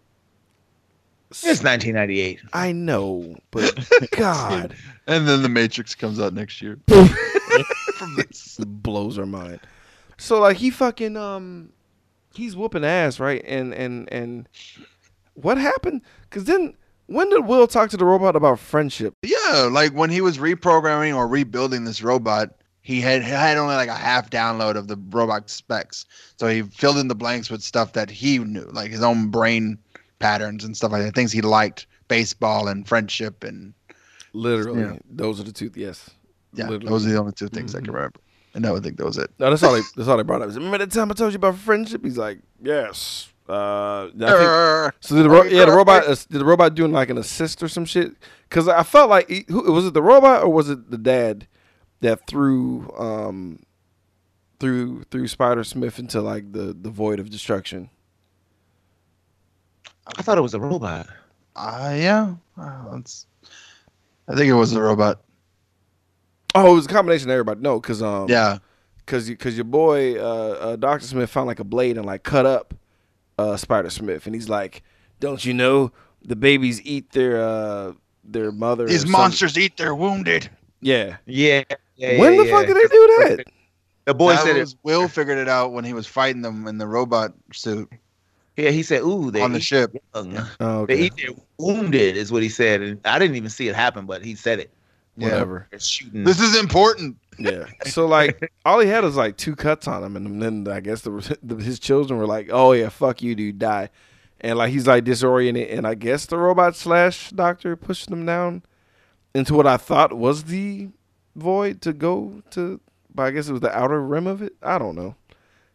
It's 1.30 1.44
1998. 1.44 2.40
I 2.54 2.72
know, 2.72 3.36
but 3.52 3.88
God. 4.12 4.74
And 5.08 5.28
then 5.28 5.42
the 5.44 5.50
Matrix 5.50 5.94
comes 5.96 6.20
out 6.20 6.34
next 6.34 6.62
year. 6.62 6.80
From 6.88 8.16
this. 8.18 8.58
blows 8.66 9.20
our 9.20 9.26
mind. 9.28 9.60
So 10.18 10.40
like 10.40 10.58
he 10.58 10.70
fucking 10.72 11.16
um 11.18 11.70
he's 12.36 12.56
whooping 12.56 12.84
ass, 12.86 13.20
right? 13.20 13.44
And 13.46 13.74
and 13.74 14.12
and 14.12 14.48
what 15.34 15.58
happened? 15.58 16.02
Cuz 16.30 16.46
then 16.46 16.76
when 17.08 17.30
did 17.30 17.46
Will 17.46 17.68
talk 17.68 17.90
to 17.92 17.98
the 17.98 18.06
robot 18.06 18.36
about 18.36 18.60
friendship? 18.60 19.14
Yeah, 19.22 19.68
like 19.72 19.94
when 19.94 20.10
he 20.10 20.22
was 20.22 20.38
reprogramming 20.40 21.16
or 21.16 21.28
rebuilding 21.28 21.84
this 21.84 22.02
robot, 22.02 22.50
he 22.82 23.00
had 23.02 23.22
had 23.22 23.58
only 23.58 23.76
like 23.76 23.90
a 23.90 23.96
half 23.96 24.30
download 24.30 24.76
of 24.76 24.88
the 24.88 24.98
robot 25.10 25.50
specs. 25.50 26.06
So 26.38 26.48
he 26.48 26.64
filled 26.64 26.98
in 26.98 27.08
the 27.08 27.16
blanks 27.16 27.50
with 27.50 27.62
stuff 27.62 27.94
that 27.94 28.10
he 28.10 28.40
knew, 28.40 28.68
like 28.72 28.90
his 28.92 29.04
own 29.04 29.28
brain 29.30 29.78
patterns 30.20 30.64
and 30.64 30.76
stuff 30.76 30.92
like 30.92 31.04
that, 31.04 31.14
things 31.14 31.32
he 31.32 31.42
liked, 31.42 31.86
baseball 32.08 32.68
and 32.68 32.88
friendship 32.88 33.44
and 33.44 33.74
Literally, 34.34 34.82
Yeah. 34.82 34.98
those 35.10 35.40
are 35.40 35.44
the 35.44 35.54
two. 35.54 35.72
Yes. 35.76 36.10
yeah, 36.54 36.68
Literally. 36.68 36.90
those 36.90 37.06
are 37.06 37.10
the 37.12 37.20
only 37.20 37.32
two 37.32 37.48
things 37.48 37.74
I 37.74 37.80
Mhm. 37.80 37.86
can 37.86 37.94
remember. 37.94 38.20
And 38.56 38.66
I 38.66 38.72
would 38.72 38.82
think 38.84 38.98
that 38.98 39.06
was 39.06 39.18
it. 39.18 39.30
No, 39.38 39.50
that's 39.50 39.62
all 39.64 39.74
they 39.74 39.82
that's 39.96 40.08
all 40.08 40.18
they 40.18 40.24
brought 40.24 40.42
up. 40.42 40.48
Remember 40.50 40.78
that 40.80 40.92
time 40.92 41.12
I 41.12 41.14
told 41.14 41.34
you 41.34 41.38
about 41.38 41.58
friendship? 41.58 42.04
He's 42.04 42.18
like, 42.18 42.40
"Yes." 42.64 43.30
Uh 43.48 44.06
I 44.06 44.10
think, 44.10 44.22
So 45.02 45.16
did 45.16 45.26
the 45.26 45.30
ro- 45.30 45.44
yeah 45.44 45.66
the 45.66 45.72
robot 45.72 46.04
uh, 46.08 46.16
did 46.16 46.40
the 46.40 46.46
robot 46.46 46.74
doing 46.74 46.92
like 46.92 47.10
an 47.12 47.18
assist 47.20 47.62
or 47.62 47.68
some 47.68 47.86
shit? 47.86 48.14
Because 48.50 48.68
I 48.68 48.82
felt 48.82 49.10
like 49.10 49.30
he, 49.30 49.46
who, 49.50 49.72
was 49.72 49.86
it 49.86 49.94
the 49.94 50.02
robot 50.02 50.42
or 50.44 50.50
was 50.50 50.68
it 50.70 50.90
the 50.90 50.98
dad 50.98 51.46
that 52.02 52.26
threw 52.28 52.92
um 52.98 53.60
threw 54.60 55.04
threw 55.12 55.28
Spider 55.28 55.64
Smith 55.64 56.00
into 56.00 56.22
like 56.22 56.54
the 56.54 56.76
the 56.80 56.90
void 56.90 57.20
of 57.20 57.30
destruction? 57.30 57.90
I 60.18 60.22
thought 60.22 60.38
it 60.38 60.42
was 60.42 60.54
a 60.54 60.60
robot. 60.60 61.08
Uh, 61.56 61.94
yeah, 61.98 62.36
uh, 62.58 62.84
that's- 62.86 63.26
I 64.28 64.36
think 64.36 64.50
it 64.50 64.54
was 64.54 64.74
a 64.74 64.82
robot. 64.82 65.22
Oh, 66.56 66.72
it 66.72 66.76
was 66.76 66.86
a 66.86 66.90
combination 66.90 67.30
of 67.30 67.34
everybody. 67.34 67.60
No, 67.62 67.80
because 67.80 68.02
um 68.02 68.30
Yeah, 68.30 68.60
because 68.98 69.28
because 69.28 69.56
your 69.56 69.66
boy 69.66 70.18
uh, 70.18 70.24
uh 70.60 70.76
Doctor 70.78 71.06
Smith 71.06 71.30
found 71.30 71.48
like 71.48 71.60
a 71.60 71.64
blade 71.66 71.98
and 71.98 72.06
like 72.06 72.24
cut 72.24 72.46
up 72.46 72.74
uh 73.38 73.58
Spider 73.58 73.90
Smith 73.90 74.26
and 74.26 74.34
he's 74.34 74.50
like, 74.50 74.82
don't 75.20 75.44
you 75.44 75.54
know 75.54 75.92
the 76.24 76.36
babies 76.36 76.82
eat 76.84 77.12
their 77.12 77.42
uh 77.42 77.94
their 78.24 78.52
mother? 78.52 78.88
these 78.88 79.02
some- 79.02 79.12
monsters 79.12 79.58
eat 79.58 79.78
their 79.78 79.94
wounded. 79.94 80.50
Yeah. 80.82 81.18
Yeah. 81.26 81.64
yeah 81.96 82.20
when 82.20 82.36
yeah, 82.36 82.44
the 82.44 82.50
fuck 82.50 82.66
did 82.68 82.76
they 82.76 82.88
do 82.88 83.08
that? 83.20 83.46
The 84.06 84.14
boy 84.14 84.34
that 84.34 84.44
said 84.44 84.58
was 84.58 84.74
it. 84.74 84.80
Will 84.84 85.08
figured 85.08 85.40
it 85.40 85.50
out 85.50 85.74
when 85.74 85.84
he 85.84 85.94
was 85.94 86.06
fighting 86.08 86.42
them 86.42 86.68
in 86.68 86.78
the 86.78 86.88
robot 86.88 87.34
suit 87.52 87.92
Yeah, 88.56 88.70
he 88.70 88.84
said, 88.84 89.02
"Ooh, 89.02 89.32
they 89.32 89.42
on 89.42 89.52
the 89.52 89.60
ship. 89.60 89.96
young. 90.14 90.38
Oh, 90.60 90.86
They 90.86 91.00
eat 91.02 91.14
their 91.18 91.32
wounded," 91.58 92.16
is 92.16 92.32
what 92.32 92.44
he 92.44 92.50
said, 92.50 92.82
and 92.82 93.00
I 93.04 93.18
didn't 93.20 93.36
even 93.36 93.50
see 93.50 93.68
it 93.68 93.76
happen, 93.76 94.06
but 94.06 94.24
he 94.24 94.36
said 94.36 94.60
it. 94.60 94.72
Yeah. 95.18 95.30
Whatever. 95.30 95.68
They're 95.70 95.80
shooting. 95.80 96.24
This 96.24 96.40
is 96.40 96.58
important. 96.58 97.18
Yeah. 97.38 97.66
So 97.86 98.06
like, 98.06 98.52
all 98.66 98.80
he 98.80 98.88
had 98.88 99.04
was 99.04 99.16
like 99.16 99.38
two 99.38 99.56
cuts 99.56 99.88
on 99.88 100.04
him, 100.04 100.16
and 100.16 100.42
then 100.42 100.68
I 100.68 100.80
guess 100.80 101.02
the, 101.02 101.38
the 101.44 101.56
his 101.56 101.80
children 101.80 102.20
were 102.20 102.28
like, 102.28 102.50
"Oh 102.52 102.74
yeah, 102.74 102.90
fuck 102.90 103.22
you, 103.22 103.36
dude, 103.36 103.60
die," 103.60 103.90
and 104.42 104.58
like 104.58 104.72
he's 104.72 104.88
like 104.88 105.04
disoriented, 105.04 105.70
and 105.70 105.88
I 105.88 105.96
guess 105.96 106.26
the 106.26 106.38
robot 106.38 106.76
slash 106.76 107.32
doctor 107.32 107.76
pushed 107.76 108.10
him 108.10 108.26
down 108.26 108.64
into 109.34 109.54
what 109.54 109.68
I 109.68 109.78
thought 109.78 110.14
was 110.14 110.46
the 110.46 110.90
void 111.36 111.82
to 111.82 111.94
go 111.94 112.42
to, 112.52 112.80
but 113.14 113.24
I 113.24 113.32
guess 113.32 113.50
it 113.50 113.54
was 113.54 113.62
the 113.62 113.78
outer 113.78 114.02
rim 114.02 114.28
of 114.28 114.42
it. 114.42 114.56
I 114.62 114.78
don't 114.78 114.96
know. 114.96 115.16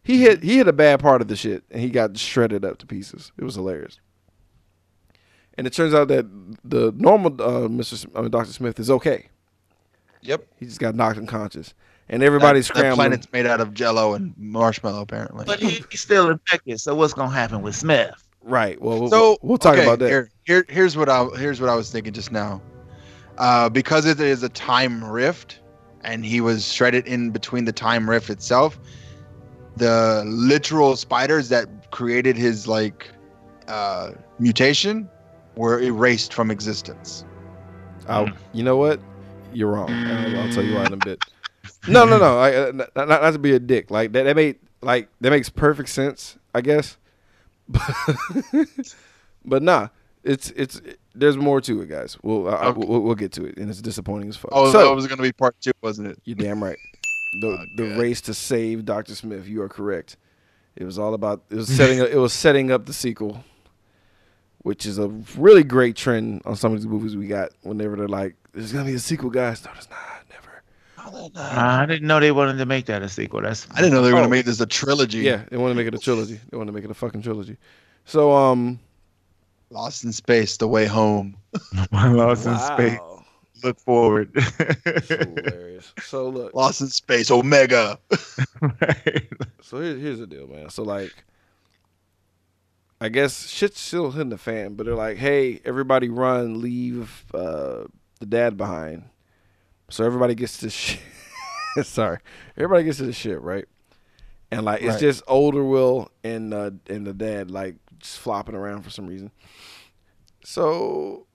He 0.03 0.23
hit 0.23 0.43
he 0.43 0.57
hit 0.57 0.69
a 0.69 0.73
bad 0.73 1.01
part 1.01 1.21
of 1.21 1.29
the 1.29 1.37
shit, 1.37 1.65
and 1.71 1.81
he 1.81 1.91
got 1.91 2.17
shredded 2.17 2.65
up 2.65 2.79
to 2.79 2.87
pieces. 2.87 3.33
It 3.39 3.45
was 3.45 3.55
hilarious. 3.55 4.01
And 5.61 5.67
it 5.67 5.75
turns 5.75 5.93
out 5.93 6.09
that 6.09 6.25
the 6.65 6.91
normal 6.97 7.33
uh, 7.35 7.69
Mr. 7.69 7.93
S- 7.93 8.07
I 8.15 8.23
mean, 8.23 8.31
Doctor 8.31 8.51
Smith 8.51 8.81
is 8.81 8.91
okay. 8.91 9.29
Yep. 10.23 10.47
He 10.59 10.65
just 10.65 10.81
got 10.81 10.95
knocked 10.95 11.19
unconscious, 11.19 11.75
and 12.09 12.23
everybody's 12.23 12.69
that, 12.69 12.77
that 12.77 12.79
scrambling. 12.79 13.09
planet's 13.11 13.31
made 13.31 13.45
out 13.45 13.61
of 13.61 13.75
jello 13.75 14.15
and 14.15 14.33
marshmallow, 14.39 15.03
apparently. 15.03 15.45
but 15.45 15.61
he, 15.61 15.85
he's 15.91 16.01
still 16.01 16.31
infected. 16.31 16.81
So 16.81 16.95
what's 16.95 17.13
gonna 17.13 17.31
happen 17.31 17.61
with 17.61 17.77
Smith? 17.77 18.27
Right. 18.41 18.81
Well, 18.81 19.01
we'll, 19.01 19.11
so 19.11 19.37
we'll 19.43 19.59
talk 19.59 19.75
okay, 19.75 19.85
about 19.85 19.99
that. 19.99 20.09
Here, 20.09 20.31
here, 20.47 20.65
here's 20.67 20.97
what 20.97 21.11
I 21.11 21.27
here's 21.37 21.61
what 21.61 21.69
I 21.69 21.75
was 21.75 21.91
thinking 21.91 22.15
just 22.15 22.33
now. 22.33 22.63
Uh, 23.37 23.69
because 23.69 24.07
it 24.07 24.19
is 24.19 24.43
a 24.43 24.49
time 24.49 25.05
rift, 25.05 25.61
and 26.05 26.25
he 26.25 26.41
was 26.41 26.73
shredded 26.73 27.07
in 27.07 27.33
between 27.33 27.67
the 27.67 27.73
time 27.73 28.09
rift 28.09 28.31
itself. 28.31 28.81
The 29.77 30.25
literal 30.27 30.97
spiders 30.97 31.51
that 31.51 31.91
created 31.91 32.39
his 32.39 32.67
like 32.67 33.11
uh, 33.69 34.13
mutation 34.39 35.07
were 35.57 35.81
erased 35.81 36.33
from 36.35 36.51
existence. 36.51 37.25
I'll- 38.09 38.31
you 38.53 38.63
know 38.63 38.77
what? 38.77 39.01
You're 39.53 39.71
wrong. 39.73 39.91
I'll, 39.91 40.41
I'll 40.41 40.53
tell 40.53 40.65
you 40.65 40.75
why 40.77 40.87
in 40.87 40.93
a 40.95 40.97
bit. 40.97 41.23
No, 41.89 42.05
no, 42.05 42.19
no. 42.19 42.39
I, 42.39 42.55
uh, 42.55 42.73
not, 42.73 42.95
not, 42.95 43.09
not 43.09 43.31
to 43.33 43.39
be 43.39 43.53
a 43.55 43.59
dick. 43.59 43.91
Like 43.91 44.13
that. 44.13 44.25
That 44.25 44.37
made 44.37 44.59
like 44.83 45.09
that 45.23 45.31
makes 45.31 45.49
perfect 45.49 45.89
sense. 45.89 46.37
I 46.55 46.61
guess. 46.61 46.99
but 49.45 49.63
nah, 49.63 49.89
it's 50.23 50.51
it's 50.57 50.81
there's 51.15 51.37
more 51.37 51.61
to 51.63 51.81
it, 51.83 51.89
guys. 51.89 52.19
We'll 52.23 52.49
I, 52.49 52.53
I- 52.53 52.67
Okay. 52.69 52.85
we'll, 52.87 53.01
we'll 53.01 53.15
get 53.15 53.33
to 53.33 53.45
it, 53.45 53.57
and 53.57 53.71
it's 53.71 53.81
disappointing 53.81 54.29
as 54.29 54.37
fuck. 54.37 54.51
Oh, 54.53 54.71
so 54.71 54.87
that 54.87 54.95
was 54.95 55.07
gonna 55.07 55.23
be 55.23 55.33
part 55.33 55.57
two, 55.61 55.73
wasn't 55.83 56.09
it? 56.09 56.19
You're 56.25 56.37
damn 56.37 56.63
right. 56.63 56.77
The 57.41 57.47
Oh, 57.49 57.65
the 57.77 57.97
race 57.99 58.21
to 58.23 58.35
save 58.35 58.85
Doctor 58.85 59.15
Smith. 59.15 59.47
You 59.47 59.63
are 59.63 59.69
correct. 59.69 60.17
It 60.77 60.85
was 60.85 60.99
all 60.99 61.15
about 61.15 61.43
it 61.51 61.57
was 61.57 61.69
setting 61.69 61.99
it 61.99 62.17
was 62.19 62.33
setting 62.33 62.71
up 62.71 62.87
the 62.87 62.93
sequel, 62.93 63.43
which 64.63 64.87
is 64.87 64.99
a 64.99 65.09
really 65.37 65.65
great 65.65 65.97
trend 65.97 66.43
on 66.45 66.57
some 66.57 66.73
of 66.73 66.79
these 66.79 66.87
movies 66.87 67.17
we 67.17 67.27
got. 67.27 67.51
Whenever 67.63 67.97
they're 67.97 68.09
like, 68.09 68.37
"There's 68.53 68.73
gonna 68.73 68.85
be 68.85 68.95
a 68.95 68.99
sequel, 68.99 69.31
guys." 69.31 69.65
No, 69.65 69.71
there's 69.73 69.89
not. 69.91 69.99
Never. 70.31 71.31
I 71.37 71.87
didn't 71.87 72.07
know 72.07 72.21
they 72.21 72.31
wanted 72.33 72.59
to 72.59 72.67
make 72.67 72.87
that 72.87 73.03
a 73.03 73.09
sequel. 73.09 73.41
That's 73.43 73.67
I 73.75 73.77
didn't 73.81 73.93
know 73.95 74.03
they 74.03 74.13
were 74.13 74.19
Oh. 74.19 74.23
gonna 74.23 74.31
make 74.31 74.45
this 74.47 74.61
a 74.61 74.67
trilogy. 74.67 75.19
Yeah, 75.19 75.43
they 75.51 75.57
want 75.57 75.71
to 75.73 75.75
make 75.75 75.87
it 75.87 75.95
a 75.95 75.99
trilogy. 75.99 76.41
They 76.51 76.57
want 76.57 76.69
to 76.69 76.73
make 76.73 76.85
it 76.85 76.91
a 76.91 76.95
fucking 76.95 77.23
trilogy. 77.23 77.57
So 78.05 78.33
um, 78.33 78.79
Lost 79.71 80.05
in 80.05 80.13
Space: 80.13 80.57
The 80.57 80.69
Way 80.69 80.87
Home. 80.87 81.37
Lost 81.93 82.47
in 82.47 82.57
space. 82.59 82.99
Look 83.63 83.79
forward. 83.79 84.31
hilarious. 85.09 85.93
So 86.03 86.29
look, 86.29 86.55
Lost 86.55 86.81
in 86.81 86.89
Space 86.89 87.31
Omega. 87.31 87.99
right. 88.61 89.29
So 89.63 89.81
here, 89.81 89.97
here's 89.97 90.19
the 90.19 90.27
deal, 90.27 90.47
man. 90.47 90.71
So 90.71 90.83
like, 90.83 91.13
I 93.01 93.09
guess 93.09 93.49
shit's 93.49 93.81
still 93.81 94.11
hitting 94.11 94.29
the 94.29 94.39
fan, 94.39 94.75
but 94.75 94.85
they're 94.87 94.95
like, 94.95 95.17
"Hey, 95.17 95.61
everybody, 95.65 96.09
run, 96.09 96.61
leave 96.61 97.25
uh, 97.33 97.85
the 98.19 98.27
dad 98.27 98.57
behind." 98.57 99.05
So 99.89 100.05
everybody 100.05 100.35
gets 100.35 100.59
to 100.59 100.71
sh- 100.71 100.99
sorry. 101.83 102.19
Everybody 102.57 102.85
gets 102.85 102.99
to 102.99 103.07
the 103.07 103.13
ship, 103.13 103.39
right? 103.43 103.65
And 104.51 104.65
like 104.65 104.81
it's 104.83 104.91
Right. 104.95 105.01
just 105.01 105.23
older 105.29 105.65
Will 105.65 106.11
and 106.25 106.53
uh 106.53 106.71
and 106.89 107.07
the 107.07 107.13
dad 107.15 107.51
like 107.51 107.77
just 107.99 108.19
flopping 108.19 108.55
around 108.55 108.83
for 108.83 108.91
some 108.91 109.07
reason. 109.07 109.31
So 110.45 111.27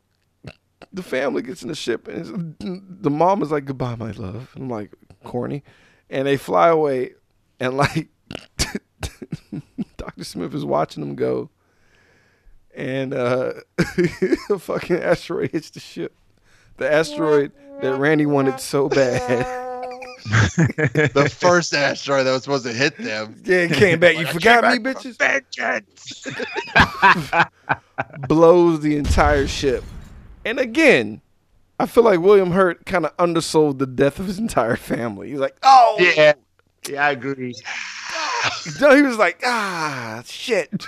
the 0.92 1.04
family 1.04 1.42
gets 1.42 1.62
in 1.62 1.70
the 1.70 1.76
ship 1.76 2.08
and 2.08 2.56
the 2.60 3.10
mom 3.10 3.42
is 3.42 3.52
like 3.52 3.66
goodbye 3.66 3.96
my 3.96 4.12
love. 4.12 4.52
I'm 4.56 4.70
like 4.70 4.92
corny. 5.24 5.64
And 6.10 6.28
they 6.28 6.38
fly 6.38 6.68
away 6.70 7.14
and 7.60 7.78
like 7.78 8.10
Dr. 9.98 10.24
Smith 10.24 10.54
is 10.54 10.66
watching 10.66 11.02
them 11.02 11.16
go. 11.16 11.50
And 12.76 13.14
uh 13.14 13.54
a 14.50 14.60
fucking 14.60 14.98
asteroid 14.98 15.52
hits 15.52 15.70
the 15.70 15.80
ship. 15.80 16.14
The 16.78 16.92
asteroid 16.92 17.52
that 17.82 17.96
Randy 17.98 18.26
wanted 18.26 18.60
so 18.60 18.90
bad. 18.90 19.46
The 20.26 21.32
first 21.34 21.74
asteroid 21.74 22.26
that 22.26 22.32
was 22.32 22.44
supposed 22.44 22.66
to 22.66 22.74
hit 22.74 22.98
them. 22.98 23.36
Yeah, 23.46 23.58
it 23.58 23.74
came 23.74 24.00
back. 24.00 24.18
You 24.18 24.26
forgot 24.26 24.64
came 24.64 24.72
me, 24.72 24.80
back 24.80 25.02
from 25.02 25.12
bitches. 25.12 25.18
Vengeance. 25.18 26.28
Blows 28.28 28.82
the 28.82 28.98
entire 28.98 29.48
ship. 29.48 29.84
And 30.44 30.60
again, 30.60 31.22
I 31.80 31.86
feel 31.86 32.04
like 32.04 32.20
William 32.20 32.52
Hurt 32.52 32.86
kind 32.86 33.06
of 33.06 33.16
undersold 33.18 33.80
the 33.80 33.86
death 33.86 34.20
of 34.20 34.28
his 34.28 34.40
entire 34.40 34.76
family. 34.76 35.30
He's 35.30 35.40
like, 35.40 35.56
oh, 35.64 35.96
Yeah, 36.00 36.34
yeah, 36.90 37.06
I 37.06 37.12
agree. 37.12 37.54
No, 38.80 38.96
he 38.96 39.02
was 39.02 39.18
like, 39.18 39.42
ah, 39.46 40.24
shit. 40.26 40.86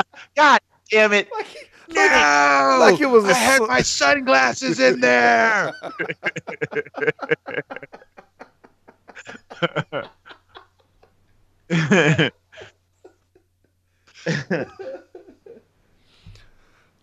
God 0.36 0.60
damn 0.90 1.12
it! 1.12 1.28
like, 1.32 1.46
No, 1.88 2.76
like 2.80 3.00
it 3.00 3.06
was 3.06 3.24
a 3.24 3.28
I 3.28 3.32
had 3.34 3.56
sl- 3.58 3.66
my 3.66 3.82
sunglasses 3.82 4.80
in 4.80 5.00
there. 5.00 5.72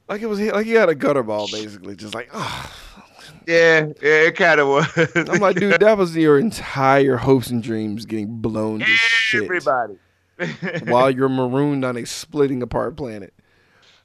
like 0.07 0.21
it 0.21 0.27
was 0.27 0.39
like 0.39 0.65
he 0.65 0.73
had 0.73 0.89
a 0.89 0.95
gutter 0.95 1.23
ball, 1.23 1.47
basically, 1.51 1.95
just 1.95 2.13
like, 2.15 2.29
oh. 2.33 2.71
yeah, 3.47 3.87
yeah, 4.01 4.27
it 4.27 4.35
kind 4.35 4.59
of 4.59 4.67
was. 4.67 4.87
I'm 5.15 5.39
like, 5.39 5.57
dude, 5.57 5.79
that 5.79 5.97
was 5.97 6.15
your 6.15 6.37
entire 6.39 7.17
hopes 7.17 7.49
and 7.49 7.61
dreams 7.63 8.05
getting 8.05 8.41
blown 8.41 8.79
to 8.79 8.85
shit. 8.85 9.49
While 10.85 11.11
you're 11.11 11.29
marooned 11.29 11.85
on 11.85 11.97
a 11.97 12.05
splitting 12.05 12.61
apart 12.61 12.95
planet. 12.95 13.33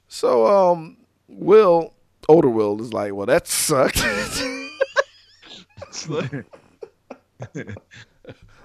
So, 0.07 0.45
um, 0.47 0.97
Will, 1.27 1.93
older 2.27 2.49
Will, 2.49 2.81
is 2.81 2.93
like, 2.93 3.13
well, 3.13 3.25
that 3.25 3.47
sucked. 3.47 4.03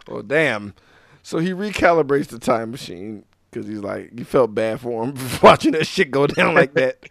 oh, 0.08 0.22
damn. 0.22 0.74
So 1.22 1.38
he 1.38 1.50
recalibrates 1.50 2.28
the 2.28 2.38
time 2.38 2.70
machine 2.70 3.24
because 3.50 3.66
he's 3.66 3.80
like, 3.80 4.10
you 4.18 4.24
felt 4.24 4.54
bad 4.54 4.80
for 4.80 5.04
him 5.04 5.14
watching 5.42 5.72
that 5.72 5.86
shit 5.86 6.10
go 6.10 6.26
down 6.26 6.54
like 6.54 6.74
that. 6.74 7.08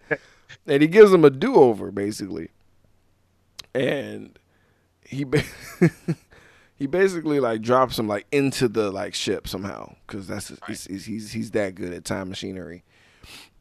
and 0.67 0.81
he 0.81 0.87
gives 0.87 1.11
him 1.13 1.25
a 1.25 1.29
do 1.29 1.55
over, 1.55 1.91
basically. 1.91 2.49
And 3.73 4.37
he. 5.01 5.25
He 6.79 6.87
basically 6.87 7.41
like 7.41 7.61
drops 7.61 7.99
him 7.99 8.07
like 8.07 8.25
into 8.31 8.69
the 8.69 8.89
like 8.89 9.13
ship 9.13 9.49
somehow 9.49 9.95
because 10.07 10.27
that's 10.27 10.53
he's, 10.65 10.85
he's 10.85 11.05
he's 11.05 11.31
he's 11.33 11.51
that 11.51 11.75
good 11.75 11.91
at 11.91 12.05
time 12.05 12.29
machinery, 12.29 12.85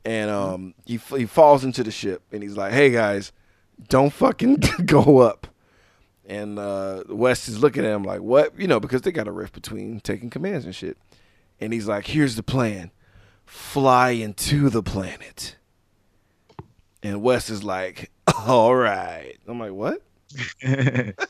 and 0.05 0.31
um 0.31 0.75
he 0.87 0.99
he 0.99 1.27
falls 1.27 1.65
into 1.65 1.83
the 1.83 1.91
ship 1.91 2.23
and 2.31 2.45
he's 2.45 2.57
like, 2.57 2.73
hey 2.73 2.91
guys, 2.91 3.33
don't 3.89 4.13
fucking 4.13 4.63
go 4.87 5.19
up, 5.19 5.49
and 6.27 6.61
uh 6.61 7.03
West 7.09 7.49
is 7.49 7.59
looking 7.59 7.85
at 7.85 7.91
him 7.91 8.05
like 8.05 8.21
what? 8.21 8.57
You 8.57 8.69
know 8.69 8.79
because 8.79 9.03
they 9.03 9.11
got 9.11 9.27
a 9.27 9.33
rift 9.33 9.53
between 9.53 9.99
taking 9.99 10.31
commands 10.31 10.65
and 10.65 10.73
shit, 10.73 10.97
and 11.61 11.73
he's 11.73 11.89
like, 11.89 12.07
here's 12.07 12.37
the 12.37 12.45
plan, 12.45 12.93
fly 13.45 14.11
into 14.11 14.71
the 14.71 14.83
planet, 14.83 15.57
and 17.03 17.21
West 17.21 17.51
is 17.51 17.65
like, 17.65 18.13
all 18.47 18.77
right, 18.77 19.35
I'm 19.49 19.59
like 19.59 19.73
what. 19.73 20.03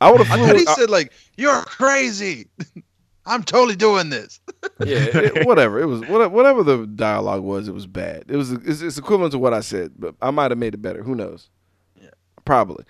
I 0.00 0.10
would 0.10 0.20
have 0.20 0.30
I 0.38 0.46
thought 0.46 0.56
he 0.56 0.66
I- 0.66 0.74
said 0.74 0.90
like, 0.90 1.12
"You're 1.36 1.62
crazy. 1.62 2.48
I'm 3.26 3.42
totally 3.42 3.76
doing 3.76 4.10
this." 4.10 4.40
yeah, 4.80 4.96
it- 5.14 5.46
whatever. 5.46 5.80
It 5.80 5.86
was 5.86 6.00
whatever, 6.02 6.28
whatever 6.28 6.62
the 6.62 6.86
dialogue 6.86 7.42
was. 7.42 7.68
It 7.68 7.74
was 7.74 7.86
bad. 7.86 8.24
It 8.28 8.36
was 8.36 8.52
it's, 8.52 8.80
it's 8.82 8.98
equivalent 8.98 9.32
to 9.32 9.38
what 9.38 9.54
I 9.54 9.60
said, 9.60 9.92
but 9.98 10.14
I 10.20 10.30
might 10.30 10.50
have 10.50 10.58
made 10.58 10.74
it 10.74 10.82
better. 10.82 11.02
Who 11.02 11.14
knows? 11.14 11.48
Yeah. 12.00 12.10
probably. 12.44 12.84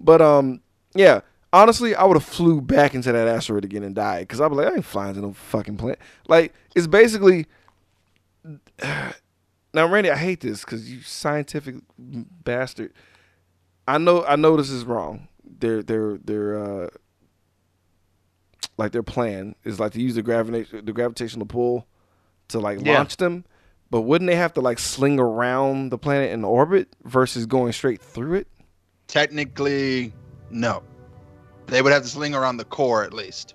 But 0.00 0.20
um, 0.22 0.60
yeah. 0.94 1.20
Honestly, 1.52 1.94
I 1.94 2.02
would 2.02 2.16
have 2.16 2.24
flew 2.24 2.60
back 2.60 2.96
into 2.96 3.12
that 3.12 3.28
asteroid 3.28 3.64
again 3.64 3.84
and 3.84 3.94
died 3.94 4.26
because 4.26 4.40
I'd 4.40 4.48
be 4.48 4.56
like, 4.56 4.66
I 4.66 4.74
ain't 4.74 4.84
flying 4.84 5.14
to 5.14 5.20
no 5.20 5.32
fucking 5.34 5.76
planet. 5.76 6.00
Like 6.28 6.52
it's 6.74 6.86
basically. 6.86 7.46
Now, 9.72 9.88
Randy, 9.88 10.08
I 10.08 10.16
hate 10.16 10.40
this 10.40 10.64
because 10.64 10.88
you 10.88 11.00
scientific 11.02 11.74
bastard. 11.98 12.92
I 13.88 13.98
know, 13.98 14.24
I 14.24 14.36
know 14.36 14.56
this 14.56 14.70
is 14.70 14.84
wrong. 14.84 15.26
Their, 15.60 15.82
their, 15.82 16.18
their, 16.18 16.58
uh, 16.84 16.88
like 18.76 18.92
their 18.92 19.02
plan 19.02 19.54
is 19.64 19.78
like 19.78 19.92
to 19.92 20.00
use 20.00 20.14
the 20.16 20.22
gravita- 20.22 20.84
the 20.84 20.92
gravitational 20.92 21.46
pull 21.46 21.86
to 22.48 22.58
like 22.58 22.80
Yeah. 22.84 22.98
launch 22.98 23.16
them. 23.18 23.44
But 23.90 24.02
wouldn't 24.02 24.28
they 24.28 24.36
have 24.36 24.52
to 24.54 24.60
like 24.60 24.78
sling 24.78 25.20
around 25.20 25.90
the 25.90 25.98
planet 25.98 26.32
in 26.32 26.44
orbit 26.44 26.88
versus 27.04 27.46
going 27.46 27.72
straight 27.72 28.00
through 28.00 28.34
it? 28.34 28.48
Technically, 29.06 30.12
no. 30.50 30.82
They 31.66 31.80
would 31.82 31.92
have 31.92 32.02
to 32.02 32.08
sling 32.08 32.34
around 32.34 32.56
the 32.56 32.64
core 32.64 33.04
at 33.04 33.12
least. 33.12 33.54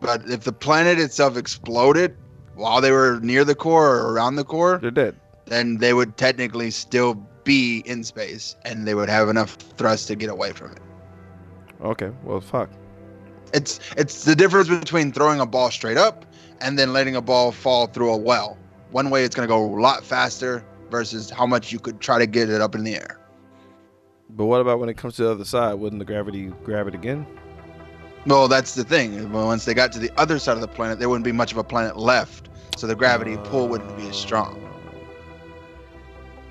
But 0.00 0.28
if 0.28 0.40
the 0.40 0.52
planet 0.52 0.98
itself 0.98 1.36
exploded 1.36 2.16
while 2.56 2.80
they 2.80 2.90
were 2.90 3.20
near 3.22 3.44
the 3.44 3.54
core 3.54 3.96
or 3.96 4.12
around 4.12 4.36
the 4.36 4.44
core, 4.44 4.78
They're 4.78 4.90
dead. 4.90 5.14
then 5.46 5.78
they 5.78 5.94
would 5.94 6.16
technically 6.16 6.70
still 6.70 7.14
be 7.44 7.82
in 7.86 8.02
space 8.02 8.56
and 8.64 8.86
they 8.86 8.94
would 8.94 9.08
have 9.08 9.28
enough 9.28 9.54
thrust 9.76 10.08
to 10.08 10.16
get 10.16 10.30
away 10.30 10.52
from 10.52 10.72
it. 10.72 10.80
Okay, 11.82 12.10
well, 12.24 12.40
fuck. 12.40 12.70
It's 13.52 13.78
it's 13.96 14.24
the 14.24 14.34
difference 14.34 14.68
between 14.68 15.12
throwing 15.12 15.40
a 15.40 15.46
ball 15.46 15.70
straight 15.70 15.96
up 15.96 16.24
and 16.60 16.78
then 16.78 16.92
letting 16.92 17.14
a 17.14 17.20
ball 17.20 17.52
fall 17.52 17.86
through 17.86 18.12
a 18.12 18.16
well. 18.16 18.58
One 18.90 19.10
way 19.10 19.24
it's 19.24 19.34
going 19.34 19.46
to 19.46 19.52
go 19.52 19.64
a 19.64 19.80
lot 19.80 20.04
faster 20.04 20.64
versus 20.90 21.30
how 21.30 21.46
much 21.46 21.72
you 21.72 21.78
could 21.78 22.00
try 22.00 22.18
to 22.18 22.26
get 22.26 22.48
it 22.48 22.60
up 22.60 22.74
in 22.74 22.84
the 22.84 22.94
air. 22.94 23.20
But 24.30 24.46
what 24.46 24.60
about 24.60 24.80
when 24.80 24.88
it 24.88 24.96
comes 24.96 25.16
to 25.16 25.24
the 25.24 25.30
other 25.30 25.44
side? 25.44 25.74
Wouldn't 25.74 25.98
the 25.98 26.04
gravity 26.04 26.46
grab 26.64 26.88
it 26.88 26.94
again? 26.94 27.26
Well, 28.26 28.48
that's 28.48 28.74
the 28.74 28.84
thing. 28.84 29.30
Once 29.32 29.66
they 29.66 29.74
got 29.74 29.92
to 29.92 29.98
the 29.98 30.10
other 30.18 30.38
side 30.38 30.54
of 30.54 30.60
the 30.60 30.68
planet, 30.68 30.98
there 30.98 31.08
wouldn't 31.08 31.24
be 31.24 31.32
much 31.32 31.52
of 31.52 31.58
a 31.58 31.64
planet 31.64 31.96
left, 31.96 32.48
so 32.76 32.86
the 32.86 32.96
gravity 32.96 33.36
pull 33.44 33.68
wouldn't 33.68 33.96
be 33.98 34.08
as 34.08 34.16
strong. 34.16 34.63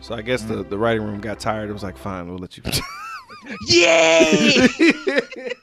So 0.04 0.16
I 0.16 0.22
guess 0.22 0.43
the, 0.43 0.64
the 0.64 0.78
writing 0.78 1.01
room 1.04 1.22
got 1.22 1.39
tired. 1.39 1.70
It 1.70 1.74
was 1.74 1.82
like, 1.82 1.97
fine, 1.97 2.28
we'll 2.28 2.38
let 2.38 2.58
you. 2.58 2.64
Yay! 3.68 4.68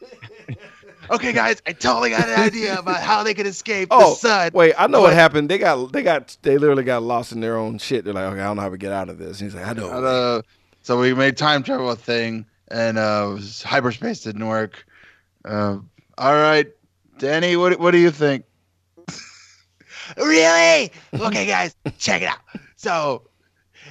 Okay, 1.11 1.33
guys, 1.33 1.61
I 1.67 1.73
totally 1.73 2.11
got 2.11 2.29
an 2.29 2.39
idea 2.39 2.79
about 2.79 3.01
how 3.01 3.25
they 3.25 3.35
could 3.35 3.47
escape 3.47 3.89
Oh, 3.91 4.11
the 4.11 4.15
sun. 4.15 4.51
Wait, 4.55 4.75
I 4.79 4.87
know 4.87 5.01
what 5.01 5.09
But- 5.09 5.15
happened. 5.15 5.49
They 5.49 5.59
got 5.59 5.93
they 5.93 6.05
got 6.05 6.37
they 6.43 6.57
literally 6.57 6.85
got 6.85 7.03
lost 7.03 7.33
in 7.33 7.41
their 7.41 7.57
own 7.57 7.79
shit. 7.79 8.05
They're 8.05 8.15
like, 8.15 8.27
okay, 8.27 8.41
I 8.41 8.45
don't 8.45 8.57
know 8.57 8.63
how 8.63 8.69
we 8.69 8.79
get 8.79 8.93
out 8.93 9.09
of 9.09 9.19
this. 9.19 9.41
And 9.41 9.51
he's 9.51 9.61
like, 9.61 9.67
I 9.67 9.73
know. 9.73 9.91
And, 9.91 10.07
uh, 10.07 10.43
so 10.83 11.01
we 11.01 11.13
made 11.13 11.37
time 11.37 11.65
travel 11.65 11.91
a 11.91 11.97
thing, 11.97 12.47
and 12.69 12.97
uh, 12.97 13.39
hyperspace 13.65 14.21
didn't 14.23 14.47
work. 14.47 14.87
Uh, 15.45 15.79
all 16.17 16.35
right, 16.35 16.69
Danny, 17.19 17.57
what 17.57 17.81
what 17.81 17.91
do 17.91 17.99
you 17.99 18.13
think? 18.13 18.45
really? 20.17 20.93
Okay, 21.15 21.47
guys, 21.47 21.75
check 21.99 22.23
it 22.23 22.29
out. 22.29 22.39
So, 22.77 23.23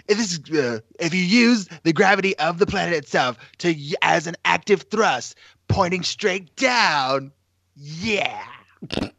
if 0.10 0.18
this 0.18 0.40
uh, 0.60 0.80
if 1.00 1.14
you 1.14 1.22
use 1.22 1.70
the 1.84 1.94
gravity 1.94 2.38
of 2.40 2.60
the 2.60 2.66
planet 2.66 2.94
itself 2.94 3.38
to 3.60 3.74
as 4.02 4.28
an 4.28 4.36
active 4.44 4.82
thrust 4.92 5.36
pointing 5.70 6.04
straight 6.04 6.54
down, 6.58 7.32
yeah. 7.78 8.44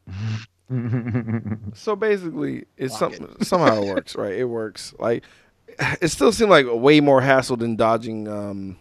So 1.75 1.97
basically, 1.97 2.65
it's 2.77 2.97
some, 2.97 3.13
somehow 3.43 3.83
it 3.83 3.87
works, 3.95 4.15
right? 4.15 4.35
It 4.35 4.45
works. 4.45 4.95
Like 4.99 5.25
it 6.01 6.09
still 6.09 6.33
seemed 6.33 6.51
like 6.51 6.67
way 6.69 7.01
more 7.01 7.21
hassle 7.21 7.57
than 7.57 7.75
dodging 7.77 8.29
um, 8.29 8.79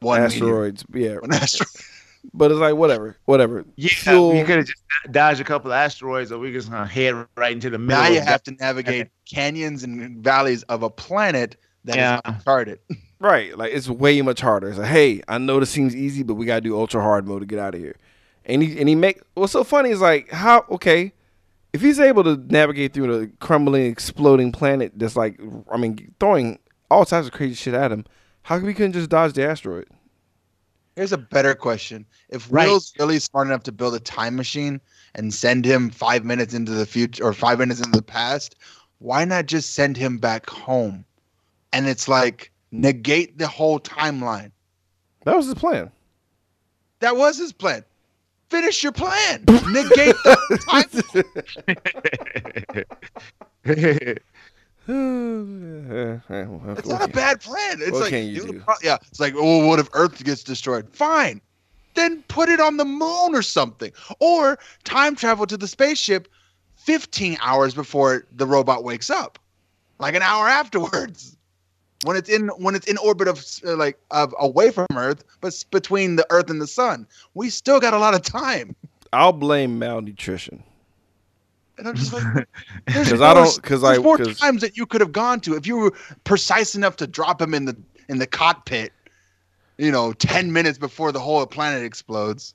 One 0.00 0.22
meteor- 0.22 0.44
asteroids. 0.46 0.84
Yeah, 0.92 1.16
one 1.18 1.32
asteroid. 1.32 1.68
But 2.32 2.50
it's 2.50 2.60
like 2.60 2.74
whatever, 2.74 3.16
whatever. 3.26 3.64
Yeah, 3.76 3.88
Fuel- 3.90 4.34
you 4.34 4.44
could 4.44 4.56
have 4.58 4.66
just 4.66 4.82
dodged 5.10 5.40
a 5.40 5.44
couple 5.44 5.70
of 5.72 5.76
asteroids, 5.76 6.32
or 6.32 6.38
we 6.38 6.52
just 6.52 6.70
gonna 6.70 6.86
head 6.86 7.14
right 7.36 7.52
into 7.52 7.70
the 7.70 7.78
middle. 7.78 8.02
Now 8.02 8.08
you 8.08 8.20
have 8.20 8.42
to 8.44 8.52
navigate 8.52 9.08
canyons 9.26 9.82
and 9.84 10.22
valleys 10.22 10.62
of 10.64 10.82
a 10.82 10.90
planet 10.90 11.56
that 11.84 11.92
is 11.92 11.96
Yeah. 11.96 12.20
uncharted. 12.24 12.78
Right, 13.20 13.56
like 13.56 13.72
it's 13.72 13.88
way 13.88 14.20
much 14.20 14.42
harder. 14.42 14.68
It's 14.68 14.76
like, 14.76 14.88
hey, 14.88 15.22
I 15.28 15.38
know 15.38 15.58
this 15.58 15.70
seems 15.70 15.96
easy, 15.96 16.22
but 16.22 16.34
we 16.34 16.44
gotta 16.44 16.60
do 16.60 16.76
ultra 16.78 17.00
hard 17.00 17.26
mode 17.26 17.40
to 17.40 17.46
get 17.46 17.58
out 17.58 17.74
of 17.74 17.80
here. 17.80 17.96
And 18.44 18.62
he 18.62 18.78
and 18.78 18.86
he 18.86 18.94
make 18.94 19.22
what's 19.32 19.52
so 19.54 19.64
funny 19.64 19.88
is 19.90 20.00
like 20.02 20.30
how 20.30 20.66
okay, 20.72 21.14
if 21.72 21.80
he's 21.80 21.98
able 21.98 22.22
to 22.24 22.36
navigate 22.36 22.92
through 22.92 23.18
the 23.18 23.30
crumbling, 23.38 23.86
exploding 23.86 24.52
planet 24.52 24.92
that's 24.96 25.16
like 25.16 25.40
I 25.72 25.78
mean 25.78 26.12
throwing 26.20 26.58
all 26.90 27.06
types 27.06 27.26
of 27.28 27.32
crazy 27.32 27.54
shit 27.54 27.72
at 27.72 27.90
him, 27.92 28.04
how 28.42 28.58
come 28.58 28.68
he 28.68 28.74
couldn't 28.74 28.92
just 28.92 29.08
dodge 29.08 29.32
the 29.32 29.48
asteroid? 29.48 29.86
Here's 30.96 31.12
a 31.12 31.18
better 31.18 31.54
question: 31.54 32.06
If 32.28 32.46
Right. 32.50 32.68
Will's 32.68 32.92
really 32.98 33.18
smart 33.18 33.48
enough 33.48 33.64
to 33.64 33.72
build 33.72 33.94
a 33.94 34.00
time 34.00 34.36
machine 34.36 34.80
and 35.14 35.34
send 35.34 35.64
him 35.64 35.90
five 35.90 36.24
minutes 36.24 36.54
into 36.54 36.72
the 36.72 36.86
future 36.86 37.24
or 37.24 37.32
five 37.32 37.58
minutes 37.58 37.80
into 37.80 37.98
the 37.98 38.02
past, 38.02 38.54
why 38.98 39.24
not 39.24 39.46
just 39.46 39.74
send 39.74 39.96
him 39.96 40.18
back 40.18 40.48
home? 40.48 41.04
And 41.72 41.88
it's 41.88 42.06
like 42.06 42.52
negate 42.70 43.38
the 43.38 43.48
whole 43.48 43.80
timeline. 43.80 44.52
That 45.24 45.36
was 45.36 45.46
his 45.46 45.54
plan. 45.54 45.90
That 47.00 47.16
was 47.16 47.38
his 47.38 47.52
plan. 47.52 47.84
Finish 48.50 48.82
your 48.82 48.92
plan. 48.92 49.44
negate 49.68 50.14
the 50.22 50.36
time. 53.64 54.16
It's 56.78 56.88
not 56.88 57.02
a 57.02 57.08
bad 57.08 57.40
plan. 57.40 57.78
It's 57.80 57.98
like 57.98 58.10
can 58.10 58.28
you 58.28 58.52
do? 58.52 58.60
pro- 58.60 58.74
yeah, 58.82 58.98
it's 59.08 59.20
like, 59.20 59.34
oh, 59.36 59.66
what 59.66 59.78
if 59.78 59.88
Earth 59.94 60.22
gets 60.22 60.42
destroyed? 60.42 60.88
Fine, 60.94 61.40
then 61.94 62.22
put 62.28 62.48
it 62.48 62.60
on 62.60 62.76
the 62.76 62.84
moon 62.84 63.34
or 63.34 63.42
something, 63.42 63.92
or 64.20 64.58
time 64.84 65.16
travel 65.16 65.46
to 65.46 65.56
the 65.56 65.68
spaceship 65.68 66.28
15 66.76 67.38
hours 67.40 67.74
before 67.74 68.26
the 68.32 68.46
robot 68.46 68.84
wakes 68.84 69.08
up, 69.10 69.38
like 69.98 70.14
an 70.14 70.22
hour 70.22 70.48
afterwards. 70.60 71.36
When 72.04 72.16
it's 72.16 72.28
in 72.28 72.48
when 72.48 72.74
it's 72.74 72.86
in 72.86 72.98
orbit 72.98 73.28
of 73.28 73.42
uh, 73.66 73.76
like 73.76 73.98
of 74.10 74.34
away 74.38 74.70
from 74.70 74.86
Earth, 74.94 75.24
but 75.40 75.64
between 75.70 76.16
the 76.16 76.26
Earth 76.28 76.50
and 76.50 76.60
the 76.60 76.66
Sun, 76.66 77.06
we 77.32 77.48
still 77.48 77.80
got 77.80 77.94
a 77.94 77.98
lot 77.98 78.12
of 78.12 78.20
time. 78.20 78.76
I'll 79.14 79.32
blame 79.32 79.78
malnutrition 79.78 80.62
And 81.78 81.88
I'm 81.88 81.94
just 81.96 82.12
like, 82.12 82.46
because 82.86 83.20
I 83.20 83.34
don't 83.34 83.56
because 83.56 83.82
there's 83.82 83.98
I 83.98 84.02
more 84.02 84.18
because 84.18 84.38
times 84.38 84.60
that 84.62 84.76
you 84.76 84.86
could 84.86 85.00
have 85.00 85.12
gone 85.12 85.40
to 85.40 85.56
if 85.56 85.66
you 85.66 85.76
were 85.76 85.92
precise 86.24 86.74
enough 86.74 86.96
to 86.96 87.06
drop 87.06 87.40
him 87.40 87.54
in 87.54 87.64
the 87.64 87.76
in 88.08 88.18
the 88.18 88.26
cockpit 88.26 88.92
you 89.78 89.90
know 89.90 90.12
10 90.12 90.52
minutes 90.52 90.78
before 90.78 91.12
the 91.12 91.18
whole 91.20 91.44
planet 91.46 91.82
explodes 91.82 92.54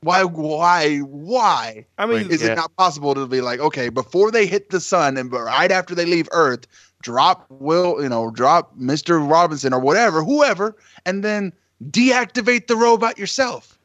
why 0.00 0.22
why 0.22 0.98
why 0.98 1.86
I 1.98 2.06
mean 2.06 2.30
is 2.30 2.42
Yeah. 2.42 2.52
it 2.52 2.54
not 2.56 2.74
possible 2.76 3.14
to 3.14 3.26
be 3.26 3.40
like 3.40 3.60
okay 3.60 3.88
before 3.88 4.30
they 4.30 4.46
hit 4.46 4.70
the 4.70 4.80
sun 4.80 5.16
and 5.16 5.32
right 5.32 5.72
after 5.72 5.94
they 5.94 6.04
leave 6.04 6.28
earth 6.32 6.66
drop 7.02 7.46
will 7.48 8.00
you 8.02 8.08
know 8.08 8.30
drop 8.30 8.78
mr 8.78 9.28
robinson 9.28 9.72
or 9.72 9.80
whatever 9.80 10.22
whoever 10.22 10.76
and 11.04 11.24
then 11.24 11.52
deactivate 11.90 12.68
the 12.68 12.76
robot 12.76 13.18
yourself 13.18 13.78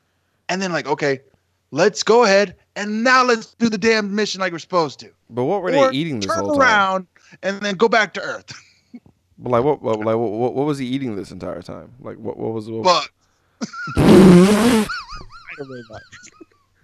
and 0.50 0.62
then 0.62 0.72
like 0.72 0.88
okay 0.88 1.20
let's 1.72 2.03
go 2.03 2.23
ahead 2.23 2.56
and 2.76 3.03
now 3.03 3.23
let's 3.23 3.53
do 3.56 3.69
the 3.69 3.77
damn 3.77 4.14
mission 4.14 4.39
like 4.41 4.52
we're 4.52 4.60
supposed 4.60 4.99
to 4.99 5.10
but 5.30 5.45
what 5.45 5.61
were 5.61 5.69
or 5.73 5.89
they 5.91 5.98
eating 5.98 6.19
this 6.19 6.30
turn 6.30 6.39
whole 6.39 6.56
time? 6.56 6.60
Turn 6.60 6.68
around 6.68 7.07
and 7.43 7.61
then 7.61 7.76
go 7.76 7.88
back 7.88 8.14
to 8.15 8.22
Earth. 8.22 8.53
But 9.43 9.49
like 9.49 9.64
what, 9.64 9.81
what 9.81 9.98
like 9.98 10.18
what, 10.18 10.31
what 10.31 10.53
what 10.53 10.68
was 10.68 10.77
he 10.77 10.85
eating 10.85 11.15
this 11.15 11.31
entire 11.31 11.64
time? 11.64 11.91
Like 11.99 12.18
what 12.18 12.38
what 12.38 12.53
was 12.53 12.69
what, 12.69 12.84
But 12.84 13.10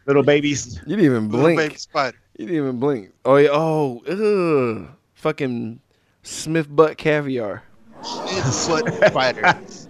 Little 0.08 0.24
babies. 0.24 0.78
you 0.88 0.96
didn't 0.96 1.06
even 1.06 1.28
blink. 1.28 1.44
little 1.44 1.56
blink. 1.56 1.70
baby 1.70 1.78
spider. 1.78 2.18
You 2.38 2.46
didn't 2.48 2.64
even 2.64 2.80
blink. 2.80 3.12
Oh 3.26 3.36
yeah. 3.36 3.50
Oh, 3.52 4.02
ugh. 4.08 4.88
fucking 5.14 5.80
Smith 6.24 6.68
butt 6.76 6.98
caviar. 6.98 7.62
It's 8.04 8.68
foot 8.68 8.92
spiders. 9.06 9.88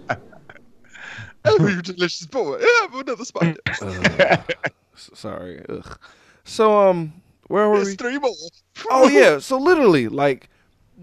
Oh, 1.46 1.66
you 1.66 1.80
delicious 1.80 2.26
boy. 2.26 2.58
Yeah, 2.60 3.00
another 3.00 3.24
spider. 3.24 3.56
Ugh. 3.80 4.54
S- 4.98 5.10
Sorry. 5.14 5.64
Ugh. 5.68 5.98
So 6.44 6.88
um, 6.88 7.12
where 7.46 7.68
were 7.68 7.76
There's 7.76 7.88
we? 7.90 7.96
three 7.96 8.18
more. 8.18 8.34
Oh 8.90 9.08
yeah. 9.08 9.38
So 9.38 9.56
literally, 9.58 10.08
like, 10.08 10.48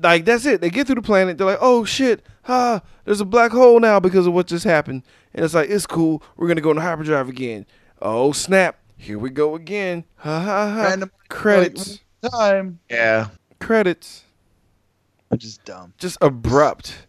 like 0.01 0.25
that's 0.25 0.45
it. 0.45 0.61
They 0.61 0.69
get 0.69 0.85
through 0.87 0.95
the 0.95 1.01
planet. 1.01 1.37
They're 1.37 1.47
like, 1.47 1.59
oh 1.61 1.85
shit, 1.85 2.25
ah, 2.47 2.81
there's 3.05 3.21
a 3.21 3.25
black 3.25 3.51
hole 3.51 3.79
now 3.79 3.99
because 3.99 4.27
of 4.27 4.33
what 4.33 4.47
just 4.47 4.65
happened. 4.65 5.03
And 5.33 5.43
it's 5.45 5.53
like, 5.53 5.69
it's 5.69 5.85
cool. 5.87 6.21
We're 6.37 6.47
gonna 6.47 6.61
go 6.61 6.71
into 6.71 6.81
hyperdrive 6.81 7.29
again. 7.29 7.65
Oh 8.01 8.31
snap! 8.31 8.77
Here 8.97 9.17
we 9.17 9.29
go 9.29 9.55
again. 9.55 10.03
Ha 10.17 10.39
ha 10.39 10.69
ha. 10.69 10.81
Random 10.83 11.11
Credits. 11.29 11.99
time. 12.31 12.79
Yeah. 12.89 13.29
Credits. 13.59 14.23
Which 15.29 15.43
is 15.43 15.57
dumb. 15.59 15.93
Just 15.97 16.17
abrupt. 16.21 17.07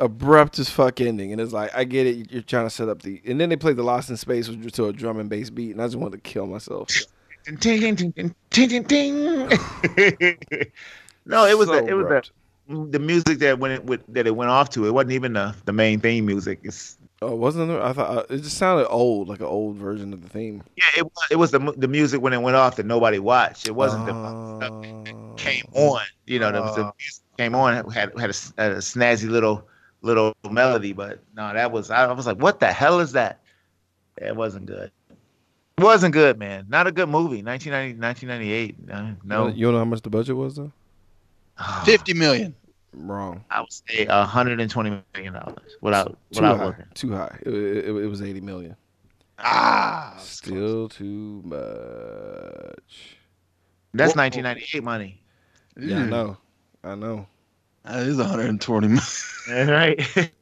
Abrupt 0.00 0.58
as 0.58 0.68
fuck 0.68 1.00
ending, 1.00 1.30
and 1.32 1.40
it's 1.40 1.52
like 1.52 1.72
I 1.74 1.84
get 1.84 2.06
it. 2.06 2.32
You're 2.32 2.42
trying 2.42 2.66
to 2.66 2.70
set 2.70 2.88
up 2.88 3.02
the, 3.02 3.22
and 3.26 3.40
then 3.40 3.48
they 3.48 3.56
play 3.56 3.72
the 3.74 3.84
Lost 3.84 4.10
in 4.10 4.16
Space 4.16 4.48
which 4.48 4.72
to 4.74 4.86
a 4.86 4.92
drum 4.92 5.20
and 5.20 5.30
bass 5.30 5.50
beat, 5.50 5.70
and 5.70 5.80
I 5.80 5.86
just 5.86 5.96
wanted 5.96 6.22
to 6.24 6.28
kill 6.30 6.46
myself. 6.46 6.88
Ting, 7.44 7.56
ting, 7.58 7.94
ting, 7.96 8.12
ting, 8.12 8.34
ting, 8.50 8.68
ting, 8.68 8.84
ting. 8.84 9.48
no, 11.26 11.46
it 11.46 11.56
was 11.58 11.68
So 11.68 11.76
the, 11.80 11.86
it 11.86 11.94
was 11.94 12.06
abrupt. 12.06 12.32
the, 12.68 12.86
the 12.90 12.98
music 12.98 13.38
that 13.38 13.58
when 13.58 13.70
it 13.70 13.84
with, 13.84 14.02
that 14.08 14.26
it 14.26 14.34
went 14.34 14.50
off 14.50 14.70
to. 14.70 14.86
It 14.86 14.90
wasn't 14.92 15.12
even 15.12 15.34
the, 15.34 15.54
the 15.64 15.72
main 15.72 16.00
theme 16.00 16.26
music. 16.26 16.60
It's 16.64 16.98
Oh, 17.22 17.34
wasn't 17.34 17.68
there? 17.68 17.80
I 17.82 17.92
thought 17.92 18.16
uh, 18.30 18.34
it 18.34 18.38
just 18.42 18.58
sounded 18.58 18.86
old, 18.88 19.28
like 19.28 19.40
an 19.40 19.46
old 19.46 19.76
version 19.76 20.12
of 20.12 20.22
the 20.22 20.28
theme. 20.28 20.62
yeah, 20.76 20.84
it 20.96 21.04
was 21.04 21.26
it 21.30 21.36
was 21.36 21.50
the 21.52 21.72
the 21.76 21.88
music 21.88 22.20
when 22.20 22.32
it 22.32 22.42
went 22.42 22.56
off 22.56 22.76
that 22.76 22.84
nobody 22.86 23.18
watched. 23.18 23.66
It 23.68 23.74
wasn't 23.74 24.04
the 24.06 24.12
Oh. 24.12 25.34
came 25.36 25.64
on. 25.72 26.02
You 26.26 26.40
know, 26.40 26.50
the, 26.52 26.60
the 26.60 26.86
Uh. 26.86 26.92
music 26.98 27.22
came 27.38 27.54
on 27.54 27.74
had 27.90 28.12
had 28.18 28.26
a, 28.26 28.28
s- 28.30 28.52
had 28.58 28.72
a 28.72 28.78
snazzy 28.78 29.30
little 29.30 29.66
little 30.04 30.34
melody, 30.50 30.92
but 30.92 31.20
no, 31.36 31.52
that 31.52 31.72
was 31.72 31.90
I 31.90 32.10
was 32.12 32.26
like, 32.26 32.38
what 32.38 32.60
the 32.60 32.72
hell 32.72 33.00
is 33.00 33.12
that? 33.12 33.40
It 34.18 34.36
wasn't 34.36 34.66
good. 34.66 34.92
It 35.78 35.82
wasn't 35.82 36.12
good, 36.12 36.38
man. 36.38 36.66
Not 36.68 36.86
a 36.86 36.92
good 36.92 37.08
movie. 37.08 37.42
1990, 37.42 38.00
1998. 38.00 38.76
Uh, 38.92 39.14
no, 39.24 39.48
You 39.48 39.66
don't 39.66 39.72
know 39.72 39.78
how 39.80 39.84
much 39.84 40.02
the 40.02 40.10
budget 40.10 40.36
was 40.36 40.54
though? 40.56 40.70
Oh, 41.58 41.82
50 41.84 42.14
million. 42.14 42.54
Wrong. 42.92 43.44
I 43.50 43.60
would 43.60 43.72
say 43.72 44.06
120 44.06 45.02
million 45.14 45.32
dollars 45.32 45.76
without 45.80 46.06
Too 46.30 46.40
without 46.40 46.58
high. 46.58 46.64
looking. 46.66 46.84
Too 46.94 47.12
high. 47.12 47.36
It, 47.42 47.52
it, 47.52 47.86
it 47.88 48.06
was 48.08 48.22
eighty 48.22 48.40
million. 48.40 48.76
Ah. 49.40 50.14
Still 50.20 50.88
too 50.88 51.42
much. 51.44 53.16
That's 53.94 54.14
Whoa. 54.14 54.22
1998 54.22 54.82
money. 54.84 55.20
Yeah, 55.76 55.98
I 55.98 56.06
know. 56.06 56.36
I 56.84 56.94
know. 56.94 57.26
That 57.84 58.06
is 58.06 58.16
120 58.16 58.88
million. 58.88 59.68
right. 59.68 60.00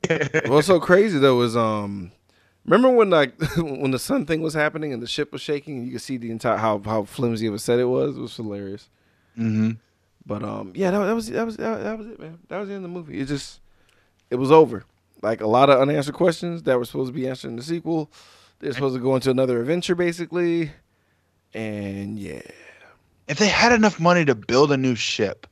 What's 0.48 0.66
so 0.66 0.78
crazy 0.78 1.18
though 1.18 1.42
is 1.42 1.56
um, 1.56 2.12
remember 2.64 2.90
when 2.90 3.10
like 3.10 3.34
when 3.56 3.90
the 3.90 3.98
sun 3.98 4.26
thing 4.26 4.42
was 4.42 4.54
happening 4.54 4.92
and 4.92 5.02
the 5.02 5.06
ship 5.06 5.32
was 5.32 5.40
shaking 5.40 5.78
and 5.78 5.86
you 5.86 5.92
could 5.92 6.02
see 6.02 6.16
the 6.16 6.30
entire 6.30 6.56
how 6.56 6.80
how 6.84 7.04
flimsy 7.04 7.46
of 7.46 7.54
a 7.54 7.58
set 7.58 7.78
it 7.78 7.84
was. 7.86 8.16
It 8.16 8.20
was 8.20 8.36
hilarious. 8.36 8.88
mm-hmm. 9.36 9.72
But 10.24 10.44
um, 10.44 10.72
yeah, 10.76 10.92
that, 10.92 10.98
that 11.04 11.14
was 11.14 11.28
that 11.30 11.44
was 11.46 11.56
that, 11.56 11.82
that 11.82 11.98
was 11.98 12.06
it, 12.06 12.20
man. 12.20 12.38
That 12.48 12.58
was 12.58 12.68
the 12.68 12.74
end 12.74 12.84
of 12.84 12.90
the 12.90 12.96
movie. 12.96 13.18
It 13.20 13.26
just 13.26 13.60
it 14.30 14.36
was 14.36 14.52
over. 14.52 14.84
Like 15.20 15.40
a 15.40 15.46
lot 15.48 15.68
of 15.70 15.80
unanswered 15.80 16.14
questions 16.14 16.62
that 16.64 16.78
were 16.78 16.84
supposed 16.84 17.12
to 17.12 17.18
be 17.18 17.28
answered 17.28 17.48
in 17.48 17.56
the 17.56 17.62
sequel. 17.62 18.10
They're 18.60 18.72
supposed 18.72 18.94
to 18.94 19.00
go 19.00 19.16
into 19.16 19.30
another 19.30 19.60
adventure, 19.60 19.94
basically. 19.96 20.70
And 21.54 22.18
yeah, 22.18 22.42
If 23.28 23.38
they 23.38 23.48
had 23.48 23.72
enough 23.72 23.98
money 24.00 24.24
to 24.24 24.34
build 24.34 24.72
a 24.72 24.76
new 24.76 24.94
ship, 24.94 25.46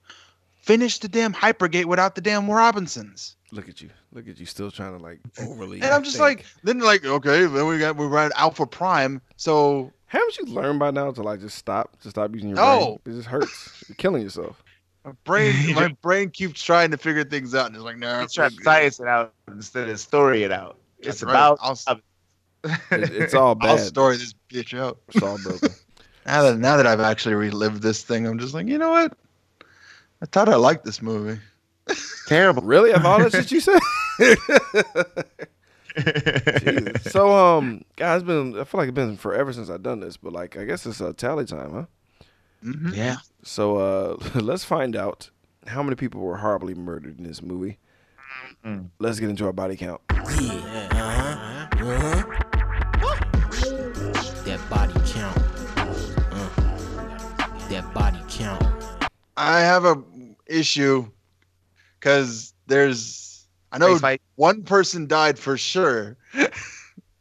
finish 0.71 0.99
the 0.99 1.09
damn 1.09 1.35
Hypergate 1.35 1.87
without 1.87 2.15
the 2.15 2.21
damn 2.21 2.49
Robinsons. 2.49 3.37
look 3.53 3.69
at 3.69 3.81
you, 3.81 3.91
look 4.13 4.29
at 4.29 4.39
you, 4.39 4.47
still 4.47 4.71
trying 4.71 4.97
to 4.97 5.03
like 5.03 5.21
overly. 5.41 5.83
And 5.83 5.93
I'm 5.93 6.05
just 6.05 6.17
think. 6.17 6.39
like, 6.39 6.47
then 6.63 6.79
like, 6.79 7.05
okay, 7.05 7.47
then 7.47 7.67
we 7.67 7.79
got 7.79 7.97
we 7.97 8.07
ran 8.07 8.31
Alpha 8.37 8.67
Prime. 8.67 9.21
So 9.37 9.91
haven't 10.07 10.39
you 10.39 10.45
learned 10.47 10.79
by 10.79 10.91
now 10.91 11.11
to 11.11 11.23
like 11.23 11.41
just 11.41 11.59
stop, 11.59 12.01
to 12.03 12.11
stop 12.11 12.33
using 12.35 12.51
your 12.51 12.57
No. 12.57 13.01
brain? 13.05 13.15
It 13.15 13.19
just 13.19 13.29
hurts. 13.29 13.85
You're 13.89 13.97
killing 13.97 14.23
yourself. 14.23 14.63
my 15.05 15.13
brain, 15.25 15.55
my 15.75 15.89
brain 16.03 16.31
keeps 16.31 16.63
trying 16.63 16.91
to 16.93 16.97
figure 16.97 17.25
things 17.25 17.55
out, 17.55 17.67
and 17.67 17.75
it's 17.75 17.85
like, 17.85 17.99
no, 17.99 18.19
Let's 18.21 18.35
try 18.35 18.49
to 18.49 18.55
science 18.63 19.01
it 19.01 19.09
out 19.09 19.35
instead 19.49 19.89
of 19.89 19.99
story 19.99 20.45
it 20.45 20.53
out. 20.53 20.79
It's 20.99 21.21
That's 21.21 21.23
right. 21.25 21.33
about 21.33 21.59
I'll, 21.63 22.01
It, 22.93 23.11
it's 23.11 23.35
all 23.43 23.55
bad. 23.55 23.71
I'll 23.71 23.79
story 23.79 24.17
this 24.19 24.35
bitch 24.53 24.79
out. 24.79 24.99
It's 25.09 25.23
all 25.23 25.39
broken. 25.39 25.75
Now 26.27 26.43
that 26.43 26.59
now 26.59 26.77
that 26.77 26.87
I've 26.87 27.01
actually 27.01 27.35
relived 27.35 27.83
this 27.83 28.03
thing, 28.05 28.27
I'm 28.27 28.39
just 28.39 28.53
like, 28.55 28.69
you 28.69 28.79
know 28.79 28.91
what? 28.91 29.17
I 30.23 30.27
thought 30.27 30.49
I 30.49 30.57
liked 30.57 30.85
this 30.85 31.01
movie. 31.01 31.41
terrible. 32.27 32.63
really? 32.63 32.93
Of 32.93 33.05
all 33.05 33.19
that 33.19 33.33
shit 33.33 33.53
you 33.53 33.61
said. 33.61 33.81
Jesus. 36.61 37.13
So 37.13 37.35
um, 37.35 37.85
guys, 37.97 38.23
it's 38.23 38.27
been 38.27 38.59
I 38.59 38.65
feel 38.65 38.81
like 38.81 38.89
it's 38.89 38.95
been 38.95 39.17
forever 39.17 39.53
since 39.53 39.71
I've 39.71 39.83
done 39.83 40.01
this, 40.01 40.17
but 40.17 40.33
like 40.33 40.57
I 40.57 40.65
guess 40.65 40.87
it's 40.87 41.01
uh, 41.01 41.13
tally 41.17 41.45
time, 41.45 41.73
huh? 41.73 41.85
Mm-hmm. 42.65 42.95
Yeah. 42.95 43.17
So 43.43 43.77
uh, 43.79 44.17
let's 44.41 44.65
find 44.65 44.95
out 44.95 45.31
how 45.67 45.83
many 45.83 45.97
people 45.97 46.21
were 46.21 46.37
horribly 46.37 46.75
murdered 46.75 47.19
in 47.19 47.25
this 47.25 47.43
movie. 47.43 47.79
Mm. 48.65 48.91
Let's 48.99 49.21
get 49.21 49.31
into 49.31 49.47
our 49.47 49.53
body 49.53 49.77
count. 49.77 50.01
That 51.81 52.47
I 59.41 59.61
have 59.61 59.85
a 59.85 60.03
issue 60.47 61.11
because 62.01 62.55
there's 62.67 63.49
I 63.73 63.79
know 63.79 63.99
one 64.37 64.63
person 64.65 65.07
died 65.07 65.39
for 65.39 65.57
sure, 65.57 66.17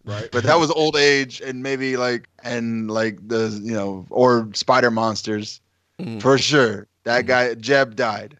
Right. 0.05 0.29
but 0.31 0.43
that 0.43 0.59
was 0.59 0.71
old 0.71 0.95
age 0.95 1.41
and 1.41 1.63
maybe 1.63 1.97
like 1.97 2.29
and 2.43 2.89
like 2.91 3.27
the 3.27 3.59
you 3.63 3.73
know 3.73 4.05
or 4.09 4.49
spider 4.53 4.91
monsters 4.91 5.61
Mhm. 5.99 6.19
for 6.21 6.37
sure. 6.37 6.87
That 7.05 7.23
Mhm. 7.23 7.27
guy 7.27 7.53
Jeb 7.55 7.95
died, 7.95 8.37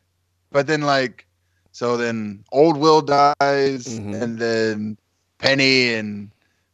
but 0.51 0.67
then 0.67 0.81
like 0.81 1.25
so 1.71 1.97
then 1.97 2.43
old 2.51 2.77
Will 2.77 3.01
dies 3.01 4.01
Mhm. 4.01 4.13
and 4.13 4.39
then 4.39 4.97
Penny 5.39 5.93
and 5.93 6.31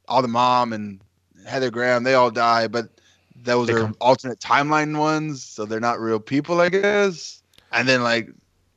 all 0.08 0.22
the 0.22 0.28
mom 0.28 0.74
and 0.74 1.02
Heather 1.46 1.72
Graham, 1.72 2.04
they 2.04 2.14
all 2.16 2.32
die, 2.32 2.68
but 2.68 2.95
those 3.46 3.70
are 3.70 3.80
come- 3.80 3.96
alternate 4.02 4.40
timeline 4.40 4.98
ones, 4.98 5.44
so 5.44 5.66
they're 5.66 5.80
not 5.80 6.00
real 6.00 6.20
people, 6.20 6.60
I 6.62 6.70
guess. 6.70 7.42
And 7.72 7.88
then 7.88 8.04
like, 8.04 8.30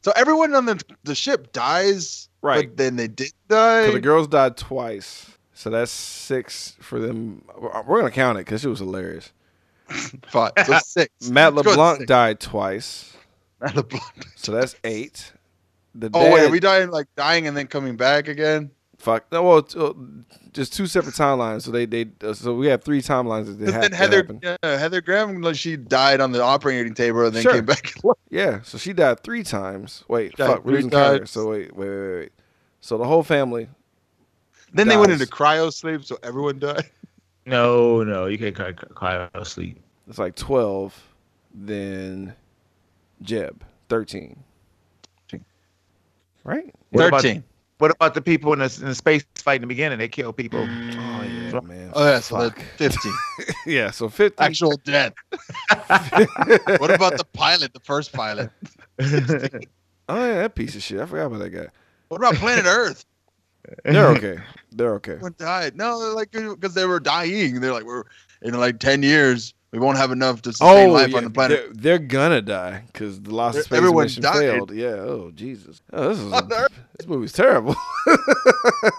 so 0.03 0.13
everyone 0.17 0.55
on 0.55 0.67
the 0.67 0.81
the 1.05 1.15
ship 1.15 1.53
dies, 1.53 2.29
Right. 2.43 2.69
But 2.69 2.77
then 2.77 2.97
they 2.97 3.09
did 3.09 3.33
die. 3.49 3.87
So 3.87 3.93
the 3.93 4.01
girls 4.01 4.29
died 4.29 4.57
twice. 4.57 5.27
So 5.55 5.71
that's 5.71 5.91
six 5.91 6.77
for 6.81 7.01
them. 7.01 7.43
We're 7.59 8.01
gonna 8.01 8.11
count 8.13 8.39
it 8.39 8.45
because 8.47 8.65
it 8.65 8.69
was 8.69 8.79
hilarious. 8.79 9.33
Five, 10.29 10.53
so 10.65 10.79
six. 10.85 11.31
Matt 11.31 11.55
Let's 11.55 11.65
go 11.65 11.71
with 11.73 11.79
LeBlanc 11.79 11.99
six. 11.99 12.09
died 12.09 12.41
twice. 12.41 13.17
Matt 13.61 13.75
LeBlanc. 13.75 14.05
So 14.37 14.53
that's 14.53 14.77
eight. 14.85 15.33
The 15.95 16.11
Oh 16.15 16.33
wait, 16.33 16.47
are 16.47 16.51
we 16.51 16.61
dying 16.61 16.91
like 16.91 17.07
dying 17.17 17.49
and 17.49 17.57
then 17.57 17.67
coming 17.67 17.97
back 17.97 18.29
again? 18.29 18.71
Fuck 18.99 19.31
no. 19.33 19.43
Well, 19.43 19.67
uh, 19.77 19.93
just 20.53 20.73
two 20.73 20.87
separate 20.87 21.15
timelines. 21.15 21.63
So 21.63 21.71
they 21.71 21.87
they 21.87 22.07
uh, 22.23 22.33
so 22.35 22.55
we 22.55 22.67
have 22.69 22.83
three 22.83 23.01
timelines 23.01 23.47
that, 23.47 23.59
Because 23.59 23.75
ha- 23.75 23.81
then 23.83 23.93
Heather, 23.93 24.17
happened. 24.19 24.41
yeah, 24.43 24.57
Heather 24.63 25.01
Graham, 25.01 25.41
like, 25.43 25.57
she 25.57 25.77
died 25.77 26.21
on 26.21 26.33
the 26.33 26.43
operating 26.43 26.95
table 26.95 27.25
and 27.27 27.35
then 27.35 27.43
Sure. 27.43 27.53
came 27.55 27.65
back. 27.65 27.95
Yeah, 28.31 28.61
so 28.63 28.77
she 28.79 28.93
died 28.93 29.21
three 29.21 29.43
times. 29.43 30.05
Wait, 30.09 30.37
Died 30.37 30.47
fuck, 30.47 30.65
we're 30.65 30.73
three 30.73 30.77
losing 30.77 30.91
So 31.27 31.49
wait, 31.51 31.75
wait, 31.77 31.89
wait, 31.89 32.17
wait. 32.19 32.33
So 32.81 32.99
the 32.99 33.05
whole 33.05 33.23
family. 33.23 33.69
then 34.75 34.87
they 34.89 34.97
went 34.97 35.13
into 35.13 35.27
cryo 35.27 35.73
sleep, 35.73 36.05
so 36.05 36.19
everyone 36.23 36.59
died. 36.59 36.85
No, 37.47 38.03
no, 38.05 38.27
you 38.27 38.37
can't 38.37 38.55
cry, 38.55 38.73
cry 38.73 39.17
out 39.35 39.47
sleep. 39.47 39.81
It's 40.07 40.19
like 40.19 40.35
twelve. 40.35 40.95
Then 41.55 42.35
Jeb 43.23 43.65
thirteen. 43.89 44.45
Right? 46.45 46.75
What 46.91 47.09
about- 47.09 47.23
Thirteen. 47.23 47.45
What 47.79 47.93
about 47.93 48.15
the 48.15 48.21
people 48.21 48.53
in 48.53 48.59
the, 48.59 48.79
in 48.81 48.89
the 48.89 48.95
space 48.95 49.25
fight 49.37 49.57
in 49.57 49.61
the 49.63 49.69
beginning? 49.69 49.99
They 49.99 50.09
kill 50.09 50.33
people. 50.33 50.61
Oh 50.61 51.23
yeah, 51.23 51.61
man. 51.61 51.93
Oh 51.95 52.05
yeah, 52.05 52.21
so 52.21 52.37
Fuck. 52.37 52.61
they're 52.77 52.91
yeah, 53.67 53.91
so 53.93 54.09
fifty. 54.09 54.43
Actual 54.43 54.77
death. 54.85 55.15
what 55.87 56.91
about 56.93 57.17
the 57.17 57.27
pilot, 57.33 57.73
the 57.73 57.81
first 57.81 58.13
pilot? 58.13 58.51
oh 59.01 59.07
yeah, 60.09 60.35
that 60.35 60.57
piece 60.57 60.75
of 60.75 60.83
shit. 60.83 61.01
I 61.01 61.07
forgot 61.07 61.27
about 61.27 61.39
that 61.39 61.51
guy. 61.51 61.69
What 62.09 62.19
about 62.19 62.35
planet 62.35 62.65
Earth? 62.67 63.05
They're 63.85 64.09
okay. 64.09 64.39
They're 64.73 64.95
okay. 64.95 65.13
Everyone 65.13 65.35
died. 65.39 65.77
No, 65.77 66.01
they're 66.01 66.15
like 66.15 66.33
because 66.33 66.75
they 66.75 66.87
were 66.87 67.01
dying. 67.01 67.61
They're 67.61 67.73
like 67.73 67.85
we're 67.85 68.05
in 68.43 68.55
like 68.55 68.81
ten 68.81 69.05
years 69.05 69.55
we 69.71 69.79
won't 69.79 69.99
have 69.99 70.13
enough 70.13 70.43
to 70.43 70.53
sustain 70.53 70.89
Oh, 70.89 70.93
life 70.93 71.11
yeah, 71.11 71.17
on 71.19 71.25
the 71.25 71.31
planet. 71.31 71.67
They're, 71.75 71.99
they're 71.99 72.07
gonna 72.07 72.41
die 72.43 72.85
because 72.87 73.21
the 73.21 73.35
Lost 73.35 73.59
Space 73.65 73.77
everyone 73.77 74.05
mission 74.05 74.23
died. 74.23 74.39
failed. 74.39 74.73
Yeah. 74.73 74.89
Oh 74.95 75.31
Jesus. 75.35 75.83
Oh, 75.93 76.09
this 76.09 76.19
is 76.19 76.33
a, 76.33 76.69
this 76.99 77.07
movie's 77.07 77.33
terrible. 77.33 77.77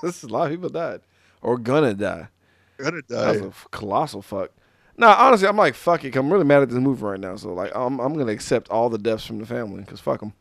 this 0.03 0.17
is 0.17 0.23
a 0.23 0.27
lot 0.27 0.45
of 0.45 0.51
people 0.51 0.69
died 0.69 1.01
or 1.41 1.57
gonna 1.57 1.93
die. 1.93 2.27
Gonna 2.77 3.01
die. 3.01 3.33
That's 3.33 3.39
die. 3.41 3.47
a 3.47 3.69
colossal 3.71 4.21
fuck. 4.21 4.51
Nah, 4.97 5.15
honestly, 5.17 5.47
I'm 5.47 5.57
like 5.57 5.75
fuck 5.75 6.03
it. 6.03 6.15
I'm 6.15 6.31
really 6.31 6.43
mad 6.45 6.61
at 6.61 6.69
this 6.69 6.77
movie 6.77 7.03
right 7.03 7.19
now. 7.19 7.35
So 7.37 7.53
like, 7.53 7.71
I'm 7.75 7.99
I'm 7.99 8.13
gonna 8.17 8.31
accept 8.31 8.69
all 8.69 8.89
the 8.89 8.97
deaths 8.97 9.25
from 9.25 9.39
the 9.39 9.45
family 9.45 9.81
because 9.81 9.99
fuck 9.99 10.19
them. 10.19 10.33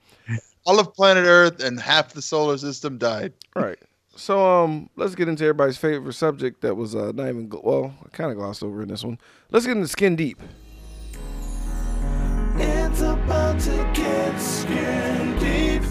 All 0.66 0.78
of 0.78 0.92
planet 0.92 1.24
Earth 1.26 1.62
and 1.62 1.80
half 1.80 2.12
the 2.12 2.20
solar 2.20 2.58
system 2.58 2.98
died. 2.98 3.32
Right. 3.56 3.78
So 4.18 4.64
um, 4.64 4.90
let's 4.96 5.14
get 5.14 5.28
into 5.28 5.44
everybody's 5.44 5.76
favorite 5.76 6.12
subject 6.12 6.60
that 6.62 6.74
was 6.74 6.94
uh, 6.96 7.12
not 7.14 7.28
even 7.28 7.48
gl- 7.48 7.62
well, 7.62 7.94
kind 8.12 8.32
of 8.32 8.36
glossed 8.36 8.64
over 8.64 8.82
in 8.82 8.88
this 8.88 9.04
one. 9.04 9.16
Let's 9.52 9.64
get 9.64 9.76
into 9.76 9.86
skin 9.86 10.16
deep. 10.16 10.40
It's 12.56 13.00
about 13.00 13.60
to 13.60 13.90
get 13.94 14.36
skin 14.38 15.38
deep. 15.38 15.82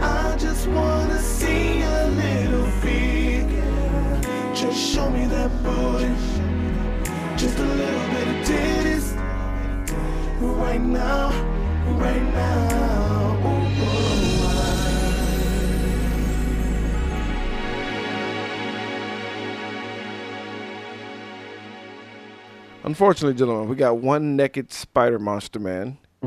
I 0.00 0.36
just 0.38 0.68
wanna 0.68 1.18
see 1.18 1.82
a 1.82 2.06
little. 2.06 2.68
Just 4.54 4.92
show 4.92 5.08
me 5.08 5.24
that 5.26 5.50
booty. 5.62 6.12
Just 7.36 7.58
a 7.58 7.62
little 7.62 8.08
bit 8.10 8.28
of 8.28 8.46
titties. 8.46 9.16
Right 10.40 10.80
now, 10.80 11.30
right 11.86 12.22
now. 12.34 13.17
Unfortunately, 22.84 23.34
gentlemen, 23.36 23.68
we 23.68 23.76
got 23.76 23.98
one 23.98 24.36
naked 24.36 24.72
spider 24.72 25.18
monster 25.18 25.58
man. 25.58 25.98
I 26.22 26.26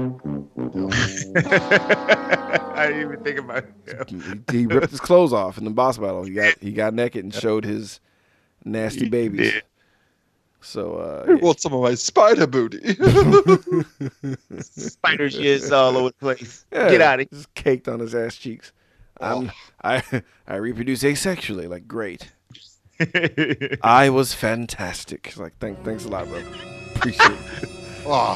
didn't 2.87 3.01
even 3.01 3.23
think 3.23 3.39
about 3.39 3.65
it. 3.87 4.09
He, 4.09 4.41
he 4.59 4.65
ripped 4.65 4.91
his 4.91 4.99
clothes 4.99 5.33
off 5.33 5.57
in 5.57 5.65
the 5.65 5.71
boss 5.71 5.97
battle. 5.97 6.23
He 6.23 6.33
got 6.33 6.55
he 6.59 6.71
got 6.71 6.93
naked 6.93 7.23
and 7.23 7.33
showed 7.33 7.65
his 7.65 7.99
nasty 8.63 9.09
babies. 9.09 9.53
So 10.61 10.95
uh, 10.97 11.25
Who 11.25 11.37
wants 11.37 11.63
some 11.63 11.73
of 11.73 11.81
my 11.81 11.95
spider 11.95 12.45
booty? 12.45 12.93
Spider 14.61 15.29
shit's 15.29 15.71
all 15.71 15.97
over 15.97 16.09
the 16.09 16.15
place. 16.19 16.65
yeah, 16.71 16.89
Get 16.91 17.01
out 17.01 17.19
of 17.19 17.27
here. 17.31 17.39
Just 17.39 17.53
caked 17.55 17.87
on 17.87 17.99
his 17.99 18.13
ass 18.13 18.35
cheeks. 18.35 18.71
I'm, 19.19 19.51
I 19.83 20.03
I 20.47 20.55
reproduce 20.57 21.01
asexually. 21.01 21.67
Like 21.67 21.87
great. 21.87 22.31
Here. 23.05 23.77
I 23.81 24.09
was 24.17 24.33
fantastic. 24.33 25.27
It's 25.27 25.37
Like 25.37 25.57
thank, 25.59 25.83
thanks 25.83 26.05
a 26.05 26.09
lot, 26.09 26.27
bro. 26.27 26.41
Appreciate 26.95 27.31
it. 27.31 27.69
oh, 28.05 28.35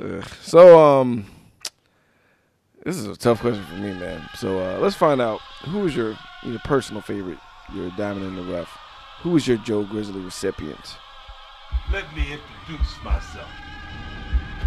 So 0.42 0.78
um, 0.78 1.26
this 2.84 2.96
is 2.96 3.06
a 3.06 3.16
tough 3.16 3.40
question 3.40 3.64
for 3.66 3.74
me, 3.74 3.92
man. 3.92 4.26
So 4.36 4.58
uh, 4.58 4.78
let's 4.78 4.96
find 4.96 5.20
out 5.20 5.40
who 5.64 5.86
is 5.86 5.94
your 5.94 6.16
your 6.42 6.58
personal 6.60 7.02
favorite, 7.02 7.38
your 7.74 7.90
diamond 7.90 8.26
in 8.26 8.36
the 8.36 8.52
rough. 8.52 8.78
Who 9.22 9.36
is 9.36 9.46
your 9.46 9.58
Joe 9.58 9.84
Grizzly 9.84 10.20
recipient? 10.22 10.96
Let 11.92 12.04
me 12.16 12.22
introduce 12.32 13.02
myself. 13.04 13.50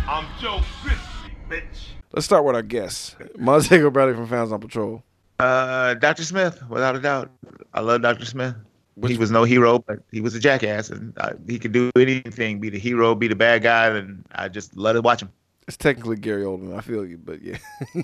I'm 0.07 0.27
Joe 0.39 0.61
Grizzly, 0.83 1.35
bitch. 1.49 1.87
Let's 2.13 2.25
start 2.25 2.43
with 2.45 2.55
our 2.55 2.61
guest, 2.61 3.15
Montego 3.37 3.89
Bradley 3.89 4.13
from 4.13 4.27
Fans 4.27 4.51
on 4.51 4.59
Patrol. 4.59 5.03
Uh, 5.43 5.93
Dr. 5.95 6.23
Smith, 6.23 6.63
without 6.69 6.95
a 6.95 6.99
doubt. 6.99 7.29
I 7.73 7.81
love 7.81 8.01
Dr. 8.01 8.23
Smith. 8.25 8.55
Which- 8.95 9.11
he 9.11 9.17
was 9.17 9.29
no 9.29 9.43
hero, 9.43 9.79
but 9.79 9.99
he 10.11 10.21
was 10.21 10.35
a 10.35 10.39
jackass, 10.39 10.89
and 10.89 11.13
uh, 11.17 11.31
he 11.47 11.59
could 11.59 11.73
do 11.73 11.91
anything, 11.97 12.59
be 12.59 12.69
the 12.69 12.79
hero, 12.79 13.13
be 13.13 13.27
the 13.27 13.35
bad 13.35 13.63
guy, 13.63 13.87
and 13.87 14.23
I 14.33 14.47
just 14.47 14.77
love 14.77 14.95
to 14.95 15.01
watch 15.01 15.21
him. 15.21 15.31
It's 15.67 15.75
technically 15.75 16.15
Gary 16.15 16.43
Oldman. 16.43 16.77
I 16.77 16.81
feel 16.81 17.05
you, 17.05 17.17
but 17.17 17.41
yeah. 17.41 17.57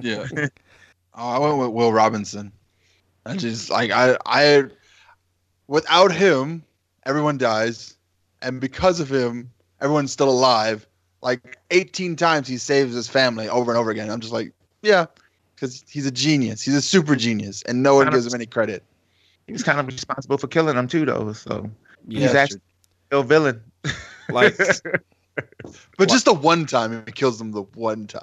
yeah. 0.00 0.26
Oh, 1.14 1.28
I 1.28 1.38
went 1.38 1.58
with 1.58 1.70
Will 1.70 1.92
Robinson. 1.92 2.52
I 3.24 3.36
just 3.36 3.70
like 3.70 3.90
I 3.90 4.16
I 4.26 4.64
without 5.68 6.12
him, 6.12 6.62
everyone 7.06 7.38
dies, 7.38 7.96
and 8.40 8.60
because 8.60 8.98
of 8.98 9.10
him, 9.10 9.50
everyone's 9.80 10.12
still 10.12 10.30
alive. 10.30 10.86
Like 11.22 11.56
18 11.70 12.16
times 12.16 12.48
he 12.48 12.58
saves 12.58 12.94
his 12.94 13.08
family 13.08 13.48
over 13.48 13.70
and 13.70 13.78
over 13.78 13.90
again. 13.90 14.10
I'm 14.10 14.20
just 14.20 14.32
like, 14.32 14.52
yeah, 14.82 15.06
because 15.62 15.84
he's 15.88 16.06
a 16.06 16.10
genius. 16.10 16.60
He's 16.60 16.74
a 16.74 16.82
super 16.82 17.14
genius, 17.14 17.62
and 17.62 17.84
no 17.84 17.94
one 17.94 18.10
gives 18.10 18.26
him 18.26 18.34
any 18.34 18.46
credit. 18.46 18.82
He's 19.46 19.62
kind 19.62 19.78
of 19.78 19.86
responsible 19.86 20.36
for 20.36 20.48
killing 20.48 20.74
them 20.74 20.88
too, 20.88 21.06
though. 21.06 21.32
So 21.34 21.70
Yeah, 22.08 22.20
he's 22.20 22.34
actually 22.34 22.60
still 23.06 23.20
a 23.20 23.24
villain. 23.24 23.62
Like 24.28 24.56
But 25.98 26.08
just 26.08 26.24
the 26.24 26.34
one 26.34 26.66
time 26.66 27.04
he 27.06 27.12
kills 27.12 27.38
them, 27.38 27.52
the 27.52 27.62
one 27.62 28.08
time, 28.08 28.22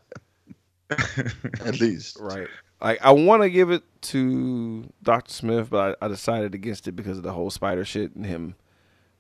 at 0.90 1.80
least. 1.80 2.18
right. 2.20 2.48
Like 2.82 3.00
I 3.02 3.12
want 3.12 3.42
to 3.44 3.50
give 3.50 3.72
it 3.72 3.84
to 4.02 4.86
Doctor 5.02 5.34
Smith, 5.34 5.70
but 5.70 5.98
I, 6.02 6.06
I 6.06 6.08
decided 6.10 6.54
against 6.54 6.90
it 6.90 6.92
because 6.94 7.18
of 7.18 7.24
the 7.24 7.32
whole 7.34 7.50
spider 7.50 7.86
shit 7.86 8.16
and 8.16 8.26
him 8.26 8.56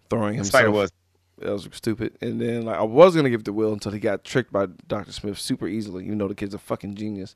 throwing 0.09 0.35
himself. 0.35 0.61
Spider 0.61 0.71
was. 0.71 0.91
that 1.39 1.51
was 1.51 1.69
stupid. 1.71 2.17
And 2.21 2.41
then 2.41 2.65
like 2.65 2.77
I 2.77 2.83
was 2.83 3.15
gonna 3.15 3.29
give 3.29 3.41
it 3.41 3.45
to 3.45 3.53
Will 3.53 3.71
until 3.71 3.93
he 3.93 3.99
got 3.99 4.25
tricked 4.25 4.51
by 4.51 4.67
Doctor 4.87 5.13
Smith 5.13 5.39
super 5.39 5.69
easily. 5.69 6.03
You 6.03 6.15
know 6.15 6.27
the 6.27 6.35
kid's 6.35 6.53
a 6.53 6.59
fucking 6.59 6.95
genius. 6.95 7.33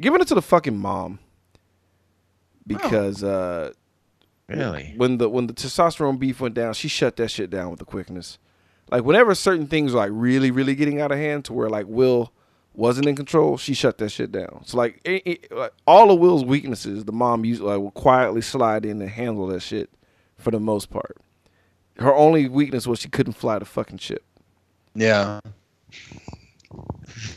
Giving 0.00 0.20
it 0.20 0.28
to 0.28 0.34
the 0.34 0.42
fucking 0.42 0.76
mom 0.76 1.18
because 2.66 3.22
uh, 3.22 3.72
Really? 4.48 4.92
when 4.96 5.18
the 5.18 5.28
when 5.28 5.46
the 5.46 5.52
testosterone 5.54 6.18
beef 6.18 6.40
went 6.40 6.54
down, 6.54 6.74
she 6.74 6.88
shut 6.88 7.16
that 7.16 7.30
shit 7.30 7.50
down 7.50 7.70
with 7.70 7.78
the 7.78 7.84
quickness. 7.84 8.38
Like 8.90 9.04
whenever 9.04 9.34
certain 9.34 9.66
things 9.66 9.92
were 9.92 10.00
like 10.00 10.10
really 10.12 10.50
really 10.50 10.74
getting 10.74 11.00
out 11.00 11.12
of 11.12 11.18
hand 11.18 11.44
to 11.46 11.52
where 11.52 11.70
like 11.70 11.86
Will 11.88 12.32
wasn't 12.74 13.06
in 13.06 13.14
control, 13.14 13.56
she 13.56 13.72
shut 13.72 13.98
that 13.98 14.08
shit 14.10 14.32
down. 14.32 14.62
So 14.66 14.76
like, 14.76 15.00
it, 15.04 15.22
it- 15.24 15.52
like 15.52 15.72
all 15.86 16.10
of 16.10 16.18
Will's 16.18 16.44
weaknesses, 16.44 17.04
the 17.04 17.12
mom 17.12 17.44
used 17.44 17.62
like 17.62 17.78
will 17.78 17.92
quietly 17.92 18.40
slide 18.42 18.84
in 18.84 19.00
and 19.00 19.08
handle 19.10 19.46
that 19.46 19.60
shit 19.62 19.90
for 20.38 20.50
the 20.50 20.58
most 20.60 20.90
part. 20.90 21.16
Her 21.98 22.12
only 22.12 22.48
weakness 22.48 22.86
was 22.88 22.98
she 22.98 23.08
couldn't 23.08 23.34
fly 23.34 23.58
the 23.60 23.64
fucking 23.64 23.98
ship. 23.98 24.24
Yeah. 24.96 25.40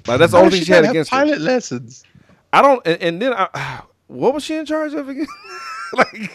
Like 0.07 0.19
that's 0.19 0.31
the 0.31 0.37
only 0.39 0.49
thing 0.51 0.63
she 0.63 0.71
had 0.71 0.85
against 0.85 1.11
her. 1.11 1.17
pilot 1.17 1.39
lessons. 1.41 2.03
I 2.53 2.61
don't. 2.61 2.85
And, 2.87 3.01
and 3.01 3.21
then 3.21 3.33
I, 3.33 3.81
what 4.07 4.33
was 4.33 4.43
she 4.43 4.55
in 4.55 4.65
charge 4.65 4.93
of 4.93 5.09
again? 5.09 5.27
like 5.93 6.31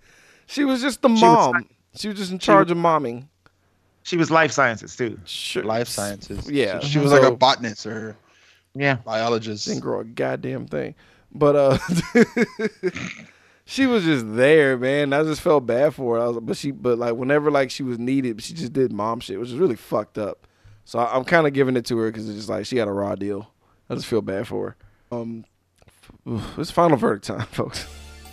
she 0.46 0.64
was 0.64 0.80
just 0.80 1.02
the 1.02 1.08
was 1.08 1.20
mom. 1.20 1.68
She 1.94 2.08
was 2.08 2.18
just 2.18 2.32
in 2.32 2.38
charge 2.38 2.70
of 2.70 2.76
momming. 2.78 3.26
She 4.02 4.16
was 4.16 4.30
life 4.30 4.52
sciences 4.52 4.96
too. 4.96 5.18
Sure. 5.24 5.64
Life 5.64 5.88
sciences. 5.88 6.50
Yeah. 6.50 6.80
She 6.80 6.98
was 6.98 7.12
like 7.12 7.22
a 7.22 7.30
botanist 7.34 7.86
or 7.86 8.16
Yeah. 8.74 8.94
biologist. 9.04 9.66
didn't 9.66 9.80
grow 9.80 10.00
a 10.00 10.04
goddamn 10.04 10.66
thing. 10.66 10.94
But 11.32 11.56
uh 11.56 11.78
she 13.64 13.86
was 13.86 14.04
just 14.04 14.34
there, 14.34 14.78
man. 14.78 15.12
I 15.12 15.22
just 15.24 15.40
felt 15.42 15.66
bad 15.66 15.94
for 15.94 16.16
her. 16.16 16.22
I 16.22 16.28
was, 16.28 16.38
but 16.40 16.56
she, 16.56 16.70
but 16.70 16.98
like 16.98 17.14
whenever 17.14 17.50
like 17.50 17.70
she 17.70 17.82
was 17.82 17.98
needed, 17.98 18.40
she 18.42 18.54
just 18.54 18.72
did 18.72 18.92
mom 18.92 19.20
shit, 19.20 19.38
which 19.38 19.50
is 19.50 19.56
really 19.56 19.76
fucked 19.76 20.16
up. 20.16 20.46
So 20.84 20.98
I, 20.98 21.14
I'm 21.16 21.24
kind 21.24 21.46
of 21.46 21.52
giving 21.52 21.76
it 21.76 21.84
to 21.86 21.98
her 21.98 22.10
because 22.10 22.28
it's 22.28 22.38
just 22.38 22.48
like 22.48 22.64
she 22.64 22.78
had 22.78 22.88
a 22.88 22.92
raw 22.92 23.14
deal. 23.14 23.52
I 23.90 23.94
just 23.94 24.06
feel 24.06 24.22
bad 24.22 24.46
for 24.48 24.68
her. 24.70 24.76
Um, 25.10 25.44
it's 26.56 26.70
final 26.70 26.96
verdict 26.96 27.26
time, 27.26 27.46
folks. 27.52 27.86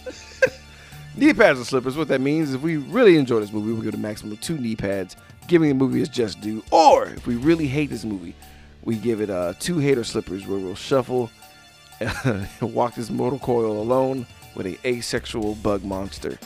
knee 1.16 1.34
pads 1.34 1.60
and 1.60 1.68
slippers. 1.68 1.96
What 1.98 2.08
that 2.10 2.22
means 2.22 2.50
is 2.50 2.56
if 2.56 2.62
we 2.62 2.78
really 2.78 3.18
enjoy 3.18 3.40
this 3.40 3.52
movie, 3.54 3.72
we'll 3.72 3.82
give 3.82 3.94
it 3.94 3.98
a 3.98 4.02
maximum 4.02 4.34
of 4.34 4.42
two 4.42 4.58
knee 4.58 4.76
pads, 4.76 5.16
giving 5.48 5.70
the 5.70 5.76
movie 5.76 6.02
its 6.02 6.10
just 6.10 6.42
due. 6.42 6.64
Or 6.72 7.06
if 7.08 7.26
we 7.28 7.36
really 7.36 7.68
hate 7.68 7.90
this 7.90 8.04
movie, 8.06 8.36
we 8.84 8.96
give 8.98 9.22
it 9.22 9.30
uh, 9.30 9.54
two 9.60 9.78
hater 9.80 10.04
slippers 10.04 10.46
where 10.46 10.60
we'll 10.60 10.76
shuffle 10.76 11.30
and 12.00 12.48
walk 12.62 12.96
this 12.96 13.10
mortal 13.10 13.40
coil 13.40 13.82
alone 13.82 14.26
with 14.56 14.66
a 14.68 14.78
asexual 14.88 15.56
bug 15.56 15.84
monster. 15.84 16.38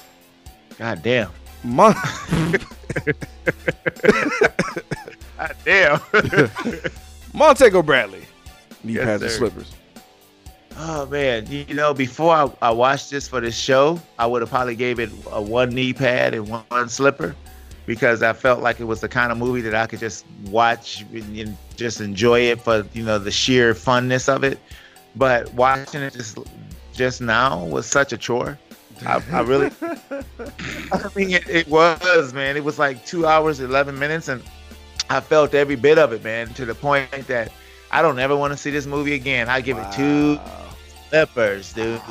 God 0.78 1.02
damn. 1.04 1.32
Mon- 1.64 1.96
God 5.38 5.56
damn. 5.66 6.00
Montego 7.34 7.82
Bradley. 7.82 8.22
Knee 8.84 8.94
Yes, 8.94 9.06
pads 9.06 9.24
and 9.24 9.32
sir. 9.32 9.38
slippers. 9.40 9.72
Oh 10.78 11.06
man, 11.08 11.48
you 11.50 11.74
know, 11.74 11.94
before 11.94 12.34
I, 12.34 12.52
I 12.62 12.72
watched 12.72 13.10
this 13.10 13.28
for 13.28 13.42
this 13.42 13.58
show, 13.58 14.00
I 14.18 14.26
would 14.26 14.42
have 14.42 14.50
probably 14.50 14.76
gave 14.76 15.00
it 15.00 15.10
a 15.32 15.42
one 15.42 15.70
knee 15.70 15.94
pad 15.94 16.34
and 16.34 16.48
one, 16.48 16.64
one 16.70 16.90
slipper, 16.90 17.36
because 17.86 18.24
I 18.24 18.34
felt 18.34 18.62
like 18.62 18.80
it 18.80 18.86
was 18.86 19.02
the 19.02 19.10
kind 19.10 19.32
of 19.32 19.38
movie 19.38 19.62
that 19.62 19.76
I 19.76 19.88
could 19.88 20.00
just 20.00 20.26
watch 20.46 21.02
and, 21.14 21.38
and 21.38 21.58
just 21.76 22.02
enjoy 22.02 22.42
it 22.42 22.62
for 22.62 22.86
you 22.94 23.04
know 23.04 23.20
the 23.20 23.32
sheer 23.32 23.74
funness 23.74 24.34
of 24.34 24.44
it. 24.44 24.60
But 25.16 25.54
watching 25.54 26.02
it 26.02 26.14
just 26.14 26.38
just 26.94 27.22
now 27.22 27.66
was 27.66 27.86
such 27.86 28.14
a 28.14 28.18
chore. 28.18 28.58
I, 29.06 29.24
I 29.32 29.42
really, 29.42 29.72
I 29.82 31.10
mean, 31.16 31.32
it, 31.32 31.50
it 31.50 31.68
was 31.68 32.34
man. 32.34 32.58
It 32.58 32.64
was 32.64 32.78
like 32.78 33.06
two 33.06 33.26
hours 33.26 33.60
eleven 33.60 33.98
minutes, 33.98 34.28
and 34.28 34.44
I 35.10 35.20
felt 35.20 35.54
every 35.54 35.76
bit 35.76 35.98
of 35.98 36.14
it, 36.14 36.24
man, 36.24 36.54
to 36.54 36.66
the 36.66 36.76
point 36.76 37.10
that 37.28 37.52
I 37.92 38.02
don't 38.02 38.20
ever 38.20 38.36
want 38.36 38.54
to 38.54 38.58
see 38.58 38.72
this 38.72 38.86
movie 38.86 39.14
again. 39.16 39.50
I 39.50 39.62
give 39.62 39.78
it 39.78 39.92
two 39.92 40.40
slippers, 41.10 41.74
dude. 41.74 42.02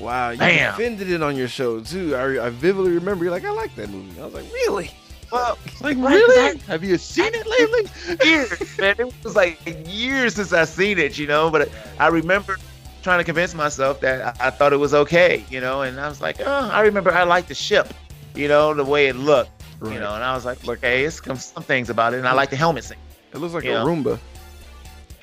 Wow, 0.00 0.30
you 0.30 0.38
Damn. 0.38 0.76
defended 0.76 1.10
it 1.10 1.22
on 1.22 1.36
your 1.36 1.48
show 1.48 1.80
too. 1.80 2.14
I, 2.14 2.46
I 2.46 2.50
vividly 2.50 2.92
remember 2.92 3.24
you're 3.24 3.32
like, 3.32 3.44
I 3.44 3.50
like 3.50 3.74
that 3.76 3.90
movie. 3.90 4.18
I 4.20 4.24
was 4.24 4.34
like, 4.34 4.44
really? 4.52 4.90
Well, 5.32 5.58
Like 5.80 5.96
really? 5.98 6.58
Have 6.60 6.82
you 6.84 6.96
seen 6.98 7.32
it 7.34 7.46
lately? 7.46 8.26
years, 8.26 8.78
man. 8.78 8.94
It 8.98 9.12
was 9.24 9.36
like 9.36 9.58
years 9.86 10.34
since 10.36 10.52
I 10.52 10.64
seen 10.64 10.98
it, 10.98 11.18
you 11.18 11.26
know. 11.26 11.50
But 11.50 11.68
I 11.98 12.06
remember 12.08 12.56
trying 13.02 13.18
to 13.18 13.24
convince 13.24 13.54
myself 13.54 14.00
that 14.00 14.40
I, 14.40 14.46
I 14.46 14.50
thought 14.50 14.72
it 14.72 14.76
was 14.78 14.94
okay, 14.94 15.44
you 15.50 15.60
know. 15.60 15.82
And 15.82 16.00
I 16.00 16.08
was 16.08 16.20
like, 16.22 16.36
oh, 16.40 16.70
I 16.72 16.80
remember 16.82 17.12
I 17.12 17.24
liked 17.24 17.48
the 17.48 17.54
ship, 17.54 17.92
you 18.34 18.48
know, 18.48 18.72
the 18.72 18.84
way 18.84 19.08
it 19.08 19.16
looked, 19.16 19.50
Right. 19.80 19.92
you 19.94 20.00
know. 20.00 20.14
And 20.14 20.24
I 20.24 20.34
was 20.34 20.44
like, 20.46 20.66
okay, 20.66 21.04
it's 21.04 21.22
some, 21.22 21.36
some 21.36 21.62
things 21.64 21.90
about 21.90 22.14
it, 22.14 22.18
and 22.18 22.26
I 22.28 22.32
like 22.32 22.50
the 22.50 22.56
helmet 22.56 22.84
scene. 22.84 22.96
It 23.34 23.38
looks 23.38 23.52
like 23.52 23.64
a 23.64 23.68
Roomba. 23.68 24.18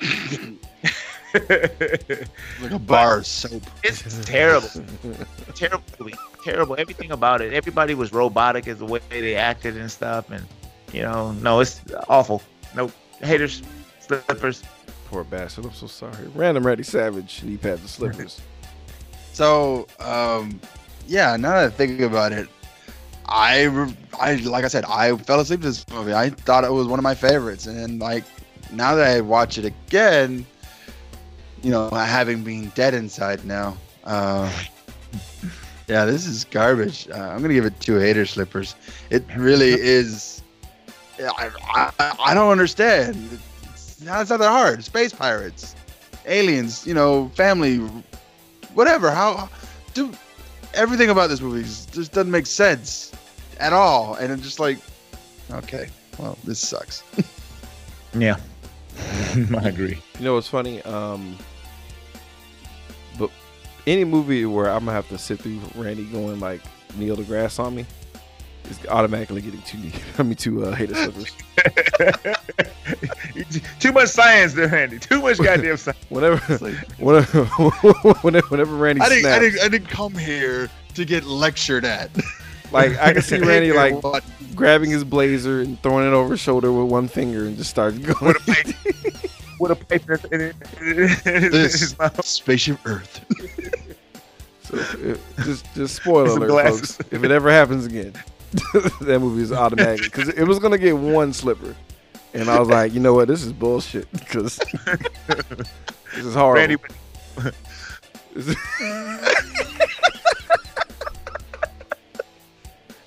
Like 2.62 2.70
a 2.70 2.78
bar 2.78 3.18
of 3.18 3.26
soap. 3.26 3.62
it's 3.84 4.24
terrible, 4.24 4.70
terrible 5.54 5.84
terrible. 6.46 6.76
Everything 6.78 7.10
about 7.10 7.40
it. 7.42 7.52
Everybody 7.52 7.94
was 7.94 8.12
robotic 8.12 8.68
as 8.68 8.78
the 8.78 8.86
way 8.86 9.00
they 9.10 9.34
acted 9.34 9.76
and 9.76 9.90
stuff, 9.90 10.30
and 10.30 10.46
you 10.92 11.02
know, 11.02 11.32
no, 11.32 11.60
it's 11.60 11.80
awful. 12.08 12.42
No 12.74 12.90
haters, 13.20 13.62
slippers. 14.00 14.62
Poor 15.06 15.24
bastard. 15.24 15.66
I'm 15.66 15.72
so 15.72 15.86
sorry. 15.86 16.28
Random 16.34 16.66
Ready 16.66 16.82
Savage. 16.82 17.42
Knee 17.42 17.56
pads 17.56 17.80
and 17.80 17.90
slippers. 17.90 18.40
So, 19.32 19.86
um, 20.00 20.58
yeah, 21.06 21.36
now 21.36 21.50
that 21.50 21.64
I 21.66 21.68
think 21.68 22.00
about 22.00 22.32
it, 22.32 22.48
I, 23.26 23.66
I 24.18 24.36
like 24.36 24.64
I 24.64 24.68
said, 24.68 24.86
I 24.86 25.14
fell 25.14 25.40
asleep 25.40 25.60
to 25.60 25.66
this 25.66 25.86
movie. 25.90 26.14
I 26.14 26.30
thought 26.30 26.64
it 26.64 26.72
was 26.72 26.86
one 26.86 26.98
of 26.98 27.02
my 27.02 27.14
favorites, 27.14 27.66
and 27.66 28.00
like 28.00 28.24
now 28.72 28.94
that 28.94 29.16
I 29.16 29.20
watch 29.20 29.58
it 29.58 29.64
again, 29.64 30.46
you 31.62 31.70
know, 31.70 31.90
having 31.90 32.44
been 32.44 32.70
dead 32.70 32.94
inside 32.94 33.44
now, 33.44 33.76
uh, 34.04 34.50
yeah, 35.88 36.04
this 36.04 36.26
is 36.26 36.44
garbage. 36.44 37.08
Uh, 37.08 37.14
I'm 37.14 37.40
gonna 37.42 37.54
give 37.54 37.64
it 37.64 37.78
two 37.80 37.96
hater 37.96 38.26
slippers. 38.26 38.74
It 39.10 39.24
really 39.36 39.70
is. 39.80 40.42
I, 41.18 41.50
I, 41.98 42.16
I 42.20 42.34
don't 42.34 42.50
understand. 42.50 43.40
It's 43.72 44.02
not, 44.02 44.20
it's 44.20 44.30
not 44.30 44.40
that 44.40 44.50
hard. 44.50 44.84
Space 44.84 45.12
pirates, 45.12 45.74
aliens, 46.26 46.86
you 46.86 46.92
know, 46.92 47.30
family, 47.34 47.78
whatever. 48.74 49.10
How, 49.10 49.48
dude, 49.94 50.16
everything 50.74 51.08
about 51.08 51.28
this 51.28 51.40
movie 51.40 51.62
just 51.62 52.12
doesn't 52.12 52.30
make 52.30 52.46
sense 52.46 53.12
at 53.58 53.72
all. 53.72 54.14
And 54.16 54.30
it's 54.30 54.42
just 54.42 54.60
like, 54.60 54.78
okay, 55.52 55.88
well, 56.18 56.36
this 56.44 56.58
sucks. 56.58 57.02
Yeah, 58.18 58.36
I 59.58 59.68
agree. 59.68 59.98
You 60.18 60.24
know 60.24 60.34
what's 60.34 60.48
funny? 60.48 60.82
Um, 60.82 61.36
but 63.18 63.30
any 63.86 64.04
movie 64.04 64.46
where 64.46 64.70
I'm 64.70 64.80
gonna 64.80 64.92
have 64.92 65.08
to 65.08 65.18
sit 65.18 65.40
through 65.40 65.60
Randy 65.74 66.04
going 66.04 66.40
like 66.40 66.60
Neil 66.96 67.16
deGrasse 67.16 67.58
on 67.58 67.74
me 67.74 67.86
is 68.70 68.78
automatically 68.88 69.40
getting 69.40 69.62
too 69.62 69.78
knee. 69.78 69.92
I 70.18 70.22
mean 70.22 70.34
two 70.34 70.64
uh, 70.64 70.74
hater 70.74 70.94
slippers. 70.94 71.32
Too 73.80 73.92
much 73.92 74.08
science 74.08 74.54
there, 74.54 74.74
Andy. 74.74 74.98
Too 74.98 75.20
much 75.20 75.38
goddamn 75.38 75.76
science. 75.76 75.98
Whenever, 76.08 76.36
whenever, 76.98 77.44
whenever, 78.22 78.46
whenever 78.48 78.76
Randy 78.76 79.02
I 79.02 79.08
didn't, 79.08 79.26
I 79.26 79.38
didn't, 79.38 79.60
I 79.60 79.68
didn't 79.68 79.88
come 79.88 80.14
here 80.14 80.70
to 80.94 81.04
get 81.04 81.24
lectured 81.24 81.84
at. 81.84 82.10
like 82.72 82.98
I 82.98 83.12
can 83.12 83.22
see 83.22 83.38
Randy 83.38 83.72
like 83.72 84.02
What? 84.02 84.24
Grabbing 84.56 84.90
his 84.90 85.04
blazer 85.04 85.60
and 85.60 85.80
throwing 85.82 86.06
it 86.06 86.12
over 86.12 86.32
his 86.32 86.40
shoulder 86.40 86.72
with 86.72 86.90
one 86.90 87.06
finger 87.08 87.46
and 87.46 87.56
just 87.56 87.70
starts 87.70 87.98
going. 87.98 88.16
With 88.34 88.36
a 88.36 88.52
pipe, 88.52 88.74
with 89.60 89.70
a 89.70 89.76
pipe 89.76 90.32
in 90.32 90.40
it- 90.40 90.56
in 90.80 90.96
his 91.42 91.52
this 91.52 91.98
mouth. 91.98 92.24
spaceship 92.24 92.78
Earth. 92.84 93.20
So, 94.62 94.76
it- 94.98 95.20
just, 95.44 95.72
just 95.74 95.94
spoiler 95.96 96.28
Some 96.30 96.38
alert, 96.38 96.48
glasses. 96.48 96.96
folks. 96.96 97.12
If 97.12 97.22
it 97.22 97.30
ever 97.30 97.50
happens 97.50 97.86
again, 97.86 98.12
that 99.02 99.18
movie 99.20 99.42
is 99.42 99.52
automatic 99.52 100.02
because 100.04 100.28
it 100.30 100.44
was 100.44 100.58
gonna 100.58 100.78
get 100.78 100.96
one 100.96 101.32
slipper, 101.32 101.76
and 102.34 102.48
I 102.48 102.58
was 102.58 102.68
like, 102.68 102.92
you 102.94 103.00
know 103.00 103.14
what, 103.14 103.28
this 103.28 103.42
is 103.44 103.52
bullshit 103.52 104.10
because 104.12 104.56
this 104.86 106.24
is 106.24 106.34
horrible. 106.34 106.54
Randy, 106.60 106.76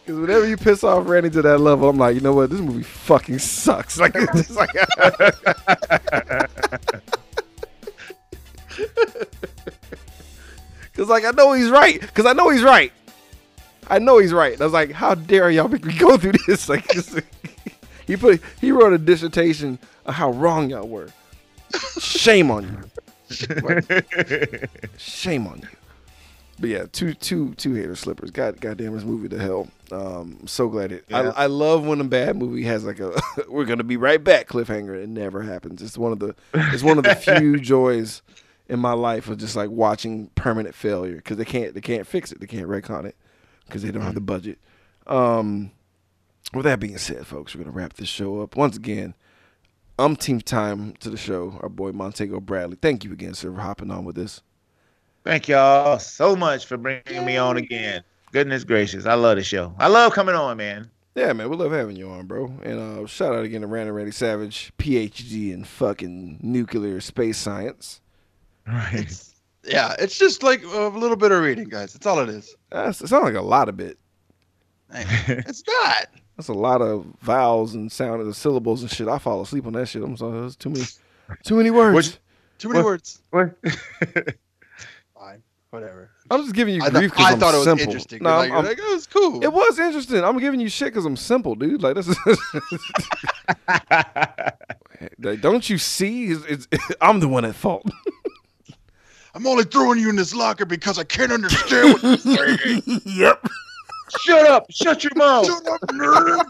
Because 0.10 0.22
whenever 0.22 0.48
you 0.48 0.58
piss 0.58 0.84
off 0.84 1.08
Randy 1.08 1.30
to 1.30 1.44
that 1.44 1.60
level, 1.60 1.88
I'm 1.88 2.00
like, 2.00 2.16
you 2.16 2.22
know 2.22 2.34
what, 2.34 2.50
this 2.50 2.60
movie 2.60 2.82
fucking 2.82 3.38
sucks. 3.38 4.00
Like, 4.00 4.14
it's 4.16 4.48
just 4.48 4.56
like 4.56 4.72
Because 10.92 11.10
like 11.10 11.26
I 11.26 11.30
know 11.30 11.54
he's 11.54 11.70
right. 11.70 12.02
Because 12.02 12.26
I 12.26 12.34
know 12.34 12.50
he's 12.50 12.64
right. 12.64 12.92
I 13.88 14.00
know 14.00 14.18
he's 14.18 14.34
right. 14.34 14.60
I 14.60 14.64
was 14.64 14.74
like, 14.74 14.94
how 14.94 15.14
dare 15.14 15.52
y'all 15.52 15.68
make 15.68 15.86
me 15.86 15.94
go 16.00 16.18
through 16.18 16.34
this? 16.48 16.68
Like, 16.68 16.92
he 18.08 18.18
put 18.18 18.42
he 18.60 18.72
wrote 18.72 18.94
a 18.94 18.98
dissertation 18.98 19.78
of 20.08 20.16
how 20.16 20.32
wrong 20.32 20.72
y'all 20.72 20.88
were. 20.88 21.10
Shame 22.00 22.50
on 22.50 22.64
you. 22.64 22.80
Like, 23.62 24.72
shame 24.98 25.46
on 25.46 25.60
you. 25.60 25.68
But 26.60 26.70
yeah, 26.70 26.86
two 26.92 27.14
two 27.14 27.54
two 27.56 27.74
hater 27.74 27.96
slippers. 27.96 28.32
God 28.32 28.60
goddamn 28.60 28.94
this 28.94 29.06
movie 29.06 29.30
to 29.30 29.40
hell. 29.40 29.70
Um, 29.92 30.46
so 30.46 30.68
glad 30.68 30.92
it. 30.92 31.06
Yeah. 31.08 31.32
I, 31.36 31.44
I 31.44 31.46
love 31.46 31.86
when 31.86 32.02
a 32.02 32.06
bad 32.06 32.36
movie 32.36 32.64
has 32.64 32.84
like 32.84 33.00
a 33.00 33.20
we're 33.48 33.66
gonna 33.66 33.84
be 33.84 33.98
right 33.98 34.22
back 34.22 34.48
cliffhanger. 34.48 35.02
It 35.02 35.10
never 35.10 35.42
happens. 35.42 35.82
It's 35.82 35.98
one 35.98 36.12
of 36.12 36.20
the 36.20 36.36
it's 36.54 36.84
one 36.84 36.98
of 36.98 37.06
the 37.06 37.16
few 37.16 37.58
joys 37.60 38.22
in 38.68 38.80
my 38.80 38.94
life 38.94 39.30
of 39.30 39.38
just 39.38 39.56
like 39.56 39.70
watching 39.70 40.28
permanent 40.36 40.76
failure 40.76 41.16
because 41.16 41.38
they 41.38 41.46
can't 41.46 41.74
they 41.74 41.82
can't 41.82 42.06
fix 42.06 42.32
it. 42.32 42.42
They 42.42 42.48
can't 42.48 42.68
retcon 42.68 43.06
it 43.06 43.16
because 43.66 43.82
they 43.82 43.92
don't 43.92 44.04
have 44.04 44.16
the 44.16 44.22
budget. 44.22 44.60
Um, 45.08 45.72
with 46.54 46.66
that 46.66 46.80
being 46.80 46.98
said, 46.98 47.26
folks, 47.26 47.56
we're 47.56 47.64
gonna 47.64 47.76
wrap 47.76 47.94
this 47.94 48.10
show 48.10 48.42
up 48.42 48.58
once 48.58 48.76
again. 48.76 49.16
Umpteenth 49.98 50.46
time 50.46 50.94
to 51.00 51.10
the 51.10 51.18
show. 51.18 51.58
Our 51.62 51.70
boy 51.70 51.92
Montego 51.92 52.40
Bradley. 52.40 52.78
Thank 52.82 53.04
you 53.04 53.12
again, 53.14 53.34
sir, 53.34 53.54
for 53.54 53.62
hopping 53.62 53.92
on 53.92 54.06
with 54.06 54.18
us. 54.18 54.42
Thank 55.30 55.48
y'all 55.48 56.00
so 56.00 56.36
much 56.36 56.66
for 56.66 56.76
bringing 56.76 57.24
me 57.24 57.38
on 57.38 57.56
again. 57.58 58.02
Goodness 58.32 58.64
gracious, 58.64 59.06
I 59.06 59.14
love 59.14 59.38
the 59.38 59.44
show. 59.44 59.72
I 59.78 59.88
love 59.88 60.14
coming 60.14 60.34
on, 60.34 60.58
man. 60.58 60.90
Yeah, 61.14 61.34
man, 61.34 61.52
we 61.52 61.56
love 61.56 61.72
having 61.72 61.96
you 61.96 62.10
on, 62.10 62.26
bro. 62.26 62.52
And 62.64 62.80
uh, 62.80 63.06
shout 63.06 63.36
out 63.36 63.44
again 63.44 63.62
to 63.62 63.68
Random 63.68 63.94
Randy 63.96 64.12
Savage, 64.12 64.72
PhD 64.80 65.54
in 65.54 65.66
fucking 65.66 66.40
nuclear 66.42 67.00
space 67.00 67.38
science. 67.38 68.02
Right. 68.66 69.08
Yeah, 69.64 69.94
it's 70.00 70.18
just 70.18 70.42
like 70.42 70.64
a 70.64 70.88
little 70.88 71.16
bit 71.16 71.32
of 71.32 71.44
reading, 71.44 71.70
guys. 71.70 71.94
That's 71.94 72.08
all 72.08 72.20
it 72.22 72.30
is. 72.30 72.56
That's, 72.72 73.00
it 73.00 73.10
sounds 73.10 73.26
like 73.26 73.36
a 73.36 73.42
lot 73.42 73.70
of 73.70 73.78
bit. 73.78 74.00
It's 74.96 75.64
not. 75.68 76.08
That's 76.38 76.48
a 76.48 76.54
lot 76.54 76.82
of 76.82 77.06
vowels 77.22 77.76
and 77.76 77.92
sound 77.92 78.24
and 78.24 78.36
syllables 78.36 78.82
and 78.82 78.90
shit. 78.90 79.08
I 79.08 79.20
fall 79.20 79.42
asleep 79.44 79.68
on 79.68 79.74
that 79.74 79.90
shit. 79.90 80.02
I'm 80.02 80.18
sorry, 80.18 80.42
that's 80.42 80.56
too 80.56 80.72
many, 80.72 80.86
too 81.44 81.56
many 81.58 81.70
words. 81.70 81.96
Which- 81.96 82.18
Too 82.58 82.70
many 82.70 82.80
What- 82.80 82.86
words. 82.86 83.22
What? 83.30 83.56
Fine. 85.72 85.82
whatever. 85.82 86.10
I'm 86.32 86.42
just 86.44 86.54
giving 86.56 86.76
you 86.76 86.82
I, 86.84 86.90
grief 86.90 87.02
th- 87.02 87.12
because 87.12 87.26
I 87.26 87.32
I'm 87.34 87.40
thought 87.40 87.54
it 87.54 87.58
was 87.58 87.64
simple. 87.66 87.84
interesting. 87.86 88.24
No, 88.24 88.30
like, 88.38 88.52
I'm- 88.52 88.66
like, 88.66 88.80
oh, 88.82 88.92
it 88.92 88.94
was 88.96 89.08
cool. 89.08 89.44
it 89.44 89.52
was 89.54 89.80
interesting. 89.80 90.24
I'm 90.24 90.38
giving 90.40 90.60
you 90.60 90.70
shit 90.70 90.88
because 90.94 91.06
I'm 91.06 91.18
simple, 91.18 91.56
dude. 91.56 91.82
Like 91.84 91.96
this 91.96 92.08
is. 92.08 92.18
Like, 95.20 95.42
don't 95.42 95.70
you 95.70 95.78
see? 95.78 96.26
It's, 96.28 96.68
it's, 96.72 96.86
I'm 97.02 97.20
the 97.20 97.28
one 97.28 97.46
at 97.46 97.56
fault. 97.56 97.90
I'm 99.34 99.46
only 99.48 99.64
throwing 99.64 100.00
you 100.00 100.10
in 100.10 100.16
this 100.16 100.34
locker 100.36 100.66
because 100.66 100.98
I 101.00 101.04
can't 101.04 101.32
understand 101.32 101.94
what 101.94 102.04
you're 102.04 102.18
saying. 102.58 102.82
yep. 103.06 103.46
Shut 104.22 104.50
up! 104.50 104.66
Shut 104.72 105.04
your 105.04 105.14
mouth! 105.16 105.46
Shut 105.46 105.68
up, 105.68 105.82
nerd. 105.90 106.42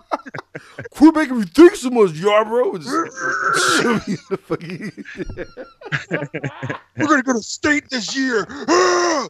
Quit 0.92 1.16
making 1.16 1.40
me 1.40 1.46
think 1.46 1.76
so 1.76 1.90
much, 1.90 2.12
Yarbrough. 2.12 2.82
Just 2.82 3.82
show 3.82 3.94
me 3.94 4.18
the 4.30 4.38
fucking. 4.38 4.92
We're 6.98 7.08
gonna 7.08 7.24
go 7.24 7.34
to 7.34 7.42
state 7.42 7.90
this 7.90 8.16
year. 8.16 8.46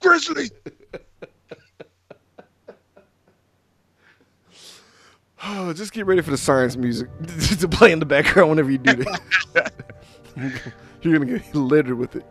Grizzly. 0.00 0.50
Oh, 5.46 5.72
just 5.74 5.92
get 5.92 6.06
ready 6.06 6.22
for 6.22 6.30
the 6.30 6.38
science 6.38 6.76
music 6.76 7.08
to 7.60 7.68
play 7.68 7.92
in 7.92 7.98
the 7.98 8.06
background 8.06 8.48
whenever 8.50 8.70
you 8.70 8.78
do 8.78 8.94
this. 8.94 9.18
You're 11.02 11.18
gonna 11.18 11.38
get 11.38 11.54
littered 11.54 11.98
with 11.98 12.16
it. 12.16 12.24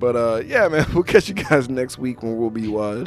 But 0.00 0.16
uh, 0.16 0.42
yeah, 0.44 0.66
man, 0.66 0.86
we'll 0.94 1.04
catch 1.04 1.28
you 1.28 1.34
guys 1.34 1.68
next 1.68 1.98
week 1.98 2.24
when 2.24 2.36
we'll 2.36 2.50
be 2.50 2.74
uh, 2.74 3.04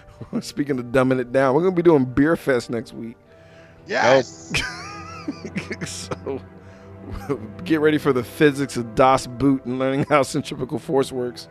speaking 0.40 0.78
of 0.80 0.86
dumbing 0.86 1.20
it 1.20 1.30
down. 1.30 1.54
We're 1.54 1.62
gonna 1.62 1.76
be 1.76 1.82
doing 1.82 2.06
Beer 2.06 2.34
Fest 2.34 2.70
next 2.70 2.94
week. 2.94 3.16
Yes. 3.86 4.52
so 5.86 6.40
get 7.64 7.80
ready 7.80 7.98
for 7.98 8.12
the 8.12 8.24
physics 8.24 8.76
of 8.76 8.94
Das 8.94 9.26
Boot 9.26 9.64
and 9.66 9.78
learning 9.78 10.06
how 10.08 10.22
centrifugal 10.22 10.78
force 10.78 11.12
works. 11.12 11.48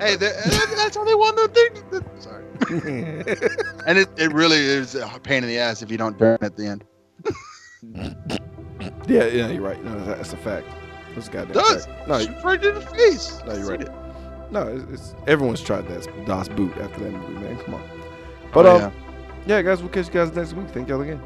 Hey, 0.00 0.16
that's 0.16 0.96
how 0.96 1.04
they 1.04 1.14
want 1.14 1.36
the 1.36 1.48
thing. 1.48 2.04
Sorry. 2.20 2.44
And 3.86 3.98
it, 3.98 4.08
it 4.16 4.32
really 4.32 4.58
is 4.58 4.94
a 4.94 5.06
pain 5.22 5.42
in 5.42 5.48
the 5.48 5.58
ass 5.58 5.82
if 5.82 5.90
you 5.90 5.98
don't 5.98 6.16
burn 6.16 6.38
at 6.40 6.56
the 6.56 6.66
end. 6.66 6.84
yeah, 9.08 9.26
yeah, 9.26 9.48
you're 9.48 9.60
right. 9.60 9.82
No, 9.84 10.04
that's 10.04 10.32
a 10.32 10.36
fact. 10.36 10.68
That's 11.26 11.28
a 11.28 11.30
goddamn 11.32 11.52
Does. 11.54 11.88
No, 12.06 12.18
Shoot 12.20 12.44
right 12.44 12.64
in 12.64 12.74
the 12.74 12.80
face. 12.80 13.40
No, 13.46 13.54
you're 13.54 13.68
right. 13.68 13.80
it. 13.82 13.92
No, 14.50 14.66
it's, 14.68 14.84
it's 14.92 15.14
everyone's 15.26 15.60
tried 15.60 15.86
that 15.88 16.26
Das 16.26 16.48
Boot 16.48 16.76
after 16.78 17.00
that 17.00 17.10
movie, 17.12 17.34
man. 17.34 17.58
Come 17.58 17.74
on. 17.74 17.82
But 18.52 18.66
Oh, 18.66 18.76
um, 18.86 18.92
yeah. 19.46 19.60
guys, 19.62 19.80
we'll 19.80 19.90
catch 19.90 20.06
you 20.06 20.12
guys 20.12 20.34
next 20.34 20.54
week. 20.54 20.68
Thank 20.70 20.88
y'all 20.88 21.00
again. 21.02 21.20